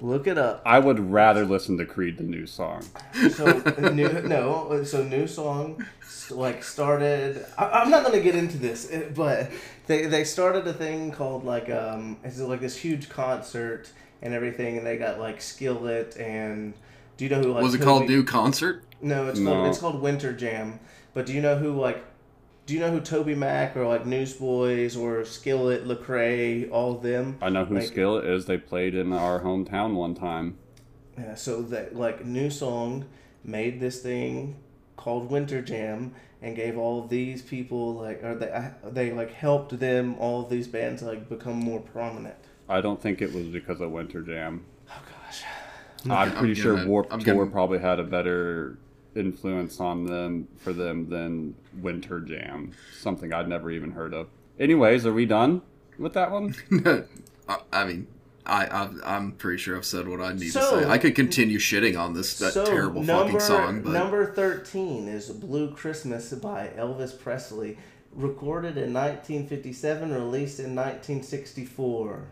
Look 0.01 0.27
it 0.27 0.37
up. 0.37 0.63
I 0.67 0.79
would 0.81 0.99
rather 1.13 1.45
listen 1.47 1.79
to 1.79 1.85
Creed 1.87 2.19
the 2.19 2.25
Newsong. 2.25 2.85
So 3.33 3.91
new, 3.91 4.09
no, 4.23 4.83
so 4.85 5.05
Newsong 5.05 5.85
like 6.31 6.65
started. 6.65 7.45
I, 7.57 7.69
I'm 7.69 7.91
not 7.91 8.05
gonna 8.05 8.21
get 8.21 8.35
into 8.35 8.59
this, 8.59 8.91
eh, 8.91 9.05
but 9.15 9.51
they 9.87 10.07
they 10.07 10.25
started 10.25 10.67
a 10.67 10.73
thing 10.73 11.13
called 11.13 11.45
like 11.45 11.71
um, 11.71 12.19
it's 12.25 12.39
like 12.41 12.61
this 12.61 12.77
huge 12.77 13.09
concert 13.09 13.89
and 14.21 14.35
everything, 14.35 14.77
and 14.79 14.87
they 14.87 14.97
got 14.99 15.19
like 15.21 15.41
Skillet 15.41 16.17
and 16.19 16.75
do 17.17 17.25
you 17.25 17.31
know 17.31 17.41
who 17.41 17.53
like 17.53 17.63
Was 17.63 17.75
it 17.75 17.79
Toby- 17.79 17.85
called 17.87 18.09
New 18.09 18.25
Concert? 18.25 18.83
No, 19.01 19.29
it's 19.29 19.39
No. 19.39 19.53
called 19.53 19.67
it's 19.69 19.79
called 19.79 20.03
Winter 20.03 20.33
Jam. 20.33 20.81
But 21.15 21.27
do 21.27 21.33
you 21.33 21.41
know 21.41 21.57
who 21.57 21.73
like? 21.81 22.03
Do 22.67 22.73
you 22.75 22.81
know 22.81 22.91
who 22.91 23.01
TobyMac 23.01 23.77
or 23.77 23.87
like 23.87 24.07
Newsboys 24.07 24.97
or 24.97 25.25
Skillet, 25.25 25.85
Lecrae, 25.87 26.71
all 26.71 26.97
of 26.97 27.03
them? 27.03 27.37
I 27.43 27.51
know 27.51 27.65
who 27.67 27.75
Like- 27.75 27.85
Skillet 27.85 28.25
is. 28.25 28.47
They 28.47 28.57
played 28.59 28.95
in 28.95 29.13
our 29.13 29.41
hometown 29.41 29.95
one 29.95 30.15
time. 30.15 30.57
Yeah, 31.19 31.35
so 31.35 31.63
that 31.63 31.95
like 31.95 32.25
Newsong 32.25 33.05
made 33.45 33.81
this 33.81 34.01
thing 34.03 34.57
called 34.97 35.31
Winter 35.31 35.61
Jam 35.61 36.15
and 36.41 36.57
gave 36.57 36.77
all 36.79 37.03
of 37.05 37.11
these 37.11 37.43
people 37.43 37.95
like 37.95 38.23
or 38.25 38.35
they 38.35 38.51
uh, 38.51 38.71
they 38.91 39.13
like 39.13 39.33
helped 39.33 39.79
them 39.79 40.17
all 40.19 40.43
of 40.43 40.51
these 40.51 40.67
bands 40.67 41.03
like 41.03 41.29
become 41.29 41.57
more 41.57 41.81
prominent. 41.81 42.35
I 42.69 42.81
don't 42.81 43.01
think 43.01 43.21
it 43.23 43.33
was 43.33 43.47
because 43.47 43.81
of 43.81 43.91
Winter 43.93 44.23
Jam. 44.23 44.65
Oh 44.91 45.03
gosh. 45.27 45.43
I'm 46.11 46.33
pretty 46.33 46.55
sure 46.55 46.77
gonna- 46.77 46.89
Warped 46.89 47.13
I'm 47.13 47.21
Tour 47.21 47.35
gonna- 47.35 47.51
probably 47.51 47.79
had 47.79 48.01
a 48.01 48.05
better 48.05 48.79
influence 49.15 49.81
on 49.81 50.07
them 50.07 50.49
for 50.59 50.73
them 50.73 51.09
than 51.09 51.55
Winter 51.81 52.21
Jam. 52.21 52.73
Something 52.99 53.33
I'd 53.33 53.49
never 53.49 53.71
even 53.71 53.93
heard 53.93 54.15
of. 54.15 54.29
Anyways, 54.59 55.07
are 55.07 55.13
we 55.13 55.27
done 55.27 55.63
with 55.99 56.15
that 56.15 56.31
one? 56.31 56.55
I, 57.49 57.59
I 57.73 57.85
mean, 57.85 58.07
I, 58.47 58.67
I 58.67 58.89
I'm 59.05 59.33
pretty 59.33 59.59
sure 59.59 59.77
I've 59.77 59.85
said 59.87 60.07
what 60.09 60.21
I 60.21 60.33
need 60.33 60.51
So- 60.51 60.79
to 60.79 60.85
say. 60.85 60.91
I 60.91 60.99
could 60.99 61.15
continue 61.15 61.59
shitting 61.59 61.99
on 61.99 62.15
this 62.15 62.39
that 62.39 62.53
so 62.53 62.65
terrible 62.65 63.03
number 63.03 63.25
fucking 63.25 63.41
song, 63.41 63.83
but 63.83 63.93
number 63.93 64.33
thirteen 64.33 65.09
is 65.09 65.31
Blue 65.31 65.73
Christmas 65.75 66.33
by 66.35 66.71
Elvis 66.77 67.19
Presley, 67.19 67.79
recorded 68.13 68.77
in 68.77 68.93
1957, 68.93 70.13
released 70.13 70.59
in 70.61 70.75
1964. 70.75 72.29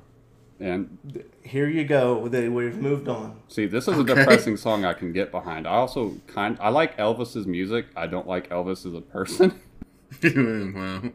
And 0.62 0.96
Here 1.42 1.68
you 1.68 1.84
go. 1.84 2.28
They- 2.28 2.48
We've 2.48 2.76
moved 2.78 3.08
on. 3.08 3.40
see, 3.48 3.66
this 3.66 3.88
is 3.88 3.98
Okay. 3.98 4.12
a 4.12 4.14
depressing 4.16 4.56
song 4.56 4.84
I 4.84 4.92
can 4.94 5.12
get 5.12 5.30
behind. 5.32 5.66
I 5.66 5.72
also 5.72 6.14
kind 6.28 6.56
I 6.60 6.68
like 6.70 6.96
Elvis's 6.98 7.46
music. 7.46 7.86
I 7.96 8.06
don't 8.06 8.28
like 8.28 8.48
Elvis 8.50 8.86
as 8.86 8.94
a 8.94 9.00
person. 9.00 9.58
well, 10.22 11.12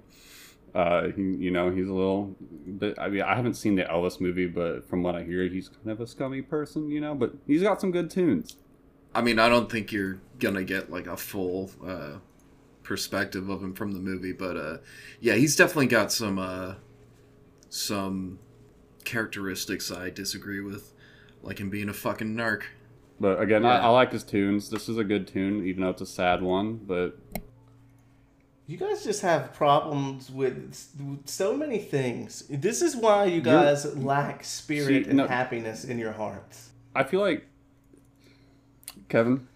Uh, 0.76 1.10
he, 1.15 1.22
you 1.22 1.49
know, 1.49 1.72
he's 1.72 1.88
a 1.88 1.94
little 1.94 2.36
bit. 2.78 2.94
I 2.99 3.07
mean, 3.07 3.22
I 3.22 3.36
haven't 3.36 3.53
seen 3.56 3.76
the 3.76 3.84
Elvis 3.84 4.19
movie, 4.22 4.48
but 4.48 4.88
from 4.88 5.02
what 5.02 5.15
I 5.15 5.24
hear, 5.24 5.48
he's 5.48 5.69
kind 5.69 5.90
of 5.90 6.02
a 6.02 6.06
scummy 6.07 6.41
person, 6.41 6.91
you 6.91 6.99
know. 7.02 7.15
But 7.15 7.34
he's 7.48 7.64
got 7.64 7.80
some 7.82 7.91
good 7.91 8.11
tunes. 8.11 8.57
I 9.15 9.22
mean, 9.22 9.40
I 9.40 9.48
don't 9.49 9.72
think 9.72 9.91
you're 9.91 10.19
gonna 10.40 10.64
get 10.65 10.91
like 10.91 11.07
a 11.07 11.15
full 11.18 11.72
uh, 11.84 12.18
perspective 12.84 13.49
of 13.49 13.64
him 13.64 13.74
from 13.74 13.94
the 13.94 13.99
movie, 13.99 14.34
but 14.34 14.57
uh, 14.57 14.78
yeah, 15.22 15.34
he's 15.36 15.56
definitely 15.56 15.88
got 15.88 16.11
some 16.11 16.38
uh, 16.38 16.76
some 17.69 18.38
characteristics 19.08 19.90
I 19.92 20.10
disagree 20.12 20.60
with, 20.60 20.94
like 21.42 21.60
him 21.60 21.70
being 21.72 21.90
a 21.90 21.94
fucking 21.94 22.36
narc. 22.36 22.64
But 23.20 23.42
again, 23.42 23.66
I, 23.66 23.78
Yeah. 23.78 23.86
I 23.88 23.90
like 23.90 24.12
his 24.12 24.24
tunes. 24.24 24.70
This 24.70 24.88
is 24.88 24.98
a 25.00 25.04
good 25.04 25.26
tune, 25.28 25.66
even 25.66 25.82
though 25.82 25.90
it's 25.90 26.02
a 26.02 26.06
sad 26.06 26.44
one. 26.44 26.76
But 26.86 27.18
You 28.68 28.78
guys 28.78 29.04
just 29.04 29.22
have 29.22 29.54
problems 29.54 30.30
with 30.30 31.22
so 31.26 31.56
many 31.56 31.80
things. 31.80 32.44
This 32.50 32.82
is 32.82 32.96
why 32.96 33.26
you 33.26 33.42
guys 33.42 33.96
lack 33.98 34.44
spirit 34.44 35.06
See, 35.06 35.10
and 35.10 35.18
no- 35.18 35.28
happiness 35.28 35.84
in 35.86 35.98
your 35.98 36.12
hearts. 36.12 36.70
I 36.94 37.04
feel 37.04 37.22
like 37.22 37.48
Kevin. 39.10 39.48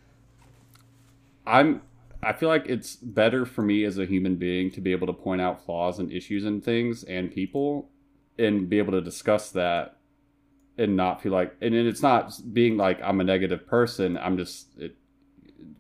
I'm 1.46 1.82
I 2.24 2.34
feel 2.34 2.50
like 2.50 2.66
it's 2.68 2.96
better 2.96 3.46
for 3.46 3.64
me 3.64 3.84
as 3.84 3.98
a 3.98 4.06
human 4.06 4.36
being 4.38 4.72
to 4.72 4.82
be 4.82 4.92
able 4.92 5.08
to 5.08 5.14
point 5.14 5.42
out 5.42 5.66
flaws 5.66 6.00
and 6.00 6.12
issues 6.12 6.46
and 6.46 6.64
things 6.64 7.04
and 7.04 7.32
people 7.32 7.90
and 8.42 8.70
be 8.70 8.78
able 8.78 8.94
to 8.94 9.02
discuss 9.02 9.52
that 9.52 9.98
and 10.78 10.96
not 10.96 11.22
feel 11.22 11.32
like 11.32 11.56
and 11.62 11.76
it's 11.76 12.02
not 12.02 12.34
being 12.54 12.78
like 12.78 13.00
I'm 13.02 13.22
a 13.22 13.24
negative 13.24 13.68
person. 13.68 14.18
I'm 14.18 14.38
just 14.38 14.68
it, 14.78 14.96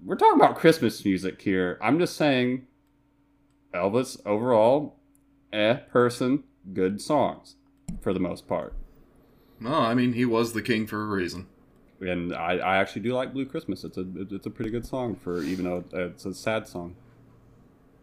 we're 0.03 0.15
talking 0.15 0.39
about 0.39 0.57
Christmas 0.57 1.03
music 1.03 1.41
here. 1.41 1.77
I'm 1.81 1.99
just 1.99 2.15
saying 2.15 2.67
Elvis 3.73 4.19
overall 4.25 4.97
eh 5.51 5.75
person, 5.75 6.43
good 6.73 7.01
songs 7.01 7.55
for 8.01 8.13
the 8.13 8.19
most 8.19 8.47
part. 8.47 8.75
No, 9.59 9.73
I 9.73 9.93
mean 9.93 10.13
he 10.13 10.25
was 10.25 10.53
the 10.53 10.61
king 10.61 10.87
for 10.87 11.01
a 11.01 11.07
reason. 11.07 11.47
And 11.99 12.33
I, 12.33 12.57
I 12.57 12.77
actually 12.77 13.03
do 13.03 13.13
like 13.13 13.31
Blue 13.31 13.45
Christmas. 13.45 13.83
It's 13.83 13.97
a 13.97 14.05
it's 14.29 14.45
a 14.45 14.49
pretty 14.49 14.71
good 14.71 14.85
song 14.85 15.15
for 15.15 15.41
even 15.41 15.65
though 15.65 15.83
it's 15.93 16.25
a 16.25 16.33
sad 16.33 16.67
song. 16.67 16.95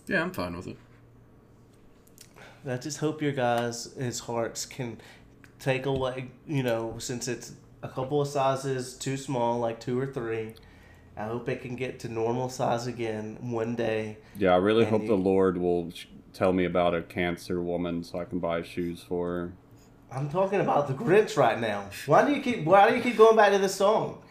Yeah, 0.07 0.23
I'm 0.23 0.33
fine 0.33 0.57
with 0.57 0.69
it. 0.69 0.79
I 2.67 2.77
just 2.77 2.99
hope 2.99 3.23
your 3.23 3.33
guys' 3.33 3.93
his 3.99 4.21
hearts 4.21 4.67
can 4.67 5.01
take 5.59 5.87
away. 5.87 6.31
You 6.47 6.63
know, 6.63 6.95
since 6.99 7.29
it's 7.29 7.53
a 7.83 7.89
couple 7.89 8.21
of 8.21 8.29
sizes 8.29 8.95
too 8.95 9.17
small, 9.17 9.59
like 9.59 9.81
two 9.81 9.99
or 9.99 10.07
three. 10.07 10.55
I 11.17 11.25
hope 11.25 11.49
it 11.49 11.63
can 11.63 11.75
get 11.75 11.99
to 12.01 12.09
normal 12.09 12.49
size 12.49 12.87
again 12.87 13.39
one 13.41 13.75
day. 13.75 14.19
Yeah, 14.37 14.53
I 14.53 14.57
really 14.57 14.83
And 14.83 14.91
hope 14.91 15.03
you- 15.03 15.09
the 15.09 15.17
Lord 15.17 15.57
will 15.59 15.91
tell 16.33 16.53
me 16.53 16.65
about 16.65 16.95
a 16.95 17.03
cancer 17.03 17.61
woman 17.61 18.05
so 18.05 18.21
I 18.21 18.25
can 18.25 18.39
buy 18.39 18.63
shoes 18.63 19.03
for 19.03 19.27
her. 19.29 19.53
I'm 20.13 20.31
talking 20.31 20.61
about 20.61 20.87
the 20.87 20.95
Grinch 20.95 21.37
right 21.37 21.61
now. 21.61 21.87
Why 22.07 22.25
do 22.25 22.33
you 22.33 22.41
keep 22.41 22.65
Why 22.65 22.89
do 22.89 22.97
you 22.97 23.03
keep 23.03 23.17
going 23.17 23.35
back 23.37 23.53
to 23.53 23.59
this 23.59 23.75
song? 23.75 24.23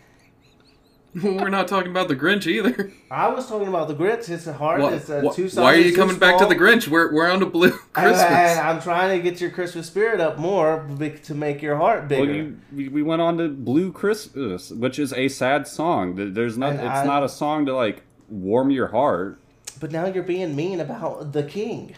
We're 1.23 1.49
not 1.49 1.67
talking 1.67 1.89
about 1.89 2.09
the 2.09 2.15
Grinch 2.15 2.45
either. 2.45 2.91
I 3.09 3.29
was 3.29 3.47
talking 3.47 3.67
about 3.67 3.87
the 3.87 3.95
Grinch. 3.95 4.29
It's 4.29 4.45
a 4.45 4.53
hard. 4.53 4.81
Why, 4.81 4.93
it's 4.93 5.09
a 5.09 5.21
why- 5.21 5.33
two 5.33 5.43
sizes. 5.49 5.57
why 5.57 5.73
are 5.73 5.77
you 5.77 5.91
too 5.91 5.95
coming 5.95 6.19
back 6.19 6.37
to 6.39 6.45
the 6.45 6.55
Grinch? 6.55 6.87
We're 6.87 7.11
we're 7.13 7.29
on 7.31 7.39
to 7.39 7.45
Blue 7.47 7.71
And- 7.71 7.79
Christmas. 7.93 8.21
And 8.21 8.59
I'm 8.67 8.81
trying 8.81 9.17
to 9.17 9.23
get 9.23 9.41
your 9.41 9.49
Christmas 9.49 9.87
spirit 9.87 10.19
up 10.21 10.37
more 10.37 10.87
to 11.23 11.33
make 11.33 11.61
your 11.61 11.77
heart 11.77 12.07
bigger. 12.07 12.21
Well, 12.21 12.35
you, 12.35 12.57
we, 12.73 12.87
we 12.89 13.03
went 13.03 13.21
on 13.21 13.37
to 13.37 13.47
Blue 13.49 13.91
Christmas, 13.91 14.69
which 14.69 14.99
is 14.99 15.11
a 15.13 15.27
sad 15.29 15.65
song. 15.67 16.33
There's 16.33 16.57
not. 16.57 16.71
And 16.73 16.81
It's 16.81 16.89
I- 16.89 17.05
not 17.05 17.23
a 17.23 17.29
song 17.29 17.65
to 17.65 17.75
like 17.75 18.03
warm 18.29 18.69
your 18.69 18.87
heart. 18.89 19.39
But 19.79 19.91
now 19.91 20.05
you're 20.07 20.23
being 20.23 20.55
mean 20.55 20.79
about 20.79 21.31
the 21.33 21.43
king. 21.43 21.95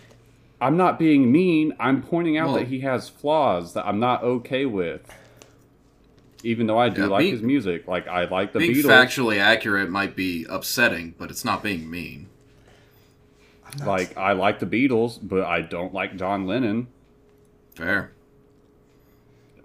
I'm 0.62 0.78
not 0.78 1.00
being 1.00 1.32
mean. 1.32 1.74
I'm 1.80 2.02
pointing 2.04 2.38
out 2.38 2.50
Well- 2.50 2.58
that 2.60 2.68
he 2.68 2.82
has 2.82 3.10
flaws 3.10 3.74
that 3.74 3.86
I'm 3.86 4.00
not 4.00 4.24
okay 4.24 4.66
with. 4.66 5.02
Even 6.44 6.68
though 6.68 6.78
I 6.78 6.90
do 6.90 7.02
Yeah, 7.02 7.08
like 7.08 7.20
being- 7.20 7.34
his 7.34 7.42
music, 7.42 7.88
like 7.88 8.08
I 8.08 8.26
like 8.26 8.54
the 8.54 8.60
Beatles. 8.60 8.62
being 8.62 8.76
Beatles. 8.86 8.88
factually 9.06 9.40
accurate 9.40 9.90
might 9.90 10.16
be 10.16 10.46
upsetting, 10.50 11.16
but 11.18 11.30
it's 11.30 11.44
not 11.44 11.62
being 11.64 11.90
mean. 11.90 12.28
Like 13.86 14.18
I 14.18 14.32
like 14.34 14.60
the 14.60 14.66
Beatles, 14.66 15.20
but 15.22 15.44
I 15.44 15.62
don't 15.62 15.94
like 15.94 16.16
John 16.16 16.48
Lennon. 16.48 16.88
Fair. 17.76 18.12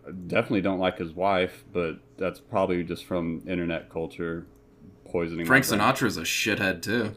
I 0.07 0.11
definitely 0.11 0.61
don't 0.61 0.79
like 0.79 0.99
his 0.99 1.13
wife, 1.13 1.65
but 1.73 1.99
that's 2.19 2.39
probably 2.41 2.83
just 2.85 3.05
from 3.07 3.43
internet 3.47 3.89
culture 3.89 4.45
poisoning. 5.11 5.47
Frank 5.47 5.67
brain. 5.67 5.81
Sinatra's 5.81 6.17
a 6.19 6.23
shithead 6.23 6.83
too. 6.83 7.15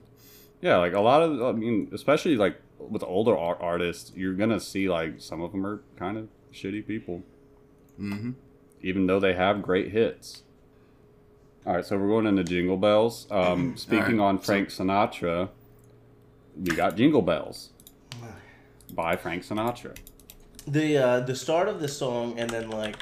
Yeah, 0.62 0.78
like 0.78 0.94
a 0.94 1.02
lot 1.02 1.22
of, 1.22 1.42
I 1.44 1.52
mean, 1.52 1.90
especially 1.92 2.38
like 2.38 2.58
with 2.80 3.04
older 3.04 3.38
art- 3.38 3.58
artists, 3.60 4.12
you're 4.16 4.34
gonna 4.34 4.60
see 4.60 4.88
like 4.88 5.16
some 5.18 5.42
of 5.42 5.52
them 5.52 5.66
are 5.66 5.82
kind 5.98 6.18
of 6.18 6.30
shitty 6.54 6.88
people, 6.88 7.24
hmm 7.98 8.32
even 8.82 9.08
though 9.08 9.20
they 9.20 9.34
have 9.34 9.62
great 9.62 9.92
hits. 9.92 10.44
All 11.66 11.74
right, 11.76 11.86
so 11.86 11.98
we're 11.98 12.08
going 12.08 12.28
into 12.28 12.44
Jingle 12.44 12.78
Bells. 12.78 13.28
Um, 13.30 13.76
speaking 13.76 14.20
All 14.22 14.26
right, 14.28 14.36
on 14.36 14.40
Frank 14.40 14.70
Sinatra, 14.70 15.50
we 16.58 16.76
got 16.76 16.96
Jingle 16.96 17.22
Bells 17.22 17.72
by 18.94 19.16
Frank 19.18 19.44
Sinatra. 19.44 19.96
the 20.66 20.98
uh, 20.98 21.20
the 21.22 21.36
start 21.36 21.68
of 21.68 21.80
the 21.82 21.88
song, 21.90 22.40
and 22.40 22.50
then 22.50 22.70
like, 22.70 22.96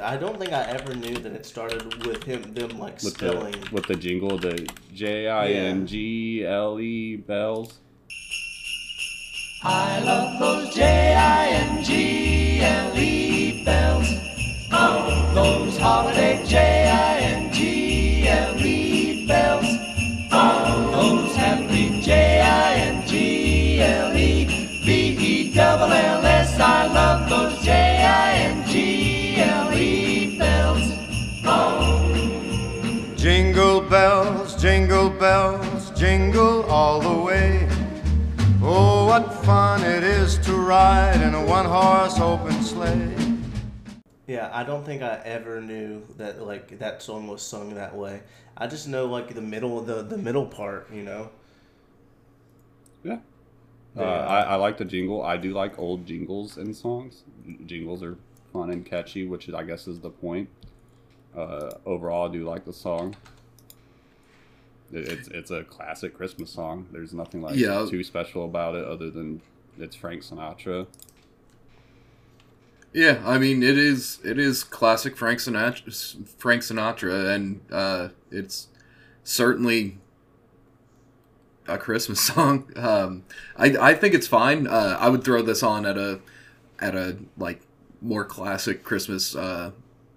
I 0.00 0.16
don't 0.16 0.38
think 0.38 0.52
I 0.52 0.62
ever 0.64 0.94
knew 0.94 1.16
that 1.18 1.32
it 1.32 1.44
started 1.44 2.06
with 2.06 2.22
him 2.22 2.54
them 2.54 2.78
like 2.78 3.02
With 3.02 3.14
spelling. 3.14 3.52
the 3.60 3.68
with 3.72 3.86
the 3.86 3.96
jingle, 3.96 4.38
the 4.38 4.64
J 4.94 5.26
I 5.28 5.48
N 5.48 5.84
G 5.86 6.44
L 6.46 6.78
E 6.80 7.16
bells. 7.16 7.80
I 9.66 9.98
love 10.00 10.38
those 10.38 10.74
J-I-N-G-L-E 12.34 13.64
bells. 13.64 14.06
Oh, 14.76 15.30
those 15.34 15.76
holiday 15.78 16.44
J-I-N-G-L-E 16.44 17.64
bells. 19.28 19.66
Oh, 20.32 20.90
those 20.90 21.36
happy 21.36 22.00
J-I-N-G-L-E 22.00 23.14
B-E-double-L-S. 24.84 26.58
I 26.58 26.86
love 26.92 27.28
those 27.30 27.56
J-I-N-G-L-E 27.64 28.68
bells. 30.40 30.82
Jingle 33.16 33.80
bells, 33.82 34.56
jingle 34.60 35.08
bells, 35.08 35.90
jingle 35.92 36.64
all 36.64 37.00
the 37.00 37.22
way. 37.22 37.68
Oh, 38.60 39.06
what 39.06 39.32
fun 39.44 39.84
it 39.84 40.02
is 40.02 40.36
to 40.38 40.52
ride 40.52 41.20
in 41.22 41.34
a 41.34 41.44
one 41.46 41.66
horse 41.66 42.18
open 42.18 42.60
sleigh. 42.60 43.23
Yeah, 44.26 44.50
I 44.52 44.64
don't 44.64 44.84
think 44.84 45.02
I 45.02 45.20
ever 45.24 45.60
knew 45.60 46.02
that 46.16 46.42
like 46.42 46.78
that 46.78 47.02
song 47.02 47.26
was 47.26 47.42
sung 47.42 47.74
that 47.74 47.94
way. 47.94 48.22
I 48.56 48.66
just 48.66 48.88
know 48.88 49.06
like 49.06 49.34
the 49.34 49.42
middle 49.42 49.80
the 49.82 50.02
the 50.02 50.16
middle 50.18 50.46
part, 50.46 50.90
you 50.92 51.02
know. 51.02 51.30
Yeah. 53.02 53.18
Uh, 53.96 54.02
Yeah. 54.02 54.26
I, 54.26 54.40
I 54.42 54.54
like 54.56 54.78
the 54.78 54.84
jingle. 54.84 55.22
I 55.22 55.36
do 55.36 55.52
like 55.52 55.78
old 55.78 56.06
jingles 56.06 56.56
and 56.56 56.74
songs. 56.74 57.22
Jingles 57.66 58.02
are 58.02 58.16
fun 58.52 58.70
and 58.70 58.84
catchy, 58.84 59.26
which 59.26 59.48
is, 59.48 59.54
I 59.54 59.64
guess 59.64 59.86
is 59.86 60.00
the 60.00 60.10
point. 60.10 60.48
Uh, 61.36 61.72
overall, 61.86 62.28
I 62.28 62.32
do 62.32 62.44
like 62.44 62.64
the 62.64 62.72
song. 62.72 63.16
It, 64.92 65.08
it's 65.08 65.28
it's 65.28 65.50
a 65.50 65.64
classic 65.64 66.14
Christmas 66.14 66.50
song. 66.50 66.86
There's 66.92 67.12
nothing 67.12 67.42
like 67.42 67.56
Yeah. 67.56 67.86
too 67.88 68.02
special 68.04 68.44
about 68.44 68.74
it 68.74 68.84
other 68.84 69.10
than 69.10 69.40
it's 69.78 69.96
Frank 69.96 70.22
Sinatra. 70.22 70.86
Yeah, 72.94 73.20
I 73.26 73.38
mean 73.38 73.62
it 73.62 73.76
is 73.76 74.20
it 74.24 74.38
is 74.38 74.62
classic 74.64 75.16
Frank 75.16 75.40
Sinatra, 75.40 76.28
Frank 76.38 76.62
Sinatra, 76.62 77.34
and 77.34 77.60
uh, 77.72 78.10
it's 78.30 78.68
certainly 79.24 79.98
a 81.66 81.78
Christmas 81.78 82.20
song. 82.32 82.70
Um, 82.76 83.24
I 83.56 83.76
I 83.76 83.94
think 83.94 84.14
it's 84.14 84.28
fine. 84.28 84.66
Uh, 84.66 84.96
I 85.00 85.08
would 85.08 85.24
throw 85.24 85.42
this 85.42 85.62
on 85.62 85.86
at 85.86 85.98
a 85.98 86.20
at 86.78 86.94
a 86.94 87.18
like 87.36 87.62
more 88.00 88.24
classic 88.24 88.84
Christmas 88.84 89.34
uh, 89.34 89.72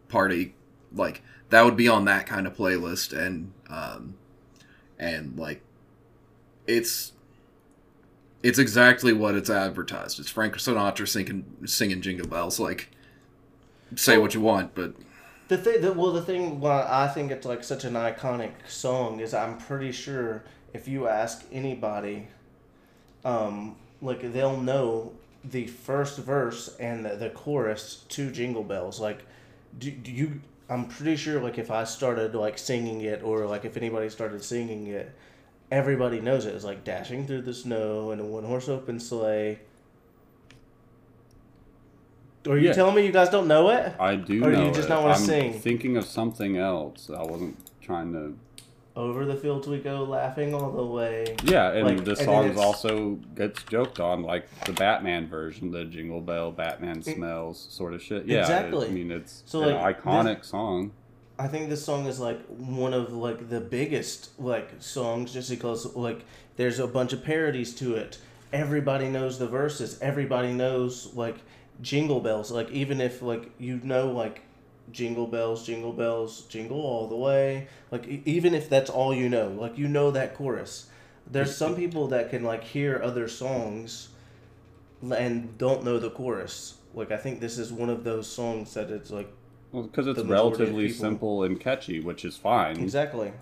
party. 0.09 0.53
Like 0.93 1.23
that 1.49 1.65
would 1.65 1.77
be 1.77 1.87
on 1.87 2.05
that 2.05 2.27
kind 2.27 2.45
of 2.45 2.55
playlist, 2.55 3.17
and 3.17 3.53
um, 3.69 4.15
and 4.99 5.37
like 5.37 5.61
it's 6.67 7.13
it's 8.43 8.59
exactly 8.59 9.14
what 9.14 9.35
it's 9.35 9.49
advertised. 9.49 10.19
It's 10.19 10.30
Frank 10.30 10.55
Sinatra 10.55 11.07
singing 11.07 11.45
singing 11.65 12.01
Jingle 12.01 12.27
Bells. 12.27 12.59
Like, 12.59 12.89
say 13.95 14.18
what 14.18 14.34
you 14.34 14.41
want, 14.41 14.76
but 14.76 14.93
The 15.47 15.57
thing, 15.57 15.81
the, 15.81 15.93
well, 15.93 16.11
the 16.11 16.22
thing 16.22 16.59
why 16.59 16.85
I 16.89 17.07
think 17.07 17.31
it's 17.31 17.45
like 17.45 17.64
such 17.64 17.84
an 17.84 17.93
iconic 17.93 18.51
song 18.68 19.19
is 19.19 19.34
I'm 19.34 19.57
pretty 19.57 19.91
sure 19.91 20.43
if 20.73 20.88
you 20.88 21.07
ask 21.07 21.45
anybody, 21.51 22.27
um, 23.26 23.76
like 24.01 24.34
they'll 24.34 24.59
know 24.61 25.14
the 25.43 25.68
first 25.68 26.19
verse 26.19 26.76
and 26.80 27.05
the, 27.05 27.15
the 27.15 27.30
chorus 27.30 28.03
to 28.09 28.30
Jingle 28.31 28.64
Bells. 28.64 28.99
Like, 28.99 29.26
do, 29.80 29.89
do 29.91 30.11
you? 30.11 30.41
I'm 30.69 30.85
pretty 30.85 31.15
sure 31.15 31.39
like 31.41 31.57
if 31.57 31.72
I 31.72 31.85
started 31.85 32.35
like 32.35 32.57
singing 32.57 33.01
it 33.01 33.23
or 33.23 33.45
like 33.45 33.64
if 33.64 33.77
anybody 33.77 34.09
started 34.09 34.43
singing 34.43 34.88
it, 34.88 35.15
everybody 35.72 36.19
knows 36.22 36.45
it. 36.45 36.53
It's 36.56 36.65
like 36.65 36.84
dashing 36.84 37.27
through 37.27 37.41
the 37.44 37.53
snow 37.53 38.11
in 38.11 38.19
a 38.19 38.26
one 38.26 38.44
horse 38.44 38.69
open 38.69 38.99
sleigh. 38.99 39.60
Are 42.48 42.57
you 42.57 42.68
Yeah. 42.68 42.73
telling 42.73 42.95
me 42.95 43.06
you 43.06 43.11
guys 43.11 43.30
don't 43.30 43.48
know 43.48 43.69
it? 43.69 43.94
I 43.99 44.15
do 44.15 44.44
Or 44.45 44.52
do 44.56 44.61
you 44.64 44.72
just 44.72 44.88
it. 44.88 44.89
not 44.89 45.02
wanna 45.02 45.15
I'm 45.15 45.19
sing? 45.19 45.53
thinking 45.53 45.98
of 45.98 46.06
something 46.06 46.57
else. 46.57 47.10
I 47.10 47.23
wasn't 47.23 47.57
trying 47.81 48.14
to. 48.14 48.38
Over 48.95 49.26
the 49.26 49.35
fields 49.35 49.68
we 49.68 49.77
go, 49.77 50.03
laughing 50.06 50.56
all 50.56 50.72
the 50.72 50.84
way. 50.85 51.35
Yeah, 51.44 51.72
and 51.72 51.85
Like, 51.85 52.03
the 52.06 52.15
song 52.15 52.57
also 52.57 53.19
gets 53.35 53.61
joked 53.64 53.99
on, 53.99 54.23
like 54.23 54.45
the 54.65 54.72
Batman 54.73 55.27
version, 55.27 55.69
the 55.72 55.85
Jingle 55.85 56.19
Bell, 56.22 56.52
Batman 56.52 57.03
smells 57.03 57.60
sort 57.69 57.94
of 57.94 58.02
shit. 58.02 58.26
Yeah, 58.26 58.39
Exactly. 58.39 58.88
I 58.88 58.91
mean, 58.91 59.11
it's 59.11 59.44
So, 59.45 59.61
an 59.64 59.76
like, 59.76 60.02
iconic 60.02 60.44
song. 60.45 60.91
I 61.39 61.47
think 61.47 61.69
this 61.69 61.85
song 61.85 62.07
is 62.07 62.19
like 62.19 62.43
one 62.47 62.93
of 62.93 63.14
like 63.14 63.49
the 63.49 63.59
biggest 63.59 64.31
like 64.39 64.72
songs 64.80 65.34
just 65.34 65.49
because 65.49 65.95
like 65.95 66.26
there's 66.55 66.80
a 66.80 66.88
bunch 66.88 67.14
of 67.14 67.23
parodies 67.23 67.76
to 67.76 67.95
it. 67.95 68.18
Everybody 68.51 69.09
knows 69.09 69.38
the 69.38 69.47
verses. 69.47 69.99
Everybody 70.01 70.51
knows 70.51 71.14
like 71.14 71.38
jingle 71.81 72.22
bells. 72.22 72.51
Like 72.51 72.72
even 72.72 72.99
if 72.99 73.22
like 73.22 73.51
you 73.59 73.80
know 73.84 74.11
like 74.11 74.41
jingle 74.91 75.27
bells, 75.27 75.65
jingle 75.65 75.93
bells, 75.93 76.41
jingle 76.43 76.81
all 76.81 77.07
the 77.07 77.15
way. 77.15 77.68
Like 77.91 78.07
even 78.26 78.55
if 78.55 78.68
that's 78.68 78.89
all 78.89 79.14
you 79.14 79.30
know, 79.30 79.49
like 79.49 79.77
you 79.77 79.88
know 79.88 80.11
that 80.11 80.34
chorus. 80.35 80.88
There's 81.30 81.55
some 81.55 81.76
people 81.76 82.07
that 82.07 82.30
can 82.30 82.43
like 82.43 82.64
hear 82.64 83.01
other 83.03 83.27
songs 83.27 84.09
and 85.03 85.55
don't 85.57 85.84
know 85.84 85.99
the 85.99 86.09
chorus. 86.09 86.76
Like 86.95 87.11
I 87.11 87.18
think 87.18 87.41
this 87.41 87.59
is 87.59 87.72
one 87.72 87.89
of 87.89 88.03
those 88.03 88.27
songs 88.27 88.73
that 88.73 88.89
it's 88.89 89.11
like 89.11 89.31
Well, 89.72 89.84
because 89.84 90.07
it's 90.07 90.18
the 90.18 90.23
majority 90.23 90.53
of 90.53 90.60
relatively 90.60 90.89
simple 90.89 91.44
and 91.44 91.60
catchy, 91.60 91.99
which 91.99 92.23
is 92.26 92.38
fine. 92.38 92.77
exactly. 92.80 93.34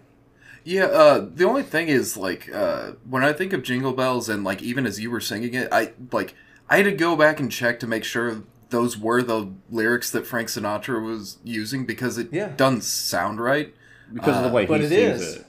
Yeah, 0.64 0.86
uh, 0.86 1.28
the 1.32 1.44
only 1.46 1.62
thing 1.62 1.90
is 1.90 2.18
like 2.18 2.50
uh, 2.54 2.94
when 3.08 3.24
I 3.24 3.34
think 3.34 3.54
of 3.54 3.62
Jingle 3.62 3.94
Bells 3.94 4.28
and 4.30 4.44
like 4.44 4.64
even 4.64 4.88
as 4.88 5.00
you 5.00 5.12
were 5.12 5.20
singing 5.22 5.54
it, 5.54 5.68
I 5.72 5.94
like 6.12 6.34
I 6.70 6.78
had 6.78 6.86
to 6.86 6.92
go 6.92 7.16
back 7.16 7.40
and 7.40 7.52
check 7.52 7.80
to 7.82 7.88
make 7.88 8.04
sure 8.04 8.42
those 8.72 8.98
were 8.98 9.22
the 9.22 9.54
lyrics 9.70 10.10
that 10.10 10.26
Frank 10.26 10.48
Sinatra 10.50 11.06
was 11.06 11.38
using 11.44 11.86
because 11.86 12.18
it 12.18 12.30
Yeah. 12.32 12.52
doesn't 12.58 12.84
sound 12.84 13.40
right. 13.40 13.76
Because 14.12 14.38
of 14.38 14.44
the 14.44 14.50
Uh, 14.50 14.54
way 14.54 14.66
he 14.66 14.74
it 14.74 14.90
sings 14.90 15.22
is. 15.22 15.36
it. 15.36 15.46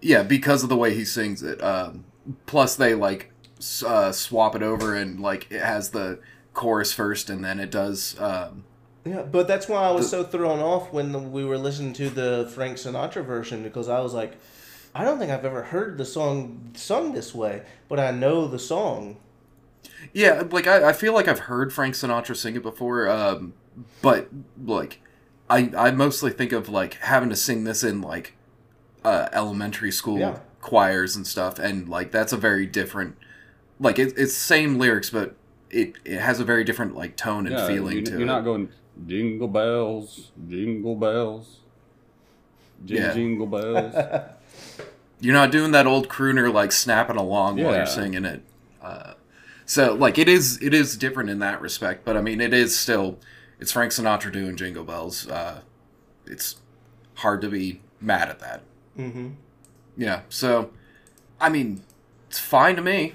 Yeah, 0.00 0.22
because 0.22 0.62
of 0.62 0.70
the 0.70 0.76
way 0.76 0.94
he 0.94 1.04
sings 1.04 1.42
it. 1.42 1.62
Um, 1.62 2.04
plus, 2.46 2.76
they 2.76 2.94
like 2.94 3.30
uh, 3.86 4.10
swap 4.12 4.56
it 4.56 4.62
over 4.62 4.94
and 4.94 5.20
like 5.20 5.50
it 5.50 5.60
has 5.60 5.90
the 5.90 6.18
chorus 6.54 6.92
first, 6.94 7.28
and 7.28 7.44
then 7.44 7.60
it 7.60 7.70
does. 7.70 8.16
Um, 8.18 8.64
Yeah, 9.06 9.22
but 9.22 9.46
that's 9.46 9.68
why 9.68 9.82
I 9.84 9.90
was 9.92 10.08
so 10.08 10.24
thrown 10.24 10.58
off 10.60 10.92
when 10.92 11.30
we 11.32 11.44
were 11.44 11.58
listening 11.58 11.92
to 11.94 12.10
the 12.10 12.50
Frank 12.54 12.76
Sinatra 12.76 13.24
version 13.24 13.62
because 13.62 13.88
I 13.88 14.00
was 14.00 14.12
like, 14.14 14.36
I 14.94 15.04
don't 15.04 15.18
think 15.18 15.30
I've 15.30 15.44
ever 15.44 15.62
heard 15.62 15.96
the 15.98 16.04
song 16.04 16.72
sung 16.74 17.12
this 17.12 17.34
way, 17.34 17.62
but 17.88 18.00
I 18.00 18.10
know 18.10 18.48
the 18.48 18.58
song. 18.58 19.18
yeah, 20.12 20.42
like 20.50 20.66
I, 20.66 20.90
I 20.90 20.92
feel 20.92 21.12
like 21.14 21.28
I've 21.28 21.40
heard 21.40 21.72
Frank 21.72 21.94
Sinatra 21.94 22.36
sing 22.36 22.56
it 22.56 22.62
before, 22.62 23.08
um, 23.08 23.54
but 24.02 24.28
like 24.62 25.00
I 25.48 25.70
I 25.76 25.90
mostly 25.90 26.30
think 26.30 26.52
of 26.52 26.68
like 26.68 26.94
having 26.94 27.28
to 27.30 27.36
sing 27.36 27.64
this 27.64 27.84
in 27.84 28.00
like 28.00 28.34
uh, 29.04 29.28
elementary 29.32 29.92
school 29.92 30.20
Yeah. 30.20 30.38
choirs 30.60 31.16
and 31.16 31.26
stuff, 31.26 31.58
and 31.58 31.88
like 31.88 32.10
that's 32.10 32.32
a 32.32 32.36
very 32.36 32.66
different. 32.66 33.16
Like 33.80 33.98
it, 33.98 34.14
it's 34.16 34.34
same 34.34 34.78
lyrics, 34.78 35.10
but 35.10 35.36
it 35.70 35.94
it 36.04 36.20
has 36.20 36.40
a 36.40 36.44
very 36.44 36.64
different 36.64 36.94
like 36.96 37.16
tone 37.16 37.46
and 37.46 37.58
Yeah, 37.58 37.66
feeling 37.66 37.96
you, 37.98 38.02
to 38.04 38.10
you're 38.18 38.22
it. 38.22 38.26
not 38.26 38.44
going 38.44 38.70
jingle 39.06 39.48
bells, 39.48 40.30
jingle 40.48 40.94
bells, 40.96 41.58
jing, 42.84 42.98
Yeah. 42.98 43.12
jingle 43.12 43.46
bells. 43.46 43.94
You're 45.20 45.34
not 45.34 45.50
doing 45.50 45.72
that 45.72 45.86
old 45.86 46.08
crooner 46.08 46.52
like 46.52 46.72
snapping 46.72 47.16
along 47.16 47.56
while 47.62 47.74
you're 47.74 47.86
singing 47.86 48.24
it. 48.26 48.42
Uh, 48.82 49.14
so 49.64 49.94
like 49.94 50.18
it 50.18 50.28
is 50.28 50.62
it 50.62 50.74
is 50.74 50.94
different 50.96 51.30
in 51.30 51.38
that 51.38 51.60
respect, 51.62 52.04
but 52.04 52.16
I 52.18 52.20
mean 52.20 52.38
it 52.40 52.52
is 52.52 52.78
still 52.78 53.18
it's 53.58 53.72
Frank 53.72 53.92
Sinatra 53.92 54.30
doing 54.30 54.56
Jingle 54.56 54.84
Bells. 54.84 55.26
Uh, 55.26 55.62
it's 56.26 56.56
hard 57.14 57.40
to 57.40 57.48
be 57.48 57.80
mad 57.98 58.28
at 58.28 58.40
that. 58.40 58.60
Mm-hmm. 58.98 59.28
Yeah. 59.96 60.20
So 60.28 60.70
I 61.40 61.48
mean 61.48 61.82
it's 62.28 62.38
fine 62.38 62.76
to 62.76 62.82
me. 62.82 63.14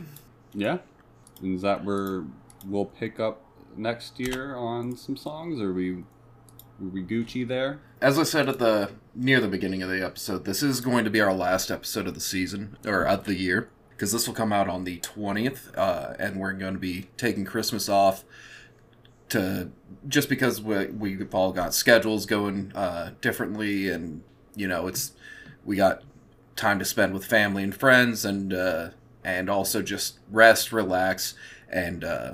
yeah, 0.55 0.79
and 1.39 1.55
is 1.55 1.61
that 1.61 1.85
where 1.85 2.23
we'll 2.65 2.85
pick 2.85 3.19
up 3.19 3.43
next 3.77 4.19
year 4.19 4.55
on 4.55 4.95
some 4.95 5.17
songs? 5.17 5.61
Or 5.61 5.73
we, 5.73 6.03
we 6.79 7.03
Gucci 7.03 7.47
there? 7.47 7.79
As 8.01 8.17
I 8.17 8.23
said 8.23 8.49
at 8.49 8.59
the 8.59 8.91
near 9.15 9.39
the 9.39 9.47
beginning 9.47 9.83
of 9.83 9.89
the 9.89 10.03
episode, 10.03 10.45
this 10.45 10.63
is 10.63 10.81
going 10.81 11.03
to 11.03 11.11
be 11.11 11.21
our 11.21 11.33
last 11.33 11.69
episode 11.69 12.07
of 12.07 12.13
the 12.13 12.21
season 12.21 12.77
or 12.85 13.05
of 13.05 13.25
the 13.25 13.35
year 13.35 13.69
because 14.01 14.11
this 14.11 14.27
will 14.27 14.33
come 14.33 14.51
out 14.51 14.67
on 14.67 14.83
the 14.83 14.97
twentieth, 14.97 15.71
uh, 15.77 16.15
and 16.17 16.39
we're 16.39 16.53
going 16.53 16.73
to 16.73 16.79
be 16.79 17.07
taking 17.17 17.45
Christmas 17.45 17.87
off 17.87 18.23
to 19.29 19.69
just 20.07 20.27
because 20.27 20.59
we 20.59 20.87
we've 20.87 21.35
all 21.35 21.51
got 21.51 21.73
schedules 21.75 22.25
going 22.25 22.71
uh, 22.73 23.11
differently, 23.21 23.89
and 23.89 24.23
you 24.55 24.67
know 24.67 24.87
it's 24.87 25.13
we 25.63 25.75
got 25.75 26.01
time 26.55 26.79
to 26.79 26.85
spend 26.85 27.13
with 27.13 27.25
family 27.25 27.61
and 27.61 27.75
friends, 27.75 28.25
and 28.25 28.55
uh, 28.55 28.89
and 29.23 29.51
also 29.51 29.83
just 29.83 30.17
rest, 30.31 30.71
relax, 30.71 31.35
and 31.69 32.03
uh, 32.03 32.33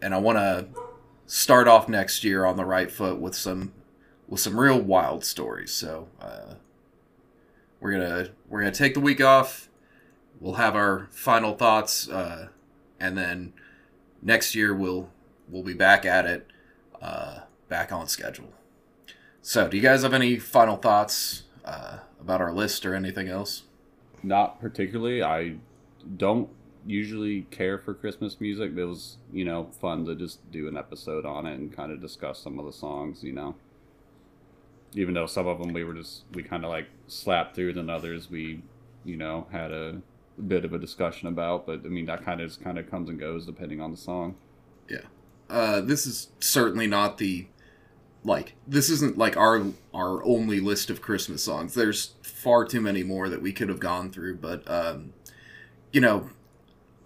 and 0.00 0.14
I 0.14 0.18
want 0.18 0.38
to 0.38 0.68
start 1.26 1.68
off 1.68 1.88
next 1.88 2.24
year 2.24 2.44
on 2.44 2.56
the 2.56 2.64
right 2.64 2.90
foot 2.90 3.18
with 3.20 3.34
some 3.34 3.72
with 4.26 4.40
some 4.40 4.58
real 4.58 4.80
wild 4.80 5.24
stories. 5.24 5.72
So 5.72 6.08
uh, 6.20 6.54
we're 7.80 7.92
gonna 7.92 8.30
we're 8.48 8.60
gonna 8.60 8.72
take 8.72 8.94
the 8.94 9.00
week 9.00 9.20
off. 9.20 9.68
We'll 10.40 10.54
have 10.54 10.76
our 10.76 11.08
final 11.10 11.54
thoughts, 11.54 12.08
uh, 12.08 12.48
and 13.00 13.18
then 13.18 13.52
next 14.22 14.54
year 14.54 14.74
we'll 14.74 15.10
we'll 15.48 15.62
be 15.62 15.74
back 15.74 16.04
at 16.04 16.26
it, 16.26 16.46
uh, 17.00 17.40
back 17.68 17.92
on 17.92 18.06
schedule. 18.06 18.52
So, 19.40 19.68
do 19.68 19.76
you 19.76 19.82
guys 19.82 20.02
have 20.02 20.14
any 20.14 20.38
final 20.38 20.76
thoughts 20.76 21.44
uh, 21.64 21.98
about 22.20 22.40
our 22.40 22.52
list 22.52 22.84
or 22.84 22.94
anything 22.94 23.28
else? 23.28 23.62
Not 24.22 24.60
particularly. 24.60 25.22
I 25.22 25.56
don't 26.16 26.50
usually 26.88 27.42
care 27.42 27.78
for 27.78 27.94
Christmas 27.94 28.40
music. 28.40 28.74
But 28.74 28.82
it 28.82 28.86
was, 28.86 29.18
you 29.32 29.44
know, 29.44 29.70
fun 29.80 30.04
to 30.06 30.14
just 30.14 30.50
do 30.50 30.66
an 30.68 30.76
episode 30.76 31.24
on 31.26 31.46
it 31.46 31.54
and 31.54 31.74
kind 31.74 31.92
of 31.92 32.00
discuss 32.00 32.40
some 32.40 32.58
of 32.58 32.64
the 32.64 32.72
songs, 32.72 33.22
you 33.22 33.32
know. 33.32 33.54
Even 34.94 35.14
though 35.14 35.26
some 35.26 35.46
of 35.46 35.58
them 35.58 35.72
we 35.72 35.84
were 35.84 35.94
just, 35.94 36.24
we 36.32 36.42
kind 36.42 36.64
of 36.64 36.70
like 36.70 36.86
slapped 37.06 37.54
through, 37.54 37.74
than 37.74 37.90
others 37.90 38.30
we, 38.30 38.62
you 39.04 39.16
know, 39.16 39.46
had 39.52 39.70
a 39.70 40.00
bit 40.46 40.64
of 40.64 40.72
a 40.72 40.78
discussion 40.78 41.28
about. 41.28 41.66
But 41.66 41.82
I 41.84 41.88
mean, 41.88 42.06
that 42.06 42.24
kind 42.24 42.40
of 42.40 42.48
just 42.48 42.62
kind 42.62 42.78
of 42.78 42.90
comes 42.90 43.10
and 43.10 43.20
goes 43.20 43.44
depending 43.44 43.80
on 43.80 43.90
the 43.90 43.98
song. 43.98 44.36
Yeah. 44.88 45.04
Uh, 45.50 45.80
this 45.80 46.06
is 46.06 46.28
certainly 46.40 46.86
not 46.86 47.18
the 47.18 47.46
like 48.24 48.54
this 48.66 48.90
isn't 48.90 49.16
like 49.16 49.36
our 49.36 49.62
our 49.94 50.24
only 50.24 50.60
list 50.60 50.90
of 50.90 51.02
Christmas 51.02 51.44
songs. 51.44 51.74
There's 51.74 52.14
far 52.22 52.64
too 52.64 52.80
many 52.80 53.02
more 53.02 53.28
that 53.28 53.42
we 53.42 53.52
could 53.52 53.68
have 53.68 53.80
gone 53.80 54.10
through, 54.10 54.36
but 54.36 54.68
um, 54.70 55.12
you 55.92 56.00
know, 56.00 56.30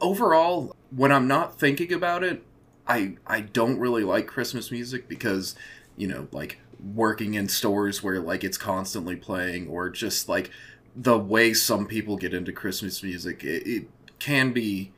overall, 0.03 0.77
when 0.95 1.11
I'm 1.13 1.27
not 1.27 1.59
thinking 1.59 1.93
about 1.93 2.23
it, 2.23 2.45
I 2.87 3.15
I 3.27 3.41
don't 3.41 3.79
really 3.79 4.05
like 4.05 4.27
Christmas 4.27 4.71
music 4.71 5.09
because 5.09 5.55
you 5.97 6.09
know 6.09 6.29
like 6.33 6.59
working 6.95 7.35
in 7.35 7.49
stores 7.49 8.03
where 8.03 8.21
like 8.21 8.43
it's 8.45 8.59
constantly 8.59 9.17
playing 9.17 9.69
or 9.69 9.89
just 9.89 10.29
like 10.29 10.51
the 10.95 11.17
way 11.17 11.55
some 11.55 11.87
people 11.87 12.17
get 12.17 12.35
into 12.35 12.53
Christmas 12.53 13.03
music, 13.03 13.45
it, 13.45 13.67
it 13.67 13.89
can 14.19 14.53
be 14.53 14.93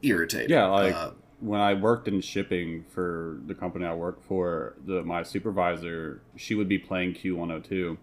irritating. 0.00 0.50
Yeah, 0.50 0.66
like 0.66 0.94
Uh, 0.94 1.10
when 1.40 1.60
I 1.60 1.74
worked 1.74 2.08
in 2.08 2.20
shipping 2.20 2.84
for 2.88 3.40
the 3.46 3.54
company 3.54 3.84
I 3.84 3.94
worked 3.94 4.24
for, 4.26 4.76
the 4.86 5.02
my 5.02 5.22
supervisor 5.22 6.22
she 6.36 6.54
would 6.54 6.68
be 6.68 6.78
playing 6.78 7.14
Q102, 7.14 7.98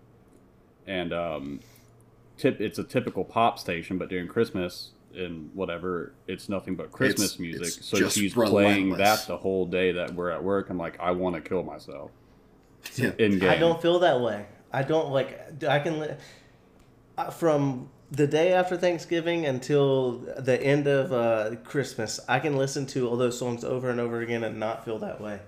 and 0.85 1.13
um, 1.13 1.59
tip 2.37 2.59
it's 2.59 2.77
a 2.77 2.83
typical 2.83 3.23
pop 3.23 3.57
station, 3.57 3.97
but 3.97 4.09
during 4.09 4.27
Christmas 4.27 4.91
and 5.15 5.49
whatever, 5.53 6.13
it's 6.27 6.49
nothing 6.49 6.75
but 6.75 6.91
Christmas 6.91 7.33
It's- 7.33 7.39
music. 7.39 7.67
it's 7.77 7.85
So 7.85 7.97
just 7.97 8.17
she's 8.17 8.33
playing 8.33 8.91
that 8.97 9.25
the 9.27 9.37
whole 9.37 9.65
day 9.65 9.91
that 9.93 10.13
we're 10.13 10.29
at 10.31 10.43
work. 10.43 10.69
I'm 10.69 10.77
like, 10.77 10.99
I 10.99 11.11
want 11.11 11.35
to 11.35 11.41
kill 11.41 11.63
myself. 11.63 12.11
Yeah. 12.95 13.11
In 13.19 13.39
game. 13.39 13.49
I 13.49 13.57
don't 13.57 13.81
feel 13.81 13.99
that 13.99 14.21
way. 14.21 14.45
I 14.73 14.83
don't 14.83 15.11
like. 15.11 15.63
I 15.67 15.79
can 15.79 15.99
li- 15.99 16.15
uh, 17.17 17.29
from 17.29 17.89
the 18.11 18.25
day 18.27 18.53
after 18.53 18.75
Thanksgiving 18.75 19.45
until 19.45 20.17
the 20.37 20.61
end 20.61 20.87
of 20.87 21.13
uh, 21.13 21.55
Christmas. 21.63 22.19
I 22.27 22.39
can 22.39 22.57
listen 22.57 22.85
to 22.87 23.07
all 23.07 23.17
those 23.17 23.37
songs 23.37 23.63
over 23.63 23.89
and 23.89 23.99
over 23.99 24.21
again 24.21 24.43
and 24.43 24.59
not 24.59 24.83
feel 24.83 24.97
that 24.99 25.21
way. 25.21 25.39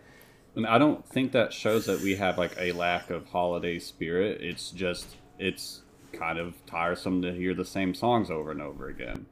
And 0.55 0.67
I 0.67 0.77
don't 0.77 1.03
think 1.07 1.31
that 1.31 1.51
shows 1.51 1.87
that 1.87 2.01
we 2.01 2.15
have 2.17 2.37
like 2.37 2.51
a 2.59 2.71
lack 2.73 3.09
of 3.09 3.25
holiday 3.25 3.79
spirit. 3.79 4.41
It's 4.41 4.69
just 4.71 5.07
it's 5.39 5.81
kind 6.11 6.37
of 6.37 6.53
tiresome 6.67 7.23
to 7.23 7.33
hear 7.33 7.55
the 7.55 7.65
same 7.65 7.95
songs 7.95 8.29
over 8.29 8.51
and 8.51 8.61
over 8.61 8.87
again. 8.87 9.25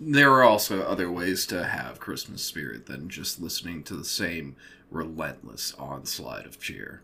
There 0.00 0.32
are 0.32 0.42
also 0.42 0.82
other 0.82 1.12
ways 1.12 1.46
to 1.46 1.64
have 1.64 2.00
Christmas 2.00 2.42
spirit 2.42 2.86
than 2.86 3.10
just 3.10 3.40
listening 3.40 3.82
to 3.84 3.94
the 3.94 4.04
same 4.04 4.56
relentless 4.90 5.74
onslaught 5.78 6.46
of 6.46 6.58
cheer. 6.58 7.02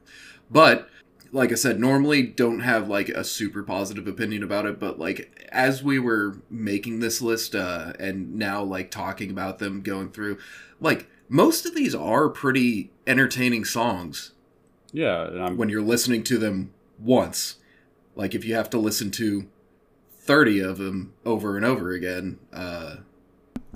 But 0.51 0.89
like 1.31 1.52
I 1.52 1.56
said, 1.56 1.78
normally 1.78 2.23
don't 2.23 2.60
have 2.60 2.89
like 2.89 3.10
a 3.10 3.23
super 3.23 3.62
positive 3.62 4.06
opinion 4.06 4.43
about 4.43 4.64
it, 4.64 4.81
but 4.81 4.98
like 4.98 5.47
as 5.52 5.82
we 5.82 5.98
were 5.98 6.39
making 6.48 7.01
this 7.01 7.20
list 7.20 7.55
uh 7.55 7.93
and 7.98 8.35
now 8.35 8.62
like 8.62 8.90
talking 8.90 9.31
about 9.31 9.59
them 9.59 9.82
going 9.82 10.10
through, 10.10 10.39
like 10.81 11.09
most 11.28 11.66
of 11.66 11.74
these 11.74 11.94
are 11.94 12.28
pretty 12.28 12.90
entertaining 13.06 13.64
songs 13.64 14.32
Yeah, 14.93 15.27
and 15.27 15.43
I'm 15.43 15.56
when 15.56 15.68
you're 15.68 15.82
listening 15.82 16.23
to 16.24 16.39
them 16.39 16.73
once. 16.98 17.56
Like 18.14 18.35
if 18.35 18.44
you 18.44 18.55
have 18.55 18.70
to 18.70 18.78
listen 18.78 19.10
to 19.12 19.48
30 20.27 20.61
of 20.61 20.78
them 20.78 21.12
over 21.24 21.57
and 21.57 21.65
over 21.65 21.93
again, 21.93 22.39
uh, 22.53 22.97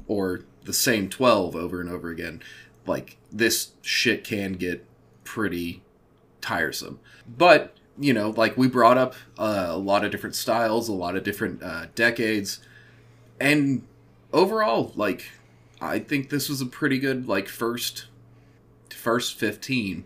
or 0.06 0.40
the 0.64 0.72
same 0.72 1.08
12 1.08 1.54
over 1.56 1.80
and 1.80 1.88
over 1.88 2.10
again, 2.10 2.42
like 2.86 3.16
this 3.30 3.72
shit 3.82 4.24
can 4.24 4.54
get 4.54 4.84
pretty 5.24 5.82
tiresome. 6.40 6.98
But, 7.26 7.74
you 7.98 8.12
know, 8.12 8.30
like 8.30 8.56
we 8.56 8.68
brought 8.68 8.98
up 8.98 9.14
uh, 9.38 9.68
a 9.68 9.78
lot 9.78 10.04
of 10.04 10.10
different 10.10 10.34
styles, 10.34 10.88
a 10.88 10.92
lot 10.92 11.16
of 11.16 11.22
different 11.22 11.62
uh, 11.62 11.86
decades, 11.94 12.60
and 13.40 13.86
overall, 14.32 14.92
like, 14.96 15.30
I 15.80 15.98
think 15.98 16.28
this 16.28 16.48
was 16.48 16.60
a 16.60 16.66
pretty 16.66 16.98
good, 16.98 17.26
like, 17.26 17.48
first 17.48 18.06
first 18.90 19.38
15 19.38 20.04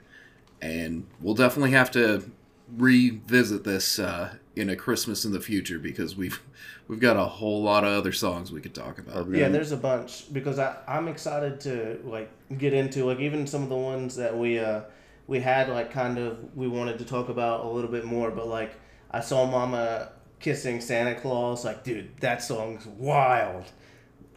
and 0.65 1.07
we'll 1.21 1.35
definitely 1.35 1.73
have 1.73 1.91
to 1.91 2.31
revisit 2.77 3.65
this 3.65 3.99
uh, 3.99 4.35
in 4.57 4.71
a 4.71 4.77
Christmas 4.77 5.25
in 5.25 5.33
the 5.33 5.41
future 5.41 5.79
because 5.79 6.17
we've 6.17 6.41
we've 6.89 7.01
got 7.01 7.17
a 7.17 7.25
whole 7.25 7.63
lot 7.63 7.85
of 7.85 7.93
other 7.93 8.13
songs 8.13 8.53
we 8.53 8.61
could 8.61 8.75
talk 8.75 8.99
about. 8.99 9.29
Yeah, 9.31 9.49
there's 9.49 9.73
a 9.73 9.77
bunch 9.77 10.33
because 10.33 10.59
I 10.59 10.77
I'm 10.87 11.09
excited 11.09 11.61
to 11.63 12.01
like 12.05 12.31
get 12.59 12.73
into 12.73 13.05
like 13.05 13.21
even 13.21 13.47
some 13.47 13.63
of 13.63 13.69
the 13.69 13.77
ones 13.77 14.17
that 14.17 14.37
we 14.37 14.59
uh 14.59 14.83
we 15.27 15.41
had 15.41 15.69
like 15.69 15.91
kind 15.91 16.19
of 16.19 16.57
we 16.57 16.69
wanted 16.69 16.99
to 16.99 17.05
talk 17.05 17.29
about 17.29 17.65
a 17.65 17.69
little 17.69 17.91
bit 17.91 18.05
more, 18.05 18.31
but 18.31 18.47
like 18.47 18.75
I 19.11 19.21
saw 19.21 19.47
Mama 19.47 20.11
kissing 20.41 20.81
Santa 20.81 21.15
Claus, 21.15 21.65
like 21.65 21.85
dude, 21.85 22.17
that 22.21 22.43
song's 22.43 22.87
wild, 22.87 23.65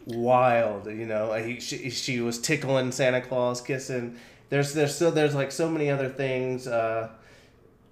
wild. 0.06 0.86
You 0.86 1.06
know, 1.06 1.32
he 1.34 1.60
she, 1.60 1.90
she 1.90 2.20
was 2.20 2.38
tickling 2.40 2.92
Santa 2.92 3.20
Claus, 3.20 3.60
kissing. 3.60 4.16
There's 4.48 4.72
there's 4.72 4.94
so 4.94 5.10
there's 5.10 5.34
like 5.34 5.52
so 5.52 5.68
many 5.68 5.90
other 5.90 6.08
things. 6.08 6.66
Uh, 6.66 7.10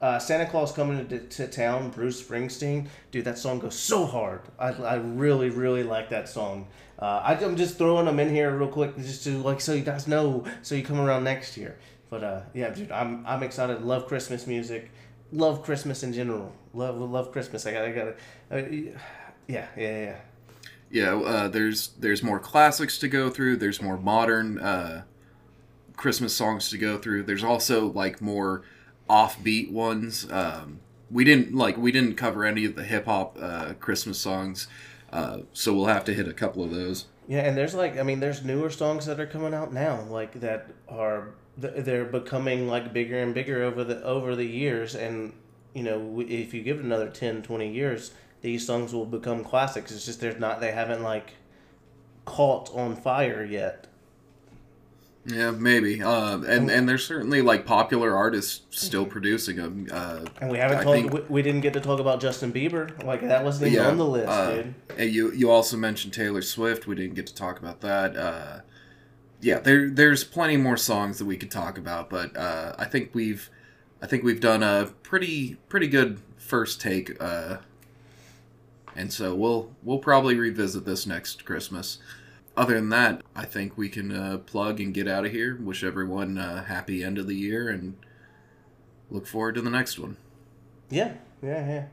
uh, 0.01 0.19
Santa 0.19 0.47
Claus 0.47 0.73
coming 0.73 1.07
to, 1.09 1.19
to 1.19 1.49
town, 1.49 1.91
Bruce 1.91 2.23
Springsteen, 2.23 2.89
dude, 3.11 3.25
that 3.25 3.39
song 3.39 3.59
goes 3.59 3.79
so 3.79 4.05
hard. 4.05 4.43
I, 4.59 4.69
I 4.69 4.95
really, 4.97 5.51
really 5.51 5.83
like 5.83 6.11
that 6.11 6.29
song. 6.29 6.69
Uh, 6.99 7.21
I, 7.25 7.35
I'm 7.35 7.57
just 7.57 7.79
throwing 7.79 8.07
them 8.07 8.21
in 8.21 8.31
here 8.31 8.57
real 8.57 8.69
quick, 8.69 8.97
just 8.97 9.25
to 9.25 9.39
like 9.43 9.61
so 9.61 9.73
you 9.73 9.83
guys 9.83 10.07
know, 10.07 10.45
so 10.63 10.75
you 10.75 10.83
come 10.83 11.01
around 11.01 11.25
next 11.25 11.57
year. 11.57 11.79
But 12.11 12.25
uh, 12.25 12.41
yeah, 12.55 12.71
dude, 12.71 12.93
I'm 12.93 13.27
I'm 13.27 13.43
excited. 13.43 13.83
Love 13.83 14.07
Christmas 14.07 14.47
music, 14.47 14.91
love 15.33 15.63
Christmas 15.63 16.03
in 16.03 16.13
general. 16.13 16.53
Love 16.73 16.99
love 16.99 17.33
Christmas. 17.33 17.67
I 17.67 17.73
got 17.73 17.85
I 17.85 17.93
got 17.93 18.09
uh, 18.09 18.57
yeah 19.47 19.67
yeah 19.67 19.67
yeah. 19.77 20.17
Yeah, 20.89 21.17
uh, 21.17 21.49
there's 21.49 21.89
there's 21.99 22.23
more 22.23 22.39
classics 22.39 22.99
to 22.99 23.09
go 23.09 23.29
through. 23.29 23.57
There's 23.57 23.83
more 23.83 23.97
modern 23.97 24.59
uh, 24.59 25.03
Christmas 25.97 26.33
songs 26.33 26.71
to 26.71 26.79
go 26.79 26.97
through. 26.97 27.25
There's 27.25 27.43
also 27.43 27.87
like 27.87 28.21
more 28.21 28.63
offbeat 29.09 29.71
ones. 29.71 30.31
Um, 30.31 30.81
we 31.11 31.25
didn't 31.25 31.55
like 31.55 31.77
we 31.77 31.93
didn't 31.93 32.15
cover 32.15 32.45
any 32.45 32.65
of 32.65 32.75
the 32.75 32.85
hip 32.85 33.07
hop 33.07 33.39
uh, 33.41 33.75
Christmas 33.75 34.19
songs, 34.19 34.69
uh, 35.13 35.39
so 35.53 35.73
we'll 35.73 35.87
have 35.87 36.05
to 36.07 36.15
hit 36.15 36.27
a 36.29 36.33
couple 36.33 36.65
of 36.65 36.71
those. 36.71 37.07
Yeah, 37.29 37.41
and 37.41 37.57
there's 37.57 37.75
like 37.75 37.99
I 37.99 38.03
mean, 38.03 38.21
there's 38.21 38.45
newer 38.45 38.71
songs 38.71 39.07
that 39.07 39.21
are 39.21 39.27
coming 39.27 39.55
out 39.55 39.73
now, 39.73 40.03
like 40.03 40.41
that 40.41 40.69
are 40.89 41.31
they're 41.57 42.05
becoming 42.05 42.69
like 42.69 42.93
bigger 42.93 43.19
and 43.19 43.35
bigger 43.35 43.63
over 43.63 43.85
the 43.85 44.03
over 44.03 44.37
the 44.37 44.45
years, 44.45 44.95
and 44.95 45.33
you 45.75 45.83
know 45.83 46.23
if 46.27 46.53
you 46.53 46.63
give 46.63 46.79
it 46.79 46.85
another 46.85 47.09
10, 47.09 47.43
20 47.43 47.73
years, 47.73 48.13
these 48.43 48.67
songs 48.67 48.93
will 48.93 49.07
become 49.07 49.45
classics. 49.45 49.93
It's 49.93 50.07
just 50.07 50.21
there's 50.21 50.39
not 50.39 50.61
they 50.61 50.73
haven't 50.73 51.03
like 51.03 51.35
caught 52.25 52.75
on 52.75 52.97
fire 52.97 53.45
yet. 53.45 53.87
Yeah, 55.29 55.51
maybe. 55.51 56.03
Uh, 56.03 56.39
and 56.43 56.71
and 56.71 56.89
there's 56.89 57.05
certainly 57.05 57.43
like 57.43 57.67
popular 57.67 58.15
artists 58.17 58.61
still 58.71 59.05
producing 59.05 59.57
them. 59.57 59.89
Uh, 59.91 60.21
And 60.41 60.51
we 60.51 60.59
haven't 60.59 60.79
I 60.79 60.83
talked. 60.85 60.97
think- 60.97 61.13
We, 61.13 61.21
we 61.29 61.43
didn't 61.43 61.63
get 61.63 61.73
to 61.73 61.81
talk 61.81 61.99
about 61.99 62.21
Justin 62.21 62.53
Bieber. 62.53 63.03
Like 63.03 63.23
that 63.23 63.43
wasn't 63.43 63.73
even 63.73 63.85
on 63.87 63.97
the 63.99 64.07
list, 64.07 64.29
uh, 64.29 64.51
dude. 64.55 64.75
And 64.97 65.11
you 65.13 65.33
you 65.33 65.51
also 65.51 65.77
mentioned 65.77 66.13
Taylor 66.15 66.43
Swift. 66.43 66.87
We 66.87 66.95
didn't 66.95 67.15
get 67.17 67.27
to 67.27 67.35
talk 67.35 67.59
about 67.59 67.81
that. 67.81 68.17
Uh, 68.17 68.61
yeah, 69.41 69.59
there 69.59 69.91
there's 69.91 70.23
plenty 70.23 70.57
more 70.57 70.77
songs 70.77 71.19
that 71.19 71.25
we 71.25 71.37
could 71.37 71.51
talk 71.51 71.77
about, 71.77 72.09
but 72.09 72.37
uh, 72.37 72.75
I 72.79 72.85
think 72.85 73.11
we've 73.13 73.51
I 74.01 74.07
think 74.07 74.23
we've 74.23 74.41
done 74.41 74.63
a 74.63 74.93
pretty 75.03 75.57
pretty 75.69 75.89
good 75.89 76.21
first 76.37 76.81
take. 76.81 77.21
Uh, 77.21 77.57
and 78.95 79.13
so 79.13 79.35
we'll 79.35 79.73
we'll 79.83 79.99
probably 79.99 80.37
revisit 80.37 80.85
this 80.85 81.05
next 81.05 81.45
Christmas. 81.45 81.99
Other 82.57 82.75
than 82.75 82.89
that, 82.89 83.23
I 83.35 83.45
think 83.45 83.77
we 83.77 83.89
can 83.91 84.11
uh, 84.13 84.39
plug 84.39 84.81
and 84.81 84.95
get 84.95 85.07
out 85.07 85.27
of 85.27 85.33
here. 85.33 85.59
Wish 85.61 85.85
everyone 85.85 86.39
a 86.39 86.63
happy 86.63 87.05
end 87.05 87.19
of 87.19 87.27
the 87.27 87.35
year 87.35 87.69
and 87.69 87.97
look 89.11 89.27
forward 89.27 89.57
to 89.57 89.61
the 89.61 89.71
next 89.71 89.99
one. 89.99 90.17
Yeah, 90.89 91.15
yeah, 91.43 91.69
yeah. 91.69 91.85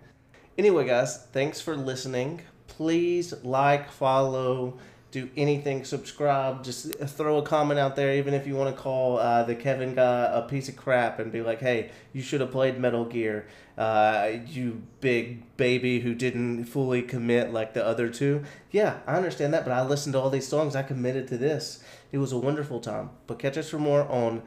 Anyway, 0.57 0.85
guys, 0.85 1.17
thanks 1.17 1.59
for 1.59 1.75
listening. 1.75 2.41
Please 2.67 3.33
like, 3.43 3.91
follow, 3.91 4.77
do 5.13 5.29
anything, 5.37 5.85
subscribe. 5.85 6.63
Just 6.63 6.91
throw 7.05 7.37
a 7.37 7.43
comment 7.43 7.79
out 7.79 7.95
there, 7.95 8.15
even 8.15 8.33
if 8.33 8.47
you 8.47 8.55
want 8.55 8.75
to 8.75 8.81
call 8.81 9.19
uh, 9.19 9.43
the 9.43 9.53
Kevin 9.53 9.93
guy 9.93 10.23
a 10.33 10.41
piece 10.41 10.69
of 10.69 10.75
crap 10.75 11.19
and 11.19 11.31
be 11.31 11.41
like, 11.43 11.59
hey, 11.59 11.91
you 12.13 12.21
should 12.23 12.41
have 12.41 12.49
played 12.49 12.79
Metal 12.79 13.05
Gear. 13.05 13.47
Uh, 13.77 14.31
you 14.47 14.81
big 15.01 15.55
baby 15.55 15.99
who 15.99 16.15
didn't 16.15 16.65
fully 16.65 17.03
commit 17.03 17.53
like 17.53 17.75
the 17.75 17.85
other 17.85 18.09
two. 18.09 18.43
Yeah, 18.71 19.01
I 19.05 19.15
understand 19.15 19.53
that, 19.53 19.63
but 19.63 19.71
I 19.71 19.85
listened 19.85 20.13
to 20.13 20.19
all 20.19 20.31
these 20.31 20.47
songs. 20.47 20.75
I 20.75 20.81
committed 20.81 21.27
to 21.27 21.37
this. 21.37 21.83
It 22.11 22.17
was 22.17 22.31
a 22.31 22.37
wonderful 22.37 22.79
time. 22.79 23.11
But 23.27 23.37
catch 23.37 23.55
us 23.55 23.69
for 23.69 23.77
more 23.77 24.07
on 24.09 24.41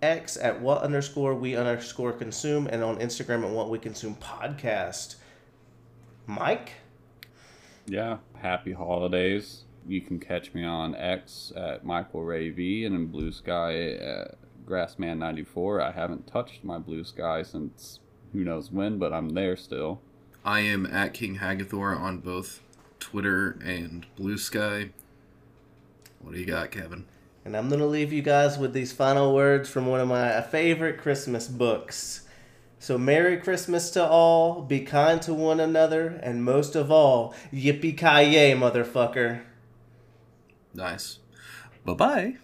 X 0.00 0.36
at 0.36 0.60
what 0.60 0.82
underscore 0.82 1.34
we 1.34 1.56
underscore 1.56 2.12
consume 2.12 2.68
and 2.68 2.84
on 2.84 2.98
Instagram 2.98 3.44
at 3.44 3.50
what 3.50 3.70
we 3.70 3.78
consume 3.80 4.14
podcast. 4.14 5.16
Mike? 6.28 6.74
Yeah, 7.86 8.18
happy 8.36 8.72
holidays. 8.72 9.64
You 9.86 10.00
can 10.00 10.20
catch 10.20 10.54
me 10.54 10.64
on 10.64 10.94
X 10.94 11.52
at 11.56 11.84
Michael 11.84 12.22
Ray 12.22 12.50
V 12.50 12.84
and 12.84 12.94
in 12.94 13.08
Bluesky 13.08 14.00
at 14.00 14.36
Grassman94. 14.66 15.82
I 15.82 15.90
haven't 15.90 16.26
touched 16.26 16.64
my 16.64 16.78
Bluesky 16.78 17.44
since 17.44 17.98
who 18.32 18.44
knows 18.44 18.70
when, 18.70 18.98
but 18.98 19.12
I'm 19.12 19.30
there 19.30 19.56
still. 19.56 20.00
I 20.44 20.60
am 20.60 20.86
at 20.86 21.14
King 21.14 21.38
Hagathor 21.38 21.98
on 21.98 22.18
both 22.18 22.62
Twitter 22.98 23.58
and 23.64 24.06
Bluesky. 24.18 24.90
What 26.20 26.34
do 26.34 26.40
you 26.40 26.46
got, 26.46 26.70
Kevin? 26.70 27.04
And 27.44 27.56
I'm 27.56 27.68
going 27.68 27.80
to 27.80 27.86
leave 27.86 28.12
you 28.12 28.22
guys 28.22 28.58
with 28.58 28.72
these 28.72 28.92
final 28.92 29.34
words 29.34 29.68
from 29.68 29.86
one 29.86 30.00
of 30.00 30.08
my 30.08 30.40
favorite 30.40 30.98
Christmas 30.98 31.48
books. 31.48 32.22
So, 32.78 32.98
Merry 32.98 33.36
Christmas 33.36 33.90
to 33.90 34.04
all, 34.04 34.62
be 34.62 34.80
kind 34.80 35.22
to 35.22 35.34
one 35.34 35.60
another, 35.60 36.20
and 36.22 36.44
most 36.44 36.74
of 36.74 36.90
all, 36.90 37.34
yippee 37.52 37.96
ki 37.96 38.32
yay, 38.32 38.52
motherfucker. 38.54 39.42
Nice. 40.74 41.18
Bye 41.84 41.94
bye. 41.94 42.36